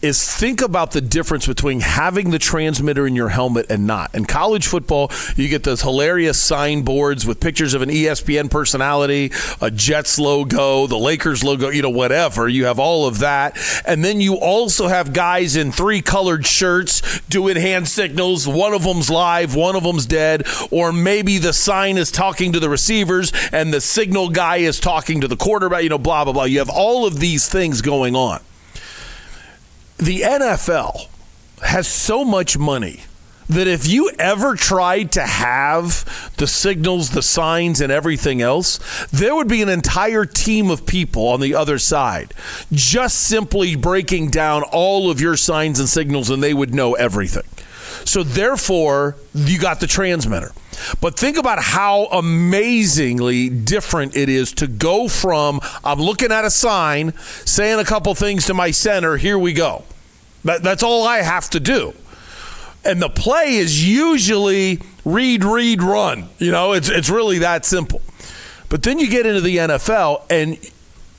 is 0.00 0.22
think 0.24 0.62
about 0.62 0.92
the 0.92 1.00
difference 1.00 1.46
between 1.46 1.80
having 1.80 2.30
the 2.30 2.38
transmitter 2.38 3.06
in 3.06 3.16
your 3.16 3.30
helmet 3.30 3.66
and 3.68 3.86
not. 3.86 4.14
In 4.14 4.24
college 4.24 4.66
football, 4.66 5.10
you 5.36 5.48
get 5.48 5.64
those 5.64 5.82
hilarious 5.82 6.40
signboards 6.40 7.26
with 7.26 7.40
pictures 7.40 7.74
of 7.74 7.82
an 7.82 7.88
ESPN 7.88 8.50
personality, 8.50 9.32
a 9.60 9.70
Jets 9.70 10.18
logo, 10.18 10.86
the 10.86 10.96
Lakers 10.96 11.42
logo, 11.42 11.68
you 11.70 11.82
know, 11.82 11.90
whatever. 11.90 12.48
You 12.48 12.66
have 12.66 12.78
all 12.78 13.06
of 13.06 13.18
that. 13.18 13.58
And 13.84 14.04
then 14.04 14.20
you 14.20 14.36
also 14.36 14.86
have 14.86 15.12
guys 15.12 15.56
in 15.56 15.72
three 15.72 16.00
colored 16.00 16.46
shirts 16.46 17.20
doing 17.22 17.56
hand 17.56 17.88
signals. 17.88 18.46
One 18.46 18.74
of 18.74 18.84
them's 18.84 19.10
live, 19.10 19.54
one 19.54 19.74
of 19.74 19.82
them's 19.82 20.06
dead. 20.06 20.46
Or 20.70 20.92
maybe 20.92 21.38
the 21.38 21.52
sign 21.52 21.98
is 21.98 22.12
talking 22.12 22.52
to 22.52 22.60
the 22.60 22.68
receivers 22.68 23.32
and 23.52 23.74
the 23.74 23.80
signal 23.80 24.28
guy 24.28 24.58
is 24.58 24.78
talking 24.78 25.20
to 25.22 25.28
the 25.28 25.36
quarterback, 25.36 25.82
you 25.82 25.88
know, 25.88 25.98
blah, 25.98 26.24
blah, 26.24 26.32
blah. 26.32 26.44
You 26.44 26.60
have 26.60 26.70
all 26.70 27.04
of 27.06 27.18
these 27.18 27.48
things 27.48 27.82
going 27.82 28.14
on 28.14 28.40
the 29.98 30.20
NFL 30.20 31.08
has 31.62 31.86
so 31.88 32.24
much 32.24 32.56
money 32.56 33.02
that 33.48 33.66
if 33.66 33.86
you 33.86 34.10
ever 34.18 34.54
tried 34.54 35.10
to 35.12 35.22
have 35.22 36.32
the 36.36 36.46
signals, 36.46 37.10
the 37.10 37.22
signs, 37.22 37.80
and 37.80 37.90
everything 37.90 38.42
else, 38.42 38.78
there 39.10 39.34
would 39.34 39.48
be 39.48 39.62
an 39.62 39.68
entire 39.68 40.24
team 40.24 40.70
of 40.70 40.86
people 40.86 41.28
on 41.28 41.40
the 41.40 41.54
other 41.54 41.78
side 41.78 42.34
just 42.72 43.18
simply 43.18 43.74
breaking 43.74 44.30
down 44.30 44.62
all 44.64 45.10
of 45.10 45.20
your 45.20 45.36
signs 45.36 45.80
and 45.80 45.88
signals, 45.88 46.30
and 46.30 46.42
they 46.42 46.54
would 46.54 46.74
know 46.74 46.94
everything. 46.94 47.44
So, 48.04 48.22
therefore, 48.22 49.16
you 49.34 49.58
got 49.58 49.80
the 49.80 49.86
transmitter. 49.86 50.52
But 51.00 51.18
think 51.18 51.36
about 51.36 51.58
how 51.62 52.04
amazingly 52.06 53.48
different 53.48 54.16
it 54.16 54.28
is 54.28 54.52
to 54.54 54.66
go 54.66 55.08
from 55.08 55.60
I'm 55.84 56.00
looking 56.00 56.32
at 56.32 56.44
a 56.44 56.50
sign, 56.50 57.12
saying 57.44 57.78
a 57.78 57.84
couple 57.84 58.14
things 58.14 58.46
to 58.46 58.54
my 58.54 58.70
center, 58.70 59.16
here 59.16 59.38
we 59.38 59.52
go. 59.52 59.84
That, 60.44 60.62
that's 60.62 60.82
all 60.82 61.06
I 61.06 61.18
have 61.18 61.50
to 61.50 61.60
do 61.60 61.94
and 62.84 63.02
the 63.02 63.08
play 63.10 63.56
is 63.56 63.86
usually 63.86 64.80
read, 65.04 65.44
read, 65.44 65.82
run. 65.82 66.28
You 66.38 66.50
know, 66.50 66.72
it's 66.72 66.88
it's 66.88 67.10
really 67.10 67.38
that 67.38 67.64
simple. 67.64 68.00
But 68.68 68.82
then 68.82 68.98
you 68.98 69.08
get 69.08 69.26
into 69.26 69.40
the 69.40 69.56
NFL, 69.56 70.24
and 70.30 70.58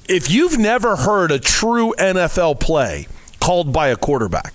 if 0.07 0.30
you've 0.30 0.57
never 0.57 0.95
heard 0.95 1.31
a 1.31 1.40
true 1.40 1.94
NFL 1.98 2.60
play 2.60 3.07
called 3.40 3.73
by 3.73 3.90
a 3.90 3.95
quarterback, 3.95 4.53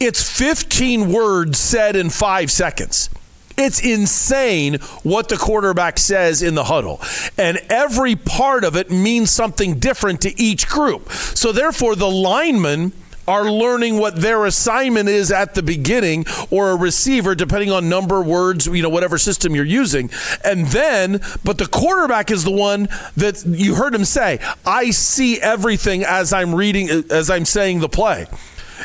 it's 0.00 0.22
15 0.38 1.12
words 1.12 1.58
said 1.58 1.96
in 1.96 2.10
five 2.10 2.50
seconds. 2.50 3.10
It's 3.58 3.80
insane 3.80 4.74
what 5.02 5.28
the 5.28 5.36
quarterback 5.36 5.98
says 5.98 6.42
in 6.42 6.54
the 6.54 6.64
huddle. 6.64 7.00
And 7.36 7.58
every 7.68 8.14
part 8.14 8.62
of 8.64 8.76
it 8.76 8.90
means 8.90 9.30
something 9.30 9.78
different 9.78 10.20
to 10.22 10.40
each 10.40 10.68
group. 10.68 11.10
So, 11.10 11.50
therefore, 11.52 11.96
the 11.96 12.10
lineman 12.10 12.92
are 13.28 13.50
learning 13.50 13.98
what 13.98 14.16
their 14.16 14.46
assignment 14.46 15.08
is 15.08 15.30
at 15.30 15.54
the 15.54 15.62
beginning 15.62 16.24
or 16.50 16.70
a 16.70 16.76
receiver 16.76 17.34
depending 17.34 17.70
on 17.70 17.86
number 17.88 18.22
words 18.22 18.66
you 18.66 18.82
know 18.82 18.88
whatever 18.88 19.18
system 19.18 19.54
you're 19.54 19.66
using 19.66 20.10
and 20.42 20.66
then 20.68 21.20
but 21.44 21.58
the 21.58 21.66
quarterback 21.66 22.30
is 22.30 22.42
the 22.42 22.50
one 22.50 22.88
that 23.18 23.44
you 23.46 23.74
heard 23.74 23.94
him 23.94 24.04
say 24.04 24.38
i 24.64 24.90
see 24.90 25.38
everything 25.42 26.02
as 26.04 26.32
i'm 26.32 26.54
reading 26.54 26.88
as 27.10 27.28
i'm 27.28 27.44
saying 27.44 27.80
the 27.80 27.88
play 27.88 28.26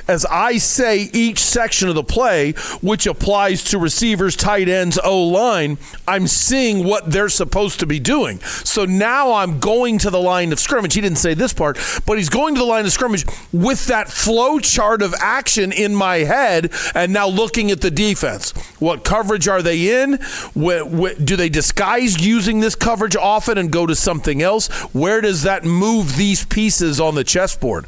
as 0.07 0.25
I 0.25 0.57
say 0.57 1.09
each 1.13 1.39
section 1.39 1.89
of 1.89 1.95
the 1.95 2.03
play, 2.03 2.51
which 2.81 3.07
applies 3.07 3.63
to 3.65 3.77
receivers, 3.77 4.35
tight 4.35 4.67
ends, 4.67 4.99
O 5.03 5.23
line, 5.23 5.77
I'm 6.07 6.27
seeing 6.27 6.83
what 6.83 7.11
they're 7.11 7.29
supposed 7.29 7.79
to 7.79 7.85
be 7.85 7.99
doing. 7.99 8.39
So 8.41 8.85
now 8.85 9.33
I'm 9.33 9.59
going 9.59 9.97
to 9.99 10.09
the 10.09 10.19
line 10.19 10.51
of 10.51 10.59
scrimmage. 10.59 10.93
He 10.93 11.01
didn't 11.01 11.17
say 11.17 11.33
this 11.33 11.53
part, 11.53 11.77
but 12.05 12.17
he's 12.17 12.29
going 12.29 12.55
to 12.55 12.59
the 12.59 12.65
line 12.65 12.85
of 12.85 12.91
scrimmage 12.91 13.25
with 13.51 13.87
that 13.87 14.09
flow 14.09 14.59
chart 14.59 15.01
of 15.01 15.13
action 15.19 15.71
in 15.71 15.95
my 15.95 16.17
head 16.17 16.71
and 16.95 17.13
now 17.13 17.27
looking 17.27 17.71
at 17.71 17.81
the 17.81 17.91
defense. 17.91 18.51
What 18.79 19.03
coverage 19.03 19.47
are 19.47 19.61
they 19.61 20.03
in? 20.03 20.19
do 20.53 21.35
they 21.35 21.49
disguise 21.49 22.25
using 22.25 22.59
this 22.59 22.75
coverage 22.75 23.15
often 23.15 23.57
and 23.57 23.71
go 23.71 23.85
to 23.85 23.95
something 23.95 24.41
else? 24.41 24.67
Where 24.93 25.21
does 25.21 25.43
that 25.43 25.63
move 25.63 26.15
these 26.15 26.45
pieces 26.45 26.99
on 26.99 27.15
the 27.15 27.23
chessboard? 27.23 27.85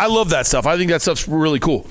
I 0.00 0.06
love 0.06 0.30
that 0.30 0.46
stuff. 0.46 0.64
I 0.66 0.78
think 0.78 0.90
that 0.90 1.02
stuff's 1.02 1.28
really 1.28 1.60
cool. 1.60 1.86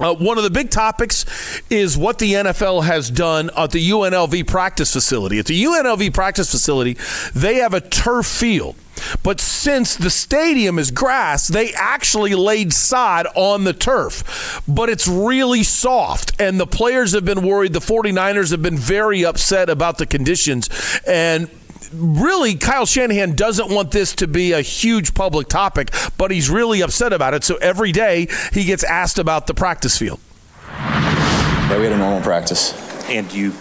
Uh, 0.00 0.14
one 0.14 0.38
of 0.38 0.44
the 0.44 0.50
big 0.50 0.70
topics 0.70 1.26
is 1.68 1.96
what 1.96 2.18
the 2.18 2.32
NFL 2.32 2.84
has 2.84 3.10
done 3.10 3.50
at 3.54 3.70
the 3.70 3.90
UNLV 3.90 4.46
practice 4.46 4.92
facility. 4.92 5.38
At 5.38 5.44
the 5.44 5.62
UNLV 5.62 6.14
practice 6.14 6.50
facility, 6.50 6.96
they 7.34 7.56
have 7.56 7.74
a 7.74 7.82
turf 7.82 8.24
field. 8.24 8.76
But 9.22 9.40
since 9.40 9.94
the 9.94 10.08
stadium 10.08 10.78
is 10.78 10.90
grass, 10.90 11.46
they 11.48 11.74
actually 11.74 12.34
laid 12.34 12.72
sod 12.72 13.26
on 13.34 13.64
the 13.64 13.74
turf. 13.74 14.62
But 14.66 14.88
it's 14.88 15.06
really 15.06 15.64
soft, 15.64 16.40
and 16.40 16.58
the 16.58 16.66
players 16.66 17.12
have 17.12 17.26
been 17.26 17.42
worried. 17.42 17.74
The 17.74 17.80
49ers 17.80 18.52
have 18.52 18.62
been 18.62 18.78
very 18.78 19.22
upset 19.22 19.68
about 19.68 19.98
the 19.98 20.06
conditions. 20.06 20.70
And 21.06 21.50
really, 21.92 22.54
Kyle 22.54 22.86
Shanahan 22.86 23.34
doesn't 23.34 23.70
want 23.70 23.90
this 23.90 24.14
to 24.16 24.26
be 24.26 24.52
a 24.52 24.60
huge 24.60 25.14
public 25.14 25.48
topic, 25.48 25.92
but 26.16 26.30
he's 26.30 26.48
really 26.50 26.80
upset 26.80 27.12
about 27.12 27.34
it. 27.34 27.44
So 27.44 27.56
every 27.56 27.92
day 27.92 28.28
he 28.52 28.64
gets 28.64 28.84
asked 28.84 29.18
about 29.18 29.46
the 29.46 29.54
practice 29.54 29.98
field. 29.98 30.20
Yeah, 30.68 31.78
we 31.78 31.84
had 31.84 31.92
a 31.92 31.96
normal 31.96 32.20
practice. 32.20 32.72
And 33.08 33.32
you 33.32 33.52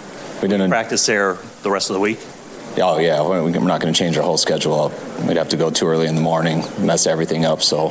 we 0.41 0.47
didn't 0.49 0.69
practice 0.69 1.05
there 1.05 1.37
the 1.61 1.71
rest 1.71 1.89
of 1.89 1.93
the 1.93 1.99
week? 1.99 2.19
Oh 2.77 2.97
yeah, 2.99 3.21
we're 3.21 3.49
not 3.49 3.81
going 3.81 3.93
to 3.93 3.97
change 3.97 4.17
our 4.17 4.23
whole 4.23 4.37
schedule 4.37 4.79
up. 4.79 4.91
We'd 5.25 5.37
have 5.37 5.49
to 5.49 5.57
go 5.57 5.69
too 5.69 5.85
early 5.85 6.07
in 6.07 6.15
the 6.15 6.21
morning, 6.21 6.63
mess 6.79 7.07
everything 7.07 7.45
up. 7.45 7.61
So 7.61 7.89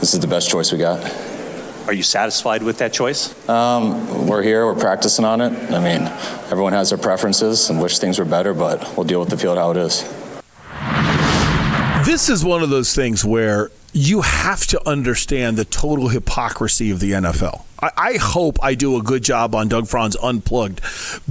this 0.00 0.14
is 0.14 0.20
the 0.20 0.26
best 0.26 0.48
choice 0.50 0.70
we 0.70 0.78
got. 0.78 1.00
Are 1.88 1.94
you 1.94 2.02
satisfied 2.02 2.62
with 2.62 2.76
that 2.78 2.92
choice? 2.92 3.48
Um, 3.48 4.26
we're 4.26 4.42
here, 4.42 4.66
we're 4.66 4.78
practicing 4.78 5.24
on 5.24 5.40
it. 5.40 5.54
I 5.72 5.82
mean, 5.82 6.06
everyone 6.50 6.74
has 6.74 6.90
their 6.90 6.98
preferences 6.98 7.70
and 7.70 7.80
wish 7.80 7.98
things 7.98 8.18
were 8.18 8.26
better, 8.26 8.52
but 8.52 8.94
we'll 8.94 9.06
deal 9.06 9.20
with 9.20 9.30
the 9.30 9.38
field 9.38 9.56
how 9.56 9.70
it 9.70 9.78
is. 9.78 10.02
This 12.04 12.28
is 12.28 12.44
one 12.44 12.62
of 12.62 12.68
those 12.68 12.94
things 12.94 13.24
where 13.24 13.70
you 13.94 14.20
have 14.20 14.66
to 14.66 14.86
understand 14.86 15.56
the 15.56 15.64
total 15.64 16.08
hypocrisy 16.08 16.90
of 16.90 17.00
the 17.00 17.12
NFL. 17.12 17.64
I, 17.80 17.90
I, 17.96 18.12
hope 18.18 18.58
I 18.62 18.74
do 18.74 18.98
a 18.98 19.02
good 19.02 19.24
job 19.24 19.54
on 19.54 19.68
Doug 19.68 19.88
Franz 19.88 20.14
Unplugged, 20.22 20.82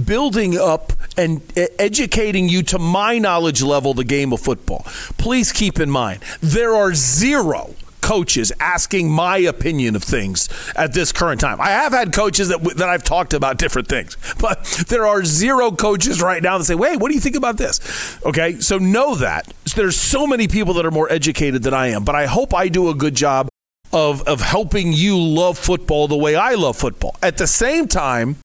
building 0.04 0.58
up 0.58 0.92
and 1.16 1.40
educating 1.78 2.48
you 2.48 2.64
to 2.64 2.80
my 2.80 3.18
knowledge 3.20 3.62
level 3.62 3.94
the 3.94 4.02
game 4.02 4.32
of 4.32 4.40
football. 4.40 4.82
Please 5.18 5.52
keep 5.52 5.78
in 5.78 5.88
mind, 5.88 6.24
there 6.42 6.74
are 6.74 6.94
zero 6.94 7.76
coaches 8.08 8.50
asking 8.58 9.10
my 9.10 9.36
opinion 9.36 9.94
of 9.94 10.02
things 10.02 10.48
at 10.74 10.94
this 10.94 11.12
current 11.12 11.38
time. 11.38 11.60
I 11.60 11.68
have 11.68 11.92
had 11.92 12.10
coaches 12.10 12.48
that 12.48 12.64
that 12.78 12.88
I've 12.88 13.04
talked 13.04 13.34
about 13.34 13.58
different 13.58 13.86
things, 13.86 14.16
but 14.40 14.64
there 14.88 15.06
are 15.06 15.24
zero 15.24 15.70
coaches 15.70 16.22
right 16.22 16.42
now 16.42 16.56
that 16.56 16.64
say, 16.64 16.74
"Wait, 16.74 16.96
what 16.98 17.08
do 17.10 17.14
you 17.14 17.20
think 17.20 17.36
about 17.36 17.58
this?" 17.58 18.18
Okay, 18.24 18.60
so 18.60 18.78
know 18.78 19.14
that 19.16 19.52
there's 19.76 20.00
so 20.00 20.26
many 20.26 20.48
people 20.48 20.72
that 20.74 20.86
are 20.86 20.90
more 20.90 21.12
educated 21.12 21.62
than 21.62 21.74
I 21.74 21.88
am, 21.88 22.04
but 22.04 22.14
I 22.14 22.24
hope 22.24 22.54
I 22.54 22.68
do 22.68 22.88
a 22.88 22.94
good 22.94 23.14
job 23.14 23.50
of 23.92 24.26
of 24.26 24.40
helping 24.40 24.94
you 24.94 25.18
love 25.18 25.58
football 25.58 26.08
the 26.08 26.16
way 26.16 26.34
I 26.34 26.54
love 26.54 26.78
football. 26.78 27.14
At 27.22 27.36
the 27.36 27.46
same 27.46 27.88
time, 27.88 28.36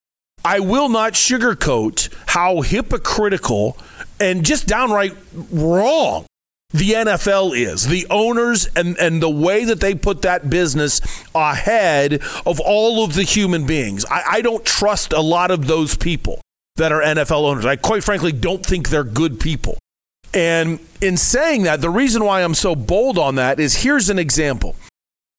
I 0.44 0.60
will 0.60 0.90
not 0.90 1.14
sugarcoat 1.14 2.14
how 2.28 2.62
hypocritical 2.62 3.78
and 4.20 4.46
just 4.46 4.68
downright 4.68 5.16
wrong 5.52 6.26
the 6.74 6.92
NFL 6.92 7.56
is, 7.56 7.88
the 7.88 8.08
owners 8.10 8.68
and, 8.76 8.98
and 8.98 9.22
the 9.22 9.30
way 9.30 9.64
that 9.64 9.80
they 9.80 9.94
put 9.94 10.24
that 10.24 10.50
business 10.50 11.02
ahead 11.36 12.22
of 12.46 12.60
all 12.60 13.04
of 13.04 13.14
the 13.14 13.24
human 13.24 13.66
beings. 13.66 14.06
I, 14.10 14.24
I 14.28 14.42
don't 14.42 14.66
trust 14.66 15.14
a 15.14 15.22
lot 15.22 15.52
of 15.52 15.68
those 15.68 15.96
people 15.96 16.42
that 16.78 16.92
are 16.92 17.02
NFL 17.02 17.44
owners. 17.44 17.66
I 17.66 17.76
quite 17.76 18.04
frankly 18.04 18.32
don't 18.32 18.66
think 18.66 18.90
they're 18.90 19.04
good 19.04 19.40
people. 19.40 19.78
And 20.34 20.80
in 21.00 21.16
saying 21.16 21.64
that, 21.64 21.80
the 21.80 21.92
reason 21.92 22.24
why 22.24 22.42
I'm 22.44 22.56
so 22.56 22.76
bold 22.76 23.20
on 23.20 23.36
that 23.36 23.60
is 23.60 23.84
here's 23.84 24.10
an 24.10 24.18
example. 24.18 24.76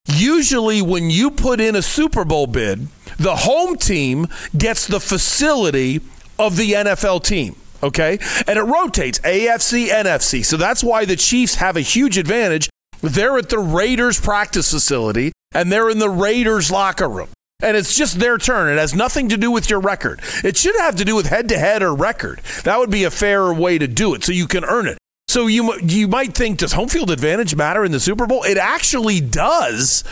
Usually, 0.06 0.82
when 0.82 1.10
you 1.10 1.30
put 1.32 1.60
in 1.60 1.74
a 1.74 1.82
Super 1.82 2.24
Bowl 2.24 2.46
bid, 2.46 2.86
the 3.16 3.34
home 3.36 3.76
team 3.76 4.28
gets 4.56 4.86
the 4.86 5.00
facility 5.00 6.00
of 6.38 6.56
the 6.56 6.72
NFL 6.72 7.24
team 7.24 7.56
okay? 7.82 8.18
And 8.46 8.58
it 8.58 8.62
rotates 8.62 9.18
AFC, 9.20 9.88
NFC. 9.88 10.44
So 10.44 10.56
that's 10.56 10.84
why 10.84 11.04
the 11.04 11.16
Chiefs 11.16 11.56
have 11.56 11.76
a 11.76 11.80
huge 11.80 12.18
advantage. 12.18 12.68
They're 13.00 13.38
at 13.38 13.50
the 13.50 13.58
Raiders 13.58 14.20
practice 14.20 14.70
facility 14.70 15.32
and 15.54 15.70
they're 15.70 15.90
in 15.90 15.98
the 15.98 16.10
Raiders 16.10 16.70
locker 16.70 17.08
room. 17.08 17.28
And 17.62 17.76
it's 17.76 17.96
just 17.96 18.18
their 18.18 18.36
turn. 18.36 18.72
It 18.72 18.78
has 18.78 18.94
nothing 18.94 19.28
to 19.30 19.36
do 19.36 19.50
with 19.50 19.70
your 19.70 19.80
record. 19.80 20.20
It 20.42 20.56
should 20.56 20.76
have 20.76 20.96
to 20.96 21.04
do 21.04 21.14
with 21.14 21.26
head 21.26 21.48
to 21.50 21.58
head 21.58 21.82
or 21.82 21.94
record. 21.94 22.40
That 22.64 22.78
would 22.78 22.90
be 22.90 23.04
a 23.04 23.10
fairer 23.10 23.54
way 23.54 23.78
to 23.78 23.86
do 23.86 24.14
it 24.14 24.24
so 24.24 24.32
you 24.32 24.46
can 24.46 24.64
earn 24.64 24.86
it. 24.86 24.98
So 25.28 25.46
you 25.46 25.74
you 25.80 26.06
might 26.06 26.34
think 26.34 26.58
does 26.58 26.72
home 26.72 26.88
field 26.88 27.10
advantage 27.10 27.56
matter 27.56 27.84
in 27.84 27.92
the 27.92 28.00
Super 28.00 28.26
Bowl? 28.26 28.44
It 28.44 28.58
actually 28.58 29.20
does 29.20 30.04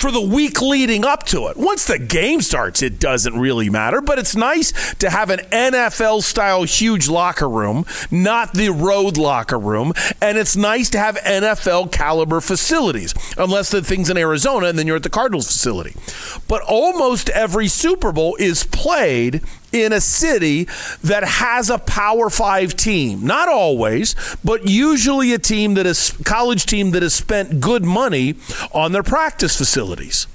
for 0.00 0.10
the 0.10 0.20
week 0.20 0.62
leading 0.62 1.04
up 1.04 1.24
to 1.26 1.48
it. 1.48 1.56
Once 1.58 1.84
the 1.84 1.98
game 1.98 2.40
starts, 2.40 2.82
it 2.82 2.98
doesn't 2.98 3.38
really 3.38 3.68
matter, 3.68 4.00
but 4.00 4.18
it's 4.18 4.34
nice 4.34 4.94
to 4.94 5.10
have 5.10 5.28
an 5.28 5.40
NFL 5.50 6.22
style 6.22 6.62
huge 6.62 7.08
locker 7.08 7.48
room, 7.48 7.84
not 8.10 8.54
the 8.54 8.70
road 8.70 9.18
locker 9.18 9.58
room, 9.58 9.92
and 10.22 10.38
it's 10.38 10.56
nice 10.56 10.88
to 10.90 10.98
have 10.98 11.16
NFL 11.16 11.92
caliber 11.92 12.40
facilities, 12.40 13.14
unless 13.36 13.70
the 13.70 13.82
thing's 13.82 14.08
in 14.08 14.16
Arizona 14.16 14.68
and 14.68 14.78
then 14.78 14.86
you're 14.86 14.96
at 14.96 15.02
the 15.02 15.10
Cardinals 15.10 15.46
facility. 15.46 15.94
But 16.48 16.62
almost 16.62 17.28
every 17.30 17.68
Super 17.68 18.10
Bowl 18.10 18.36
is 18.36 18.64
played 18.64 19.42
in 19.72 19.92
a 19.92 20.00
city 20.00 20.68
that 21.02 21.24
has 21.24 21.70
a 21.70 21.78
Power 21.78 22.30
Five 22.30 22.76
team. 22.76 23.24
Not 23.26 23.48
always, 23.48 24.14
but 24.44 24.68
usually 24.68 25.32
a 25.32 25.38
team 25.38 25.74
that 25.74 25.86
is 25.86 26.16
college 26.24 26.66
team 26.66 26.90
that 26.92 27.02
has 27.02 27.14
spent 27.14 27.60
good 27.60 27.84
money 27.84 28.34
on 28.72 28.92
their 28.92 29.02
practice 29.02 29.56
facilities. 29.56 30.26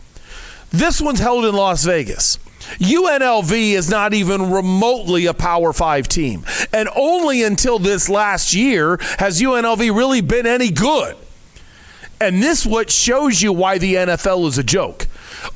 This 0.72 1.02
one's 1.02 1.20
held 1.20 1.46
in 1.46 1.56
Las 1.56 1.86
Vegas. 1.86 2.38
UNLV 2.80 3.52
is 3.52 3.90
not 3.90 4.14
even 4.14 4.52
remotely 4.52 5.28
a 5.28 5.34
Power 5.34 5.72
Five 5.72 6.08
team. 6.08 6.44
And 6.74 6.90
only 6.96 7.44
until 7.44 7.80
this 7.80 8.10
last 8.10 8.54
year 8.54 8.98
has 9.20 9.42
UNLV 9.42 9.96
really 9.96 10.22
been 10.22 10.48
any 10.48 10.72
good. 10.72 11.16
And 12.26 12.42
this 12.42 12.66
what 12.66 12.90
shows 12.90 13.44
you 13.44 13.54
why 13.54 13.78
the 13.78 13.94
NFL 13.94 14.48
is 14.48 14.58
a 14.58 14.64
joke. 14.64 15.06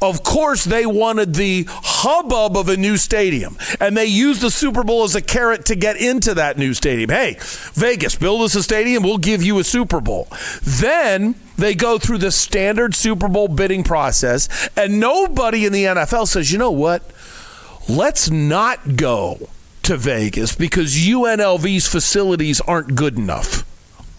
Of 0.03 0.21
course, 0.21 0.65
they 0.65 0.85
wanted 0.85 1.33
the 1.33 1.65
hubbub 1.67 2.55
of 2.55 2.69
a 2.69 2.77
new 2.77 2.95
stadium, 2.95 3.57
and 3.79 3.97
they 3.97 4.05
used 4.05 4.41
the 4.41 4.51
Super 4.51 4.83
Bowl 4.83 5.03
as 5.03 5.15
a 5.15 5.21
carrot 5.21 5.65
to 5.65 5.75
get 5.75 5.97
into 5.97 6.35
that 6.35 6.59
new 6.59 6.75
stadium. 6.75 7.09
Hey, 7.09 7.37
Vegas, 7.73 8.15
build 8.15 8.43
us 8.43 8.53
a 8.53 8.61
stadium, 8.61 9.01
we'll 9.01 9.17
give 9.17 9.41
you 9.41 9.57
a 9.57 9.63
Super 9.63 9.99
Bowl. 9.99 10.27
Then 10.61 11.33
they 11.57 11.73
go 11.73 11.97
through 11.97 12.19
the 12.19 12.29
standard 12.29 12.93
Super 12.93 13.27
Bowl 13.27 13.47
bidding 13.47 13.83
process, 13.83 14.69
and 14.77 14.99
nobody 14.99 15.65
in 15.65 15.73
the 15.73 15.85
NFL 15.85 16.27
says, 16.27 16.51
you 16.51 16.59
know 16.59 16.69
what? 16.69 17.01
Let's 17.89 18.29
not 18.29 18.95
go 18.95 19.49
to 19.81 19.97
Vegas 19.97 20.53
because 20.55 20.93
UNLV's 20.93 21.87
facilities 21.87 22.61
aren't 22.61 22.93
good 22.93 23.17
enough. 23.17 23.65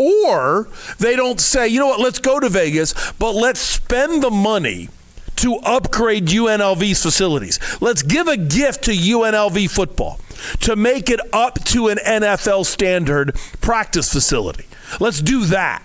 Or 0.01 0.69
they 0.99 1.15
don't 1.15 1.39
say, 1.39 1.69
you 1.69 1.79
know 1.79 1.89
what, 1.89 2.01
let's 2.01 2.19
go 2.19 2.41
to 2.41 2.49
Vegas, 2.49 2.95
but 3.19 3.35
let's 3.35 3.61
spend 3.61 4.23
the 4.23 4.31
money 4.31 4.89
to 5.37 5.57
upgrade 5.57 6.27
UNLV's 6.27 7.03
facilities. 7.03 7.59
Let's 7.83 8.03
give 8.03 8.27
a 8.27 8.39
gift 8.39 8.85
to 8.85 8.93
UNLV 8.93 9.71
football 9.71 10.19
to 10.61 10.75
make 10.75 11.11
it 11.11 11.21
up 11.35 11.63
to 11.65 11.89
an 11.89 11.99
NFL 11.99 12.65
standard 12.65 13.35
practice 13.61 14.11
facility. 14.11 14.65
Let's 15.01 15.21
do 15.21 15.45
that. 15.47 15.83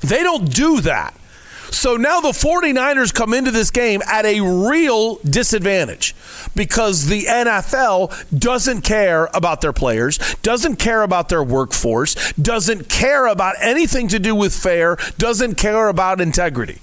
They 0.00 0.22
don't 0.22 0.52
do 0.52 0.82
that. 0.82 1.14
So 1.70 1.96
now 1.96 2.20
the 2.20 2.30
49ers 2.30 3.14
come 3.14 3.32
into 3.32 3.50
this 3.50 3.70
game 3.70 4.02
at 4.06 4.26
a 4.26 4.40
real 4.40 5.16
disadvantage 5.16 6.14
because 6.54 7.06
the 7.06 7.24
NFL 7.24 8.38
doesn't 8.38 8.82
care 8.82 9.28
about 9.32 9.60
their 9.60 9.72
players, 9.72 10.18
doesn't 10.42 10.76
care 10.76 11.02
about 11.02 11.28
their 11.28 11.42
workforce, 11.42 12.32
doesn't 12.32 12.88
care 12.88 13.26
about 13.26 13.54
anything 13.60 14.08
to 14.08 14.18
do 14.18 14.34
with 14.34 14.54
fair, 14.54 14.96
doesn't 15.16 15.54
care 15.54 15.88
about 15.88 16.20
integrity. 16.20 16.80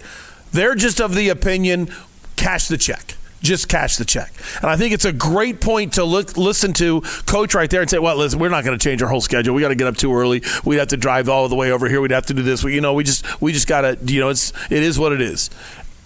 They're 0.51 0.75
just 0.75 1.01
of 1.01 1.15
the 1.15 1.29
opinion 1.29 1.89
cash 2.37 2.67
the 2.67 2.77
check. 2.77 3.16
Just 3.41 3.69
cash 3.69 3.97
the 3.97 4.05
check. 4.05 4.33
And 4.61 4.69
I 4.69 4.75
think 4.75 4.93
it's 4.93 5.05
a 5.05 5.13
great 5.13 5.61
point 5.61 5.93
to 5.93 6.03
look, 6.03 6.37
listen 6.37 6.73
to 6.73 7.01
coach 7.25 7.53
right 7.53 7.69
there 7.69 7.81
and 7.81 7.89
say, 7.89 7.99
well, 7.99 8.17
listen, 8.17 8.39
we're 8.39 8.49
not 8.49 8.63
going 8.63 8.77
to 8.77 8.83
change 8.83 9.01
our 9.01 9.09
whole 9.09 9.21
schedule. 9.21 9.53
We 9.53 9.61
got 9.61 9.69
to 9.69 9.75
get 9.75 9.87
up 9.87 9.97
too 9.97 10.13
early. 10.13 10.41
We'd 10.65 10.77
have 10.77 10.87
to 10.89 10.97
drive 10.97 11.29
all 11.29 11.47
the 11.47 11.55
way 11.55 11.71
over 11.71 11.87
here. 11.87 12.01
We'd 12.01 12.11
have 12.11 12.25
to 12.27 12.33
do 12.33 12.41
this. 12.41 12.63
We, 12.63 12.73
you 12.73 12.81
know, 12.81 12.93
we 12.93 13.03
just, 13.03 13.41
we 13.41 13.53
just 13.53 13.67
got 13.67 13.81
to, 13.81 13.97
you 14.05 14.19
know, 14.19 14.29
it's, 14.29 14.51
it 14.71 14.83
is 14.83 14.97
what 14.97 15.11
it 15.11 15.21
is. 15.21 15.49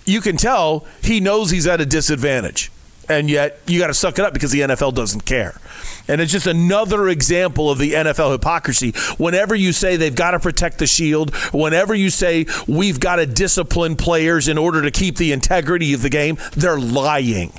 You 0.05 0.19
can 0.19 0.35
tell 0.35 0.85
he 1.01 1.19
knows 1.19 1.51
he's 1.51 1.67
at 1.67 1.79
a 1.79 1.85
disadvantage 1.85 2.71
and 3.09 3.29
yet 3.29 3.59
you 3.67 3.79
got 3.79 3.87
to 3.87 3.93
suck 3.93 4.19
it 4.19 4.25
up 4.25 4.33
because 4.33 4.51
the 4.51 4.61
NFL 4.61 4.93
doesn't 4.93 5.25
care. 5.25 5.59
And 6.07 6.19
it's 6.21 6.31
just 6.31 6.47
another 6.47 7.07
example 7.09 7.69
of 7.69 7.77
the 7.77 7.93
NFL 7.93 8.31
hypocrisy. 8.31 8.91
Whenever 9.17 9.55
you 9.55 9.71
say 9.71 9.95
they've 9.95 10.15
got 10.15 10.31
to 10.31 10.39
protect 10.39 10.79
the 10.79 10.87
shield, 10.87 11.35
whenever 11.53 11.93
you 11.93 12.09
say 12.09 12.45
we've 12.67 12.99
got 12.99 13.17
to 13.17 13.25
discipline 13.25 13.95
players 13.95 14.47
in 14.47 14.57
order 14.57 14.81
to 14.81 14.91
keep 14.91 15.17
the 15.17 15.31
integrity 15.31 15.93
of 15.93 16.01
the 16.01 16.09
game, 16.09 16.37
they're 16.53 16.79
lying. 16.79 17.53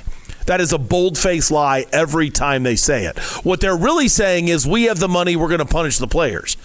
That 0.45 0.59
is 0.59 0.73
a 0.73 0.77
bold 0.77 1.17
faced 1.17 1.51
lie 1.51 1.85
every 1.91 2.29
time 2.29 2.63
they 2.63 2.75
say 2.75 3.05
it. 3.05 3.17
What 3.45 3.61
they're 3.61 3.77
really 3.77 4.07
saying 4.07 4.49
is, 4.49 4.67
we 4.67 4.83
have 4.83 4.99
the 4.99 5.07
money, 5.07 5.35
we're 5.35 5.47
going 5.47 5.59
to 5.59 5.65
punish 5.65 5.97
the 5.97 6.07
players. 6.07 6.57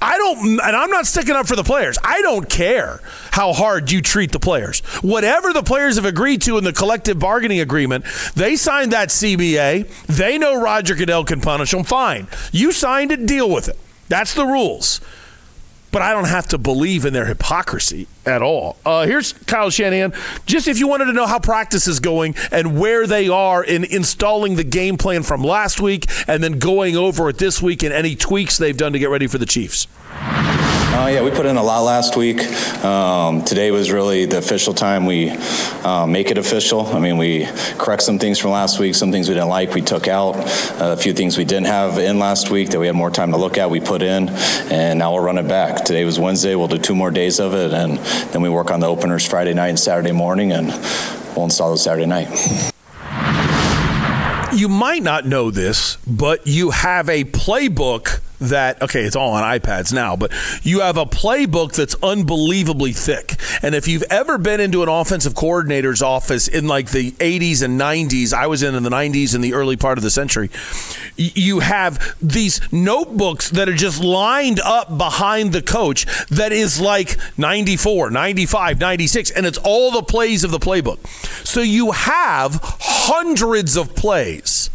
I 0.00 0.16
don't, 0.16 0.60
and 0.60 0.76
I'm 0.76 0.90
not 0.90 1.06
sticking 1.06 1.34
up 1.34 1.46
for 1.46 1.56
the 1.56 1.64
players. 1.64 1.98
I 2.04 2.22
don't 2.22 2.48
care 2.48 3.00
how 3.32 3.52
hard 3.52 3.90
you 3.90 4.00
treat 4.00 4.32
the 4.32 4.38
players. 4.38 4.80
Whatever 5.02 5.52
the 5.52 5.62
players 5.62 5.96
have 5.96 6.04
agreed 6.04 6.42
to 6.42 6.58
in 6.58 6.64
the 6.64 6.72
collective 6.72 7.18
bargaining 7.18 7.60
agreement, 7.60 8.04
they 8.34 8.56
signed 8.56 8.92
that 8.92 9.08
CBA. 9.08 9.88
They 10.06 10.38
know 10.38 10.60
Roger 10.60 10.94
Goodell 10.94 11.24
can 11.24 11.40
punish 11.40 11.72
them. 11.72 11.84
Fine. 11.84 12.28
You 12.52 12.72
signed 12.72 13.10
it, 13.12 13.26
deal 13.26 13.50
with 13.50 13.68
it. 13.68 13.78
That's 14.08 14.34
the 14.34 14.46
rules 14.46 15.00
but 15.90 16.02
I 16.02 16.12
don't 16.12 16.28
have 16.28 16.48
to 16.48 16.58
believe 16.58 17.04
in 17.04 17.12
their 17.12 17.26
hypocrisy 17.26 18.06
at 18.26 18.42
all. 18.42 18.76
Uh, 18.84 19.06
here's 19.06 19.32
Kyle 19.32 19.70
Shanahan. 19.70 20.12
Just 20.46 20.68
if 20.68 20.78
you 20.78 20.86
wanted 20.86 21.06
to 21.06 21.12
know 21.12 21.26
how 21.26 21.38
practice 21.38 21.86
is 21.86 22.00
going 22.00 22.34
and 22.50 22.78
where 22.78 23.06
they 23.06 23.28
are 23.28 23.64
in 23.64 23.84
installing 23.84 24.56
the 24.56 24.64
game 24.64 24.96
plan 24.96 25.22
from 25.22 25.42
last 25.42 25.80
week 25.80 26.06
and 26.26 26.42
then 26.42 26.58
going 26.58 26.96
over 26.96 27.28
it 27.28 27.38
this 27.38 27.62
week 27.62 27.82
and 27.82 27.92
any 27.92 28.14
tweaks 28.14 28.58
they've 28.58 28.76
done 28.76 28.92
to 28.92 28.98
get 28.98 29.10
ready 29.10 29.26
for 29.26 29.38
the 29.38 29.46
Chiefs. 29.46 29.86
Uh, 30.90 31.06
yeah, 31.06 31.22
we 31.22 31.30
put 31.30 31.46
in 31.46 31.56
a 31.56 31.62
lot 31.62 31.80
last 31.80 32.16
week. 32.16 32.40
Um, 32.82 33.44
today 33.44 33.70
was 33.70 33.92
really 33.92 34.24
the 34.24 34.38
official 34.38 34.72
time 34.72 35.06
we 35.06 35.30
uh, 35.84 36.06
make 36.06 36.30
it 36.30 36.38
official. 36.38 36.86
I 36.86 36.98
mean, 36.98 37.18
we 37.18 37.46
correct 37.76 38.02
some 38.02 38.18
things 38.18 38.38
from 38.38 38.50
last 38.50 38.80
week, 38.80 38.94
some 38.94 39.12
things 39.12 39.28
we 39.28 39.34
didn't 39.34 39.50
like, 39.50 39.74
we 39.74 39.82
took 39.82 40.08
out. 40.08 40.34
Uh, 40.80 40.92
a 40.92 40.96
few 40.96 41.12
things 41.12 41.36
we 41.36 41.44
didn't 41.44 41.66
have 41.66 41.98
in 41.98 42.18
last 42.18 42.50
week 42.50 42.70
that 42.70 42.80
we 42.80 42.86
had 42.86 42.96
more 42.96 43.10
time 43.10 43.30
to 43.30 43.36
look 43.36 43.58
at, 43.58 43.70
we 43.70 43.80
put 43.80 44.02
in, 44.02 44.30
and 44.70 44.98
now 44.98 45.12
we'll 45.12 45.22
run 45.22 45.38
it 45.38 45.46
back. 45.46 45.84
Today 45.84 46.04
was 46.04 46.18
Wednesday. 46.18 46.54
We'll 46.56 46.68
do 46.68 46.78
two 46.78 46.96
more 46.96 47.10
days 47.10 47.38
of 47.38 47.54
it, 47.54 47.72
and 47.72 47.98
then 48.32 48.42
we 48.42 48.48
work 48.48 48.70
on 48.70 48.80
the 48.80 48.88
openers 48.88 49.26
Friday 49.26 49.54
night 49.54 49.68
and 49.68 49.78
Saturday 49.78 50.12
morning, 50.12 50.52
and 50.52 50.68
we'll 51.36 51.44
install 51.44 51.70
those 51.70 51.84
Saturday 51.84 52.06
night. 52.06 52.28
You 54.52 54.68
might 54.68 55.02
not 55.02 55.26
know 55.26 55.50
this, 55.50 55.96
but 56.06 56.46
you 56.46 56.70
have 56.70 57.08
a 57.08 57.24
playbook 57.24 58.20
that 58.40 58.80
okay 58.82 59.02
it's 59.02 59.16
all 59.16 59.32
on 59.32 59.42
ipads 59.58 59.92
now 59.92 60.14
but 60.16 60.32
you 60.62 60.80
have 60.80 60.96
a 60.96 61.04
playbook 61.06 61.74
that's 61.74 61.94
unbelievably 62.02 62.92
thick. 62.92 63.34
And 63.62 63.74
if 63.74 63.88
you've 63.88 64.04
ever 64.10 64.38
been 64.38 64.60
into 64.60 64.82
an 64.82 64.88
offensive 64.88 65.34
coordinator's 65.34 66.02
office 66.02 66.46
in 66.48 66.66
like 66.66 66.90
the 66.90 67.12
80s 67.12 67.62
and 67.62 67.80
90s 67.80 68.32
i 68.32 68.46
was 68.46 68.62
in 68.62 68.74
in 68.74 68.82
the 68.82 68.90
90s 68.90 69.34
in 69.34 69.40
the 69.40 69.54
early 69.54 69.76
part 69.76 69.98
of 69.98 70.04
the 70.04 70.10
century 70.10 70.50
you 71.16 71.60
have 71.60 72.16
these 72.22 72.60
notebooks 72.72 73.50
that 73.50 73.68
are 73.68 73.74
just 73.74 74.02
lined 74.02 74.60
up 74.60 74.96
behind 74.96 75.52
the 75.52 75.62
coach 75.62 76.06
that 76.28 76.52
is 76.52 76.80
like 76.80 77.16
94 77.36 78.10
95 78.10 78.80
96 78.80 79.30
and 79.32 79.46
it's 79.46 79.58
all 79.58 79.90
the 79.90 80.02
plays 80.02 80.44
of 80.44 80.50
the 80.50 80.58
playbook. 80.58 81.04
So 81.46 81.60
you 81.60 81.92
have 81.92 82.60
hundreds 82.62 83.76
of 83.76 83.94
plays 83.96 84.70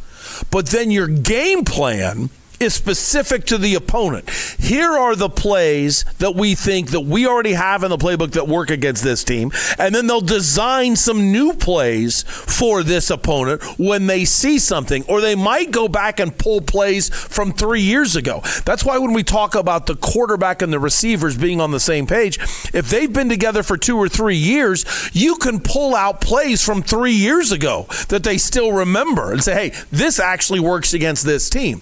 but 0.52 0.68
then 0.68 0.91
your 0.91 1.07
game 1.07 1.64
plan 1.64 2.30
is 2.64 2.73
specific 2.73 3.45
to 3.45 3.57
the 3.57 3.76
opponent. 3.76 4.30
Here 4.60 4.91
are 4.91 5.15
the 5.15 5.30
plays 5.30 6.06
that 6.19 6.35
we 6.35 6.56
think 6.56 6.91
that 6.91 7.02
we 7.02 7.27
already 7.27 7.53
have 7.53 7.84
in 7.84 7.90
the 7.90 7.98
playbook 7.98 8.31
that 8.31 8.48
work 8.48 8.69
against 8.69 9.03
this 9.03 9.23
team, 9.23 9.52
and 9.77 9.94
then 9.94 10.07
they'll 10.07 10.22
design 10.22 10.95
some 10.95 11.31
new 11.31 11.53
plays 11.53 12.23
for 12.23 12.84
this 12.84 13.10
opponent 13.10 13.64
when 13.77 14.07
they 14.07 14.26
see 14.26 14.57
something, 14.60 15.03
or 15.07 15.22
they 15.22 15.35
might 15.35 15.72
go 15.72 15.88
back 15.88 16.19
and 16.19 16.38
pull 16.38 16.61
plays 16.61 17.10
from 17.10 17.52
three 17.52 17.81
years 17.81 18.15
ago. 18.15 18.41
That's 18.65 18.85
why 18.85 18.98
when 18.98 19.14
we 19.14 19.23
talk 19.23 19.56
about 19.56 19.85
the 19.85 19.95
quarterback 19.95 20.61
and 20.61 20.72
the 20.72 20.80
receivers 20.80 21.38
being 21.38 21.60
on 21.60 21.72
the 21.72 21.80
same 21.80 22.07
page, 22.07 22.40
if 22.73 22.90
they've 22.90 23.11
been 23.11 23.30
together 23.30 23.64
for 23.64 23.77
two 23.77 23.98
or 23.98 24.10
three 24.10 24.38
years, 24.38 24.85
you 25.14 25.35
can 25.35 25.60
pull 25.60 25.95
out 25.95 26.22
plays 26.22 26.64
from 26.64 26.81
three 26.81 27.14
years 27.14 27.52
ago 27.52 27.88
that 28.10 28.23
they 28.23 28.38
still 28.38 28.72
remember 28.72 29.31
and 29.31 29.44
say, 29.44 29.69
hey, 29.69 29.84
this 29.91 30.19
actually 30.19 30.60
works 30.60 30.94
against 30.94 31.26
this 31.26 31.49
team. 31.49 31.81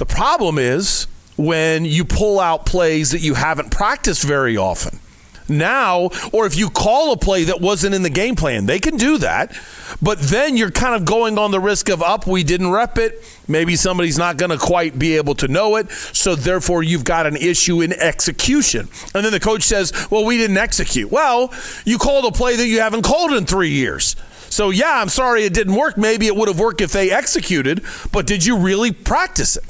The 0.00 0.06
problem 0.06 0.56
is 0.56 1.08
when 1.36 1.84
you 1.84 2.06
pull 2.06 2.40
out 2.40 2.64
plays 2.64 3.10
that 3.10 3.20
you 3.20 3.34
haven't 3.34 3.70
practiced 3.70 4.22
very 4.22 4.56
often. 4.56 4.98
Now, 5.46 6.08
or 6.32 6.46
if 6.46 6.56
you 6.56 6.70
call 6.70 7.12
a 7.12 7.18
play 7.18 7.44
that 7.44 7.60
wasn't 7.60 7.94
in 7.94 8.02
the 8.02 8.08
game 8.08 8.34
plan, 8.34 8.64
they 8.64 8.78
can 8.78 8.96
do 8.96 9.18
that. 9.18 9.54
But 10.00 10.18
then 10.18 10.56
you're 10.56 10.70
kind 10.70 10.94
of 10.94 11.04
going 11.04 11.36
on 11.36 11.50
the 11.50 11.60
risk 11.60 11.90
of 11.90 12.02
up, 12.02 12.26
we 12.26 12.42
didn't 12.42 12.70
rep 12.70 12.96
it. 12.96 13.22
Maybe 13.46 13.76
somebody's 13.76 14.16
not 14.16 14.38
going 14.38 14.52
to 14.52 14.56
quite 14.56 14.98
be 14.98 15.18
able 15.18 15.34
to 15.34 15.48
know 15.48 15.76
it. 15.76 15.90
So 15.90 16.34
therefore, 16.34 16.82
you've 16.82 17.04
got 17.04 17.26
an 17.26 17.36
issue 17.36 17.82
in 17.82 17.92
execution. 17.92 18.88
And 19.14 19.22
then 19.22 19.32
the 19.32 19.40
coach 19.40 19.64
says, 19.64 19.92
well, 20.10 20.24
we 20.24 20.38
didn't 20.38 20.56
execute. 20.56 21.10
Well, 21.10 21.52
you 21.84 21.98
called 21.98 22.24
a 22.24 22.32
play 22.32 22.56
that 22.56 22.66
you 22.66 22.80
haven't 22.80 23.02
called 23.02 23.34
in 23.34 23.44
three 23.44 23.72
years. 23.72 24.16
So, 24.48 24.70
yeah, 24.70 24.98
I'm 24.98 25.10
sorry 25.10 25.44
it 25.44 25.52
didn't 25.52 25.74
work. 25.74 25.98
Maybe 25.98 26.26
it 26.26 26.34
would 26.34 26.48
have 26.48 26.58
worked 26.58 26.80
if 26.80 26.90
they 26.90 27.10
executed, 27.10 27.84
but 28.12 28.26
did 28.26 28.46
you 28.46 28.56
really 28.56 28.92
practice 28.92 29.58
it? 29.58 29.64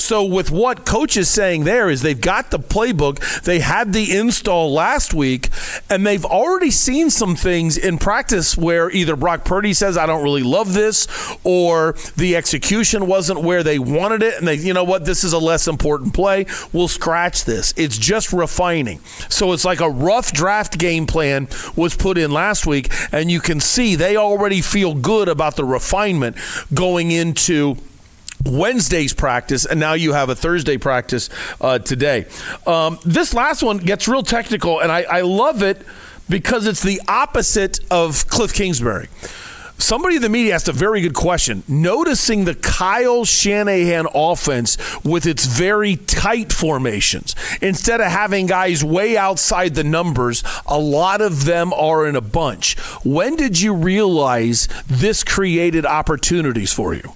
So 0.00 0.24
with 0.24 0.50
what 0.50 0.86
coach 0.86 1.16
is 1.16 1.28
saying 1.28 1.64
there 1.64 1.90
is 1.90 2.02
they've 2.02 2.20
got 2.20 2.50
the 2.50 2.58
playbook. 2.58 3.42
They 3.42 3.60
had 3.60 3.92
the 3.92 4.16
install 4.16 4.72
last 4.72 5.12
week, 5.12 5.50
and 5.90 6.06
they've 6.06 6.24
already 6.24 6.70
seen 6.70 7.10
some 7.10 7.36
things 7.36 7.76
in 7.76 7.98
practice 7.98 8.56
where 8.56 8.90
either 8.90 9.14
Brock 9.14 9.44
Purdy 9.44 9.74
says, 9.74 9.98
I 9.98 10.06
don't 10.06 10.22
really 10.22 10.42
love 10.42 10.72
this, 10.72 11.06
or 11.44 11.96
the 12.16 12.34
execution 12.34 13.06
wasn't 13.06 13.42
where 13.42 13.62
they 13.62 13.78
wanted 13.78 14.22
it, 14.22 14.38
and 14.38 14.48
they, 14.48 14.54
you 14.54 14.72
know 14.72 14.84
what, 14.84 15.04
this 15.04 15.22
is 15.22 15.32
a 15.32 15.38
less 15.38 15.68
important 15.68 16.14
play. 16.14 16.46
We'll 16.72 16.88
scratch 16.88 17.44
this. 17.44 17.74
It's 17.76 17.98
just 17.98 18.32
refining. 18.32 19.00
So 19.28 19.52
it's 19.52 19.64
like 19.64 19.80
a 19.80 19.90
rough 19.90 20.32
draft 20.32 20.78
game 20.78 21.06
plan 21.06 21.48
was 21.76 21.94
put 21.94 22.16
in 22.16 22.30
last 22.30 22.66
week, 22.66 22.90
and 23.12 23.30
you 23.30 23.40
can 23.40 23.60
see 23.60 23.96
they 23.96 24.16
already 24.16 24.62
feel 24.62 24.94
good 24.94 25.28
about 25.28 25.56
the 25.56 25.64
refinement 25.64 26.36
going 26.72 27.10
into 27.10 27.76
Wednesday's 28.44 29.12
practice, 29.12 29.66
and 29.66 29.78
now 29.78 29.92
you 29.92 30.12
have 30.12 30.28
a 30.28 30.34
Thursday 30.34 30.78
practice 30.78 31.28
uh, 31.60 31.78
today. 31.78 32.26
Um, 32.66 32.98
this 33.04 33.34
last 33.34 33.62
one 33.62 33.78
gets 33.78 34.08
real 34.08 34.22
technical, 34.22 34.80
and 34.80 34.90
I, 34.90 35.02
I 35.02 35.20
love 35.22 35.62
it 35.62 35.82
because 36.28 36.66
it's 36.66 36.82
the 36.82 37.00
opposite 37.08 37.80
of 37.90 38.12
Kliff 38.28 38.54
Kingsbury. 38.54 39.08
Somebody 39.78 40.16
in 40.16 40.22
the 40.22 40.28
media 40.28 40.54
asked 40.54 40.68
a 40.68 40.72
very 40.72 41.00
good 41.00 41.14
question. 41.14 41.62
Noticing 41.66 42.44
the 42.44 42.54
Kyle 42.54 43.24
Shanahan 43.24 44.06
offense 44.14 44.76
with 45.02 45.24
its 45.24 45.46
very 45.46 45.96
tight 45.96 46.52
formations, 46.52 47.34
instead 47.62 48.00
of 48.00 48.08
having 48.08 48.44
guys 48.46 48.84
way 48.84 49.16
outside 49.16 49.74
the 49.74 49.84
numbers, 49.84 50.44
a 50.66 50.78
lot 50.78 51.22
of 51.22 51.46
them 51.46 51.72
are 51.72 52.06
in 52.06 52.14
a 52.14 52.20
bunch. 52.20 52.78
When 53.04 53.36
did 53.36 53.58
you 53.58 53.74
realize 53.74 54.68
this 54.86 55.24
created 55.24 55.86
opportunities 55.86 56.72
for 56.72 56.92
you? 56.92 57.14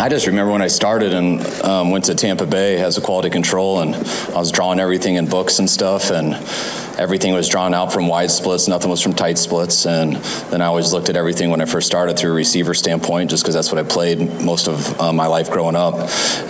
I 0.00 0.08
just 0.08 0.26
remember 0.26 0.50
when 0.50 0.62
I 0.62 0.68
started 0.68 1.12
and 1.12 1.42
um, 1.62 1.90
went 1.90 2.06
to 2.06 2.14
Tampa 2.14 2.46
Bay 2.46 2.80
as 2.80 2.96
a 2.96 3.02
quality 3.02 3.28
control, 3.28 3.80
and 3.80 3.94
I 3.94 4.38
was 4.38 4.50
drawing 4.50 4.80
everything 4.80 5.16
in 5.16 5.26
books 5.26 5.58
and 5.58 5.68
stuff, 5.68 6.10
and 6.10 6.36
everything 6.98 7.32
was 7.32 7.48
drawn 7.48 7.72
out 7.72 7.92
from 7.92 8.06
wide 8.06 8.30
splits, 8.30 8.68
nothing 8.68 8.90
was 8.90 9.00
from 9.00 9.14
tight 9.14 9.38
splits. 9.38 9.86
And 9.86 10.16
then 10.50 10.60
I 10.60 10.66
always 10.66 10.92
looked 10.92 11.08
at 11.08 11.16
everything 11.16 11.50
when 11.50 11.60
I 11.60 11.64
first 11.64 11.86
started 11.86 12.18
through 12.18 12.32
a 12.32 12.34
receiver 12.34 12.74
standpoint, 12.74 13.30
just 13.30 13.42
because 13.42 13.54
that's 13.54 13.72
what 13.72 13.78
I 13.78 13.88
played 13.88 14.20
most 14.42 14.68
of 14.68 15.00
uh, 15.00 15.12
my 15.12 15.26
life 15.26 15.50
growing 15.50 15.76
up. 15.76 15.94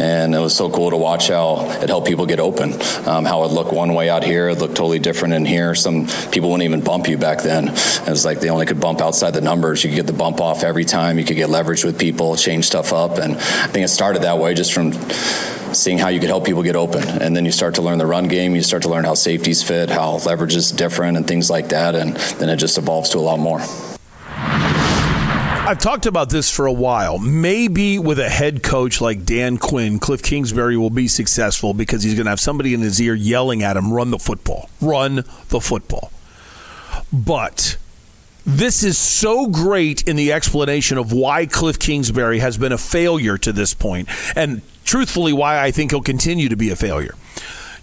And 0.01 0.35
it 0.35 0.39
was 0.39 0.57
so 0.57 0.71
cool 0.71 0.91
to 0.91 0.97
watch 0.97 1.29
how 1.29 1.71
it 1.81 1.89
helped 1.89 2.09
people 2.09 2.27
get 2.27 2.41
open, 2.41 2.73
um, 3.07 3.25
how 3.25 3.45
it 3.45 3.53
looked 3.53 3.73
one 3.73 3.95
way 3.95 4.09
out 4.09 4.25
here, 4.25 4.49
it 4.49 4.59
looked 4.59 4.77
totally 4.77 4.99
different 4.99 5.35
in 5.35 5.45
here. 5.45 5.75
Some 5.75 6.09
people 6.31 6.51
wouldn't 6.51 6.65
even 6.65 6.83
bump 6.83 7.09
you 7.09 7.17
back 7.17 7.43
then. 7.43 7.69
It 7.69 8.09
was 8.09 8.25
like 8.25 8.41
they 8.41 8.51
only 8.51 8.67
could 8.67 8.81
bump 8.81 9.01
outside 9.01 9.33
the 9.33 9.41
numbers. 9.41 9.85
You 9.85 9.91
could 9.91 9.97
get 9.97 10.07
the 10.07 10.13
bump 10.13 10.41
off 10.41 10.65
every 10.65 10.85
time, 10.85 11.19
you 11.19 11.25
could 11.25 11.37
get 11.37 11.49
leverage 11.49 11.85
with 11.85 11.99
people, 11.99 12.37
change 12.37 12.65
stuff 12.65 12.93
up. 12.93 13.19
And 13.19 13.40
I 13.41 13.67
think 13.69 13.85
it 13.85 13.89
started 13.89 14.23
that 14.23 14.39
way 14.39 14.55
just 14.55 14.73
from 14.73 14.93
seeing 15.75 15.99
how 15.99 16.09
you 16.09 16.21
could 16.21 16.29
help 16.29 16.45
people 16.45 16.63
get 16.63 16.77
open. 16.77 17.03
And 17.23 17.37
then 17.37 17.45
you 17.45 17.53
start 17.53 17.75
to 17.77 17.83
learn 17.83 17.99
the 17.99 18.07
run 18.07 18.29
game, 18.29 18.55
you 18.55 18.63
start 18.63 18.83
to 18.83 18.89
learn 18.89 19.05
how 19.05 19.15
safeties 19.15 19.63
fit, 19.63 19.91
how 19.91 20.19
leverage 20.19 20.57
is 20.57 20.71
different, 20.71 21.17
and 21.17 21.27
things 21.27 21.51
like 21.51 21.69
that. 21.69 21.95
And 21.95 22.17
then 22.17 22.49
it 22.49 22.57
just 22.57 22.79
evolves 22.79 23.11
to 23.11 23.19
a 23.19 23.21
lot 23.21 23.39
more. 23.39 23.61
I've 25.63 25.79
talked 25.79 26.07
about 26.07 26.31
this 26.31 26.51
for 26.51 26.67
a 26.67 26.73
while. 26.73 27.19
Maybe 27.19 27.99
with 27.99 28.19
a 28.19 28.29
head 28.29 28.63
coach 28.63 29.01
like 29.01 29.25
Dan 29.25 29.57
Quinn, 29.57 30.01
Kliff 30.01 30.23
Kingsbury 30.23 30.77
will 30.77 30.91
be 30.91 31.07
successful 31.07 31.75
because 31.75 32.03
he's 32.03 32.15
going 32.15 32.25
to 32.25 32.31
have 32.31 32.41
somebody 32.41 32.75
in 32.75 32.81
his 32.81 33.01
ear 33.01 33.15
yelling 33.15 33.63
at 33.63 33.77
him, 33.77 33.93
run 33.93 34.11
the 34.11 34.19
football, 34.19 34.69
run 34.81 35.17
the 35.51 35.61
football. 35.61 36.11
But 37.13 37.77
this 38.57 38.83
is 38.83 38.99
so 38.99 39.47
great 39.47 40.03
in 40.09 40.17
the 40.17 40.33
explanation 40.33 40.99
of 40.99 41.13
why 41.13 41.47
Kliff 41.47 41.79
Kingsbury 41.79 42.41
has 42.41 42.59
been 42.59 42.73
a 42.73 42.79
failure 42.79 43.39
to 43.39 43.53
this 43.53 43.75
point, 43.75 44.09
and 44.37 44.63
truthfully, 44.85 45.33
why 45.33 45.63
I 45.63 45.71
think 45.71 45.93
he'll 45.93 46.01
continue 46.01 46.49
to 46.49 46.57
be 46.57 46.71
a 46.71 46.77
failure. 46.77 47.15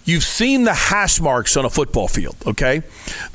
You've 0.04 0.24
seen 0.24 0.64
the 0.64 0.74
hash 0.74 1.20
marks 1.20 1.56
on 1.56 1.64
a 1.64 1.70
football 1.70 2.08
field, 2.08 2.36
okay? 2.46 2.82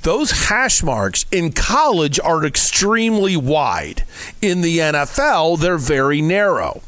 Those 0.02 0.32
hash 0.48 0.82
marks 0.82 1.26
in 1.32 1.52
college 1.52 2.20
are 2.20 2.44
extremely 2.46 3.38
wide. 3.38 4.04
In 4.42 4.62
the 4.62 4.80
NFL, 4.80 5.60
they're 5.60 5.78
very 5.78 6.22
narrow. 6.22 6.82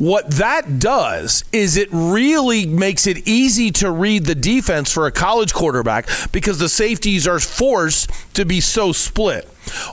What 0.00 0.30
that 0.30 0.78
does 0.78 1.44
is 1.52 1.76
it 1.76 1.90
really 1.92 2.64
makes 2.64 3.06
it 3.06 3.28
easy 3.28 3.70
to 3.72 3.90
read 3.90 4.24
the 4.24 4.34
defense 4.34 4.90
for 4.90 5.06
a 5.06 5.12
college 5.12 5.52
quarterback 5.52 6.08
because 6.32 6.58
the 6.58 6.70
safeties 6.70 7.28
are 7.28 7.38
forced 7.38 8.10
to 8.32 8.46
be 8.46 8.62
so 8.62 8.92
split. 8.92 9.46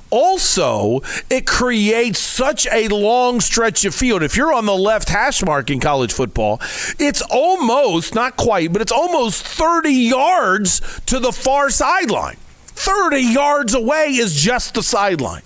Also, 0.10 1.02
it 1.30 1.46
creates 1.46 2.20
such 2.20 2.66
a 2.68 2.88
long 2.88 3.42
stretch 3.42 3.84
of 3.84 3.94
field. 3.94 4.24
If 4.24 4.38
you're 4.38 4.54
on 4.54 4.66
the 4.66 4.78
left 4.78 5.10
hash 5.10 5.44
mark 5.44 5.70
in 5.70 5.82
college 5.82 6.14
football, 6.14 6.62
it's 6.98 7.22
almost, 7.30 8.16
not 8.16 8.38
quite, 8.38 8.72
but 8.72 8.82
it's 8.82 8.94
almost 8.94 9.44
30 9.44 9.92
yards 9.92 11.02
to 11.08 11.20
the 11.20 11.34
far 11.34 11.70
sideline. 11.70 12.38
30 12.78 13.18
yards 13.18 13.74
away 13.74 14.16
is 14.16 14.34
just 14.34 14.76
the 14.76 14.84
sideline. 14.84 15.42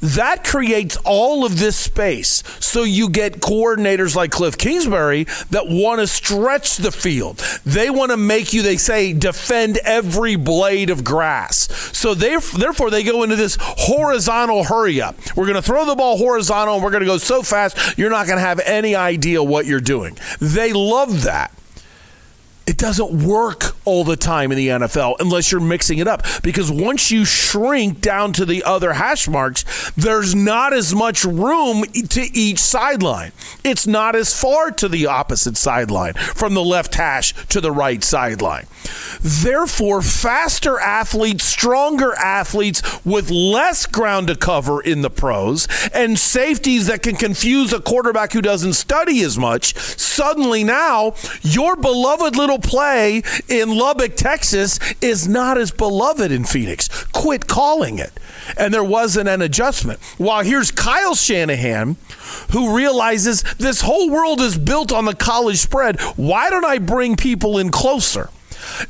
That 0.00 0.44
creates 0.44 0.98
all 1.04 1.46
of 1.46 1.58
this 1.58 1.76
space. 1.76 2.42
So 2.60 2.82
you 2.82 3.08
get 3.08 3.40
coordinators 3.40 4.14
like 4.14 4.30
Kliff 4.30 4.58
Kingsbury 4.58 5.24
that 5.50 5.66
want 5.66 6.00
to 6.00 6.06
stretch 6.06 6.76
the 6.76 6.92
field. 6.92 7.38
They 7.64 7.88
want 7.88 8.10
to 8.10 8.18
make 8.18 8.52
you, 8.52 8.62
they 8.62 8.76
say, 8.76 9.14
defend 9.14 9.78
every 9.78 10.36
blade 10.36 10.90
of 10.90 11.04
grass. 11.04 11.68
So 11.96 12.12
they, 12.12 12.36
therefore, 12.36 12.90
they 12.90 13.02
go 13.02 13.22
into 13.22 13.36
this 13.36 13.56
horizontal 13.60 14.64
hurry 14.64 15.00
up. 15.00 15.16
We're 15.36 15.46
going 15.46 15.56
to 15.56 15.62
throw 15.62 15.86
the 15.86 15.94
ball 15.94 16.18
horizontal 16.18 16.74
and 16.74 16.84
we're 16.84 16.90
going 16.90 17.02
to 17.02 17.06
go 17.06 17.16
so 17.16 17.42
fast, 17.42 17.96
you're 17.96 18.10
not 18.10 18.26
going 18.26 18.38
to 18.38 18.44
have 18.44 18.60
any 18.60 18.94
idea 18.94 19.42
what 19.42 19.64
you're 19.64 19.80
doing. 19.80 20.18
They 20.38 20.74
love 20.74 21.22
that 21.22 21.50
it 22.66 22.78
doesn't 22.78 23.26
work 23.26 23.76
all 23.84 24.04
the 24.04 24.16
time 24.16 24.50
in 24.50 24.56
the 24.56 24.68
NFL 24.68 25.16
unless 25.20 25.52
you're 25.52 25.60
mixing 25.60 25.98
it 25.98 26.08
up. 26.08 26.22
Because 26.42 26.70
once 26.70 27.10
you 27.10 27.24
shrink 27.24 28.00
down 28.00 28.32
to 28.34 28.46
the 28.46 28.62
other 28.64 28.94
hash 28.94 29.28
marks, 29.28 29.64
there's 29.96 30.34
not 30.34 30.72
as 30.72 30.94
much 30.94 31.24
room 31.24 31.84
to 31.84 32.22
each 32.32 32.58
sideline. 32.58 33.32
It's 33.62 33.86
not 33.86 34.16
as 34.16 34.38
far 34.38 34.70
to 34.72 34.88
the 34.88 35.06
opposite 35.06 35.56
sideline 35.56 36.14
from 36.14 36.54
the 36.54 36.64
left 36.64 36.94
hash 36.94 37.34
to 37.48 37.60
the 37.60 37.72
right 37.72 38.02
sideline. 38.02 38.66
Therefore, 39.20 40.02
faster 40.02 40.78
athletes, 40.78 41.44
stronger 41.44 42.14
athletes 42.14 42.82
with 43.04 43.30
less 43.30 43.86
ground 43.86 44.28
to 44.28 44.36
cover 44.36 44.80
in 44.80 45.02
the 45.02 45.10
pros, 45.10 45.68
and 45.92 46.18
safeties 46.18 46.86
that 46.86 47.02
can 47.02 47.16
confuse 47.16 47.72
a 47.72 47.80
quarterback 47.80 48.32
who 48.32 48.42
doesn't 48.42 48.74
study 48.74 49.22
as 49.22 49.38
much, 49.38 49.76
suddenly 49.76 50.64
now 50.64 51.14
your 51.42 51.76
beloved 51.76 52.36
little 52.36 52.53
play 52.58 53.22
in 53.48 53.76
Lubbock, 53.76 54.16
Texas 54.16 54.78
is 55.00 55.28
not 55.28 55.58
as 55.58 55.70
beloved 55.70 56.30
in 56.30 56.44
Phoenix. 56.44 56.88
Quit 57.06 57.46
calling 57.46 57.98
it. 57.98 58.12
And 58.56 58.72
there 58.72 58.84
wasn't 58.84 59.28
an 59.28 59.42
adjustment. 59.42 60.00
While 60.18 60.44
here's 60.44 60.70
Kyle 60.70 61.14
Shanahan, 61.14 61.96
who 62.52 62.76
realizes 62.76 63.42
this 63.58 63.80
whole 63.80 64.10
world 64.10 64.40
is 64.40 64.58
built 64.58 64.92
on 64.92 65.04
the 65.04 65.14
college 65.14 65.58
spread. 65.58 66.00
Why 66.16 66.50
don't 66.50 66.64
I 66.64 66.78
bring 66.78 67.16
people 67.16 67.58
in 67.58 67.70
closer? 67.70 68.30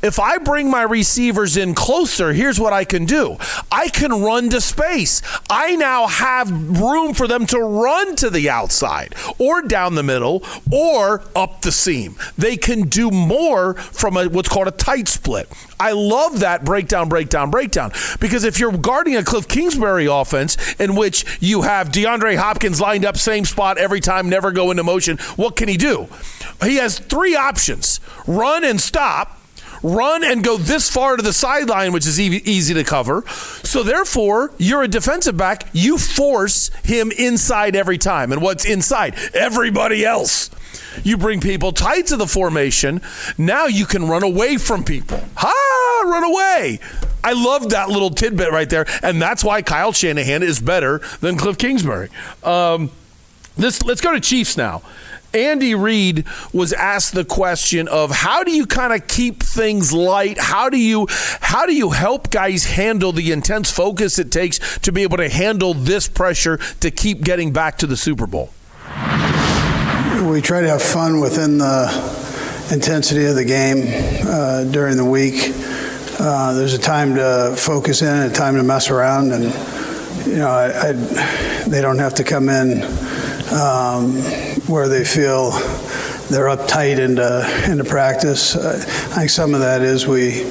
If 0.01 0.19
I 0.19 0.37
bring 0.37 0.69
my 0.69 0.83
receivers 0.83 1.57
in 1.57 1.73
closer, 1.73 2.33
here's 2.33 2.59
what 2.59 2.73
I 2.73 2.85
can 2.85 3.05
do 3.05 3.37
I 3.71 3.89
can 3.89 4.23
run 4.23 4.49
to 4.49 4.61
space. 4.61 5.21
I 5.49 5.75
now 5.75 6.07
have 6.07 6.49
room 6.79 7.13
for 7.13 7.27
them 7.27 7.45
to 7.47 7.59
run 7.59 8.15
to 8.17 8.29
the 8.29 8.49
outside 8.49 9.15
or 9.37 9.61
down 9.61 9.95
the 9.95 10.03
middle 10.03 10.43
or 10.71 11.23
up 11.35 11.61
the 11.61 11.71
seam. 11.71 12.15
They 12.37 12.57
can 12.57 12.83
do 12.83 13.11
more 13.11 13.75
from 13.75 14.17
a, 14.17 14.25
what's 14.27 14.49
called 14.49 14.67
a 14.67 14.71
tight 14.71 15.07
split. 15.07 15.49
I 15.79 15.91
love 15.91 16.39
that 16.39 16.63
breakdown, 16.63 17.09
breakdown, 17.09 17.51
breakdown. 17.51 17.91
Because 18.19 18.43
if 18.43 18.59
you're 18.59 18.77
guarding 18.77 19.15
a 19.15 19.21
Kliff 19.21 19.47
Kingsbury 19.47 20.05
offense 20.05 20.75
in 20.79 20.95
which 20.95 21.25
you 21.41 21.63
have 21.63 21.89
DeAndre 21.89 22.37
Hopkins 22.37 22.79
lined 22.79 23.05
up 23.05 23.17
same 23.17 23.45
spot 23.45 23.77
every 23.77 23.99
time, 23.99 24.29
never 24.29 24.51
go 24.51 24.71
into 24.71 24.83
motion, 24.83 25.17
what 25.35 25.55
can 25.55 25.67
he 25.67 25.77
do? 25.77 26.07
He 26.63 26.77
has 26.77 26.99
three 26.99 27.35
options 27.35 27.99
run 28.27 28.63
and 28.63 28.79
stop 28.79 29.39
run 29.85 30.23
and 30.23 30.43
go 30.43 30.57
this 30.57 30.89
far 30.89 31.15
to 31.15 31.21
the 31.21 31.33
sideline, 31.33 31.93
which 31.93 32.07
is 32.07 32.19
e- 32.19 32.41
easy 32.43 32.73
to 32.73 32.83
cover. 32.83 33.23
So 33.27 33.83
therefore, 33.83 34.51
you're 34.57 34.83
a 34.83 34.87
defensive 34.87 35.37
back. 35.37 35.69
You 35.73 35.97
force 35.97 36.69
him 36.83 37.11
inside 37.11 37.75
every 37.75 37.97
time. 37.97 38.31
And 38.31 38.41
what's 38.41 38.65
inside? 38.65 39.15
Everybody 39.33 40.03
else. 40.03 40.49
You 41.03 41.17
bring 41.17 41.41
people 41.41 41.71
tight 41.71 42.07
to 42.07 42.17
the 42.17 42.27
formation. 42.27 43.01
Now 43.37 43.65
you 43.65 43.85
can 43.85 44.07
run 44.07 44.23
away 44.23 44.57
from 44.57 44.83
people. 44.83 45.21
Ha! 45.35 46.01
Run 46.05 46.23
away. 46.23 46.79
I 47.23 47.33
love 47.33 47.69
that 47.71 47.89
little 47.89 48.11
tidbit 48.11 48.51
right 48.51 48.69
there. 48.69 48.85
And 49.01 49.21
that's 49.21 49.43
why 49.43 49.61
Kyle 49.61 49.91
Shanahan 49.91 50.43
is 50.43 50.59
better 50.59 50.99
than 51.19 51.37
Kliff 51.37 51.57
Kingsbury. 51.57 52.09
Um, 52.43 52.91
this, 53.57 53.83
let's 53.83 54.01
go 54.01 54.13
to 54.13 54.19
Chiefs 54.19 54.57
now. 54.57 54.81
Andy 55.35 55.75
Reid 55.75 56.25
was 56.53 56.71
asked 56.71 57.13
the 57.13 57.25
question 57.25 57.89
of 57.89 58.09
how 58.09 58.43
do 58.43 58.51
you 58.51 58.65
kind 58.65 58.93
of 58.93 59.07
keep 59.07 59.43
things 59.43 59.91
light? 59.91 60.37
How 60.37 60.69
do 60.69 60.77
you 60.77 61.07
how 61.41 61.65
do 61.65 61.75
you 61.75 61.89
help 61.89 62.29
guys 62.31 62.63
handle 62.63 63.11
the 63.11 63.31
intense 63.31 63.69
focus 63.69 64.17
it 64.17 64.31
takes 64.31 64.79
to 64.79 64.93
be 64.93 65.03
able 65.03 65.17
to 65.17 65.27
handle 65.27 65.73
this 65.73 66.07
pressure 66.07 66.57
to 66.79 66.89
keep 66.89 67.21
getting 67.21 67.51
back 67.51 67.77
to 67.79 67.87
the 67.87 67.97
Super 67.97 68.25
Bowl? 68.25 68.49
We 70.23 70.41
try 70.41 70.61
to 70.61 70.69
have 70.69 70.81
fun 70.81 71.19
within 71.19 71.57
the 71.57 71.87
intensity 72.71 73.25
of 73.25 73.35
the 73.35 73.45
game 73.45 73.83
uh, 74.25 74.63
during 74.63 74.95
the 74.95 75.05
week. 75.05 75.51
Uh, 76.17 76.53
there's 76.53 76.73
a 76.73 76.79
time 76.79 77.15
to 77.15 77.53
focus 77.57 78.01
in, 78.01 78.07
and 78.07 78.31
a 78.31 78.33
time 78.33 78.55
to 78.55 78.63
mess 78.63 78.89
around, 78.89 79.33
and 79.33 79.43
you 80.25 80.37
know 80.37 80.49
I, 80.49 80.89
I, 80.89 80.91
they 81.67 81.81
don't 81.81 81.99
have 81.99 82.13
to 82.15 82.23
come 82.23 82.47
in 82.47 82.79
um, 83.51 84.13
where 84.67 84.87
they 84.87 85.03
feel 85.03 85.51
they're 86.29 86.47
uptight 86.47 86.99
into 86.99 87.71
into 87.71 87.83
practice. 87.83 88.55
Uh, 88.55 88.81
I 89.11 89.19
think 89.19 89.29
some 89.29 89.53
of 89.53 89.59
that 89.59 89.81
is 89.81 90.07
we 90.07 90.43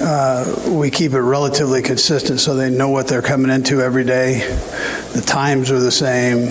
uh, 0.00 0.70
we 0.70 0.90
keep 0.90 1.12
it 1.12 1.20
relatively 1.20 1.82
consistent 1.82 2.40
so 2.40 2.56
they 2.56 2.70
know 2.70 2.88
what 2.88 3.06
they're 3.06 3.22
coming 3.22 3.50
into 3.50 3.80
every 3.80 4.04
day. 4.04 4.40
The 5.12 5.22
times 5.24 5.70
are 5.70 5.78
the 5.78 5.92
same. 5.92 6.46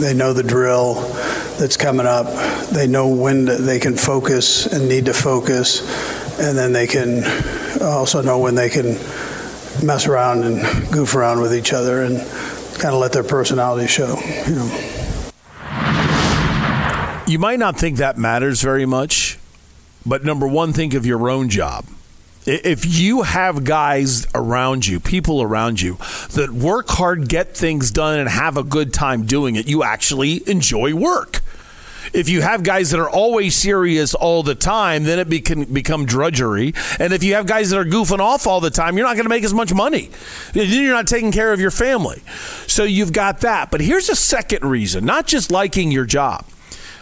They 0.00 0.14
know 0.14 0.32
the 0.32 0.42
drill 0.42 0.94
that's 1.58 1.76
coming 1.76 2.06
up. 2.06 2.26
They 2.70 2.86
know 2.86 3.08
when 3.08 3.44
they 3.44 3.78
can 3.78 3.96
focus 3.96 4.66
and 4.66 4.88
need 4.88 5.06
to 5.06 5.14
focus, 5.14 5.80
and 6.40 6.56
then 6.56 6.72
they 6.72 6.86
can 6.86 7.22
also 7.82 8.22
know 8.22 8.38
when 8.38 8.54
they 8.54 8.70
can 8.70 8.94
mess 9.84 10.06
around 10.06 10.44
and 10.44 10.90
goof 10.92 11.14
around 11.14 11.40
with 11.40 11.54
each 11.54 11.72
other 11.72 12.02
and 12.02 12.18
kind 12.80 12.94
of 12.94 13.00
let 13.00 13.12
their 13.12 13.24
personality 13.24 13.86
show. 13.86 14.18
You 14.46 14.54
know. 14.54 14.99
You 17.30 17.38
might 17.38 17.60
not 17.60 17.78
think 17.78 17.98
that 17.98 18.18
matters 18.18 18.60
very 18.60 18.86
much, 18.86 19.38
but 20.04 20.24
number 20.24 20.48
one, 20.48 20.72
think 20.72 20.94
of 20.94 21.06
your 21.06 21.30
own 21.30 21.48
job. 21.48 21.86
If 22.44 22.84
you 22.84 23.22
have 23.22 23.62
guys 23.62 24.26
around 24.34 24.84
you, 24.84 24.98
people 24.98 25.40
around 25.40 25.80
you 25.80 25.96
that 26.32 26.50
work 26.50 26.88
hard, 26.88 27.28
get 27.28 27.56
things 27.56 27.92
done, 27.92 28.18
and 28.18 28.28
have 28.28 28.56
a 28.56 28.64
good 28.64 28.92
time 28.92 29.26
doing 29.26 29.54
it, 29.54 29.68
you 29.68 29.84
actually 29.84 30.42
enjoy 30.50 30.92
work. 30.92 31.40
If 32.12 32.28
you 32.28 32.42
have 32.42 32.64
guys 32.64 32.90
that 32.90 32.98
are 32.98 33.08
always 33.08 33.54
serious 33.54 34.12
all 34.12 34.42
the 34.42 34.56
time, 34.56 35.04
then 35.04 35.20
it 35.20 35.44
can 35.44 35.72
become 35.72 36.06
drudgery. 36.06 36.74
And 36.98 37.12
if 37.12 37.22
you 37.22 37.34
have 37.34 37.46
guys 37.46 37.70
that 37.70 37.78
are 37.78 37.84
goofing 37.84 38.18
off 38.18 38.48
all 38.48 38.60
the 38.60 38.70
time, 38.70 38.96
you're 38.96 39.06
not 39.06 39.14
going 39.14 39.26
to 39.26 39.30
make 39.30 39.44
as 39.44 39.54
much 39.54 39.72
money. 39.72 40.10
You're 40.52 40.94
not 40.94 41.06
taking 41.06 41.30
care 41.30 41.52
of 41.52 41.60
your 41.60 41.70
family. 41.70 42.22
So 42.66 42.82
you've 42.82 43.12
got 43.12 43.42
that. 43.42 43.70
But 43.70 43.82
here's 43.82 44.08
a 44.08 44.16
second 44.16 44.68
reason 44.68 45.04
not 45.04 45.28
just 45.28 45.52
liking 45.52 45.92
your 45.92 46.06
job 46.06 46.44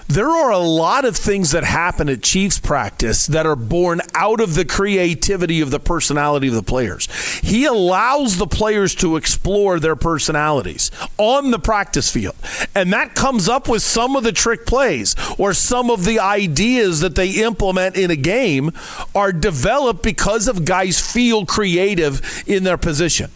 there 0.09 0.30
are 0.30 0.51
a 0.51 0.59
lot 0.59 1.05
of 1.05 1.16
things 1.16 1.51
that 1.51 1.64
happen 1.64 2.09
at 2.09 2.22
Chiefs 2.22 2.59
practice 2.59 3.26
that 3.26 3.44
are 3.44 3.55
born 3.55 4.01
out 4.14 4.40
of 4.40 4.55
the 4.55 4.64
creativity 4.64 5.60
of 5.60 5.70
the 5.70 5.78
personality 5.78 6.48
of 6.48 6.55
the 6.55 6.62
players. 6.62 7.06
He 7.40 7.66
allows 7.66 8.39
the 8.39 8.47
players 8.47 8.94
to 8.97 9.16
explore 9.16 9.78
their 9.78 9.97
personalities 9.97 10.90
on 11.18 11.51
the 11.51 11.59
practice 11.59 12.10
field. 12.10 12.36
And 12.74 12.90
that 12.94 13.14
comes 13.14 13.51
up 13.51 13.68
with 13.68 13.82
some 13.82 14.16
of 14.16 14.24
the 14.24 14.32
trick 14.32 14.64
plays 14.64 15.14
or 15.36 15.52
some 15.52 15.90
of 15.90 16.06
the 16.06 16.18
ideas 16.18 17.01
that 17.01 17.14
they 17.14 17.32
implement 17.43 17.97
in 17.97 18.10
a 18.10 18.16
game 18.16 18.72
are 19.14 19.30
developed 19.30 20.02
because 20.02 20.48
of 20.48 20.64
guys 20.64 20.98
feel 20.98 21.44
creative 21.44 22.44
in 22.47 22.64
their 22.64 22.78
position. 22.78 23.30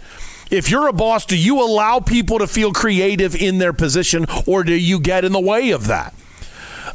If 0.51 0.71
you're 0.71 0.89
a 0.89 0.93
boss, 0.95 1.27
do 1.27 1.37
you 1.37 1.63
allow 1.63 2.01
people 2.01 2.39
to 2.39 2.47
feel 2.47 2.73
creative 2.73 3.35
in 3.35 3.59
their 3.59 3.75
position 3.75 4.25
or 4.47 4.65
do 4.65 4.75
you 4.75 5.01
get 5.01 5.27
in 5.27 5.33
the 5.33 5.41
way 5.41 5.71
of 5.71 5.87
that? 5.89 6.15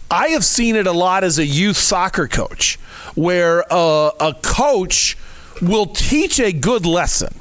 I 0.09 0.29
have 0.29 0.45
seen 0.45 0.75
it 0.75 0.87
a 0.87 0.91
lot 0.91 1.23
as 1.23 1.39
a 1.39 1.45
youth 1.45 1.77
soccer 1.77 2.27
coach 2.27 2.77
where 3.15 3.63
uh, 3.71 4.11
a 4.19 4.35
coach 4.41 5.17
will 5.61 5.87
teach 5.87 6.39
a 6.39 6.51
good 6.51 6.85
lesson, 6.85 7.39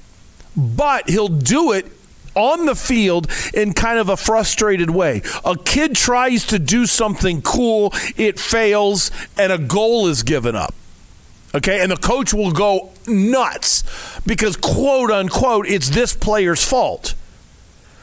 but 0.57 1.09
he'll 1.09 1.29
do 1.29 1.73
it 1.73 1.87
on 2.35 2.67
the 2.67 2.75
field 2.75 3.29
in 3.55 3.73
kind 3.73 3.99
of 3.99 4.09
a 4.09 4.17
frustrated 4.17 4.91
way. 4.91 5.23
A 5.45 5.57
kid 5.57 5.97
tries 5.97 6.45
to 6.47 6.59
do 6.59 6.87
something 6.87 7.43
cool, 7.43 7.93
it 8.17 8.39
fails, 8.39 9.11
and 9.39 9.53
a 9.53 9.59
goal 9.59 10.07
is 10.07 10.23
given 10.23 10.55
up. 10.55 10.75
Okay, 11.55 11.81
and 11.81 11.91
the 11.91 11.97
coach 11.97 12.35
will 12.35 12.53
go 12.53 12.91
nuts 13.07 13.83
because, 14.27 14.57
quote 14.57 15.11
unquote, 15.11 15.67
it's 15.67 15.89
this 15.89 16.15
player's 16.15 16.63
fault. 16.63 17.15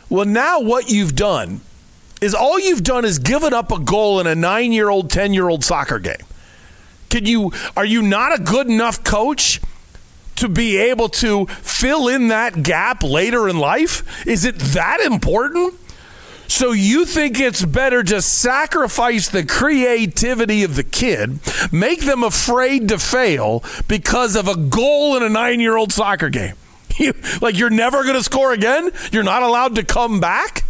Well, 0.10 0.26
now 0.26 0.60
what 0.60 0.90
you've 0.90 1.15
done 1.15 1.61
is 2.23 2.33
all 2.33 2.57
you've 2.57 2.83
done 2.83 3.03
is 3.03 3.19
given 3.19 3.53
up 3.53 3.69
a 3.69 3.79
goal 3.79 4.19
in 4.21 4.27
a 4.27 4.33
nine 4.33 4.71
year 4.71 4.89
old, 4.89 5.09
10 5.09 5.33
year 5.33 5.49
old 5.49 5.63
soccer 5.63 5.99
game. 5.99 6.25
Can 7.09 7.25
you, 7.25 7.51
are 7.75 7.85
you 7.85 8.01
not 8.01 8.39
a 8.39 8.41
good 8.41 8.67
enough 8.67 9.03
coach 9.03 9.59
to 10.37 10.47
be 10.47 10.77
able 10.77 11.09
to 11.09 11.45
fill 11.47 12.07
in 12.07 12.29
that 12.29 12.63
gap 12.63 13.03
later 13.03 13.49
in 13.49 13.57
life? 13.57 14.25
Is 14.25 14.45
it 14.45 14.57
that 14.57 15.01
important? 15.01 15.75
So 16.47 16.71
you 16.71 17.05
think 17.05 17.39
it's 17.39 17.65
better 17.65 18.03
to 18.03 18.21
sacrifice 18.21 19.27
the 19.27 19.45
creativity 19.45 20.63
of 20.63 20.75
the 20.75 20.83
kid, 20.83 21.39
make 21.71 22.01
them 22.01 22.23
afraid 22.23 22.87
to 22.89 22.99
fail 22.99 23.63
because 23.87 24.35
of 24.35 24.47
a 24.47 24.55
goal 24.55 25.17
in 25.17 25.23
a 25.23 25.29
nine 25.29 25.59
year 25.59 25.75
old 25.75 25.91
soccer 25.91 26.29
game? 26.29 26.55
like 27.41 27.57
you're 27.57 27.69
never 27.69 28.03
going 28.03 28.15
to 28.15 28.23
score 28.23 28.53
again? 28.53 28.91
You're 29.11 29.23
not 29.23 29.43
allowed 29.43 29.75
to 29.75 29.83
come 29.83 30.19
back? 30.21 30.63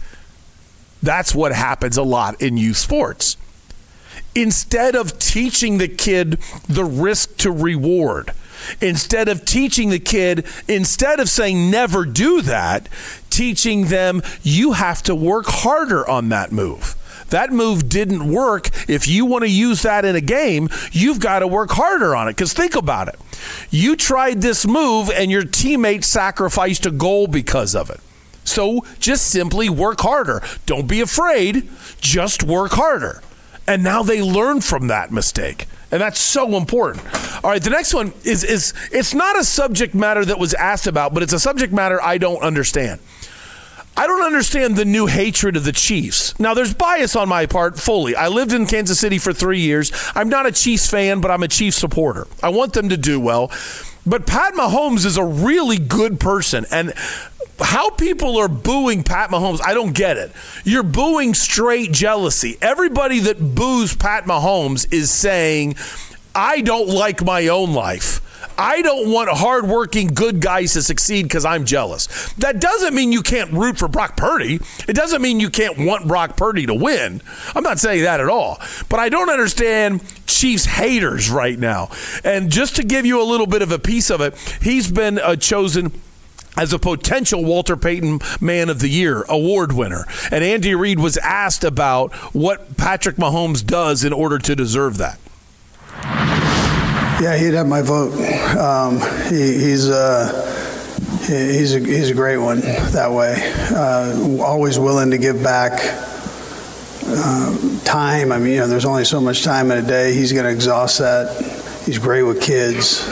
That's 1.04 1.36
what 1.36 1.52
happens 1.52 1.98
a 1.98 2.04
lot 2.04 2.42
in 2.42 2.56
youth 2.56 2.78
sports. 2.78 3.36
Instead 4.34 4.96
of 4.96 5.20
teaching 5.20 5.78
the 5.78 5.88
kid 5.88 6.40
the 6.68 6.86
risk 6.86 7.38
to 7.38 7.52
reward, 7.52 8.32
instead 8.82 9.28
of 9.28 9.44
teaching 9.46 9.90
the 9.90 10.00
kid, 10.00 10.48
instead 10.68 11.20
of 11.20 11.30
saying 11.30 11.70
never 11.70 12.06
do 12.06 12.42
that, 12.42 12.88
teaching 13.30 13.88
them 13.88 14.24
you 14.42 14.72
have 14.72 15.04
to 15.04 15.14
work 15.14 15.46
harder 15.48 16.08
on 16.10 16.30
that 16.30 16.52
move. 16.54 16.96
That 17.30 17.52
move 17.52 17.90
didn't 17.90 18.32
work. 18.32 18.70
If 18.88 19.08
you 19.08 19.26
want 19.26 19.44
to 19.44 19.50
use 19.50 19.82
that 19.82 20.06
in 20.06 20.16
a 20.16 20.22
game, 20.22 20.70
you've 20.92 21.20
got 21.20 21.40
to 21.40 21.48
work 21.48 21.72
harder 21.72 22.16
on 22.16 22.28
it. 22.28 22.32
Because 22.32 22.54
think 22.54 22.76
about 22.76 23.08
it. 23.08 23.20
You 23.72 23.96
tried 23.96 24.42
this 24.42 24.66
move 24.66 25.10
and 25.10 25.30
your 25.32 25.44
teammate 25.44 26.04
sacrificed 26.04 26.86
a 26.86 26.92
goal 26.92 27.28
because 27.28 27.76
of 27.76 27.90
it. 27.90 28.00
So 28.44 28.86
just 29.00 29.28
simply 29.28 29.70
work 29.70 30.02
harder. 30.02 30.42
Don't 30.66 30.88
be 30.88 31.02
afraid, 31.02 31.70
just 32.00 32.44
work 32.44 32.72
harder. 32.74 33.22
And 33.68 33.84
now 33.84 34.04
they 34.04 34.22
learn 34.22 34.62
from 34.62 34.88
that 34.88 35.12
mistake. 35.12 35.68
And 35.92 36.02
that's 36.02 36.20
so 36.20 36.58
important. 36.58 37.06
All 37.44 37.52
right, 37.52 37.62
the 37.62 37.70
next 37.70 37.94
one 37.94 38.14
is 38.24 38.44
is 38.44 38.74
it's 38.92 39.14
not 39.14 39.40
a 39.40 39.44
subject 39.44 39.94
matter 39.94 40.26
that 40.26 40.40
was 40.40 40.54
asked 40.56 40.88
about, 40.88 41.14
but 41.14 41.22
it's 41.22 41.34
a 41.34 41.40
subject 41.40 41.72
matter 41.72 42.02
I 42.02 42.18
don't 42.18 42.42
understand. 42.42 43.00
I 43.96 44.08
don't 44.08 44.24
understand 44.24 44.76
the 44.76 44.86
new 44.86 45.06
hatred 45.06 45.56
of 45.56 45.66
the 45.66 45.72
Chiefs. 45.72 46.38
Now, 46.40 46.56
there's 46.56 46.74
bias 46.74 47.16
on 47.16 47.30
my 47.30 47.46
part 47.46 47.78
fully. 47.80 48.16
I 48.16 48.28
lived 48.28 48.52
in 48.52 48.66
Kansas 48.66 49.00
City 49.00 49.20
for 49.20 49.34
three 49.34 49.60
years. 49.60 49.92
I'm 50.16 50.30
not 50.30 50.48
a 50.48 50.52
Chiefs 50.52 50.90
fan, 50.90 51.22
but 51.22 51.30
I'm 51.30 51.44
a 51.44 51.48
Chiefs 51.48 51.78
supporter. 51.78 52.26
I 52.42 52.50
want 52.50 52.74
them 52.74 52.90
to 52.90 52.98
do 52.98 53.20
well. 53.20 53.52
But 54.06 54.26
Pat 54.26 54.56
Mahomes 54.56 55.06
is 55.06 55.16
a 55.16 55.24
really 55.24 55.78
good 55.78 56.20
person. 56.20 56.66
And 56.72 56.94
how 57.60 57.90
people 57.92 58.38
are 58.38 58.48
booing 58.48 59.04
Pat 59.04 59.30
Mahomes, 59.30 59.60
I 59.64 59.74
don't 59.74 59.94
get 59.94 60.18
it. 60.18 60.32
You're 60.64 60.84
booing 60.84 61.34
straight 61.34 61.92
jealousy. 61.92 62.58
Everybody 62.62 63.20
that 63.20 63.56
boos 63.56 63.96
Pat 63.96 64.26
Mahomes 64.26 64.92
is 64.92 65.12
saying, 65.12 65.76
I 66.36 66.62
don't 66.62 66.90
like 66.90 67.24
my 67.24 67.48
own 67.48 67.74
life. 67.74 68.22
I 68.58 68.82
don't 68.82 69.12
want 69.12 69.30
hardworking 69.30 70.08
good 70.08 70.40
guys 70.40 70.74
to 70.74 70.84
succeed 70.84 71.24
because 71.24 71.46
I'm 71.46 71.66
jealous. 71.66 72.34
That 72.34 72.60
doesn't 72.60 72.94
mean 72.94 73.12
you 73.12 73.22
can't 73.22 73.52
root 73.52 73.78
for 73.78 73.88
Brock 73.88 74.16
Purdy. 74.16 74.60
It 74.88 74.96
doesn't 74.96 75.22
mean 75.22 75.40
you 75.40 75.50
can't 75.50 75.78
want 75.78 76.08
Brock 76.08 76.38
Purdy 76.38 76.66
to 76.68 76.74
win. 76.74 77.22
I'm 77.56 77.64
not 77.64 77.80
saying 77.80 78.04
that 78.04 78.20
at 78.20 78.30
all. 78.30 78.60
But 78.90 79.00
I 79.00 79.10
don't 79.10 79.30
understand 79.30 80.04
Chiefs 80.28 80.66
haters 80.66 81.30
right 81.30 81.58
now. 81.58 81.90
And 82.24 82.52
just 82.52 82.76
to 82.76 82.84
give 82.84 83.06
you 83.06 83.22
a 83.22 83.26
little 83.26 83.48
bit 83.48 83.62
of 83.62 83.72
a 83.72 83.80
piece 83.80 84.12
of 84.12 84.22
it, 84.22 84.38
he's 84.62 84.92
been 84.92 85.20
uh, 85.20 85.36
chosen 85.36 85.92
as 86.58 86.74
a 86.74 86.80
potential 86.80 87.44
Walter 87.44 87.76
Payton 87.76 88.20
Man 88.40 88.70
of 88.70 88.80
the 88.80 88.90
Year 88.90 89.24
award 89.30 89.74
winner. 89.74 90.06
And 90.32 90.44
Andy 90.44 90.76
Reid 90.76 91.00
was 91.00 91.18
asked 91.18 91.64
about 91.64 92.14
what 92.34 92.78
Patrick 92.78 93.16
Mahomes 93.16 93.66
does 93.66 94.04
in 94.04 94.14
order 94.14 94.38
to 94.40 94.56
deserve 94.56 94.98
that. 94.98 95.20
Yeah, 97.22 97.38
he'd 97.38 97.54
have 97.54 97.68
my 97.68 97.82
vote. 97.82 98.14
Um, 98.58 99.00
he, 99.30 99.54
he's 99.54 99.90
uh, 99.90 100.28
he's 101.22 101.76
a 101.76 101.80
he's 101.80 102.10
a 102.10 102.14
great 102.14 102.38
one 102.38 102.60
that 102.60 103.12
way. 103.12 103.36
Uh, 103.72 104.44
always 104.44 104.78
willing 104.78 105.12
to 105.12 105.18
give 105.18 105.42
back. 105.42 105.80
Uh, 107.06 107.80
time. 107.84 108.32
I 108.32 108.40
mean, 108.40 108.54
you 108.54 108.60
know, 108.60 108.68
there's 108.68 108.86
only 108.86 109.04
so 109.04 109.20
much 109.20 109.44
time 109.44 109.70
in 109.72 109.84
a 109.84 109.88
day. 109.88 110.14
He's 110.14 110.32
going 110.32 110.46
to 110.46 110.52
exhaust 110.52 111.00
that. 111.00 111.84
He's 111.86 111.98
great 111.98 112.24
with 112.24 112.42
kids 112.42 113.04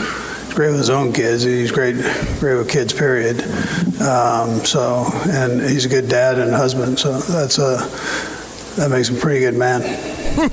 great 0.53 0.69
with 0.69 0.77
his 0.77 0.89
own 0.89 1.13
kids. 1.13 1.43
He's 1.43 1.71
great, 1.71 1.95
great 2.39 2.55
with 2.57 2.69
kids. 2.69 2.93
Period. 2.93 3.41
Um, 4.01 4.65
so, 4.65 5.05
and 5.29 5.61
he's 5.61 5.85
a 5.85 5.89
good 5.89 6.09
dad 6.09 6.39
and 6.39 6.53
husband. 6.53 6.99
So 6.99 7.19
that's 7.19 7.57
a 7.57 7.77
that 8.75 8.89
makes 8.89 9.09
him 9.09 9.17
a 9.17 9.19
pretty 9.19 9.41
good 9.41 9.55
man. 9.55 9.81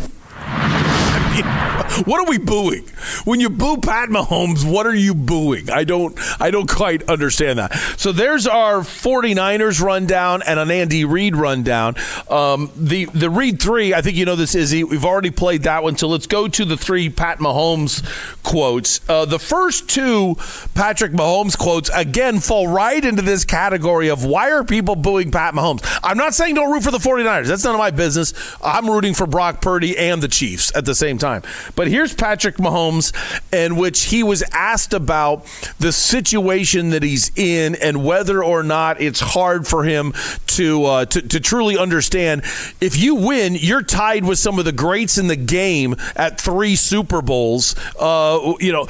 what 2.04 2.20
are 2.20 2.30
we 2.30 2.38
booing? 2.38 2.84
When 3.28 3.40
you 3.40 3.50
boo 3.50 3.76
Pat 3.76 4.08
Mahomes, 4.08 4.64
what 4.64 4.86
are 4.86 4.94
you 4.94 5.14
booing? 5.14 5.68
I 5.68 5.84
don't 5.84 6.18
I 6.40 6.50
don't 6.50 6.66
quite 6.66 7.06
understand 7.10 7.58
that. 7.58 7.74
So 7.98 8.10
there's 8.10 8.46
our 8.46 8.78
49ers 8.78 9.82
rundown 9.82 10.40
and 10.46 10.58
an 10.58 10.70
Andy 10.70 11.04
Reid 11.04 11.36
rundown. 11.36 11.96
Um, 12.30 12.70
the 12.74 13.04
the 13.04 13.28
Reid 13.28 13.60
3, 13.60 13.92
I 13.92 14.00
think 14.00 14.16
you 14.16 14.24
know 14.24 14.34
this 14.34 14.54
Izzy. 14.54 14.82
We've 14.82 15.04
already 15.04 15.28
played 15.30 15.64
that 15.64 15.82
one. 15.82 15.98
So 15.98 16.08
let's 16.08 16.26
go 16.26 16.48
to 16.48 16.64
the 16.64 16.78
three 16.78 17.10
Pat 17.10 17.38
Mahomes 17.38 18.02
quotes. 18.42 19.06
Uh, 19.10 19.26
the 19.26 19.38
first 19.38 19.90
two 19.90 20.36
Patrick 20.74 21.12
Mahomes 21.12 21.58
quotes 21.58 21.90
again 21.90 22.40
fall 22.40 22.66
right 22.66 23.04
into 23.04 23.20
this 23.20 23.44
category 23.44 24.08
of 24.08 24.24
why 24.24 24.50
are 24.50 24.64
people 24.64 24.96
booing 24.96 25.30
Pat 25.30 25.52
Mahomes? 25.52 25.86
I'm 26.02 26.16
not 26.16 26.32
saying 26.32 26.54
don't 26.54 26.72
root 26.72 26.82
for 26.82 26.90
the 26.90 26.96
49ers. 26.96 27.48
That's 27.48 27.64
none 27.64 27.74
of 27.74 27.78
my 27.78 27.90
business. 27.90 28.32
I'm 28.64 28.88
rooting 28.88 29.12
for 29.12 29.26
Brock 29.26 29.60
Purdy 29.60 29.98
and 29.98 30.22
the 30.22 30.28
Chiefs 30.28 30.74
at 30.74 30.86
the 30.86 30.94
same 30.94 31.18
time. 31.18 31.42
But 31.76 31.88
here's 31.88 32.14
Patrick 32.14 32.56
Mahomes, 32.56 33.12
in 33.52 33.76
which 33.76 34.04
he 34.06 34.22
was 34.22 34.42
asked 34.52 34.92
about 34.92 35.44
the 35.78 35.92
situation 35.92 36.90
that 36.90 37.02
he's 37.02 37.30
in 37.36 37.74
and 37.76 38.04
whether 38.04 38.42
or 38.42 38.62
not 38.62 39.00
it's 39.00 39.20
hard 39.20 39.66
for 39.66 39.84
him 39.84 40.12
to, 40.46 40.84
uh, 40.84 41.04
to, 41.06 41.22
to 41.22 41.40
truly 41.40 41.76
understand. 41.78 42.42
If 42.80 42.96
you 42.96 43.14
win, 43.14 43.56
you're 43.58 43.82
tied 43.82 44.24
with 44.24 44.38
some 44.38 44.58
of 44.58 44.64
the 44.64 44.72
greats 44.72 45.18
in 45.18 45.28
the 45.28 45.36
game 45.36 45.94
at 46.16 46.40
three 46.40 46.76
Super 46.76 47.22
Bowls. 47.22 47.74
Uh, 47.98 48.54
you 48.60 48.72
know, 48.72 48.86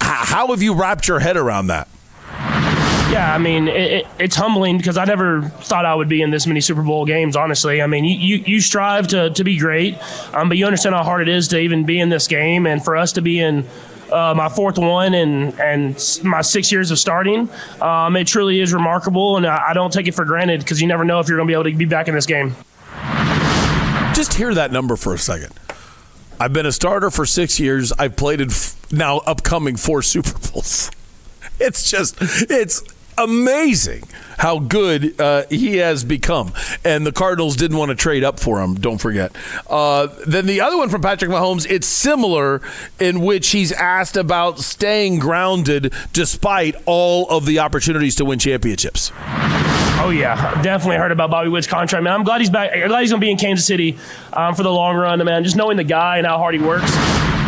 how 0.00 0.48
have 0.48 0.62
you 0.62 0.74
wrapped 0.74 1.08
your 1.08 1.20
head 1.20 1.36
around 1.36 1.68
that? 1.68 1.88
Yeah, 3.10 3.32
I 3.32 3.38
mean, 3.38 3.68
it, 3.68 3.92
it, 3.92 4.06
it's 4.18 4.36
humbling 4.36 4.78
because 4.78 4.96
I 4.98 5.04
never 5.04 5.42
thought 5.42 5.84
I 5.86 5.94
would 5.94 6.08
be 6.08 6.22
in 6.22 6.30
this 6.30 6.46
many 6.46 6.60
Super 6.60 6.82
Bowl 6.82 7.06
games, 7.06 7.36
honestly. 7.36 7.80
I 7.80 7.86
mean, 7.86 8.04
you, 8.04 8.16
you, 8.16 8.44
you 8.46 8.60
strive 8.60 9.06
to, 9.08 9.30
to 9.30 9.44
be 9.44 9.56
great, 9.58 9.96
um, 10.34 10.48
but 10.48 10.58
you 10.58 10.66
understand 10.66 10.94
how 10.94 11.04
hard 11.04 11.22
it 11.22 11.28
is 11.28 11.48
to 11.48 11.58
even 11.58 11.84
be 11.84 12.00
in 12.00 12.08
this 12.08 12.26
game. 12.26 12.66
And 12.66 12.84
for 12.84 12.96
us 12.96 13.12
to 13.12 13.22
be 13.22 13.38
in 13.38 13.64
uh, 14.10 14.34
my 14.36 14.48
fourth 14.48 14.76
one 14.76 15.14
and, 15.14 15.58
and 15.60 16.20
my 16.24 16.40
six 16.42 16.72
years 16.72 16.90
of 16.90 16.98
starting, 16.98 17.48
um, 17.80 18.16
it 18.16 18.26
truly 18.26 18.60
is 18.60 18.74
remarkable. 18.74 19.36
And 19.36 19.46
I, 19.46 19.68
I 19.68 19.72
don't 19.72 19.92
take 19.92 20.08
it 20.08 20.14
for 20.14 20.24
granted 20.24 20.60
because 20.60 20.80
you 20.82 20.88
never 20.88 21.04
know 21.04 21.20
if 21.20 21.28
you're 21.28 21.38
going 21.38 21.46
to 21.46 21.50
be 21.50 21.54
able 21.54 21.64
to 21.64 21.74
be 21.74 21.84
back 21.84 22.08
in 22.08 22.14
this 22.14 22.26
game. 22.26 22.56
Just 24.14 24.34
hear 24.34 24.52
that 24.54 24.72
number 24.72 24.96
for 24.96 25.14
a 25.14 25.18
second. 25.18 25.52
I've 26.40 26.52
been 26.52 26.66
a 26.66 26.72
starter 26.72 27.10
for 27.10 27.24
six 27.24 27.60
years. 27.60 27.92
I've 27.92 28.16
played 28.16 28.40
in 28.40 28.50
f- 28.50 28.76
now 28.92 29.18
upcoming 29.18 29.76
four 29.76 30.02
Super 30.02 30.36
Bowls. 30.50 30.90
It's 31.58 31.90
just, 31.90 32.18
it's 32.20 32.82
amazing 33.18 34.04
how 34.38 34.58
good 34.58 35.18
uh, 35.20 35.44
he 35.48 35.78
has 35.78 36.04
become. 36.04 36.52
And 36.84 37.06
the 37.06 37.12
Cardinals 37.12 37.56
didn't 37.56 37.76
want 37.76 37.88
to 37.90 37.94
trade 37.94 38.24
up 38.24 38.38
for 38.38 38.60
him, 38.62 38.74
don't 38.74 38.98
forget. 38.98 39.34
Uh, 39.68 40.08
then 40.26 40.46
the 40.46 40.60
other 40.60 40.76
one 40.76 40.88
from 40.88 41.00
Patrick 41.00 41.30
Mahomes, 41.30 41.66
it's 41.68 41.86
similar 41.86 42.60
in 43.00 43.20
which 43.20 43.50
he's 43.50 43.72
asked 43.72 44.16
about 44.16 44.58
staying 44.58 45.18
grounded 45.18 45.92
despite 46.12 46.76
all 46.86 47.28
of 47.28 47.46
the 47.46 47.58
opportunities 47.58 48.14
to 48.16 48.24
win 48.24 48.38
championships. 48.38 49.12
Oh 49.98 50.10
yeah, 50.10 50.62
definitely 50.62 50.98
heard 50.98 51.10
about 51.10 51.30
Bobby 51.30 51.48
Witt's 51.48 51.66
contract, 51.66 52.04
man. 52.04 52.12
I'm 52.12 52.22
glad 52.22 52.40
he's 52.40 52.50
back. 52.50 52.70
I'm 52.74 52.88
glad 52.88 53.00
he's 53.00 53.10
gonna 53.10 53.20
be 53.20 53.30
in 53.30 53.38
Kansas 53.38 53.66
City 53.66 53.98
um, 54.32 54.54
for 54.54 54.62
the 54.62 54.70
long 54.70 54.94
run, 54.94 55.24
man. 55.24 55.42
Just 55.42 55.56
knowing 55.56 55.78
the 55.78 55.84
guy 55.84 56.18
and 56.18 56.26
how 56.26 56.36
hard 56.36 56.54
he 56.54 56.60
works. 56.60 56.92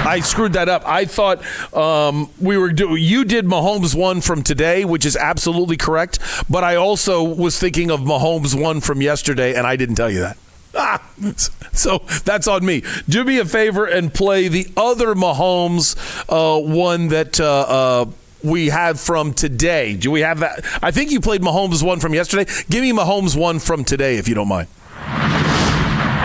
I 0.06 0.20
screwed 0.20 0.54
that 0.54 0.68
up. 0.68 0.82
I 0.86 1.04
thought 1.04 1.42
um, 1.74 2.30
we 2.40 2.56
were 2.56 2.72
do. 2.72 2.96
You 2.96 3.24
did 3.24 3.44
Mahomes 3.44 3.94
one 3.94 4.20
from 4.20 4.42
today, 4.42 4.84
which 4.84 5.04
is 5.04 5.16
absolutely 5.16 5.76
correct. 5.76 6.18
But 6.48 6.64
I 6.64 6.76
also 6.76 7.22
was 7.22 7.58
thinking 7.58 7.90
of 7.90 8.00
Mahomes 8.00 8.60
one 8.60 8.80
from 8.80 9.02
yesterday, 9.02 9.54
and 9.54 9.66
I 9.66 9.76
didn't 9.76 9.96
tell 9.96 10.10
you 10.10 10.20
that. 10.20 10.38
Ah, 10.74 11.02
so 11.72 11.98
that's 12.24 12.46
on 12.46 12.64
me. 12.64 12.82
Do 13.08 13.24
me 13.24 13.38
a 13.38 13.44
favor 13.44 13.84
and 13.84 14.12
play 14.12 14.48
the 14.48 14.66
other 14.76 15.14
Mahomes 15.14 15.96
uh, 16.28 16.60
one 16.60 17.08
that. 17.08 17.38
Uh, 17.40 17.44
uh, 17.68 18.10
we 18.40 18.68
have 18.68 19.00
from 19.00 19.34
today. 19.34 19.96
Do 19.96 20.12
we 20.12 20.20
have 20.20 20.38
that? 20.38 20.64
I 20.80 20.92
think 20.92 21.10
you 21.10 21.20
played 21.20 21.42
Mahomes 21.42 21.82
one 21.82 21.98
from 21.98 22.14
yesterday. 22.14 22.48
Give 22.70 22.82
me 22.82 22.92
Mahomes 22.92 23.36
one 23.36 23.58
from 23.58 23.84
today, 23.84 24.16
if 24.16 24.28
you 24.28 24.36
don't 24.36 24.46
mind. 24.46 24.68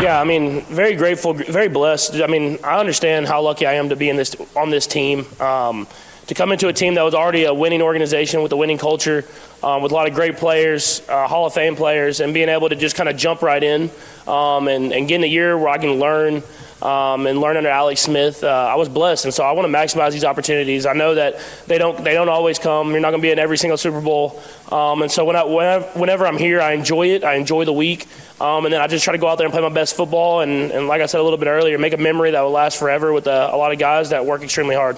Yeah, 0.04 0.20
I 0.20 0.26
mean, 0.26 0.64
very 0.64 0.96
grateful, 0.98 1.32
very 1.32 1.70
blessed. 1.70 2.16
I 2.16 2.28
mean, 2.28 2.60
I 2.62 2.78
understand 2.78 3.26
how 3.26 3.42
lucky 3.42 3.66
I 3.66 3.76
am 3.76 3.88
to 3.88 3.96
be 3.96 4.10
in 4.10 4.18
this 4.18 4.36
on 4.54 4.70
this 4.70 4.86
team. 4.86 5.26
Um, 5.40 5.88
to 6.28 6.34
come 6.34 6.52
into 6.52 6.68
a 6.68 6.74
team 6.74 6.96
that 6.96 7.04
was 7.04 7.14
already 7.14 7.46
a 7.46 7.54
winning 7.54 7.82
organization 7.82 8.44
with 8.44 8.52
a 8.52 8.58
winning 8.58 8.78
culture, 8.78 9.24
um, 9.64 9.82
with 9.82 9.94
a 9.94 9.96
lot 9.96 10.10
of 10.10 10.14
great 10.14 10.36
players, 10.36 11.02
uh, 11.08 11.26
Hall 11.26 11.46
of 11.46 11.54
Fame 11.54 11.78
players, 11.78 12.20
and 12.20 12.34
being 12.34 12.50
able 12.50 12.68
to 12.68 12.76
just 12.76 12.98
kind 12.98 13.08
of 13.08 13.16
jump 13.16 13.42
right 13.42 13.64
in 13.64 13.90
um, 14.28 14.68
and, 14.68 14.92
and 14.92 15.08
get 15.08 15.16
in 15.16 15.24
a 15.24 15.28
year 15.28 15.58
where 15.58 15.70
I 15.70 15.78
can 15.78 15.92
learn 15.92 16.44
um, 16.84 17.28
and 17.28 17.40
learn 17.40 17.56
under 17.56 17.70
Alex 17.70 18.02
Smith. 18.02 18.44
Uh, 18.44 18.48
I 18.48 18.76
was 18.76 18.90
blessed, 18.90 19.24
and 19.26 19.34
so 19.34 19.44
I 19.44 19.54
want 19.54 19.72
to 19.72 19.74
maximize 19.74 20.12
these 20.12 20.26
opportunities. 20.26 20.86
I 20.86 20.94
know 20.94 21.16
that 21.16 21.40
they 21.66 21.78
don't 21.78 22.04
they 22.04 22.14
don't 22.14 22.28
always 22.28 22.60
come. 22.60 22.92
You're 22.92 23.00
not 23.00 23.12
going 23.12 23.22
to 23.22 23.26
be 23.26 23.32
in 23.32 23.40
every 23.40 23.58
single 23.58 23.78
Super 23.78 24.02
Bowl, 24.02 24.42
um, 24.70 25.02
and 25.02 25.12
so 25.12 25.24
when 25.24 25.36
I, 25.38 25.44
whenever, 25.46 26.28
I'm 26.28 26.38
here, 26.38 26.60
I 26.60 26.74
enjoy 26.74 27.08
it. 27.08 27.24
I 27.24 27.36
enjoy 27.36 27.64
the 27.64 27.74
week, 27.74 28.06
um, 28.42 28.66
and 28.66 28.74
then 28.74 28.82
I 28.82 28.88
just 28.88 29.06
try 29.06 29.14
to 29.14 29.18
go 29.18 29.28
out 29.28 29.38
there 29.38 29.46
and 29.46 29.54
play 29.54 29.62
my 29.62 29.70
best 29.70 29.96
football. 29.96 30.42
And, 30.42 30.72
and 30.72 30.88
like 30.88 31.02
I 31.02 31.06
said 31.06 31.22
a 31.22 31.24
little 31.24 31.40
bit 31.40 31.48
earlier, 31.48 31.78
make 31.78 31.94
a 31.94 31.98
memory 31.98 32.32
that 32.32 32.42
will 32.42 32.52
last 32.52 32.78
forever 32.78 33.14
with 33.14 33.28
uh, 33.28 33.50
a 33.52 33.58
lot 33.58 33.72
of 33.72 33.80
guys 33.80 34.10
that 34.10 34.26
work 34.26 34.44
extremely 34.44 34.76
hard. 34.76 34.98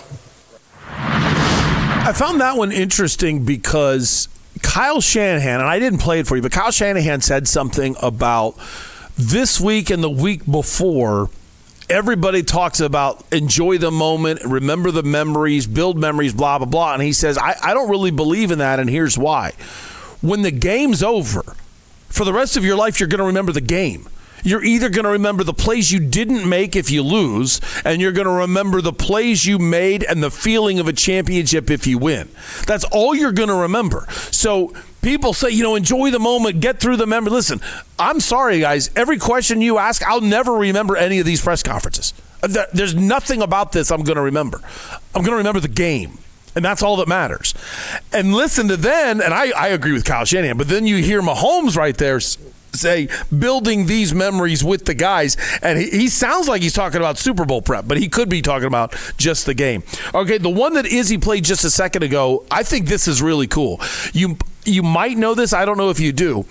I 0.88 2.14
found 2.14 2.42
that 2.42 2.58
one 2.58 2.72
interesting 2.72 3.46
because 3.46 4.28
Kyle 4.64 5.02
Shanahan, 5.02 5.60
and 5.60 5.70
I 5.70 5.78
didn't 5.78 6.00
play 6.00 6.20
it 6.20 6.28
for 6.28 6.36
you, 6.36 6.42
but 6.42 6.52
Kyle 6.52 6.72
Shanahan 6.72 7.22
said 7.22 7.48
something 7.48 7.96
about 8.02 8.56
this 9.18 9.60
week 9.60 9.92
and 9.92 10.04
the 10.04 10.10
week 10.10 10.46
before. 10.50 11.30
Everybody 11.90 12.42
talks 12.42 12.80
about 12.80 13.24
enjoy 13.32 13.78
the 13.78 13.92
moment, 13.92 14.44
remember 14.44 14.90
the 14.90 15.04
memories, 15.04 15.68
build 15.68 16.00
memories, 16.00 16.34
blah, 16.34 16.58
blah, 16.58 16.66
blah. 16.66 16.94
And 16.94 17.04
he 17.04 17.14
says, 17.14 17.38
I, 17.38 17.56
I 17.62 17.74
don't 17.74 17.90
really 17.90 18.12
believe 18.12 18.50
in 18.50 18.58
that, 18.58 18.80
and 18.80 18.90
here's 18.90 19.18
why. 19.18 19.54
When 20.22 20.42
the 20.42 20.52
game's 20.52 21.04
over, 21.04 21.44
for 22.10 22.26
the 22.26 22.34
rest 22.34 22.58
of 22.58 22.66
your 22.66 22.76
life, 22.76 23.00
you're 23.00 23.10
going 23.10 23.20
to 23.20 23.26
remember 23.26 23.52
the 23.52 23.62
game 23.62 24.08
you're 24.46 24.64
either 24.64 24.90
going 24.90 25.06
to 25.06 25.12
remember 25.12 25.44
the 25.44 25.54
plays 25.54 25.92
you 25.92 26.00
didn't 26.00 26.48
make 26.48 26.76
if 26.76 26.92
you 26.92 27.02
lose, 27.04 27.60
and 27.84 28.00
you're 28.00 28.12
going 28.12 28.28
to 28.28 28.34
remember 28.34 28.80
the 28.80 28.94
plays 28.94 29.46
you 29.46 29.58
made 29.58 30.04
and 30.04 30.24
the 30.24 30.32
feeling 30.32 30.80
of 30.80 30.88
a 30.88 30.94
championship 30.94 31.70
if 31.70 31.88
you 31.88 31.98
win. 31.98 32.30
That's 32.68 32.86
all 32.86 33.16
you're 33.16 33.32
going 33.32 33.50
to 33.50 33.56
remember. 33.56 34.06
So 34.32 34.74
people 35.02 35.34
say, 35.34 35.50
you 35.50 35.64
know, 35.64 35.76
enjoy 35.76 36.12
the 36.12 36.20
moment, 36.20 36.62
get 36.62 36.80
through 36.80 36.98
the 36.98 37.08
memory. 37.08 37.32
Listen, 37.32 37.60
I'm 37.98 38.20
sorry, 38.20 38.60
guys. 38.60 38.92
Every 38.96 39.18
question 39.18 39.62
you 39.62 39.78
ask, 39.78 40.04
I'll 40.04 40.22
never 40.22 40.54
remember 40.54 40.96
any 40.96 41.20
of 41.20 41.26
these 41.26 41.42
press 41.42 41.64
conferences. 41.64 42.14
Uh, 42.44 42.66
there's 42.74 42.94
nothing 42.94 43.42
about 43.42 43.72
this 43.72 43.92
I'm 43.92 44.04
going 44.04 44.18
to 44.18 44.22
remember. 44.22 44.62
I'm 45.16 45.24
going 45.24 45.32
to 45.32 45.38
remember 45.38 45.60
the 45.60 45.68
game. 45.68 46.20
And 46.56 46.64
that's 46.64 46.82
all 46.82 46.96
that 46.98 47.08
matters. 47.08 47.54
And 48.14 48.34
listen 48.34 48.70
to 48.70 48.78
then, 48.78 49.22
and 49.22 49.34
I, 49.34 49.52
I 49.52 49.68
agree 49.70 49.92
with 49.92 50.06
Kyle 50.06 50.24
Shanahan, 50.24 50.58
but 50.58 50.70
then 50.70 50.86
you 50.88 50.98
hear 50.98 51.22
Mahomes 51.22 51.76
right 51.76 51.98
there 51.98 52.20
say 52.76 53.08
building 53.38 53.86
these 53.86 54.14
memories 54.14 54.64
with 54.64 54.86
the 54.86 54.94
guys. 54.94 55.38
And 55.62 55.80
he, 55.80 55.90
he, 55.90 56.08
sounds 56.08 56.48
like 56.48 56.62
he's 56.62 56.74
talking 56.74 56.98
about 56.98 57.18
Super 57.18 57.46
Bowl 57.46 57.62
prep, 57.62 57.88
but 57.88 57.98
he 57.98 58.08
could 58.08 58.30
be 58.30 58.42
talking 58.42 58.68
about 58.68 58.96
just 59.18 59.46
the 59.46 59.54
game. 59.54 59.84
Okay, 60.14 60.38
the 60.38 60.50
one 60.50 60.74
that 60.74 60.86
Izzy 60.86 61.18
played 61.18 61.44
just 61.44 61.64
a 61.64 61.70
second 61.70 62.04
ago, 62.04 62.46
I 62.52 62.64
think 62.64 62.88
this 62.88 63.08
is 63.08 63.22
really 63.22 63.48
cool. 63.48 63.82
You 64.14 64.38
you 64.64 64.82
might 64.82 65.16
know 65.16 65.36
this, 65.36 65.54
I 65.54 65.64
don't 65.64 65.78
know 65.78 65.92
if 65.92 66.00
you 66.00 66.12
do 66.12 66.46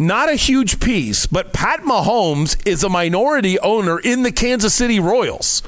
not 0.00 0.30
a 0.30 0.34
huge 0.34 0.80
piece, 0.80 1.26
but 1.26 1.52
Pat 1.52 1.80
Mahomes 1.80 2.56
is 2.66 2.82
a 2.82 2.88
minority 2.88 3.58
owner 3.60 3.98
in 3.98 4.22
the 4.22 4.32
Kansas 4.32 4.74
City 4.74 4.98
Royals. 4.98 5.62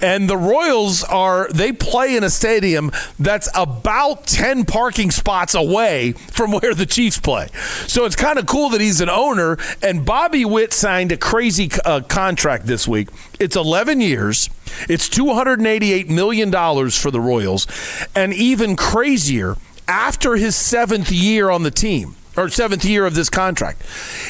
And 0.00 0.28
the 0.28 0.38
Royals 0.38 1.04
are, 1.04 1.48
they 1.52 1.70
play 1.70 2.16
in 2.16 2.24
a 2.24 2.30
stadium 2.30 2.90
that's 3.18 3.48
about 3.54 4.26
10 4.26 4.64
parking 4.64 5.10
spots 5.10 5.54
away 5.54 6.12
from 6.12 6.52
where 6.60 6.74
the 6.74 6.86
Chiefs 6.86 7.18
play. 7.18 7.48
So 7.86 8.06
it's 8.06 8.16
kind 8.16 8.38
of 8.38 8.46
cool 8.46 8.70
that 8.70 8.80
he's 8.80 9.02
an 9.02 9.10
owner. 9.10 9.58
And 9.82 10.06
Bobby 10.06 10.44
Witt 10.44 10.72
signed 10.72 11.12
a 11.12 11.18
crazy 11.18 11.70
uh, 11.84 12.00
contract 12.00 12.66
this 12.66 12.88
week. 12.88 13.08
It's 13.38 13.54
11 13.54 14.00
years, 14.00 14.48
it's 14.88 15.08
$288 15.10 16.08
million 16.08 16.50
for 16.90 17.10
the 17.10 17.20
Royals. 17.20 17.66
And 18.14 18.32
even 18.32 18.76
crazier, 18.76 19.56
after 19.86 20.36
his 20.36 20.56
seventh 20.56 21.12
year 21.12 21.50
on 21.50 21.62
the 21.62 21.70
team 21.70 22.16
or 22.36 22.48
seventh 22.48 22.84
year 22.84 23.06
of 23.06 23.14
this 23.14 23.30
contract. 23.30 23.82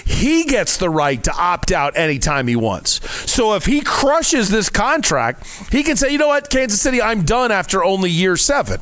He 0.05 0.45
gets 0.45 0.77
the 0.77 0.91
right 0.91 1.23
to 1.25 1.33
opt 1.33 1.73
out 1.73 1.97
anytime 1.97 2.47
he 2.47 2.57
wants. 2.57 3.01
So 3.31 3.55
if 3.55 3.67
he 3.67 3.81
crushes 3.81 4.51
this 4.51 4.69
contract, 4.69 5.47
he 5.71 5.83
can 5.83 5.97
say, 5.97 6.11
you 6.11 6.19
know 6.19 6.29
what, 6.29 6.51
Kansas 6.51 6.81
City, 6.81 7.01
I'm 7.01 7.23
done 7.23 7.51
after 7.51 7.83
only 7.83 8.11
year 8.11 8.37
seven, 8.37 8.81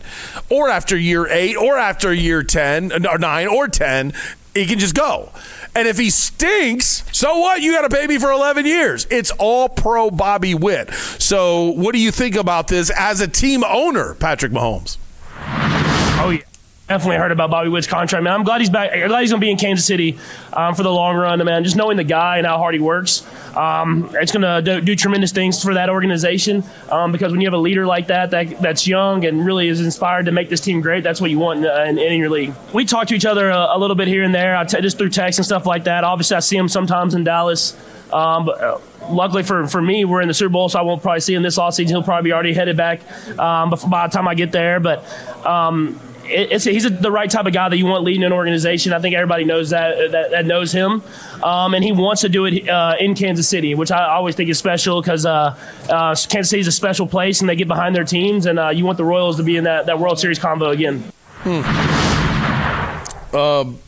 or 0.50 0.68
after 0.68 0.96
year 0.96 1.26
eight, 1.28 1.56
or 1.56 1.78
after 1.78 2.12
year 2.12 2.42
10, 2.42 3.06
or 3.06 3.18
nine, 3.18 3.46
or 3.46 3.68
10. 3.68 4.12
He 4.54 4.66
can 4.66 4.78
just 4.78 4.94
go. 4.94 5.30
And 5.74 5.88
if 5.88 5.96
he 5.96 6.10
stinks, 6.10 7.04
so 7.12 7.38
what? 7.38 7.62
You 7.62 7.72
got 7.72 7.88
to 7.88 7.96
pay 7.96 8.06
me 8.06 8.18
for 8.18 8.30
11 8.30 8.66
years. 8.66 9.06
It's 9.10 9.30
all 9.30 9.70
pro 9.70 10.10
Bobby 10.10 10.54
Witt. 10.54 10.92
So, 10.92 11.70
what 11.70 11.94
do 11.94 11.98
you 11.98 12.10
think 12.10 12.36
about 12.36 12.68
this 12.68 12.90
as 12.90 13.22
a 13.22 13.28
team 13.28 13.64
owner, 13.64 14.12
Patrick 14.14 14.52
Mahomes? 14.52 14.98
Oh, 15.40 16.28
yeah 16.30 16.51
definitely 16.92 17.16
heard 17.16 17.32
about 17.32 17.50
Bobby 17.50 17.70
Witt's 17.70 17.86
contract, 17.86 18.22
man. 18.22 18.34
I'm 18.34 18.44
glad 18.44 18.60
he's 18.60 18.68
back. 18.68 18.90
I'm 18.92 19.08
glad 19.08 19.20
he's 19.22 19.30
to 19.30 19.38
be 19.38 19.50
in 19.50 19.56
Kansas 19.56 19.86
City 19.86 20.18
um, 20.52 20.74
for 20.74 20.82
the 20.82 20.92
long 20.92 21.16
run, 21.16 21.42
man. 21.42 21.64
Just 21.64 21.74
knowing 21.74 21.96
the 21.96 22.04
guy 22.04 22.36
and 22.36 22.46
how 22.46 22.58
hard 22.58 22.74
he 22.74 22.80
works, 22.80 23.26
um, 23.56 24.10
it's 24.12 24.30
to 24.32 24.62
do, 24.62 24.80
do, 24.82 24.94
tremendous 24.94 25.32
things 25.32 25.62
for 25.62 25.72
that 25.72 25.88
organization. 25.88 26.62
Um, 26.90 27.10
because 27.10 27.32
when 27.32 27.40
you 27.40 27.46
have 27.46 27.54
a 27.54 27.58
leader 27.58 27.86
like 27.86 28.08
that, 28.08 28.30
that 28.32 28.60
that's 28.60 28.86
young 28.86 29.24
and 29.24 29.44
really 29.44 29.68
is 29.68 29.80
inspired 29.80 30.26
to 30.26 30.32
make 30.32 30.50
this 30.50 30.60
team 30.60 30.82
great, 30.82 31.02
that's 31.02 31.20
what 31.20 31.30
you 31.30 31.38
want 31.38 31.60
in, 31.60 31.66
uh, 31.66 31.84
in, 31.88 31.98
in 31.98 32.18
your 32.18 32.28
league. 32.28 32.52
We 32.74 32.84
talk 32.84 33.06
to 33.08 33.14
each 33.14 33.24
other 33.24 33.48
a, 33.48 33.76
a 33.76 33.78
little 33.78 33.96
bit 33.96 34.06
here 34.06 34.22
and 34.22 34.34
there, 34.34 34.62
just 34.64 34.98
through 34.98 35.10
text 35.10 35.38
and 35.38 35.46
stuff 35.46 35.64
like 35.64 35.84
that. 35.84 36.04
Obviously, 36.04 36.36
I 36.36 36.40
see 36.40 36.58
him 36.58 36.68
sometimes 36.68 37.14
in 37.14 37.24
Dallas. 37.24 37.74
Um, 38.12 38.44
but, 38.44 38.60
uh, 38.60 38.78
luckily 39.08 39.42
for, 39.42 39.66
for 39.66 39.80
me, 39.80 40.04
we're 40.04 40.20
in 40.20 40.28
the 40.28 40.34
Super 40.34 40.50
Bowl, 40.50 40.68
so 40.68 40.78
I 40.78 40.82
won't 40.82 41.00
probably 41.00 41.20
see 41.20 41.32
him 41.32 41.42
this 41.42 41.58
offseason. 41.58 41.88
He'll 41.88 42.02
probably 42.02 42.28
be 42.28 42.32
already 42.34 42.52
headed 42.52 42.76
back 42.76 43.00
um, 43.38 43.70
by 43.70 44.06
the 44.06 44.12
time 44.12 44.28
I 44.28 44.34
get 44.34 44.52
there. 44.52 44.80
But 44.80 45.02
um, 45.46 45.98
it's, 46.32 46.64
he's 46.64 46.84
a, 46.84 46.90
the 46.90 47.10
right 47.10 47.30
type 47.30 47.46
of 47.46 47.52
guy 47.52 47.68
that 47.68 47.76
you 47.76 47.86
want 47.86 48.04
leading 48.04 48.24
an 48.24 48.32
organization. 48.32 48.92
I 48.92 48.98
think 48.98 49.14
everybody 49.14 49.44
knows 49.44 49.70
that 49.70 50.12
that, 50.12 50.30
that 50.30 50.46
knows 50.46 50.72
him, 50.72 51.02
um, 51.42 51.74
and 51.74 51.84
he 51.84 51.92
wants 51.92 52.22
to 52.22 52.28
do 52.28 52.46
it 52.46 52.68
uh, 52.68 52.96
in 52.98 53.14
Kansas 53.14 53.48
City, 53.48 53.74
which 53.74 53.90
I 53.90 54.06
always 54.06 54.34
think 54.34 54.50
is 54.50 54.58
special 54.58 55.00
because 55.00 55.26
uh, 55.26 55.56
uh, 55.88 56.14
Kansas 56.28 56.50
City 56.50 56.60
is 56.60 56.66
a 56.66 56.72
special 56.72 57.06
place, 57.06 57.40
and 57.40 57.48
they 57.48 57.56
get 57.56 57.68
behind 57.68 57.94
their 57.94 58.04
teams, 58.04 58.46
and 58.46 58.58
uh, 58.58 58.68
you 58.68 58.84
want 58.84 58.98
the 58.98 59.04
Royals 59.04 59.36
to 59.36 59.42
be 59.42 59.56
in 59.56 59.64
that, 59.64 59.86
that 59.86 59.98
World 59.98 60.18
Series 60.18 60.38
combo 60.38 60.70
again. 60.70 61.04
Hmm. 61.42 62.12
Um, 63.34 63.78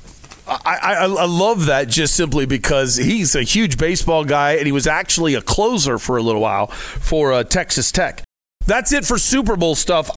I, 0.46 0.78
I, 0.82 0.94
I, 1.04 1.24
love 1.26 1.66
that 1.66 1.88
just 1.88 2.14
simply 2.14 2.46
because 2.46 2.96
he's 2.96 3.34
a 3.34 3.42
huge 3.42 3.78
baseball 3.78 4.24
guy 4.24 4.52
and 4.52 4.66
he 4.66 4.72
was 4.72 4.86
actually 4.86 5.34
a 5.34 5.42
closer 5.42 5.98
for 5.98 6.16
a 6.16 6.22
little 6.22 6.40
while 6.40 6.66
for 6.68 7.32
uh, 7.32 7.44
Texas 7.44 7.92
Tech. 7.92 8.22
That's 8.66 8.92
it 8.92 9.04
for 9.04 9.18
Super 9.18 9.56
Bowl 9.56 9.74
stuff. 9.74 10.10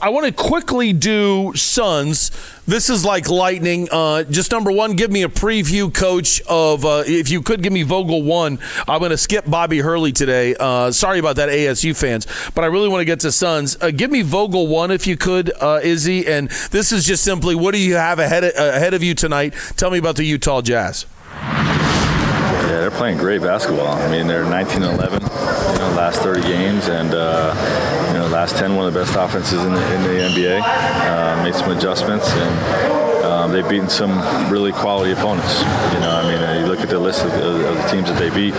I 0.00 0.10
want 0.10 0.26
to 0.26 0.32
quickly 0.32 0.92
do 0.92 1.52
Suns. 1.56 2.30
This 2.68 2.88
is 2.88 3.04
like 3.04 3.28
lightning. 3.28 3.88
Uh, 3.90 4.22
just 4.22 4.52
number 4.52 4.70
one, 4.70 4.94
give 4.94 5.10
me 5.10 5.24
a 5.24 5.28
preview, 5.28 5.92
coach, 5.92 6.40
of 6.42 6.84
uh, 6.84 7.02
if 7.04 7.30
you 7.30 7.42
could 7.42 7.64
give 7.64 7.72
me 7.72 7.82
Vogel 7.82 8.22
one. 8.22 8.60
I'm 8.86 9.00
going 9.00 9.10
to 9.10 9.18
skip 9.18 9.44
Bobby 9.50 9.80
Hurley 9.80 10.12
today. 10.12 10.54
Uh, 10.54 10.92
sorry 10.92 11.18
about 11.18 11.34
that, 11.34 11.48
ASU 11.48 11.98
fans, 12.00 12.28
but 12.54 12.62
I 12.62 12.68
really 12.68 12.88
want 12.88 13.00
to 13.00 13.06
get 13.06 13.18
to 13.22 13.32
Suns. 13.32 13.76
Uh, 13.80 13.90
give 13.90 14.12
me 14.12 14.22
Vogel 14.22 14.68
one 14.68 14.92
if 14.92 15.04
you 15.04 15.16
could, 15.16 15.50
uh, 15.60 15.80
Izzy. 15.82 16.28
And 16.28 16.48
this 16.70 16.92
is 16.92 17.04
just 17.04 17.24
simply 17.24 17.56
what 17.56 17.74
do 17.74 17.80
you 17.80 17.96
have 17.96 18.20
ahead 18.20 18.44
of, 18.44 18.54
ahead 18.54 18.94
of 18.94 19.02
you 19.02 19.16
tonight? 19.16 19.52
Tell 19.76 19.90
me 19.90 19.98
about 19.98 20.14
the 20.14 20.22
Utah 20.22 20.62
Jazz. 20.62 21.06
Yeah, 21.32 22.82
they're 22.82 22.90
playing 22.92 23.18
great 23.18 23.42
basketball. 23.42 23.88
I 23.88 24.08
mean, 24.08 24.28
they're 24.28 24.44
19 24.44 24.80
11, 24.80 25.22
you 25.22 25.28
know, 25.28 25.92
last 25.96 26.20
30 26.22 26.42
games, 26.42 26.86
and 26.86 27.14
uh, 27.14 27.97
last 28.38 28.56
10, 28.56 28.76
one 28.76 28.86
of 28.86 28.94
the 28.94 29.00
best 29.00 29.16
offenses 29.16 29.64
in 29.64 29.72
the, 29.72 29.94
in 29.96 30.02
the 30.04 30.08
NBA. 30.30 30.60
Uh, 30.62 31.42
made 31.42 31.56
some 31.56 31.76
adjustments, 31.76 32.30
and 32.30 33.24
um, 33.24 33.50
they've 33.50 33.68
beaten 33.68 33.88
some 33.88 34.12
really 34.48 34.70
quality 34.70 35.10
opponents. 35.10 35.58
You 35.58 35.98
know, 35.98 36.12
I 36.14 36.22
mean, 36.22 36.40
uh, 36.40 36.60
you 36.60 36.66
look 36.66 36.78
at 36.78 36.88
the 36.88 37.00
list 37.00 37.24
of, 37.24 37.32
of, 37.32 37.60
of, 37.64 37.76
the 37.76 37.88
teams 37.90 38.08
that 38.08 38.16
they 38.16 38.30
beat. 38.30 38.54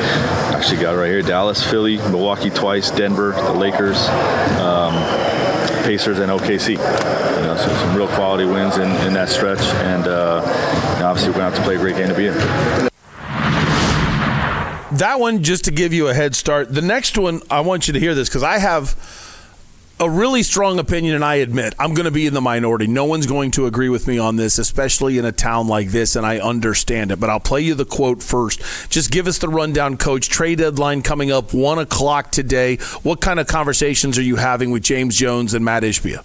Actually, 0.54 0.82
got 0.82 0.98
right 0.98 1.08
here: 1.08 1.22
Dallas, 1.22 1.64
Philly, 1.66 1.96
Milwaukee 1.96 2.50
twice, 2.50 2.92
Denver, 2.92 3.32
the 3.32 3.54
Lakers. 3.54 4.10
Um, 4.60 4.94
Pacers 5.86 6.20
and 6.20 6.30
OKC. 6.30 6.72
You 6.72 6.76
know, 6.76 7.56
so 7.56 7.74
some 7.74 7.96
real 7.96 8.10
quality 8.10 8.44
wins 8.44 8.76
in, 8.76 8.92
in 9.08 9.14
that 9.14 9.30
stretch, 9.30 9.62
and 9.62 10.08
uh, 10.08 10.42
obviously 11.02 11.32
we're 11.32 11.38
going 11.40 11.54
to 11.54 11.56
have 11.56 11.56
to 11.56 11.64
play 11.64 11.76
a 11.76 11.80
great 11.80 11.96
game 11.96 12.10
to 12.10 12.16
be 12.16 12.28
in 12.28 12.90
that 14.92 15.20
one 15.20 15.44
just 15.44 15.66
to 15.66 15.72
give 15.72 15.94
you 15.94 16.10
a 16.10 16.14
head 16.14 16.36
start. 16.36 16.74
The 16.74 16.82
next 16.82 17.18
one, 17.18 17.42
I 17.50 17.62
want 17.62 17.88
you 17.88 17.94
to 17.94 18.00
hear 18.00 18.14
this 18.14 18.28
because 18.28 18.44
I 18.44 18.58
have 18.58 18.96
a 20.00 20.10
really 20.10 20.44
strong 20.44 20.80
opinion, 20.80 21.16
and 21.16 21.26
I 21.26 21.36
admit 21.36 21.76
I'm 21.78 21.94
going 21.94 22.06
to 22.06 22.12
be 22.12 22.26
in 22.26 22.34
the 22.34 22.42
minority. 22.42 22.88
No 22.88 23.06
one's 23.06 23.26
going 23.26 23.52
to 23.52 23.66
agree 23.66 23.90
with 23.90 24.08
me 24.08 24.18
on 24.18 24.38
this, 24.38 24.58
especially 24.58 25.18
in 25.18 25.26
a 25.26 25.32
town 25.32 25.68
like 25.68 25.90
this, 25.90 26.16
and 26.16 26.26
I 26.26 26.40
understand 26.40 27.12
it. 27.12 27.20
But 27.20 27.30
I'll 27.30 27.40
play 27.40 27.62
you 27.62 27.76
the 27.76 27.86
quote 27.86 28.24
first. 28.24 28.62
Just 28.90 29.12
give 29.12 29.28
us 29.28 29.38
the 29.40 29.50
rundown, 29.50 29.98
coach. 29.98 30.30
Trade 30.30 30.60
deadline 30.60 31.02
coming 31.02 31.32
up, 31.32 31.54
1 31.54 31.80
o'clock 31.80 32.32
today. 32.32 32.78
What 33.04 33.22
kind 33.22 33.40
of 33.40 33.48
conversations 33.48 34.18
are 34.18 34.24
you 34.24 34.38
having 34.38 34.72
with 34.72 34.84
James 34.84 35.16
Jones 35.16 35.54
and 35.54 35.66
Mat 35.66 35.84
Ishbia? 35.84 36.24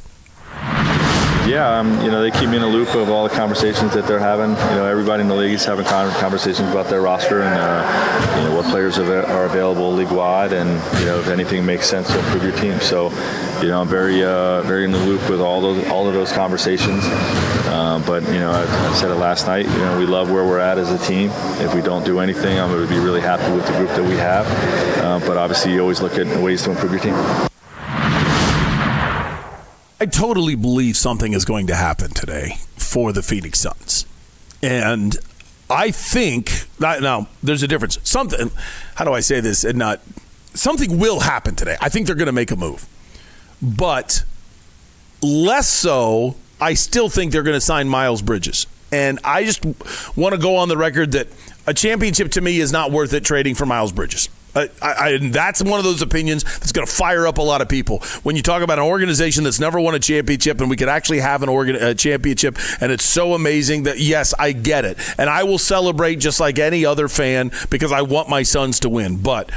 Yeah, 1.47 1.79
um, 1.79 2.01
you 2.03 2.11
know, 2.11 2.23
they 2.23 2.31
keep 2.31 2.49
me 2.49 2.57
in 2.57 2.63
a 2.63 2.67
loop 2.67 2.95
of 2.95 3.11
all 3.11 3.29
the 3.29 3.35
conversations 3.35 3.93
that 3.93 4.07
they're 4.07 4.19
having. 4.19 4.51
You 4.51 4.77
know, 4.77 4.87
everybody 4.87 5.21
in 5.21 5.29
the 5.29 5.35
league 5.35 5.53
is 5.53 5.63
having 5.63 5.85
conversations 5.85 6.71
about 6.71 6.89
their 6.89 7.03
roster 7.03 7.43
and, 7.43 7.55
uh, 7.55 8.39
you 8.39 8.49
know, 8.49 8.57
what 8.57 8.65
players 8.71 8.99
are 8.99 9.45
available 9.45 9.93
league-wide 9.93 10.55
and, 10.55 10.71
you 11.01 11.05
know, 11.05 11.19
if 11.19 11.29
anything 11.29 11.67
makes 11.67 11.87
sense 11.87 12.09
to 12.09 12.19
improve 12.19 12.45
your 12.45 12.57
team. 12.57 12.81
So, 12.81 13.11
you 13.61 13.69
know, 13.69 13.83
I'm 13.83 13.89
very, 13.89 14.25
uh, 14.25 14.63
very 14.63 14.87
in 14.87 14.93
the 14.93 14.99
loop 14.99 15.29
with 15.29 15.43
all 15.43 15.61
those, 15.61 15.87
all 15.89 16.09
of 16.09 16.15
those 16.15 16.33
conversations. 16.33 17.05
Uh, 17.05 18.03
but, 18.07 18.23
you 18.23 18.41
know, 18.41 18.51
I, 18.51 18.63
I, 18.63 18.95
said 18.95 19.11
it 19.11 19.17
last 19.17 19.47
night, 19.47 19.67
you 19.67 19.79
know, 19.79 19.99
we 19.99 20.07
love 20.07 20.31
where 20.31 20.45
we're 20.45 20.61
at 20.61 20.79
as 20.79 20.91
a 20.91 20.99
team. 21.07 21.31
If 21.61 21.75
we 21.75 21.83
don't 21.83 22.07
do 22.07 22.21
anything, 22.21 22.59
I'm 22.59 22.71
going 22.71 22.89
to 22.89 22.93
be 22.93 22.99
really 22.99 23.21
happy 23.21 23.55
with 23.55 23.67
the 23.67 23.73
group 23.73 23.91
that 23.91 24.05
we 24.05 24.17
have. 24.17 24.47
Uh, 25.05 25.19
but 25.27 25.37
obviously, 25.37 25.75
you 25.75 25.81
always 25.81 26.01
look 26.01 26.17
at 26.17 26.27
ways 26.41 26.63
to 26.63 26.71
improve 26.71 26.93
your 26.93 27.01
team. 27.01 27.51
I 30.01 30.07
totally 30.07 30.55
believe 30.55 30.97
something 30.97 31.33
is 31.33 31.45
going 31.45 31.67
to 31.69 31.75
happen 31.75 32.11
today 32.11 32.57
for 32.77 33.13
the 33.13 33.23
Phoenix 33.23 33.61
Suns. 33.61 34.07
And 34.63 35.17
I 35.71 35.91
think 35.91 36.67
now 36.81 37.29
there's 37.43 37.63
a 37.63 37.69
difference. 37.69 37.99
Something 38.03 38.51
how 38.97 39.05
do 39.05 39.13
I 39.13 39.21
say 39.21 39.41
this 39.41 39.65
and 39.65 39.79
not 39.79 40.01
something 40.55 40.99
will 40.99 41.21
happen 41.21 41.55
today. 41.55 41.77
I 41.81 41.89
think 41.89 42.07
they're 42.07 42.17
going 42.17 42.27
to 42.27 42.33
make 42.33 42.51
a 42.51 42.57
move. 42.57 42.87
But 43.63 44.25
less 45.23 45.69
so, 45.69 46.37
I 46.61 46.75
still 46.75 47.09
think 47.09 47.33
they're 47.33 47.43
going 47.43 47.57
to 47.57 47.61
sign 47.61 47.89
Miles 47.89 48.23
Bridges. 48.23 48.67
And 48.93 49.19
I 49.25 49.45
just 49.45 49.65
want 50.17 50.35
to 50.35 50.41
go 50.41 50.57
on 50.57 50.69
the 50.69 50.77
record 50.77 51.13
that 51.13 51.29
a 51.67 51.75
championship 51.75 52.31
to 52.33 52.41
me 52.41 52.61
is 52.61 52.73
not 52.73 52.93
worth 52.93 53.13
it 53.13 53.25
trading 53.25 53.55
for 53.55 53.67
Miles 53.67 53.91
Bridges. 53.93 54.29
I, 54.55 54.69
I, 54.83 55.19
that's 55.21 55.63
one 55.63 55.79
of 55.79 55.85
those 55.85 56.03
opinions 56.03 56.45
that's 56.45 56.73
going 56.73 56.87
to 56.87 56.93
fire 56.93 57.27
up 57.27 57.39
a 57.39 57.43
lot 57.43 57.61
of 57.61 57.69
people. 57.69 57.99
When 58.23 58.37
you 58.37 58.43
talk 58.43 58.63
about 58.63 58.79
an 58.79 58.85
organization 58.85 59.45
that's 59.45 59.61
never 59.61 59.81
won 59.81 59.95
a 59.95 59.99
championship 59.99 60.61
and 60.61 60.71
we 60.71 60.77
could 60.77 60.89
actually 60.89 61.21
have 61.21 61.43
an 61.43 61.49
organ, 61.49 61.77
a 61.77 61.95
championship, 61.95 62.57
and 62.81 62.93
it's 62.93 63.05
so 63.05 63.35
amazing 63.35 63.85
that, 63.85 63.99
yes, 63.99 64.35
I 64.39 64.53
get 64.53 64.85
it. 64.85 64.99
And 65.19 65.29
I 65.29 65.45
will 65.45 65.59
celebrate 65.59 66.17
just 66.17 66.41
like 66.41 66.59
any 66.59 66.85
other 66.85 67.09
fan 67.09 67.51
because 67.71 67.93
I 67.93 68.03
want 68.03 68.29
my 68.29 68.43
sons 68.43 68.81
to 68.81 68.89
win. 68.89 69.17
But 69.17 69.51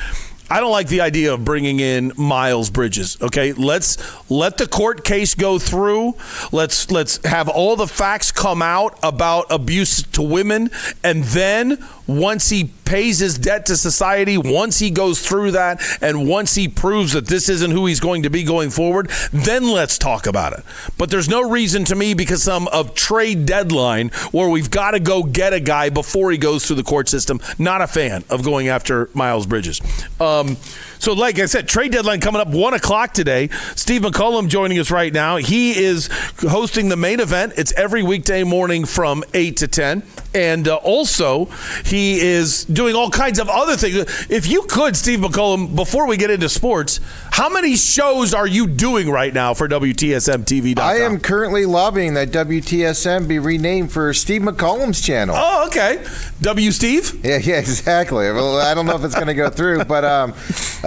I 0.49 0.59
don't 0.59 0.71
like 0.71 0.87
the 0.87 1.01
idea 1.01 1.33
of 1.33 1.43
bringing 1.43 1.79
in 1.79 2.13
Miles 2.15 2.69
Bridges. 2.69 3.17
Okay, 3.21 3.53
let's 3.53 3.97
let 4.29 4.57
the 4.57 4.67
court 4.67 5.03
case 5.03 5.35
go 5.35 5.59
through. 5.59 6.15
Let's 6.51 6.89
let's 6.89 7.25
have 7.25 7.49
all 7.49 7.75
the 7.75 7.87
facts 7.87 8.31
come 8.31 8.61
out 8.61 8.97
about 9.03 9.47
abuse 9.49 10.03
to 10.03 10.21
women, 10.21 10.69
and 11.03 11.23
then 11.25 11.83
once 12.07 12.49
he 12.49 12.71
pays 12.85 13.19
his 13.19 13.37
debt 13.37 13.65
to 13.65 13.75
society, 13.75 14.37
once 14.37 14.79
he 14.79 14.89
goes 14.89 15.21
through 15.21 15.51
that, 15.51 15.81
and 16.01 16.27
once 16.27 16.55
he 16.55 16.69
proves 16.69 17.11
that 17.11 17.27
this 17.27 17.49
isn't 17.49 17.71
who 17.71 17.85
he's 17.85 17.99
going 17.99 18.23
to 18.23 18.29
be 18.29 18.43
going 18.43 18.69
forward, 18.69 19.09
then 19.33 19.69
let's 19.69 19.97
talk 19.97 20.25
about 20.25 20.53
it. 20.53 20.63
But 20.97 21.09
there's 21.09 21.27
no 21.27 21.49
reason 21.49 21.83
to 21.85 21.95
me 21.95 22.13
because 22.13 22.41
some 22.41 22.69
of 22.69 22.95
trade 22.95 23.45
deadline 23.45 24.09
where 24.31 24.47
we've 24.47 24.71
got 24.71 24.91
to 24.91 25.01
go 25.01 25.23
get 25.23 25.51
a 25.51 25.59
guy 25.59 25.89
before 25.89 26.31
he 26.31 26.37
goes 26.37 26.65
through 26.65 26.77
the 26.77 26.83
court 26.83 27.09
system. 27.09 27.41
Not 27.59 27.81
a 27.81 27.87
fan 27.87 28.23
of 28.29 28.41
going 28.43 28.69
after 28.69 29.09
Miles 29.13 29.45
Bridges. 29.45 29.81
Uh, 30.17 30.36
Um, 30.37 30.57
so, 30.99 31.13
like 31.13 31.39
I 31.39 31.45
said, 31.45 31.67
trade 31.67 31.91
deadline 31.91 32.19
coming 32.19 32.41
up 32.41 32.49
one 32.49 32.73
o'clock 32.73 33.13
today. 33.13 33.49
Steve 33.75 34.01
McCullum 34.01 34.47
joining 34.47 34.79
us 34.79 34.91
right 34.91 35.13
now. 35.13 35.37
He 35.37 35.77
is 35.77 36.09
hosting 36.39 36.89
the 36.89 36.97
main 36.97 37.19
event. 37.19 37.53
It's 37.57 37.71
every 37.73 38.03
weekday 38.03 38.43
morning 38.43 38.85
from 38.85 39.23
eight 39.33 39.57
to 39.57 39.67
ten, 39.67 40.03
and 40.33 40.67
uh, 40.67 40.75
also 40.75 41.45
he 41.85 42.19
is 42.19 42.65
doing 42.65 42.95
all 42.95 43.09
kinds 43.09 43.39
of 43.39 43.49
other 43.49 43.75
things. 43.75 44.27
If 44.29 44.47
you 44.47 44.63
could, 44.63 44.95
Steve 44.95 45.19
McCullum, 45.19 45.75
before 45.75 46.07
we 46.07 46.17
get 46.17 46.29
into 46.29 46.49
sports, 46.49 46.99
how 47.31 47.49
many 47.49 47.75
shows 47.75 48.33
are 48.33 48.47
you 48.47 48.67
doing 48.67 49.09
right 49.09 49.33
now 49.33 49.53
for 49.53 49.67
WTSM 49.67 50.45
TV? 50.45 50.77
I 50.79 50.97
am 50.97 51.19
currently 51.19 51.65
lobbying 51.65 52.15
that 52.15 52.29
WTSM 52.29 53.27
be 53.27 53.39
renamed 53.39 53.91
for 53.91 54.13
Steve 54.13 54.41
McCullum's 54.41 55.01
channel. 55.01 55.35
Oh, 55.37 55.67
okay. 55.67 56.03
W 56.41 56.71
Steve? 56.71 57.23
Yeah, 57.23 57.37
yeah, 57.37 57.55
exactly. 57.59 58.31
Well, 58.31 58.57
I 58.57 58.73
don't 58.73 58.85
know 58.85 58.95
if 58.95 59.03
it's 59.03 59.15
going 59.15 59.27
to 59.27 59.33
go 59.33 59.49
through, 59.49 59.85
but 59.85 60.03
um, 60.03 60.33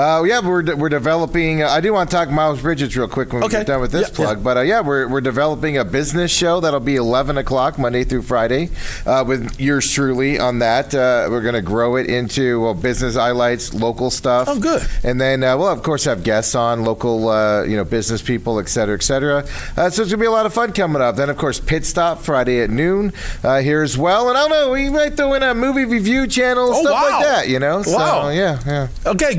uh, 0.01 0.23
yeah, 0.23 0.41
we're, 0.41 0.75
we're 0.77 0.89
developing. 0.89 1.63
Uh, 1.63 1.69
I 1.69 1.81
do 1.83 1.93
want 1.93 2.09
to 2.09 2.17
talk 2.17 2.31
Miles 2.31 2.63
Bridges 2.63 2.97
real 2.97 3.07
quick 3.07 3.33
when 3.33 3.43
we 3.43 3.49
get 3.49 3.67
done 3.67 3.83
with 3.83 3.93
this 3.93 4.09
yeah, 4.09 4.15
plug. 4.15 4.39
Yeah. 4.39 4.45
But 4.45 4.57
uh, 4.57 4.61
yeah, 4.63 4.81
we're, 4.81 5.07
we're 5.07 5.21
developing 5.21 5.77
a 5.77 5.85
business 5.85 6.31
show 6.31 6.59
that'll 6.61 6.81
be 6.81 6.97
11 6.97 7.37
o'clock 7.37 7.79
Monday 7.79 8.05
through 8.05 8.23
Friday 8.23 8.71
uh, 9.05 9.25
with 9.27 9.61
yours 9.61 9.93
truly 9.93 10.39
on 10.39 10.61
that. 10.61 10.95
Uh, 10.95 11.29
we're 11.31 11.43
going 11.43 11.55
to 11.55 11.61
grow 11.61 11.97
it 11.97 12.09
into 12.09 12.63
well, 12.63 12.73
business 12.73 13.15
highlights, 13.15 13.75
local 13.75 14.11
stuff. 14.11 14.49
Oh, 14.49 14.59
good. 14.59 14.89
And 15.05 15.21
then 15.21 15.41
we'll 15.41 15.69
of 15.69 15.83
course 15.83 16.05
have 16.05 16.25
guests 16.25 16.55
on, 16.55 16.83
local 16.83 17.21
you 17.67 17.77
know 17.77 17.85
business 17.85 18.23
people, 18.23 18.59
et 18.59 18.69
cetera, 18.69 18.95
et 18.95 19.03
cetera. 19.03 19.47
so 19.47 19.87
it's 19.87 19.99
going 19.99 20.09
to 20.09 20.17
be 20.17 20.27
a 20.27 20.31
lot 20.31 20.47
of 20.47 20.55
fun 20.55 20.73
coming 20.73 21.03
up. 21.03 21.17
Then 21.17 21.29
of 21.29 21.37
course 21.37 21.61
Pit 21.61 21.85
Stop 21.85 22.21
Friday 22.21 22.61
at 22.61 22.71
noon 22.71 23.13
here 23.43 23.83
as 23.83 23.99
well. 23.99 24.29
And 24.31 24.39
I 24.39 24.49
don't 24.49 24.51
know, 24.51 24.73
we 24.73 24.89
might 24.89 25.17
throw 25.17 25.35
in 25.35 25.43
a 25.43 25.55
movie 25.55 25.85
review 25.85 26.27
channel, 26.27 26.71
oh, 26.73 26.81
stuff 26.83 26.95
wow. 26.95 27.11
like 27.11 27.27
that. 27.27 27.49
You 27.49 27.59
know. 27.59 27.83
So, 27.83 27.97
wow. 27.97 28.29
Yeah. 28.31 28.59
Yeah. 28.67 28.89
Okay. 29.07 29.35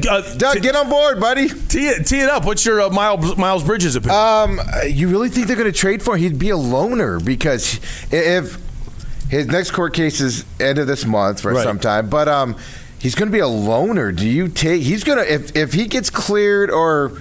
Doug, 0.53 0.63
get 0.63 0.75
on 0.75 0.89
board, 0.89 1.19
buddy. 1.19 1.47
Tee 1.49 1.87
it, 1.87 2.05
tee 2.07 2.19
it 2.19 2.29
up. 2.29 2.45
What's 2.45 2.65
your 2.65 2.81
uh, 2.81 2.89
Miles, 2.89 3.37
Miles 3.37 3.63
Bridges 3.63 3.95
opinion? 3.95 4.19
Um, 4.19 4.59
you 4.87 5.07
really 5.07 5.29
think 5.29 5.47
they're 5.47 5.55
going 5.55 5.71
to 5.71 5.77
trade 5.77 6.01
for 6.03 6.15
him? 6.15 6.21
He'd 6.21 6.39
be 6.39 6.49
a 6.49 6.57
loner 6.57 7.19
because 7.19 7.79
if 8.11 8.57
his 9.29 9.47
next 9.47 9.71
court 9.71 9.93
case 9.93 10.19
is 10.21 10.45
end 10.59 10.77
of 10.79 10.87
this 10.87 11.05
month 11.05 11.41
for 11.41 11.53
Right. 11.53 11.63
some 11.63 11.79
time, 11.79 12.09
but 12.09 12.27
um, 12.27 12.55
he's 12.99 13.15
going 13.15 13.29
to 13.29 13.33
be 13.33 13.39
a 13.39 13.47
loner. 13.47 14.11
Do 14.11 14.27
you 14.27 14.47
take? 14.47 14.81
He's 14.81 15.03
going 15.03 15.17
to 15.17 15.33
if 15.33 15.55
if 15.55 15.73
he 15.73 15.85
gets 15.87 16.09
cleared 16.09 16.69
or. 16.71 17.19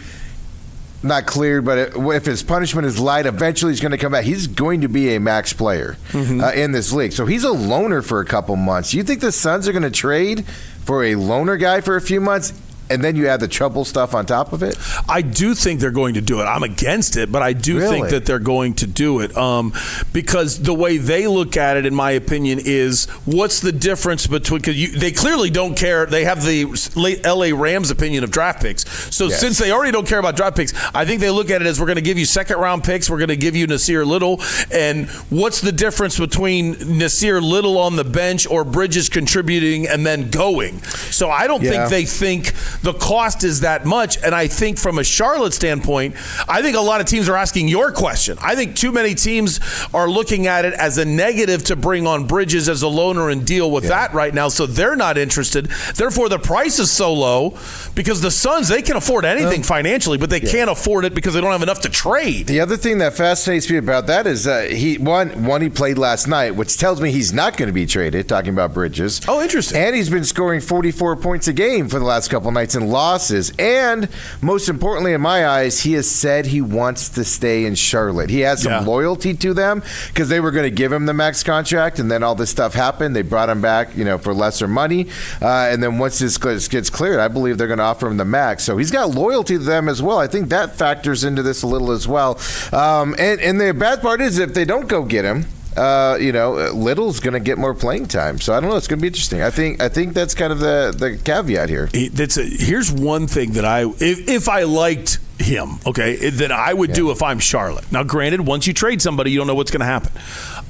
Not 1.03 1.25
cleared, 1.25 1.65
but 1.65 1.79
if 1.97 2.27
his 2.27 2.43
punishment 2.43 2.87
is 2.87 3.01
light, 3.01 3.25
eventually 3.25 3.73
he's 3.73 3.81
going 3.81 3.93
to 3.93 3.97
come 3.97 4.13
back. 4.13 4.25
He's 4.27 4.47
going 4.47 4.83
to 4.83 4.89
be 4.91 5.15
a 5.15 5.19
max 5.21 5.51
player 5.55 5.97
Mm-hmm. 6.11 6.43
uh, 6.43 6.51
in 6.51 6.73
this 6.73 6.93
league, 6.93 7.15
so 7.15 7.25
he's 7.25 7.43
a 7.43 7.51
loner 7.51 8.03
for 8.03 8.21
a 8.21 8.25
couple 8.27 8.55
months. 8.57 8.93
You 8.93 9.03
think 9.03 9.23
the 9.23 9.33
Suns 9.33 9.67
are 9.67 9.73
going 9.73 9.83
to 9.83 9.91
trade 9.91 10.45
for 10.85 11.03
a 11.03 11.15
loner 11.15 11.57
guy 11.57 11.81
for 11.81 11.97
a 11.97 12.03
few 12.03 12.21
months? 12.21 12.53
And 12.91 13.03
then 13.05 13.15
you 13.17 13.29
add 13.29 13.41
the 13.41 13.49
trouble 13.49 13.85
stuff 13.85 14.15
on 14.15 14.27
top 14.27 14.53
of 14.53 14.63
it? 14.63 14.77
I 15.09 15.23
do 15.23 15.55
think 15.55 15.81
they're 15.81 15.91
going 15.91 16.15
to 16.15 16.21
do 16.21 16.41
it. 16.41 16.45
I'm 16.45 16.63
against 16.65 17.17
it, 17.17 17.31
but 17.31 17.43
I 17.43 17.53
do 17.53 17.79
Really? 17.79 17.93
think 18.01 18.11
that 18.11 18.27
they're 18.27 18.39
going 18.41 18.75
to 18.75 18.87
do 18.87 19.21
it 19.21 19.37
um, 19.37 19.73
because 20.13 20.63
the 20.63 20.75
way 20.75 20.97
they 20.99 21.27
look 21.27 21.57
at 21.57 21.77
it, 21.77 21.87
in 21.87 21.95
my 21.95 22.11
opinion, 22.11 22.59
is 22.63 23.07
what's 23.25 23.61
the 23.61 23.73
difference 23.73 24.27
between? 24.27 24.61
Because 24.61 24.95
they 25.01 25.13
clearly 25.13 25.51
don't 25.51 25.77
care. 25.77 26.05
They 26.07 26.25
have 26.25 26.45
the 26.45 26.65
late 26.97 27.25
L.A. 27.25 27.53
Rams 27.53 27.91
opinion 27.91 28.25
of 28.25 28.31
draft 28.31 28.61
picks. 28.63 28.89
So 29.15 29.27
Yes. 29.29 29.41
since 29.41 29.59
they 29.59 29.71
already 29.71 29.93
don't 29.93 30.07
care 30.07 30.19
about 30.19 30.37
draft 30.37 30.57
picks, 30.57 30.73
I 30.95 31.05
think 31.05 31.21
they 31.21 31.31
look 31.31 31.51
at 31.51 31.63
it 31.63 31.67
as 31.67 31.79
we're 31.79 31.87
going 31.87 31.97
to 31.97 32.03
give 32.03 32.19
you 32.19 32.25
second 32.25 32.59
round 32.59 32.83
picks. 32.85 33.09
We're 33.09 33.19
going 33.19 33.29
to 33.29 33.37
give 33.37 33.55
you 33.55 33.67
Nassir 33.67 34.05
Little, 34.05 34.41
and 34.73 35.09
what's 35.31 35.61
the 35.61 35.73
difference 35.73 36.19
between 36.19 36.75
Nassir 36.75 37.41
Little 37.41 37.79
on 37.79 37.97
the 37.97 38.05
bench 38.05 38.47
or 38.49 38.65
Bridges 38.65 39.09
contributing 39.09 39.87
and 39.87 40.05
then 40.05 40.31
going? 40.31 40.83
So 40.83 41.31
I 41.31 41.47
don't 41.47 41.63
Yeah. 41.63 41.87
think 41.87 41.91
they 41.91 42.05
think 42.05 42.53
the 42.83 42.95
cost 42.95 43.45
is 43.45 43.61
that 43.61 43.85
much. 43.85 44.17
And 44.23 44.35
I 44.35 44.47
think 44.47 44.79
from 44.79 44.99
a 44.99 45.05
Charlotte 45.05 45.53
standpoint, 45.53 46.15
I 46.49 46.63
think 46.63 46.77
a 46.77 46.81
lot 46.81 47.01
of 47.01 47.07
teams 47.07 47.29
are 47.29 47.37
asking 47.37 47.69
your 47.69 47.93
question. 47.93 48.39
I 48.41 48.55
think 48.55 48.77
too 48.77 48.93
many 48.93 49.15
teams 49.15 49.61
are 49.93 50.09
looking 50.09 50.47
at 50.47 50.65
it 50.65 50.75
as 50.75 50.99
a 50.99 51.05
negative 51.05 51.65
to 51.65 51.77
bring 51.77 52.07
on 52.07 52.27
Bridges 52.27 52.69
as 52.69 52.83
a 52.83 52.87
loaner 52.87 53.31
and 53.31 53.47
deal 53.47 53.71
with 53.71 53.85
that 53.85 54.15
right 54.15 54.33
now. 54.33 54.49
So 54.49 54.67
they're 54.67 54.97
not 54.97 55.19
interested. 55.19 55.67
Therefore, 55.95 56.29
the 56.29 56.39
price 56.39 56.79
is 56.79 56.91
so 56.91 57.13
low 57.13 57.59
because 57.95 58.21
the 58.21 58.31
Suns, 58.31 58.69
they 58.69 58.83
can 58.83 58.97
afford 58.97 59.25
anything 59.25 59.63
financially, 59.63 60.19
but 60.19 60.31
they 60.31 60.41
can't 60.41 60.71
afford 60.71 61.05
it 61.05 61.15
because 61.15 61.35
they 61.35 61.41
don't 61.41 61.53
have 61.53 61.63
enough 61.63 61.81
to 61.83 61.89
trade. 61.89 62.47
The 62.47 62.61
other 62.61 62.77
thing 62.77 62.99
that 62.99 63.15
fascinates 63.15 63.71
me 63.71 63.77
about 63.77 64.07
that 64.07 64.27
is 64.27 64.47
uh, 64.47 64.63
he 64.63 64.99
one 64.99 65.45
one 65.45 65.61
he 65.61 65.69
played 65.69 65.99
last 65.99 66.27
night, 66.27 66.53
which 66.53 66.77
tells 66.79 67.01
me 67.01 67.11
he's 67.11 67.33
not 67.33 67.57
going 67.57 67.69
to 67.69 67.73
be 67.73 67.87
traded. 67.87 68.29
Talking 68.29 68.53
about 68.53 68.73
Bridges. 68.73 69.21
Oh, 69.29 69.43
interesting. 69.43 69.77
And 69.79 69.95
he's 69.95 70.11
been 70.11 70.25
scoring 70.25 70.61
44 70.61 71.17
points 71.17 71.49
a 71.49 71.53
game 71.53 71.89
for 71.89 71.99
the 71.99 72.05
last 72.05 72.29
couple 72.29 72.51
nights 72.51 72.70
in 72.75 72.89
losses. 72.89 73.53
And 73.59 74.09
most 74.41 74.69
importantly, 74.69 75.13
in 75.13 75.21
my 75.21 75.47
eyes, 75.47 75.81
he 75.81 75.93
has 75.95 76.11
said 76.11 76.47
he 76.47 76.61
wants 76.61 77.09
to 77.11 77.25
stay 77.25 77.65
in 77.65 77.75
Charlotte. 77.75 78.31
He 78.31 78.41
has 78.41 78.63
some 78.63 78.73
Yeah. 78.73 78.81
loyalty 78.81 79.35
to 79.35 79.55
them 79.55 79.83
because 80.09 80.29
they 80.29 80.41
were 80.41 80.51
going 80.51 80.65
to 80.65 80.71
give 80.75 80.93
him 80.93 81.07
the 81.07 81.15
max 81.15 81.43
contract, 81.43 81.99
and 81.99 82.11
then 82.11 82.23
all 82.23 82.35
this 82.35 82.51
stuff 82.51 82.75
happened. 82.75 83.15
They 83.17 83.23
brought 83.23 83.49
him 83.49 83.61
back, 83.61 83.97
you 83.97 84.05
know, 84.05 84.19
for 84.19 84.33
lesser 84.35 84.69
money. 84.69 85.09
Uh, 85.41 85.69
and 85.71 85.83
then 85.83 85.99
once 85.99 86.19
this 86.19 86.39
gets 86.39 86.69
gets 86.69 86.91
cleared, 86.91 87.21
I 87.21 87.29
believe 87.29 87.59
they're 87.59 87.67
going 87.67 87.79
to 87.79 87.85
offer 87.85 88.07
him 88.07 88.17
the 88.17 88.25
max. 88.25 88.65
So 88.65 88.77
he's 88.77 88.91
got 88.91 89.11
loyalty 89.11 89.59
to 89.59 89.65
them 89.65 89.89
as 89.89 90.03
well. 90.03 90.19
I 90.19 90.27
think 90.27 90.49
that 90.51 90.77
factors 90.77 91.25
into 91.25 91.43
this 91.43 91.63
a 91.63 91.67
little 91.67 91.91
as 91.91 92.07
well. 92.09 92.39
Um, 92.73 93.15
and 93.19 93.41
and 93.41 93.61
the 93.61 93.73
bad 93.75 94.01
part 94.03 94.21
is 94.21 94.39
if 94.39 94.55
they 94.55 94.65
don't 94.65 94.89
go 94.89 95.03
get 95.05 95.25
him. 95.25 95.47
Uh, 95.77 96.17
you 96.21 96.33
know, 96.33 96.59
uh, 96.59 96.73
Little's 96.73 97.21
going 97.21 97.35
to 97.35 97.41
get 97.41 97.57
more 97.59 97.75
playing 97.75 98.07
time, 98.07 98.41
so 98.41 98.53
I 98.53 98.61
don't 98.61 98.71
know. 98.71 98.77
It's 98.77 98.89
going 98.89 98.99
to 98.99 99.03
be 99.03 99.07
interesting. 99.07 99.41
I 99.43 99.51
think 99.51 99.81
I 99.81 99.89
think 99.89 100.15
that's 100.15 100.35
kind 100.35 100.53
of 100.53 100.59
the 100.59 100.95
the 100.97 101.17
caveat 101.23 101.69
here. 101.69 101.89
It- 101.93 102.13
That's 102.15 102.37
a, 102.37 102.43
here's 102.45 102.91
one 102.91 103.27
thing 103.29 103.53
that 103.53 103.65
I 103.65 103.85
if, 103.85 104.29
if 104.29 104.49
I 104.49 104.65
liked 104.65 105.19
him, 105.39 105.79
okay, 105.87 106.29
that 106.31 106.53
I 106.53 106.75
would 106.75 106.93
do 106.93 107.11
if 107.13 107.23
I'm 107.23 107.39
Charlotte. 107.39 107.91
Now, 107.91 108.03
granted, 108.03 108.43
once 108.47 108.67
you 108.67 108.75
trade 108.75 109.01
somebody, 109.01 109.31
you 109.31 109.39
don't 109.39 109.47
know 109.47 109.55
what's 109.55 109.71
going 109.71 109.81
to 109.81 109.87
happen. 109.87 110.13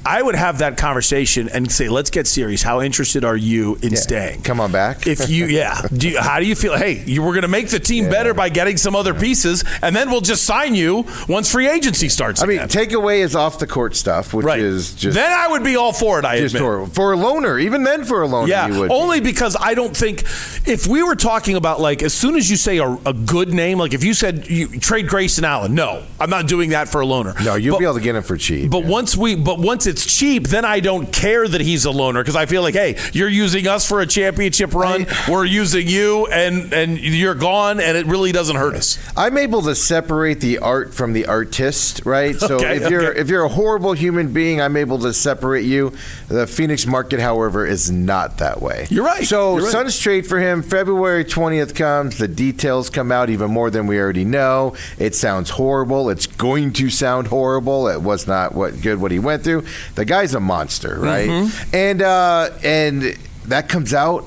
I 0.05 0.21
would 0.21 0.35
have 0.35 0.59
that 0.59 0.77
conversation 0.77 1.47
and 1.49 1.71
say, 1.71 1.87
let's 1.89 2.09
get 2.09 2.25
serious. 2.27 2.63
How 2.63 2.81
interested 2.81 3.23
are 3.23 3.37
you 3.37 3.77
in 3.83 3.95
staying? 3.95 4.41
Come 4.41 4.59
on 4.59 4.71
back. 4.71 5.05
If 5.05 5.29
you, 5.29 5.45
yeah, 5.47 5.81
do 5.93 6.09
you, 6.09 6.19
how 6.19 6.39
do 6.39 6.45
you 6.47 6.55
feel? 6.55 6.75
Hey, 6.75 7.03
you 7.05 7.21
were 7.21 7.31
going 7.31 7.43
to 7.43 7.47
make 7.47 7.69
the 7.69 7.79
team 7.79 8.09
better 8.09 8.33
by 8.33 8.49
getting 8.49 8.77
some 8.77 8.95
other 8.95 9.13
pieces, 9.13 9.63
and 9.81 9.95
then 9.95 10.09
we'll 10.09 10.21
just 10.21 10.43
sign 10.43 10.73
you 10.75 11.05
once 11.29 11.51
free 11.51 11.67
agency 11.67 12.09
starts. 12.09 12.41
I 12.41 12.45
mean, 12.47 12.59
takeaway 12.61 13.19
is 13.19 13.35
off 13.35 13.59
the 13.59 13.67
court 13.67 13.95
stuff, 13.95 14.33
which 14.33 14.45
is 14.57 14.93
just 14.95 15.15
then 15.15 15.31
I 15.31 15.47
would 15.49 15.63
be 15.63 15.75
all 15.75 15.93
for 15.93 16.17
it. 16.19 16.25
I 16.25 16.39
just 16.39 16.55
admit. 16.55 16.67
for, 16.67 16.87
for 16.87 17.13
a 17.13 17.17
loaner. 17.17 17.61
Even 17.61 17.83
then, 17.83 18.03
for 18.03 18.23
a 18.23 18.27
loaner, 18.27 18.47
Yeah, 18.47 18.67
you 18.67 18.79
would. 18.79 18.89
be. 18.89 18.93
only 18.95 19.19
because 19.21 19.55
I 19.59 19.73
don't 19.75 19.95
think 19.95 20.21
if 20.67 20.87
we 20.87 21.03
were 21.03 21.15
talking 21.15 21.55
about 21.55 21.79
like 21.79 22.01
as 22.01 22.13
soon 22.13 22.35
as 22.35 22.49
you 22.49 22.55
say 22.57 22.77
a, 22.79 22.89
a 23.05 23.13
good 23.13 23.53
name, 23.53 23.77
like 23.77 23.93
if 23.93 24.03
you 24.03 24.13
said 24.13 24.49
you 24.49 24.67
trade 24.79 25.07
Grayson 25.07 25.45
Allen, 25.45 25.75
no, 25.75 26.03
I'm 26.19 26.29
not 26.29 26.47
doing 26.47 26.71
that 26.71 26.89
for 26.89 27.01
a 27.01 27.05
loaner. 27.05 27.39
No, 27.45 27.55
you'll 27.55 27.77
be 27.77 27.85
able 27.85 27.95
to 27.95 28.01
get 28.01 28.15
him 28.15 28.23
for 28.23 28.37
cheap. 28.37 28.71
But 28.71 28.85
once 28.85 29.15
we, 29.15 29.35
but 29.35 29.59
once 29.59 29.85
it's 29.91 30.05
cheap, 30.17 30.47
then 30.47 30.65
I 30.65 30.79
don't 30.79 31.11
care 31.13 31.47
that 31.47 31.61
he's 31.61 31.85
a 31.85 31.91
loner 31.91 32.21
because 32.21 32.35
I 32.35 32.45
feel 32.47 32.61
like, 32.63 32.73
hey, 32.73 32.97
you're 33.13 33.29
using 33.29 33.67
us 33.67 33.87
for 33.87 34.01
a 34.01 34.07
championship 34.07 34.73
run, 34.73 35.05
we're 35.29 35.45
using 35.45 35.87
you, 35.87 36.25
and 36.27 36.73
and 36.73 36.97
you're 36.99 37.35
gone, 37.35 37.79
and 37.79 37.97
it 37.97 38.05
really 38.07 38.31
doesn't 38.31 38.55
hurt 38.55 38.75
us. 38.75 38.97
I'm 39.15 39.37
able 39.37 39.61
to 39.63 39.75
separate 39.75 40.39
the 40.39 40.57
art 40.59 40.93
from 40.93 41.13
the 41.13 41.25
artist, 41.27 42.01
right? 42.05 42.35
So 42.35 42.55
Okay, 42.55 42.77
if 42.77 42.89
you're 42.89 43.11
okay. 43.11 43.19
if 43.19 43.29
you're 43.29 43.43
a 43.43 43.49
horrible 43.49 43.93
human 43.93 44.33
being, 44.33 44.61
I'm 44.61 44.77
able 44.77 44.97
to 44.99 45.13
separate 45.13 45.65
you. 45.65 45.93
The 46.27 46.47
Phoenix 46.47 46.85
market, 46.87 47.19
however, 47.19 47.65
is 47.65 47.91
not 47.91 48.37
that 48.37 48.61
way. 48.61 48.87
You're 48.89 49.05
right. 49.05 49.25
So 49.25 49.55
You're 49.57 49.63
right. 49.65 49.71
Suns 49.71 49.99
trade 49.99 50.25
for 50.25 50.39
him. 50.39 50.63
February 50.63 51.25
20th 51.25 51.75
comes. 51.75 52.17
The 52.17 52.27
details 52.27 52.89
come 52.89 53.11
out 53.11 53.29
even 53.29 53.51
more 53.51 53.69
than 53.69 53.85
we 53.87 53.99
already 53.99 54.25
know. 54.25 54.75
It 54.97 55.13
sounds 55.15 55.51
horrible. 55.51 56.09
It's 56.09 56.27
going 56.27 56.73
to 56.73 56.89
sound 56.89 57.27
horrible. 57.27 57.87
It 57.87 58.01
was 58.01 58.27
not 58.27 58.55
what 58.55 58.81
good 58.81 58.99
what 59.01 59.11
he 59.11 59.19
went 59.19 59.43
through. 59.43 59.65
The 59.95 60.05
guy's 60.05 60.33
a 60.33 60.39
monster, 60.39 60.99
right? 60.99 61.29
Mm-hmm. 61.29 61.75
And 61.75 62.01
uh, 62.01 62.49
and 62.63 63.01
that 63.45 63.69
comes 63.69 63.93
out. 63.93 64.25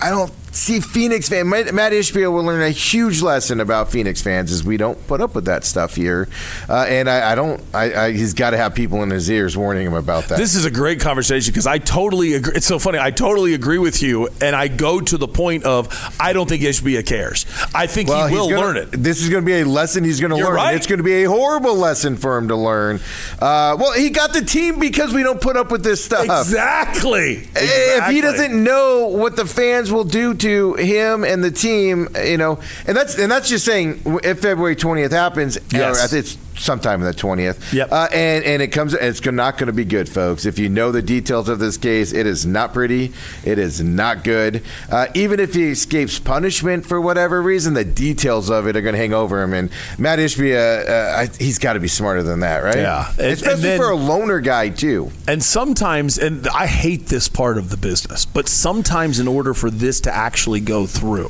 I 0.00 0.10
don't 0.10 0.32
see 0.58 0.80
Phoenix 0.80 1.28
fan. 1.28 1.48
Matt 1.48 1.72
Mat 1.72 1.92
Ishbia 1.92 2.30
will 2.32 2.42
learn 2.42 2.62
a 2.62 2.70
huge 2.70 3.22
lesson 3.22 3.60
about 3.60 3.90
Phoenix 3.90 4.20
fans 4.20 4.50
is 4.50 4.64
we 4.64 4.76
don't 4.76 5.06
put 5.06 5.20
up 5.20 5.34
with 5.34 5.46
that 5.46 5.64
stuff 5.64 5.94
here, 5.94 6.28
uh, 6.68 6.84
and 6.88 7.08
I, 7.08 7.32
I 7.32 7.34
don't. 7.34 7.62
I, 7.72 7.94
I, 7.94 8.12
he's 8.12 8.34
got 8.34 8.50
to 8.50 8.56
have 8.56 8.74
people 8.74 9.02
in 9.02 9.10
his 9.10 9.30
ears 9.30 9.56
warning 9.56 9.86
him 9.86 9.94
about 9.94 10.24
that. 10.24 10.38
This 10.38 10.54
is 10.54 10.64
a 10.64 10.70
great 10.70 11.00
conversation 11.00 11.52
because 11.52 11.66
I 11.66 11.78
totally 11.78 12.34
agree. 12.34 12.54
It's 12.56 12.66
so 12.66 12.78
funny. 12.78 12.98
I 12.98 13.10
totally 13.10 13.54
agree 13.54 13.78
with 13.78 14.02
you, 14.02 14.28
and 14.40 14.54
I 14.54 14.68
go 14.68 15.00
to 15.00 15.16
the 15.16 15.28
point 15.28 15.64
of 15.64 15.88
I 16.20 16.32
don't 16.32 16.48
think 16.48 16.62
Ishbia 16.62 17.06
cares. 17.06 17.46
I 17.74 17.86
think 17.86 18.08
well, 18.08 18.26
he 18.26 18.34
will 18.34 18.48
gonna- 18.48 18.60
learn 18.60 18.76
it. 18.76 18.90
This 18.92 19.22
is 19.22 19.28
going 19.28 19.42
to 19.42 19.46
be 19.46 19.60
a 19.60 19.64
lesson 19.64 20.04
he's 20.04 20.20
going 20.20 20.30
to 20.30 20.36
learn. 20.36 20.54
right. 20.54 20.74
It's 20.74 20.86
going 20.86 20.98
to 20.98 21.04
be 21.04 21.24
a 21.24 21.28
horrible 21.28 21.74
lesson 21.76 22.16
for 22.16 22.36
him 22.36 22.48
to 22.48 22.56
learn. 22.56 22.96
Uh, 23.40 23.76
well, 23.78 23.92
he 23.92 24.10
got 24.10 24.32
the 24.32 24.42
team 24.42 24.78
because 24.78 25.14
we 25.14 25.22
don't 25.22 25.40
put 25.40 25.56
up 25.56 25.70
with 25.70 25.84
this 25.84 26.04
stuff. 26.04 26.24
Exactly. 26.24 27.48
If 27.54 28.10
he 28.10 28.20
doesn't 28.20 28.62
know 28.62 29.06
what 29.06 29.36
the 29.36 29.46
fans 29.46 29.92
will 29.92 30.04
do 30.04 30.34
to 30.34 30.47
him 30.76 31.24
and 31.24 31.42
the 31.44 31.50
team, 31.50 32.08
you 32.24 32.36
know, 32.38 32.58
and 32.86 32.96
that's 32.96 33.18
and 33.18 33.30
that's 33.30 33.48
just 33.48 33.64
saying 33.64 34.02
if 34.24 34.40
February 34.40 34.76
twentieth 34.76 35.12
happens, 35.12 35.58
Yes. 35.70 35.98
or 35.98 36.04
I 36.04 36.06
think 36.06 36.24
it's 36.24 36.36
sometime 36.58 37.00
in 37.00 37.06
the 37.06 37.14
twentieth. 37.14 37.72
Yep. 37.72 37.92
Uh, 37.92 38.08
and 38.12 38.44
and 38.44 38.62
it 38.62 38.68
comes, 38.68 38.94
it's 38.94 39.24
not 39.24 39.58
going 39.58 39.66
to 39.68 39.72
be 39.72 39.84
good, 39.84 40.08
folks. 40.08 40.46
If 40.46 40.58
you 40.58 40.68
know 40.68 40.92
the 40.92 41.02
details 41.02 41.48
of 41.48 41.58
this 41.58 41.76
case, 41.76 42.12
it 42.12 42.26
is 42.26 42.44
not 42.46 42.72
pretty. 42.72 43.12
It 43.44 43.58
is 43.58 43.80
not 43.80 44.24
good. 44.24 44.62
Uh, 44.90 45.06
even 45.14 45.40
if 45.40 45.54
he 45.54 45.70
escapes 45.70 46.18
punishment 46.18 46.86
for 46.86 47.00
whatever 47.00 47.40
reason, 47.42 47.74
the 47.74 47.84
details 47.84 48.50
of 48.50 48.66
it 48.66 48.76
are 48.76 48.80
going 48.82 48.94
to 48.94 48.98
hang 48.98 49.12
over 49.14 49.42
him. 49.42 49.52
And 49.54 49.70
Mat 49.98 50.18
Ishbia, 50.18 50.88
uh, 50.88 51.16
I, 51.18 51.28
he's 51.38 51.58
got 51.58 51.74
to 51.74 51.80
be 51.80 51.88
smarter 51.88 52.22
than 52.22 52.40
that, 52.40 52.62
right? 52.62 52.76
Yeah. 52.76 53.08
And- 53.18 53.32
especially 53.32 53.62
then- 53.62 53.80
for 53.80 53.90
a 53.90 53.96
loner 53.96 54.40
guy 54.40 54.68
too. 54.70 55.10
And 55.26 55.42
sometimes, 55.42 56.18
and 56.18 56.46
I 56.48 56.66
hate 56.66 57.06
this 57.06 57.28
part 57.28 57.58
of 57.58 57.70
the 57.70 57.76
business, 57.76 58.24
but 58.24 58.48
sometimes 58.48 59.18
in 59.20 59.28
order 59.28 59.54
for 59.54 59.70
this 59.70 60.00
to 60.02 60.14
actually 60.14 60.60
go 60.60 60.86
through, 60.86 61.28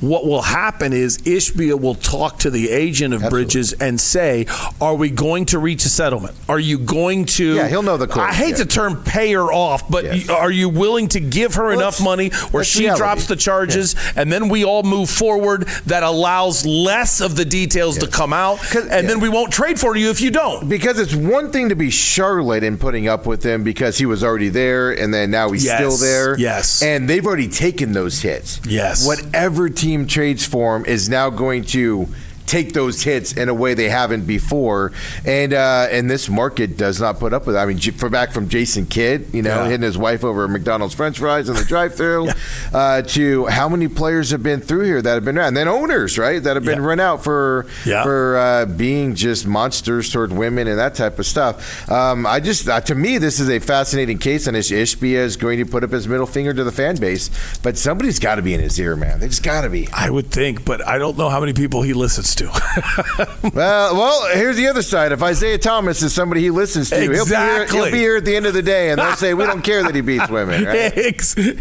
what 0.00 0.24
will 0.26 0.42
happen 0.42 0.92
is 0.92 1.18
Ishbia 1.18 1.80
will 1.80 1.94
talk 1.94 2.38
to 2.40 2.50
the 2.50 2.70
agent 2.70 3.14
of 3.14 3.28
Bridges 3.30 3.72
and 3.74 4.00
say, 4.00 4.46
Are 4.80 4.94
we 4.94 5.10
going 5.10 5.46
to 5.46 5.58
reach 5.58 5.84
a 5.84 5.88
settlement? 5.88 6.36
Are 6.48 6.58
you 6.60 6.78
going 6.78 7.24
to. 7.26 7.54
Yeah, 7.56 7.68
he'll 7.68 7.82
know 7.82 7.96
the 7.96 8.06
court, 8.06 8.28
I 8.28 8.32
hate 8.32 8.50
yeah. 8.52 8.56
the 8.58 8.64
term 8.66 9.02
pay 9.02 9.32
her 9.32 9.52
off, 9.52 9.88
but 9.88 10.04
y- 10.04 10.24
are 10.30 10.50
you 10.50 10.68
willing 10.68 11.08
to 11.08 11.20
give 11.20 11.54
her 11.54 11.72
enough 11.72 12.02
money 12.02 12.30
where 12.50 12.64
she 12.64 12.80
reality. 12.84 12.98
drops 13.00 13.26
the 13.26 13.36
charges 13.36 13.94
and 14.16 14.30
then 14.32 14.48
we 14.48 14.64
all 14.64 14.82
move 14.82 15.10
forward 15.10 15.62
that 15.86 16.02
allows 16.02 16.64
less 16.66 17.20
of 17.20 17.36
the 17.36 17.44
details 17.44 17.98
to 17.98 18.06
come 18.06 18.32
out? 18.32 18.58
And 18.74 19.08
then 19.08 19.20
we 19.20 19.28
won't 19.28 19.52
trade 19.52 19.78
for 19.78 19.96
you 19.96 20.10
if 20.10 20.20
you 20.20 20.30
don't. 20.30 20.68
Because 20.68 20.98
it's 20.98 21.14
one 21.14 21.50
thing 21.50 21.68
to 21.70 21.74
be 21.74 21.90
Charlotte 21.90 22.64
and 22.64 22.78
putting 22.78 23.08
up 23.08 23.26
with 23.26 23.42
him 23.42 23.62
because 23.64 23.98
he 23.98 24.06
was 24.06 24.22
already 24.22 24.48
there 24.48 24.92
and 24.92 25.12
then 25.12 25.30
now 25.30 25.50
he's 25.50 25.64
Yes, 25.64 25.76
still 25.78 25.96
there. 25.96 26.38
yes. 26.38 26.82
And 26.82 27.08
they've 27.08 27.26
already 27.26 27.48
taken 27.48 27.92
those 27.92 28.20
hits. 28.22 28.60
Yes. 28.66 29.06
Whatever 29.06 29.68
team 29.68 30.06
trades 30.06 30.44
for 30.46 30.76
him 30.76 30.84
is 30.86 31.08
now 31.08 31.30
going 31.30 31.64
to 31.64 32.08
take 32.48 32.72
those 32.72 33.02
hits 33.02 33.32
in 33.32 33.48
a 33.48 33.54
way 33.54 33.74
they 33.74 33.88
haven't 33.88 34.26
before. 34.26 34.92
And 35.24 35.52
uh, 35.52 35.86
and 35.90 36.10
this 36.10 36.28
market 36.28 36.76
does 36.76 37.00
not 37.00 37.18
put 37.20 37.32
up 37.32 37.46
with 37.46 37.54
it. 37.56 37.58
I 37.58 37.66
mean, 37.66 37.78
for 37.78 38.08
back 38.08 38.32
from 38.32 38.48
Jason 38.48 38.86
Kidd, 38.86 39.26
you 39.32 39.42
know, 39.42 39.50
Yeah. 39.62 39.64
hitting 39.66 39.82
his 39.82 39.98
wife 39.98 40.24
over 40.24 40.44
at 40.44 40.50
McDonald's 40.50 40.94
French 40.94 41.18
fries 41.18 41.48
in 41.48 41.54
the 41.56 41.64
drive-through, 41.64 42.28
uh, 42.74 43.02
to 43.02 43.46
how 43.46 43.68
many 43.68 43.86
players 43.88 44.30
have 44.30 44.42
been 44.42 44.60
through 44.60 44.84
here 44.84 45.00
that 45.02 45.14
have 45.14 45.24
been 45.24 45.36
around, 45.38 45.48
and 45.48 45.56
then 45.56 45.68
owners, 45.68 46.18
right, 46.18 46.42
that 46.42 46.56
have 46.56 46.64
been 46.64 46.80
run 46.82 47.00
out 47.00 47.22
for 47.22 47.66
Yeah. 47.84 48.02
for 48.02 48.36
uh, 48.36 48.66
being 48.66 49.14
just 49.14 49.46
monsters 49.46 50.10
toward 50.12 50.32
women 50.32 50.66
and 50.68 50.78
that 50.78 50.94
type 50.94 51.18
of 51.18 51.26
stuff. 51.26 51.88
Um, 51.90 52.26
I 52.26 52.40
just, 52.40 52.68
uh, 52.68 52.80
to 52.82 52.94
me, 52.94 53.18
this 53.18 53.38
is 53.40 53.48
a 53.50 53.58
fascinating 53.58 54.18
case, 54.18 54.46
and 54.46 54.56
Ish- 54.56 54.70
Ishbia 54.70 55.14
is 55.18 55.36
going 55.36 55.58
to 55.58 55.66
put 55.66 55.84
up 55.84 55.90
his 55.90 56.08
middle 56.08 56.26
finger 56.26 56.54
to 56.54 56.64
the 56.64 56.72
fan 56.72 56.96
base. 56.96 57.30
But 57.62 57.76
somebody's 57.76 58.18
got 58.18 58.36
to 58.36 58.42
be 58.42 58.54
in 58.54 58.60
his 58.60 58.78
ear, 58.80 58.96
man. 58.96 59.20
They 59.20 59.28
just 59.28 59.42
got 59.42 59.62
to 59.62 59.70
be. 59.70 59.88
I 59.92 60.08
would 60.10 60.30
think, 60.30 60.64
but 60.64 60.86
I 60.86 60.98
don't 60.98 61.18
know 61.18 61.28
how 61.28 61.40
many 61.40 61.52
people 61.52 61.82
he 61.82 61.92
listens 61.92 62.34
to. 62.38 63.50
well, 63.54 63.94
well, 63.94 64.36
here's 64.36 64.56
the 64.56 64.66
other 64.68 64.82
side. 64.82 65.12
If 65.12 65.22
Isiah 65.22 65.58
Thomas 65.58 66.02
is 66.02 66.12
somebody 66.14 66.40
he 66.42 66.50
listens 66.50 66.90
to, 66.90 67.00
he'll, 67.00 67.24
be 67.24 67.30
here, 67.34 67.66
he'll 67.66 67.90
be 67.90 67.98
here 67.98 68.16
at 68.16 68.24
the 68.24 68.34
end 68.34 68.46
of 68.46 68.54
the 68.54 68.62
day, 68.62 68.90
and 68.90 69.00
they'll 69.00 69.16
say, 69.16 69.34
"We 69.34 69.44
don't 69.44 69.62
care 69.62 69.82
that 69.82 69.94
he 69.94 70.00
beats 70.00 70.28
women." 70.28 70.64
Right? 70.64 70.78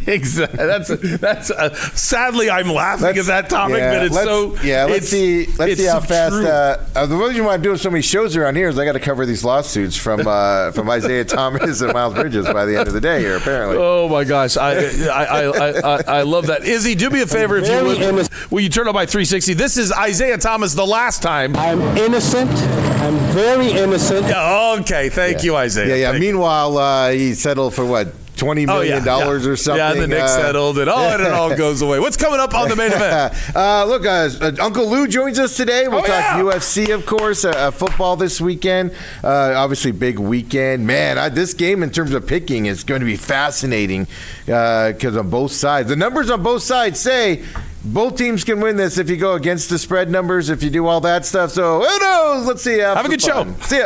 Exactly. 0.08 0.58
That's 0.58 0.88
that's. 1.20 1.52
Uh, 1.52 1.74
sadly, 1.74 2.50
I'm 2.50 2.70
laughing 2.72 3.18
at 3.18 3.26
that 3.26 3.50
topic, 3.50 3.78
yeah, 3.78 3.94
but 3.94 4.06
it's 4.06 4.16
let's, 4.16 4.28
so. 4.28 4.56
Yeah, 4.62 4.86
let's 4.86 4.98
it's- 4.98 5.10
see. 5.10 5.46
Let's 5.58 5.74
it's 5.74 5.82
see 5.82 5.88
how 5.88 6.00
so 6.00 6.08
fast. 6.08 6.36
Uh, 6.36 6.86
uh, 6.96 7.06
the 7.06 7.16
reason 7.16 7.46
why 7.46 7.54
I'm 7.54 7.62
doing 7.62 7.78
so 7.78 7.90
many 7.90 8.02
shows 8.02 8.36
around 8.36 8.56
here 8.56 8.70
is 8.70 8.78
I 8.78 8.86
got 8.86 8.94
to 8.94 9.00
cover 9.00 9.26
these 9.26 9.44
lawsuits 9.44 9.96
from 9.96 10.28
uh, 10.28 10.72
from 10.72 10.90
Isiah 10.90 11.26
Thomas 11.38 11.82
and 11.82 11.94
Miles 11.94 12.14
Bridges 12.14 12.46
by 12.46 12.66
the 12.66 12.78
end 12.78 12.88
of 12.88 12.94
the 12.94 13.02
day 13.02 13.20
here. 13.20 13.38
Apparently. 13.38 13.78
Oh 13.78 14.08
my 14.10 14.24
gosh, 14.24 14.58
I 14.58 14.74
I, 15.08 15.24
I, 15.24 15.68
I, 15.70 16.04
I 16.20 16.22
love 16.22 16.48
that. 16.48 16.64
Izzy, 16.64 16.96
do 16.96 17.10
me 17.10 17.22
a 17.22 17.28
favor 17.28 17.58
if 17.58 17.68
you 17.68 17.84
would. 17.84 18.30
Will 18.52 18.62
you 18.62 18.70
turn 18.70 18.88
on 18.88 18.94
my 18.94 19.06
360? 19.06 19.54
This 19.54 19.78
is 19.78 19.92
Isiah 19.92 20.38
Thomas. 20.38 20.67
The 20.76 20.86
last 20.86 21.22
time. 21.22 21.56
I'm 21.56 21.82
innocent. 21.98 22.52
I'm 22.52 23.18
very 23.34 23.72
innocent. 23.72 24.28
Yeah, 24.28 24.76
okay, 24.82 25.10
thank 25.10 25.44
you, 25.44 25.58
Isiah. 25.58 25.88
Yeah, 25.88 25.96
yeah. 25.96 26.12
Thank- 26.12 26.22
Meanwhile, 26.22 26.78
uh, 26.78 27.12
he 27.12 27.34
settled 27.34 27.74
for 27.74 27.86
what 27.86 28.14
twenty 28.36 28.66
Oh, 28.68 28.74
million 28.76 29.00
yeah, 29.00 29.04
dollars 29.06 29.46
yeah. 29.46 29.52
or 29.52 29.56
something. 29.56 29.78
Yeah, 29.80 29.92
and 29.94 30.02
the 30.02 30.08
Knicks 30.08 30.32
uh, 30.32 30.42
settled 30.42 30.78
and 30.78 30.90
Oh, 30.90 30.96
and 30.98 31.22
it 31.24 31.32
all 31.32 31.56
goes 31.66 31.82
away. 31.82 32.00
What's 32.00 32.18
coming 32.18 32.40
up 32.40 32.54
on 32.54 32.70
the 32.70 32.76
main 32.76 32.92
event? 32.92 33.34
uh, 33.56 33.86
look, 33.86 34.06
uh, 34.06 34.30
uh, 34.40 34.52
Uncle 34.60 34.88
Lou 34.88 35.08
joins 35.08 35.40
us 35.40 35.58
today. 35.58 35.88
We'll 35.88 36.00
Oh, 36.00 36.02
talk 36.02 36.10
yeah. 36.10 36.40
UFC, 36.42 36.94
of 36.94 37.06
course, 37.08 37.46
uh, 37.46 37.50
uh, 37.50 37.72
football 37.72 38.16
this 38.16 38.40
weekend. 38.40 38.92
Uh, 39.24 39.54
obviously, 39.56 39.92
big 39.92 40.20
weekend. 40.20 40.86
Man, 40.86 41.18
I, 41.18 41.30
this 41.30 41.56
game 41.56 41.82
in 41.82 41.90
terms 41.90 42.14
of 42.14 42.28
picking 42.28 42.68
is 42.68 42.84
going 42.84 43.00
to 43.00 43.06
be 43.08 43.16
fascinating 43.18 44.06
because 44.46 45.18
on 45.18 45.30
both 45.32 45.52
sides, 45.52 45.90
the 45.90 45.96
numbers 45.96 46.30
on 46.30 46.44
both 46.44 46.62
sides 46.62 47.00
say. 47.00 47.44
Both 47.88 48.18
teams 48.18 48.44
can 48.44 48.60
win 48.60 48.76
this 48.76 48.98
if 48.98 49.10
you 49.10 49.16
go 49.18 49.34
against 49.34 49.70
the 49.70 49.80
spread 49.80 50.10
numbers, 50.10 50.50
if 50.50 50.62
you 50.62 50.70
do 50.70 50.88
all 50.88 51.00
that 51.02 51.26
stuff. 51.26 51.52
So 51.52 51.80
who 51.80 52.00
knows? 52.00 52.46
Let's 52.46 52.62
see. 52.62 52.80
Have 52.80 53.06
a 53.06 53.10
good 53.10 53.22
show. 53.22 53.46
See 53.62 53.80
ya. 53.80 53.86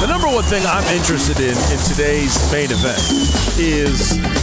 The 0.00 0.06
number 0.08 0.28
one 0.28 0.44
thing 0.44 0.64
I'm 0.66 0.84
interested 0.94 1.38
in 1.40 1.50
in 1.50 1.78
today's 1.84 2.52
main 2.52 2.70
event 2.70 3.00
is 3.58 4.35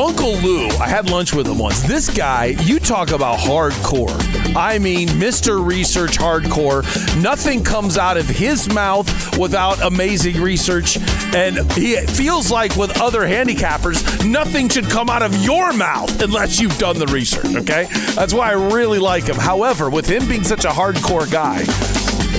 Uncle 0.00 0.32
Lou. 0.36 0.66
I 0.78 0.88
had 0.88 1.10
lunch 1.10 1.34
with 1.34 1.46
him 1.46 1.58
once. 1.58 1.82
This 1.82 2.08
guy, 2.08 2.56
you 2.62 2.78
talk 2.78 3.10
about 3.10 3.38
hardcore. 3.38 4.16
I 4.56 4.78
mean, 4.78 5.08
Mr. 5.08 5.64
Research 5.64 6.16
hardcore. 6.16 6.82
Nothing 7.20 7.62
comes 7.62 7.98
out 7.98 8.16
of 8.16 8.26
his 8.26 8.72
mouth 8.72 9.36
without 9.36 9.82
amazing 9.82 10.40
research. 10.40 10.96
And 11.34 11.70
he 11.72 11.96
feels 11.96 12.50
like 12.50 12.76
with 12.76 12.98
other 12.98 13.20
handicappers, 13.20 14.26
nothing 14.26 14.70
should 14.70 14.88
come 14.88 15.10
out 15.10 15.22
of 15.22 15.36
your 15.44 15.70
mouth 15.74 16.22
unless 16.22 16.58
you've 16.58 16.78
done 16.78 16.98
the 16.98 17.06
research, 17.08 17.54
okay? 17.56 17.86
That's 18.14 18.32
why 18.32 18.48
I 18.48 18.52
really 18.52 18.98
like 18.98 19.24
him. 19.24 19.36
However, 19.36 19.90
with 19.90 20.08
him 20.08 20.26
being 20.26 20.44
such 20.44 20.64
a 20.64 20.70
hardcore 20.70 21.30
guy, 21.30 21.64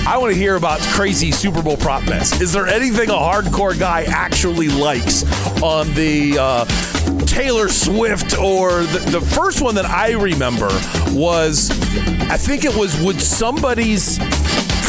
I 0.04 0.18
want 0.18 0.32
to 0.32 0.38
hear 0.38 0.56
about 0.56 0.80
crazy 0.80 1.30
Super 1.30 1.62
Bowl 1.62 1.76
prop 1.76 2.04
bets. 2.06 2.40
Is 2.40 2.52
there 2.52 2.66
anything 2.66 3.08
a 3.08 3.14
hardcore 3.14 3.78
guy 3.78 4.02
actually 4.02 4.68
likes 4.68 5.22
on 5.62 5.94
the 5.94 6.36
uh, 6.38 6.64
Taylor 7.24 7.68
Swift 7.68 8.36
or 8.36 8.82
the, 8.82 8.98
the 9.10 9.20
first 9.20 9.62
one 9.62 9.74
that 9.76 9.84
I 9.86 10.12
remember 10.12 10.68
was 11.12 11.70
I 12.28 12.36
think 12.36 12.64
it 12.64 12.74
was 12.74 13.00
would 13.00 13.20
somebody's 13.20 14.18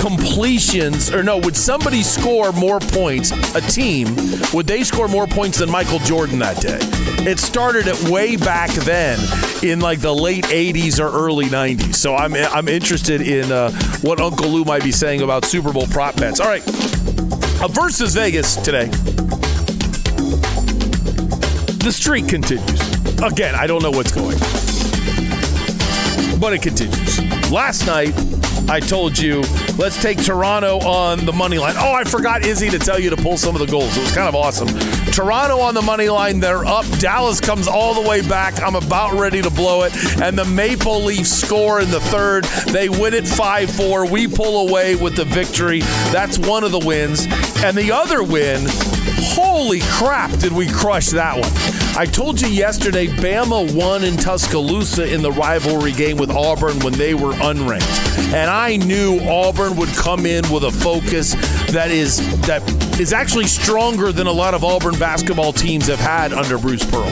completions 0.03 1.09
or 1.09 1.23
no 1.23 1.37
would 1.37 1.55
somebody 1.55 2.03
score 2.03 2.51
more 2.51 2.81
points 2.81 3.31
a 3.55 3.61
team 3.61 4.07
would 4.53 4.67
they 4.67 4.83
score 4.83 5.07
more 5.07 5.25
points 5.25 5.59
than 5.59 5.71
Michael 5.71 5.99
Jordan 5.99 6.39
that 6.39 6.61
day? 6.61 6.77
It 7.25 7.39
started 7.39 7.87
at 7.87 7.97
way 8.09 8.35
back 8.35 8.69
then 8.71 9.17
in 9.63 9.79
like 9.79 10.01
the 10.01 10.13
late 10.13 10.43
80s 10.43 10.99
or 10.99 11.07
early 11.07 11.45
90s 11.45 11.95
so 11.95 12.17
I'm 12.17 12.35
I'm 12.35 12.67
interested 12.67 13.21
in 13.21 13.49
uh, 13.49 13.71
what 14.01 14.19
Uncle 14.19 14.49
Lou 14.49 14.65
might 14.65 14.83
be 14.83 14.91
saying 14.91 15.21
about 15.21 15.45
Super 15.45 15.71
Bowl 15.71 15.87
prop 15.87 16.17
bets. 16.17 16.41
All 16.41 16.47
right. 16.47 16.67
A 17.63 17.69
versus 17.69 18.13
Vegas 18.13 18.57
today. 18.57 18.87
The 21.79 21.91
streak 21.93 22.27
continues. 22.27 22.81
Again, 23.21 23.55
I 23.55 23.67
don't 23.67 23.81
know 23.81 23.91
what's 23.91 24.11
going 24.11 24.37
but 26.43 26.51
it 26.51 26.61
continues. 26.61 27.21
Last 27.53 27.87
night, 27.87 28.13
I 28.69 28.81
told 28.81 29.17
you, 29.17 29.43
let's 29.77 29.95
take 30.01 30.21
Toronto 30.21 30.77
on 30.79 31.25
the 31.25 31.31
money 31.31 31.57
line. 31.57 31.75
Oh, 31.77 31.93
I 31.93 32.03
forgot 32.03 32.45
Izzy 32.45 32.69
to 32.71 32.77
tell 32.77 32.99
you 32.99 33.09
to 33.11 33.15
pull 33.15 33.37
some 33.37 33.55
of 33.55 33.61
the 33.61 33.65
goals. 33.65 33.95
It 33.95 34.01
was 34.01 34.11
kind 34.11 34.27
of 34.27 34.35
awesome. 34.35 34.67
Toronto 35.13 35.61
on 35.61 35.73
the 35.73 35.81
money 35.81 36.09
line, 36.09 36.41
they're 36.41 36.65
up. 36.65 36.85
Dallas 36.99 37.39
comes 37.39 37.65
all 37.65 37.93
the 37.93 38.09
way 38.09 38.27
back. 38.27 38.61
I'm 38.61 38.75
about 38.75 39.17
ready 39.17 39.41
to 39.41 39.49
blow 39.49 39.83
it. 39.83 39.93
And 40.21 40.37
the 40.37 40.43
Maple 40.43 41.01
Leafs 41.01 41.31
score 41.31 41.79
in 41.79 41.89
the 41.89 42.01
third. 42.01 42.43
They 42.73 42.89
win 42.89 43.13
it 43.13 43.25
5 43.25 43.71
4. 43.73 44.11
We 44.11 44.27
pull 44.27 44.67
away 44.67 44.97
with 44.97 45.15
the 45.15 45.23
victory. 45.23 45.79
That's 46.11 46.37
one 46.37 46.65
of 46.65 46.73
the 46.73 46.79
wins. 46.79 47.25
And 47.63 47.77
the 47.77 47.93
other 47.93 48.21
win, 48.21 48.65
holy 49.33 49.81
crap, 49.81 50.31
did 50.39 50.53
we 50.53 50.67
crush 50.67 51.07
that 51.07 51.33
one. 51.35 51.97
I 51.97 52.05
told 52.05 52.39
you 52.39 52.47
yesterday, 52.47 53.07
Bama 53.07 53.73
won 53.75 54.03
in 54.03 54.15
Tuscaloosa 54.17 55.11
in 55.11 55.21
the 55.21 55.31
rivalry 55.31 55.91
game 55.91 56.17
with 56.17 56.29
Auburn 56.29 56.79
when 56.79 56.93
they 56.93 57.13
were 57.13 57.33
unranked. 57.33 58.33
And 58.33 58.49
I 58.49 58.77
knew 58.77 59.19
Auburn 59.21 59.75
would 59.77 59.89
come 59.89 60.25
in 60.25 60.43
with 60.51 60.63
a 60.63 60.71
focus 60.71 61.33
that 61.71 61.89
is 61.91 62.17
that 62.47 62.61
is 62.99 63.13
actually 63.13 63.47
stronger 63.47 64.11
than 64.11 64.27
a 64.27 64.31
lot 64.31 64.53
of 64.53 64.63
Auburn 64.63 64.97
basketball 64.99 65.53
teams 65.53 65.87
have 65.87 65.99
had 65.99 66.31
under 66.33 66.57
Bruce 66.57 66.85
Pearl. 66.89 67.09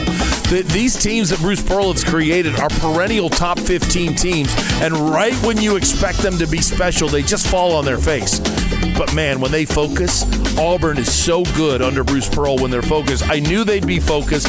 The, 0.50 0.64
these 0.72 1.00
teams 1.00 1.30
that 1.30 1.40
Bruce 1.40 1.62
Pearl 1.62 1.92
has 1.92 2.04
created 2.04 2.58
are 2.60 2.68
perennial 2.68 3.30
top 3.30 3.58
15 3.58 4.14
teams, 4.14 4.52
and 4.80 4.94
right 4.94 5.34
when 5.44 5.60
you 5.60 5.76
expect 5.76 6.18
them 6.18 6.38
to 6.38 6.46
be 6.46 6.58
special, 6.58 7.08
they 7.08 7.22
just 7.22 7.46
fall 7.46 7.72
on 7.72 7.84
their 7.84 7.98
face. 7.98 8.40
But 8.96 9.14
man, 9.14 9.40
when 9.40 9.50
they 9.50 9.64
focus, 9.64 10.24
Auburn 10.58 10.98
is 10.98 11.12
so 11.12 11.44
good 11.56 11.82
under 11.82 12.04
Bruce 12.04 12.28
Pearl 12.28 12.58
when 12.58 12.70
they're 12.70 12.82
focused. 12.82 13.28
I 13.28 13.40
knew 13.40 13.64
they'd 13.64 13.86
be 13.86 14.00
focused. 14.00 14.46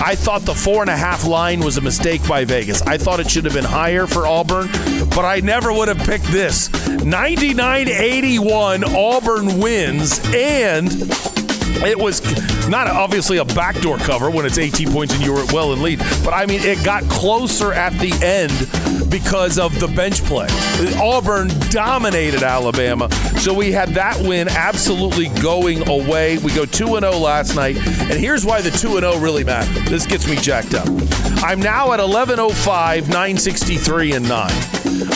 I 0.00 0.14
thought 0.14 0.42
the 0.42 0.54
four 0.54 0.82
and 0.82 0.90
a 0.90 0.96
half 0.96 1.26
line 1.26 1.60
was 1.60 1.78
a 1.78 1.80
mistake 1.80 2.26
by 2.28 2.44
Vegas. 2.44 2.82
I 2.82 2.98
thought 2.98 3.20
it 3.20 3.30
should 3.30 3.44
have 3.44 3.54
been 3.54 3.64
higher 3.64 4.06
for 4.06 4.26
Auburn, 4.26 4.68
but 5.10 5.24
I 5.24 5.40
never 5.40 5.72
would 5.72 5.88
have 5.88 5.98
picked 5.98 6.26
this. 6.26 6.70
99 6.88 7.88
81, 7.88 8.84
Auburn 8.84 9.58
wins, 9.58 10.20
and 10.34 10.90
it 11.84 11.98
was 11.98 12.20
not 12.68 12.86
obviously 12.86 13.38
a 13.38 13.44
backdoor 13.44 13.98
cover 13.98 14.30
when 14.30 14.46
it's 14.46 14.58
18 14.58 14.90
points 14.92 15.14
and 15.14 15.22
you 15.22 15.32
were 15.32 15.44
well 15.52 15.72
in 15.72 15.82
lead, 15.82 15.98
but 16.24 16.32
I 16.32 16.46
mean, 16.46 16.60
it 16.62 16.84
got 16.84 17.02
closer 17.04 17.72
at 17.72 17.92
the 17.94 18.12
end 18.24 18.52
because 19.20 19.58
of 19.58 19.78
the 19.80 19.88
bench 19.88 20.22
play. 20.24 20.46
Auburn 21.00 21.48
dominated 21.70 22.42
Alabama, 22.42 23.10
so 23.38 23.54
we 23.54 23.72
had 23.72 23.88
that 23.90 24.20
win 24.20 24.46
absolutely 24.46 25.28
going 25.40 25.88
away. 25.88 26.36
We 26.38 26.54
go 26.54 26.66
2 26.66 26.86
0 26.86 26.98
last 27.12 27.56
night, 27.56 27.76
and 27.76 28.12
here's 28.20 28.44
why 28.44 28.60
the 28.60 28.70
2 28.70 29.00
0 29.00 29.18
really 29.18 29.42
matter. 29.42 29.72
This 29.88 30.04
gets 30.04 30.28
me 30.28 30.36
jacked 30.36 30.74
up. 30.74 30.86
I'm 31.38 31.60
now 31.60 31.92
at 31.92 32.00
1105, 32.00 33.08
963, 33.08 34.12
and 34.12 34.28
9. 34.28 34.50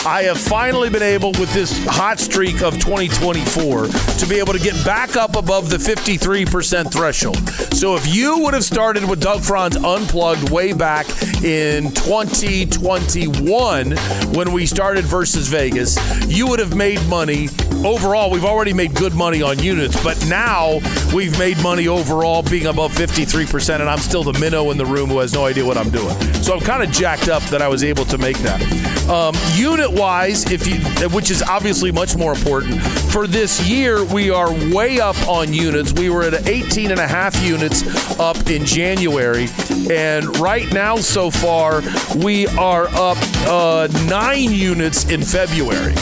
I 0.05 0.23
have 0.23 0.39
finally 0.39 0.89
been 0.89 1.03
able, 1.03 1.31
with 1.33 1.53
this 1.53 1.85
hot 1.85 2.19
streak 2.19 2.61
of 2.61 2.73
2024, 2.75 3.87
to 3.87 4.25
be 4.27 4.39
able 4.39 4.53
to 4.53 4.59
get 4.59 4.73
back 4.85 5.15
up 5.15 5.35
above 5.35 5.69
the 5.69 5.77
53% 5.77 6.91
threshold. 6.91 7.37
So 7.73 7.95
if 7.95 8.13
you 8.13 8.39
would 8.39 8.53
have 8.53 8.63
started 8.63 9.07
with 9.07 9.21
Doug 9.21 9.41
Franz 9.41 9.77
Unplugged 9.77 10.49
way 10.49 10.73
back 10.73 11.07
in 11.43 11.91
2021 11.91 13.91
when 14.33 14.51
we 14.51 14.65
started 14.65 15.05
versus 15.05 15.47
Vegas, 15.47 15.97
you 16.27 16.47
would 16.47 16.59
have 16.59 16.75
made 16.75 17.03
money. 17.07 17.49
Overall, 17.83 18.29
we've 18.29 18.45
already 18.45 18.73
made 18.73 18.93
good 18.95 19.13
money 19.13 19.41
on 19.41 19.59
units, 19.59 20.01
but 20.03 20.23
now 20.27 20.79
we've 21.13 21.37
made 21.39 21.61
money 21.63 21.87
overall 21.87 22.43
being 22.43 22.67
above 22.67 22.91
53%, 22.93 23.79
and 23.79 23.89
I'm 23.89 23.99
still 23.99 24.23
the 24.23 24.37
minnow 24.39 24.71
in 24.71 24.77
the 24.77 24.85
room 24.85 25.09
who 25.09 25.19
has 25.19 25.33
no 25.33 25.45
idea 25.45 25.65
what 25.65 25.77
I'm 25.77 25.89
doing. 25.89 26.10
So 26.43 26.53
I'm 26.53 26.61
kind 26.61 26.83
of 26.83 26.91
jacked 26.91 27.29
up 27.29 27.43
that 27.43 27.61
I 27.61 27.67
was 27.67 27.83
able 27.83 28.05
to 28.05 28.17
make 28.17 28.37
that. 28.39 28.61
Um, 29.09 29.35
unit 29.53 29.91
wise, 29.91 30.49
if 30.51 30.67
you, 30.67 30.75
which 31.09 31.31
is 31.31 31.41
obviously 31.41 31.91
much 31.91 32.15
more 32.15 32.33
important, 32.33 32.81
for 33.11 33.27
this 33.27 33.67
year, 33.67 34.03
we 34.05 34.29
are 34.31 34.51
way 34.73 34.99
up 34.99 35.17
on 35.27 35.53
units. 35.53 35.93
We 35.93 36.09
were 36.09 36.23
at 36.23 36.47
18 36.47 36.91
and 36.91 36.99
a 36.99 37.07
half 37.07 37.41
units 37.43 37.83
up 38.19 38.49
in 38.49 38.65
January. 38.65 39.47
And 39.91 40.37
right 40.37 40.71
now, 40.71 40.97
so 40.97 41.29
far, 41.29 41.81
we 42.17 42.47
are 42.47 42.87
up 42.89 43.17
uh, 43.47 43.87
nine 44.07 44.51
units 44.51 45.09
in 45.09 45.21
February. 45.21 45.93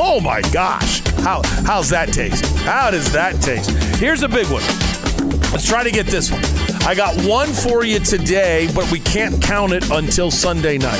Oh 0.00 0.20
my 0.20 0.42
gosh. 0.52 1.00
How, 1.22 1.42
how's 1.64 1.90
that 1.90 2.12
taste? 2.12 2.44
How 2.58 2.90
does 2.90 3.10
that 3.12 3.40
taste? 3.42 3.70
Here's 3.96 4.22
a 4.22 4.28
big 4.28 4.46
one. 4.46 4.62
Let's 5.52 5.66
try 5.66 5.82
to 5.82 5.90
get 5.90 6.06
this 6.06 6.30
one. 6.30 6.42
I 6.88 6.94
got 6.94 7.22
one 7.26 7.48
for 7.48 7.84
you 7.84 7.98
today, 7.98 8.66
but 8.74 8.90
we 8.90 8.98
can't 8.98 9.42
count 9.42 9.74
it 9.74 9.90
until 9.90 10.30
Sunday 10.30 10.78
night. 10.78 10.98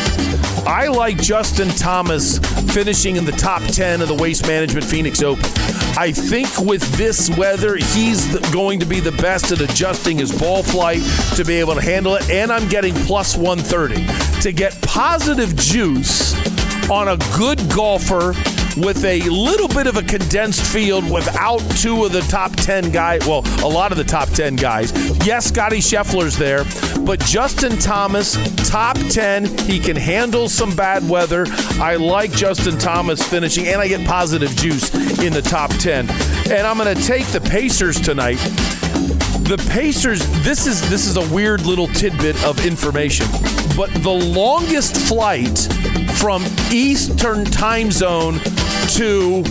I 0.67 0.87
like 0.89 1.17
Justin 1.17 1.71
Thomas 1.71 2.37
finishing 2.75 3.17
in 3.17 3.25
the 3.25 3.33
top 3.33 3.63
10 3.63 4.03
of 4.03 4.09
the 4.09 4.15
Waste 4.15 4.47
Management 4.47 4.85
Phoenix 4.85 5.23
Open. 5.23 5.47
I 5.97 6.13
think 6.13 6.61
with 6.61 6.83
this 6.99 7.35
weather, 7.39 7.77
he's 7.77 8.39
going 8.51 8.81
to 8.81 8.85
be 8.85 9.01
the 9.01 9.13
best 9.13 9.51
at 9.51 9.63
adjusting 9.63 10.19
his 10.19 10.31
ball 10.39 10.63
flight 10.63 11.01
to 11.37 11.45
be 11.47 11.55
able 11.55 11.75
to 11.75 11.81
handle 11.81 12.17
it. 12.17 12.29
And 12.29 12.53
I'm 12.53 12.69
getting 12.69 12.93
plus 12.95 13.35
130 13.35 14.43
to 14.43 14.53
get 14.53 14.79
positive 14.83 15.57
juice 15.57 16.35
on 16.91 17.09
a 17.09 17.17
good 17.37 17.59
golfer 17.71 18.33
with 18.79 19.05
a 19.05 19.21
little 19.29 19.69
bit 19.69 19.87
of 19.87 19.97
a 19.97 20.03
condensed 20.03 20.65
field 20.65 21.11
without 21.11 21.59
two 21.77 22.05
of 22.05 22.13
the 22.13 22.21
top 22.23 22.53
10 22.53 22.91
guys. 22.91 23.27
Well, 23.27 23.43
a 23.65 23.69
lot 23.69 23.91
of 23.93 23.99
the 23.99 24.05
top 24.05 24.29
10 24.31 24.57
guys. 24.57 24.93
Yes, 25.27 25.47
Scottie 25.47 25.79
Scheffler's 25.79 26.37
there, 26.37 26.65
but 27.05 27.21
Justin 27.21 27.77
Thomas, 27.79 28.37
top 28.69 28.97
10. 28.97 29.47
He 29.59 29.79
can 29.79 29.97
handle 29.97 30.49
some 30.49 30.75
bad 30.75 31.09
weather. 31.09 31.47
I 31.81 31.97
like 31.97 32.31
Justin 32.33 32.79
Thomas 32.79 33.23
finishing, 33.23 33.67
and 33.67 33.81
I 33.81 33.89
get 33.89 34.07
positive 34.07 34.55
juice 34.57 34.95
in 35.21 35.33
the 35.33 35.43
top 35.43 35.71
10. 35.71 36.09
And 36.51 36.67
I'm 36.67 36.79
going 36.79 36.95
to 36.95 37.03
take 37.03 37.27
the 37.27 37.41
Pacers 37.41 38.01
tonight. 38.01 38.39
The 39.49 39.63
Pacers, 39.71 40.27
this 40.43 40.67
is 40.67 40.87
this 40.91 41.07
is 41.07 41.17
a 41.17 41.35
weird 41.35 41.65
little 41.65 41.87
tidbit 41.89 42.43
of 42.45 42.67
information, 42.67 43.27
but 43.77 43.91
the 44.03 44.11
longest 44.11 44.97
flight 45.09 45.67
from 46.19 46.45
Eastern 46.73 47.45
time 47.45 47.93
zone 47.93 48.35
to 48.89 49.43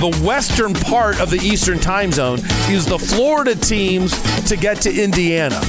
the 0.00 0.20
western 0.24 0.74
part 0.74 1.20
of 1.20 1.30
the 1.30 1.38
Eastern 1.38 1.78
time 1.78 2.10
zone 2.10 2.40
is 2.68 2.84
the 2.84 2.98
Florida 2.98 3.54
teams 3.54 4.20
to 4.48 4.56
get 4.56 4.80
to 4.80 4.92
Indiana. 4.92 5.60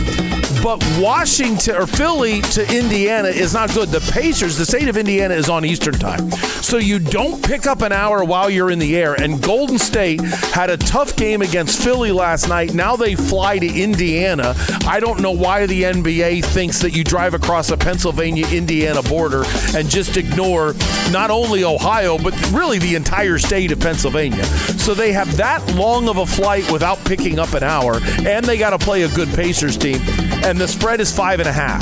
But 0.63 0.85
Washington 0.99 1.75
or 1.75 1.87
Philly 1.87 2.41
to 2.41 2.61
Indiana 2.77 3.29
is 3.29 3.53
not 3.53 3.73
good. 3.73 3.89
The 3.89 3.99
Pacers, 4.11 4.57
the 4.57 4.65
state 4.65 4.87
of 4.87 4.95
Indiana, 4.95 5.33
is 5.33 5.49
on 5.49 5.65
Eastern 5.65 5.95
time. 5.95 6.29
So 6.61 6.77
you 6.77 6.99
don't 6.99 7.43
pick 7.43 7.65
up 7.65 7.81
an 7.81 7.91
hour 7.91 8.23
while 8.23 8.47
you're 8.47 8.69
in 8.69 8.77
the 8.77 8.95
air. 8.95 9.15
And 9.15 9.41
Golden 9.41 9.79
State 9.79 10.21
had 10.21 10.69
a 10.69 10.77
tough 10.77 11.15
game 11.15 11.41
against 11.41 11.81
Philly 11.83 12.11
last 12.11 12.47
night. 12.47 12.75
Now 12.75 12.95
they 12.95 13.15
fly 13.15 13.57
to 13.57 13.67
Indiana. 13.67 14.53
I 14.85 14.99
don't 14.99 15.19
know 15.19 15.31
why 15.31 15.65
the 15.65 15.81
NBA 15.81 16.45
thinks 16.45 16.79
that 16.81 16.91
you 16.91 17.03
drive 17.03 17.33
across 17.33 17.69
the 17.69 17.77
Pennsylvania 17.77 18.47
Indiana 18.47 19.01
border 19.01 19.43
and 19.75 19.89
just 19.89 20.15
ignore 20.15 20.75
not 21.09 21.31
only 21.31 21.63
Ohio, 21.63 22.19
but 22.19 22.33
really 22.51 22.77
the 22.77 22.93
entire 22.93 23.39
state 23.39 23.71
of 23.71 23.79
Pennsylvania. 23.79 24.43
So 24.45 24.93
they 24.93 25.11
have 25.11 25.35
that 25.37 25.75
long 25.75 26.07
of 26.07 26.17
a 26.17 26.25
flight 26.25 26.71
without 26.71 27.03
picking 27.03 27.39
up 27.39 27.53
an 27.53 27.63
hour, 27.63 27.99
and 28.19 28.45
they 28.45 28.57
got 28.57 28.69
to 28.69 28.79
play 28.79 29.01
a 29.01 29.09
good 29.09 29.29
Pacers 29.29 29.75
team 29.75 29.99
and 30.43 30.57
the 30.59 30.67
spread 30.67 30.99
is 30.99 31.15
five 31.15 31.39
and 31.39 31.47
a 31.47 31.51
half. 31.51 31.81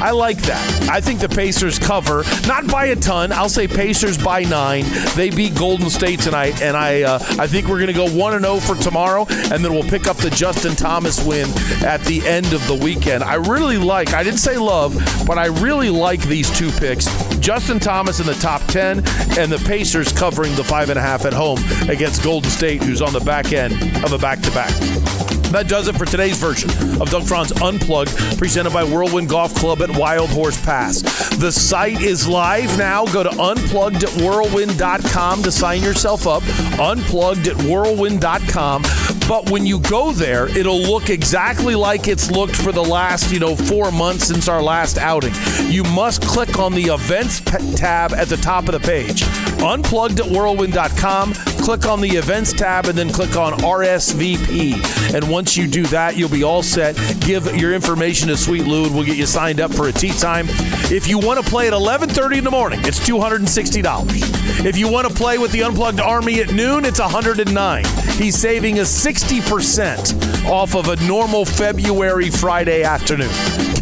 I 0.00 0.10
like 0.10 0.38
that. 0.42 0.88
I 0.90 1.00
think 1.00 1.20
the 1.20 1.28
Pacers 1.28 1.78
cover, 1.78 2.24
not 2.46 2.66
by 2.66 2.86
a 2.86 2.96
ton. 2.96 3.32
I'll 3.32 3.48
say 3.48 3.66
Pacers 3.66 4.18
by 4.18 4.42
nine. 4.42 4.84
They 5.14 5.30
beat 5.30 5.54
Golden 5.54 5.88
State 5.88 6.20
tonight, 6.20 6.60
and 6.60 6.76
I 6.76 7.02
uh, 7.02 7.18
I 7.38 7.46
think 7.46 7.68
we're 7.68 7.78
going 7.78 7.86
to 7.86 7.92
go 7.92 8.08
one 8.10 8.34
and 8.34 8.44
zero 8.44 8.58
for 8.58 8.74
tomorrow, 8.74 9.26
and 9.28 9.64
then 9.64 9.72
we'll 9.72 9.82
pick 9.82 10.06
up 10.06 10.16
the 10.18 10.30
Justin 10.30 10.74
Thomas 10.74 11.24
win 11.24 11.48
at 11.84 12.00
the 12.02 12.26
end 12.26 12.52
of 12.52 12.66
the 12.66 12.74
weekend. 12.74 13.24
I 13.24 13.34
really 13.34 13.78
like. 13.78 14.12
I 14.12 14.22
didn't 14.22 14.40
say 14.40 14.58
love, 14.58 14.94
but 15.26 15.38
I 15.38 15.46
really 15.46 15.90
like 15.90 16.20
these 16.22 16.50
two 16.56 16.70
picks. 16.72 17.06
Justin 17.38 17.78
Thomas 17.78 18.20
in 18.20 18.26
the 18.26 18.34
top 18.34 18.62
10, 18.66 18.98
and 19.38 19.50
the 19.50 19.62
Pacers 19.66 20.12
covering 20.12 20.54
the 20.56 20.64
five 20.64 20.90
and 20.90 20.98
a 20.98 21.02
half 21.02 21.24
at 21.24 21.32
home 21.32 21.58
against 21.88 22.22
Golden 22.22 22.50
State, 22.50 22.82
who's 22.82 23.02
on 23.02 23.12
the 23.12 23.20
back 23.20 23.52
end 23.52 23.74
of 24.04 24.12
a 24.12 24.18
back 24.18 24.40
to 24.40 24.50
back. 24.50 25.23
That 25.54 25.68
does 25.68 25.86
it 25.86 25.96
for 25.96 26.04
today's 26.04 26.36
version 26.36 26.68
of 27.00 27.08
Doug 27.10 27.28
Franz 27.28 27.52
Unplugged, 27.62 28.10
presented 28.38 28.72
by 28.72 28.82
Whirlwind 28.82 29.28
Golf 29.28 29.54
Club 29.54 29.82
at 29.82 29.96
Wild 29.96 30.30
Horse 30.30 30.60
Pass. 30.64 31.02
The 31.36 31.52
site 31.52 32.00
is 32.00 32.26
live 32.26 32.76
now. 32.76 33.04
Go 33.04 33.22
to 33.22 33.28
unpluggedwhirlwind.com 33.28 35.42
to 35.44 35.52
sign 35.52 35.80
yourself 35.80 36.26
up. 36.26 36.42
Unplugged 36.80 37.46
at 37.46 37.56
whirlwind.com. 37.62 38.82
But 39.28 39.48
when 39.48 39.64
you 39.64 39.78
go 39.78 40.10
there, 40.10 40.48
it'll 40.48 40.82
look 40.82 41.08
exactly 41.08 41.76
like 41.76 42.08
it's 42.08 42.32
looked 42.32 42.56
for 42.56 42.72
the 42.72 42.82
last, 42.82 43.32
you 43.32 43.38
know, 43.38 43.54
four 43.54 43.92
months 43.92 44.26
since 44.26 44.48
our 44.48 44.60
last 44.60 44.98
outing. 44.98 45.34
You 45.66 45.84
must 45.84 46.20
click 46.22 46.58
on 46.58 46.72
the 46.72 46.86
events 46.86 47.38
tab 47.78 48.12
at 48.12 48.28
the 48.28 48.38
top 48.38 48.68
of 48.68 48.72
the 48.72 48.80
page. 48.80 49.22
Unplugged 49.64 50.20
at 50.20 50.26
whirlwind.com. 50.26 51.34
Click 51.64 51.86
on 51.86 52.00
the 52.00 52.10
events 52.10 52.52
tab 52.52 52.86
and 52.86 52.96
then 52.96 53.10
click 53.10 53.36
on 53.36 53.54
RSVP. 53.54 55.14
And 55.14 55.30
once 55.30 55.56
you 55.56 55.66
do 55.66 55.84
that, 55.84 56.16
you'll 56.16 56.28
be 56.28 56.44
all 56.44 56.62
set. 56.62 56.94
Give 57.20 57.56
your 57.56 57.72
information 57.72 58.28
to 58.28 58.36
Sweet 58.36 58.66
Lou 58.66 58.84
and 58.84 58.94
we'll 58.94 59.04
get 59.04 59.16
you 59.16 59.26
signed 59.26 59.60
up 59.60 59.72
for 59.72 59.88
a 59.88 59.92
tee 59.92 60.12
time. 60.12 60.46
If 60.90 61.08
you 61.08 61.18
want 61.18 61.42
to 61.42 61.50
play 61.50 61.66
at 61.66 61.72
11:30 61.72 62.38
in 62.38 62.44
the 62.44 62.50
morning, 62.50 62.80
it's 62.84 63.00
$260. 63.00 64.66
If 64.66 64.76
you 64.76 64.90
want 64.90 65.08
to 65.08 65.14
play 65.14 65.38
with 65.38 65.52
the 65.52 65.62
Unplugged 65.62 66.00
Army 66.00 66.40
at 66.40 66.52
noon, 66.52 66.84
it's 66.84 67.00
109. 67.00 67.84
He's 68.18 68.36
saving 68.36 68.78
us 68.78 68.90
60% 68.90 70.46
off 70.46 70.74
of 70.74 70.88
a 70.88 70.96
normal 71.06 71.44
February 71.44 72.30
Friday 72.30 72.82
afternoon. 72.82 73.30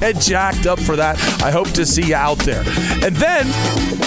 Get 0.03 0.19
jacked 0.19 0.67
up 0.67 0.81
for 0.81 0.97
that. 0.97 1.17
I 1.45 1.53
hope 1.53 1.69
to 1.75 1.87
see 1.87 2.09
you 2.09 2.17
out 2.17 2.39
there. 2.39 2.65
And 3.05 3.15
then 3.15 3.47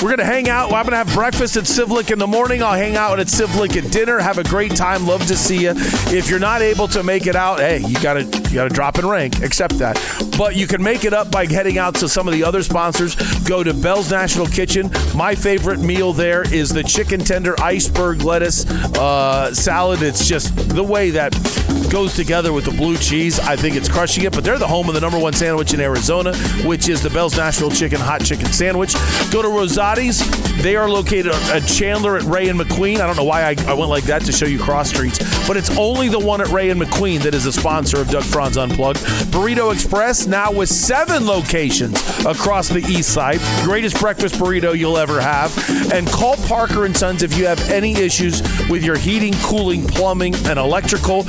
we're 0.01 0.09
going 0.09 0.17
to 0.17 0.25
hang 0.25 0.49
out. 0.49 0.65
I'm 0.73 0.83
going 0.83 0.91
to 0.91 0.97
have 0.97 1.13
breakfast 1.13 1.55
at 1.55 1.63
Civlik 1.63 2.11
in 2.11 2.19
the 2.19 2.27
morning. 2.27 2.61
I'll 2.61 2.73
hang 2.73 2.97
out 2.97 3.17
at 3.17 3.27
Civlik 3.27 3.81
at 3.81 3.89
dinner. 3.93 4.19
Have 4.19 4.37
a 4.37 4.43
great 4.43 4.75
time. 4.75 5.07
Love 5.07 5.25
to 5.27 5.37
see 5.37 5.63
you. 5.63 5.71
If 5.73 6.29
you're 6.29 6.37
not 6.37 6.61
able 6.61 6.89
to 6.89 7.01
make 7.01 7.27
it 7.27 7.37
out, 7.37 7.59
hey, 7.59 7.79
you 7.79 7.97
got 8.01 8.15
to 8.15 8.23
you 8.23 8.55
got 8.55 8.67
to 8.67 8.73
drop 8.75 8.99
in 8.99 9.07
rank. 9.07 9.41
Accept 9.41 9.77
that. 9.79 9.95
But 10.37 10.57
you 10.57 10.67
can 10.67 10.83
make 10.83 11.05
it 11.05 11.13
up 11.13 11.31
by 11.31 11.45
heading 11.45 11.77
out 11.77 11.95
to 11.95 12.09
some 12.09 12.27
of 12.27 12.33
the 12.33 12.43
other 12.43 12.61
sponsors. 12.61 13.15
Go 13.43 13.63
to 13.63 13.73
Belle's 13.73 14.11
Nashville 14.11 14.47
Kitchen. 14.47 14.91
My 15.15 15.33
favorite 15.33 15.79
meal 15.79 16.11
there 16.11 16.41
is 16.53 16.69
the 16.69 16.83
chicken 16.83 17.21
tender 17.21 17.55
iceberg 17.61 18.21
lettuce 18.21 18.65
uh, 18.97 19.53
salad. 19.53 20.01
It's 20.01 20.27
just 20.27 20.55
the 20.69 20.83
way 20.83 21.11
that 21.11 21.31
goes 21.89 22.15
together 22.15 22.51
with 22.51 22.65
the 22.65 22.71
blue 22.71 22.97
cheese. 22.97 23.39
I 23.39 23.55
think 23.55 23.77
it's 23.77 23.87
crushing 23.87 24.25
it. 24.25 24.33
But 24.33 24.43
they're 24.43 24.59
the 24.59 24.67
home 24.67 24.89
of 24.89 24.93
the 24.93 25.01
number 25.01 25.19
one 25.19 25.31
sandwich 25.33 25.73
in 25.73 25.79
Arizona, 25.85 26.35
which 26.65 26.89
is 26.89 27.01
the 27.01 27.09
Belle's 27.09 27.37
Nashville 27.37 27.69
Chicken 27.69 27.99
Hot 27.99 28.23
Chicken 28.23 28.47
Sandwich. 28.47 28.93
Go 29.31 29.41
to 29.41 29.47
Rosati's. 29.47 30.19
They 30.61 30.75
are 30.75 30.89
located 30.89 31.33
at 31.51 31.67
Chandler 31.67 32.17
at 32.17 32.23
Ray 32.23 32.49
and 32.49 32.59
McQueen. 32.59 32.99
I 32.99 33.07
don't 33.07 33.15
know 33.15 33.23
why 33.23 33.43
I, 33.43 33.55
I 33.67 33.73
went 33.73 33.89
like 33.89 34.05
that 34.05 34.23
to 34.23 34.31
show 34.31 34.47
you 34.47 34.57
cross 34.59 34.89
streets, 34.89 35.19
but 35.47 35.57
it's 35.57 35.77
only 35.77 36.09
the 36.09 36.19
one 36.19 36.41
at 36.41 36.47
Ray 36.47 36.71
and 36.71 36.81
McQueen 36.81 37.19
that 37.19 37.35
is 37.35 37.45
a 37.45 37.53
sponsor 37.53 38.01
of 38.01 38.09
Doug 38.09 38.23
Franz 38.23 38.57
Unplugged. 38.57 38.99
Burrito 39.31 39.71
Express 39.71 40.25
now 40.25 40.51
with 40.51 40.69
seven 40.69 41.25
locations 41.27 41.95
across 42.25 42.67
the 42.67 42.79
east 42.79 43.13
side. 43.13 43.39
Greatest 43.63 43.99
breakfast 43.99 44.35
burrito 44.35 44.75
you'll 44.77 44.97
ever 44.97 45.21
have. 45.21 45.53
And 45.93 46.07
call 46.07 46.35
Parker 46.47 46.85
and 46.85 46.97
Sons 46.97 47.21
if 47.21 47.37
you 47.37 47.45
have 47.45 47.59
any 47.69 47.93
issues 47.93 48.41
with 48.69 48.83
your 48.83 48.97
heating, 48.97 49.33
cooling, 49.43 49.85
plumbing, 49.85 50.33
and 50.45 50.57
electrical. 50.57 51.25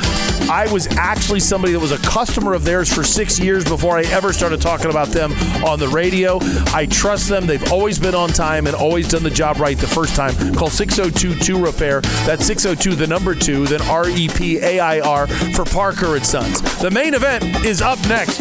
I 0.48 0.70
was 0.72 0.86
actually 0.96 1.40
somebody 1.40 1.72
that 1.72 1.80
was 1.80 1.92
a 1.92 1.98
customer 1.98 2.54
of 2.54 2.64
theirs 2.64 2.92
for 2.92 3.02
six 3.02 3.38
years 3.38 3.64
before 3.64 3.98
I 3.98 4.02
ever 4.04 4.32
started 4.32 4.60
talking 4.60 4.90
about 4.90 5.08
them 5.08 5.32
on 5.64 5.78
the 5.78 5.88
radio. 5.88 6.38
I 6.72 6.86
trust 6.90 7.28
them. 7.28 7.46
They've 7.46 7.72
always 7.72 7.98
been 7.98 8.14
on 8.14 8.28
time 8.28 8.66
and 8.66 8.76
always 8.76 9.08
done 9.08 9.22
the 9.22 9.30
job 9.30 9.58
right 9.58 9.76
the 9.76 9.86
first 9.86 10.14
time. 10.14 10.34
Call 10.54 10.70
602 10.70 11.34
2 11.34 11.64
Repair. 11.64 12.00
That's 12.26 12.46
602 12.46 12.94
the 12.94 13.06
number 13.06 13.34
two, 13.34 13.66
then 13.66 13.82
R 13.82 14.08
E 14.08 14.28
P 14.28 14.58
A 14.58 14.78
I 14.78 15.00
R 15.00 15.26
for 15.26 15.64
Parker 15.64 16.16
and 16.16 16.24
Sons. 16.24 16.60
The 16.80 16.90
main 16.90 17.14
event 17.14 17.44
is 17.64 17.82
up 17.82 17.98
next. 18.08 18.38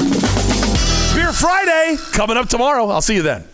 Beer 1.16 1.34
Friday 1.34 1.98
coming 2.12 2.38
up 2.38 2.50
tomorrow. 2.50 2.88
I'll 2.90 3.02
see 3.02 3.16
you 3.16 3.24
then. 3.24 3.46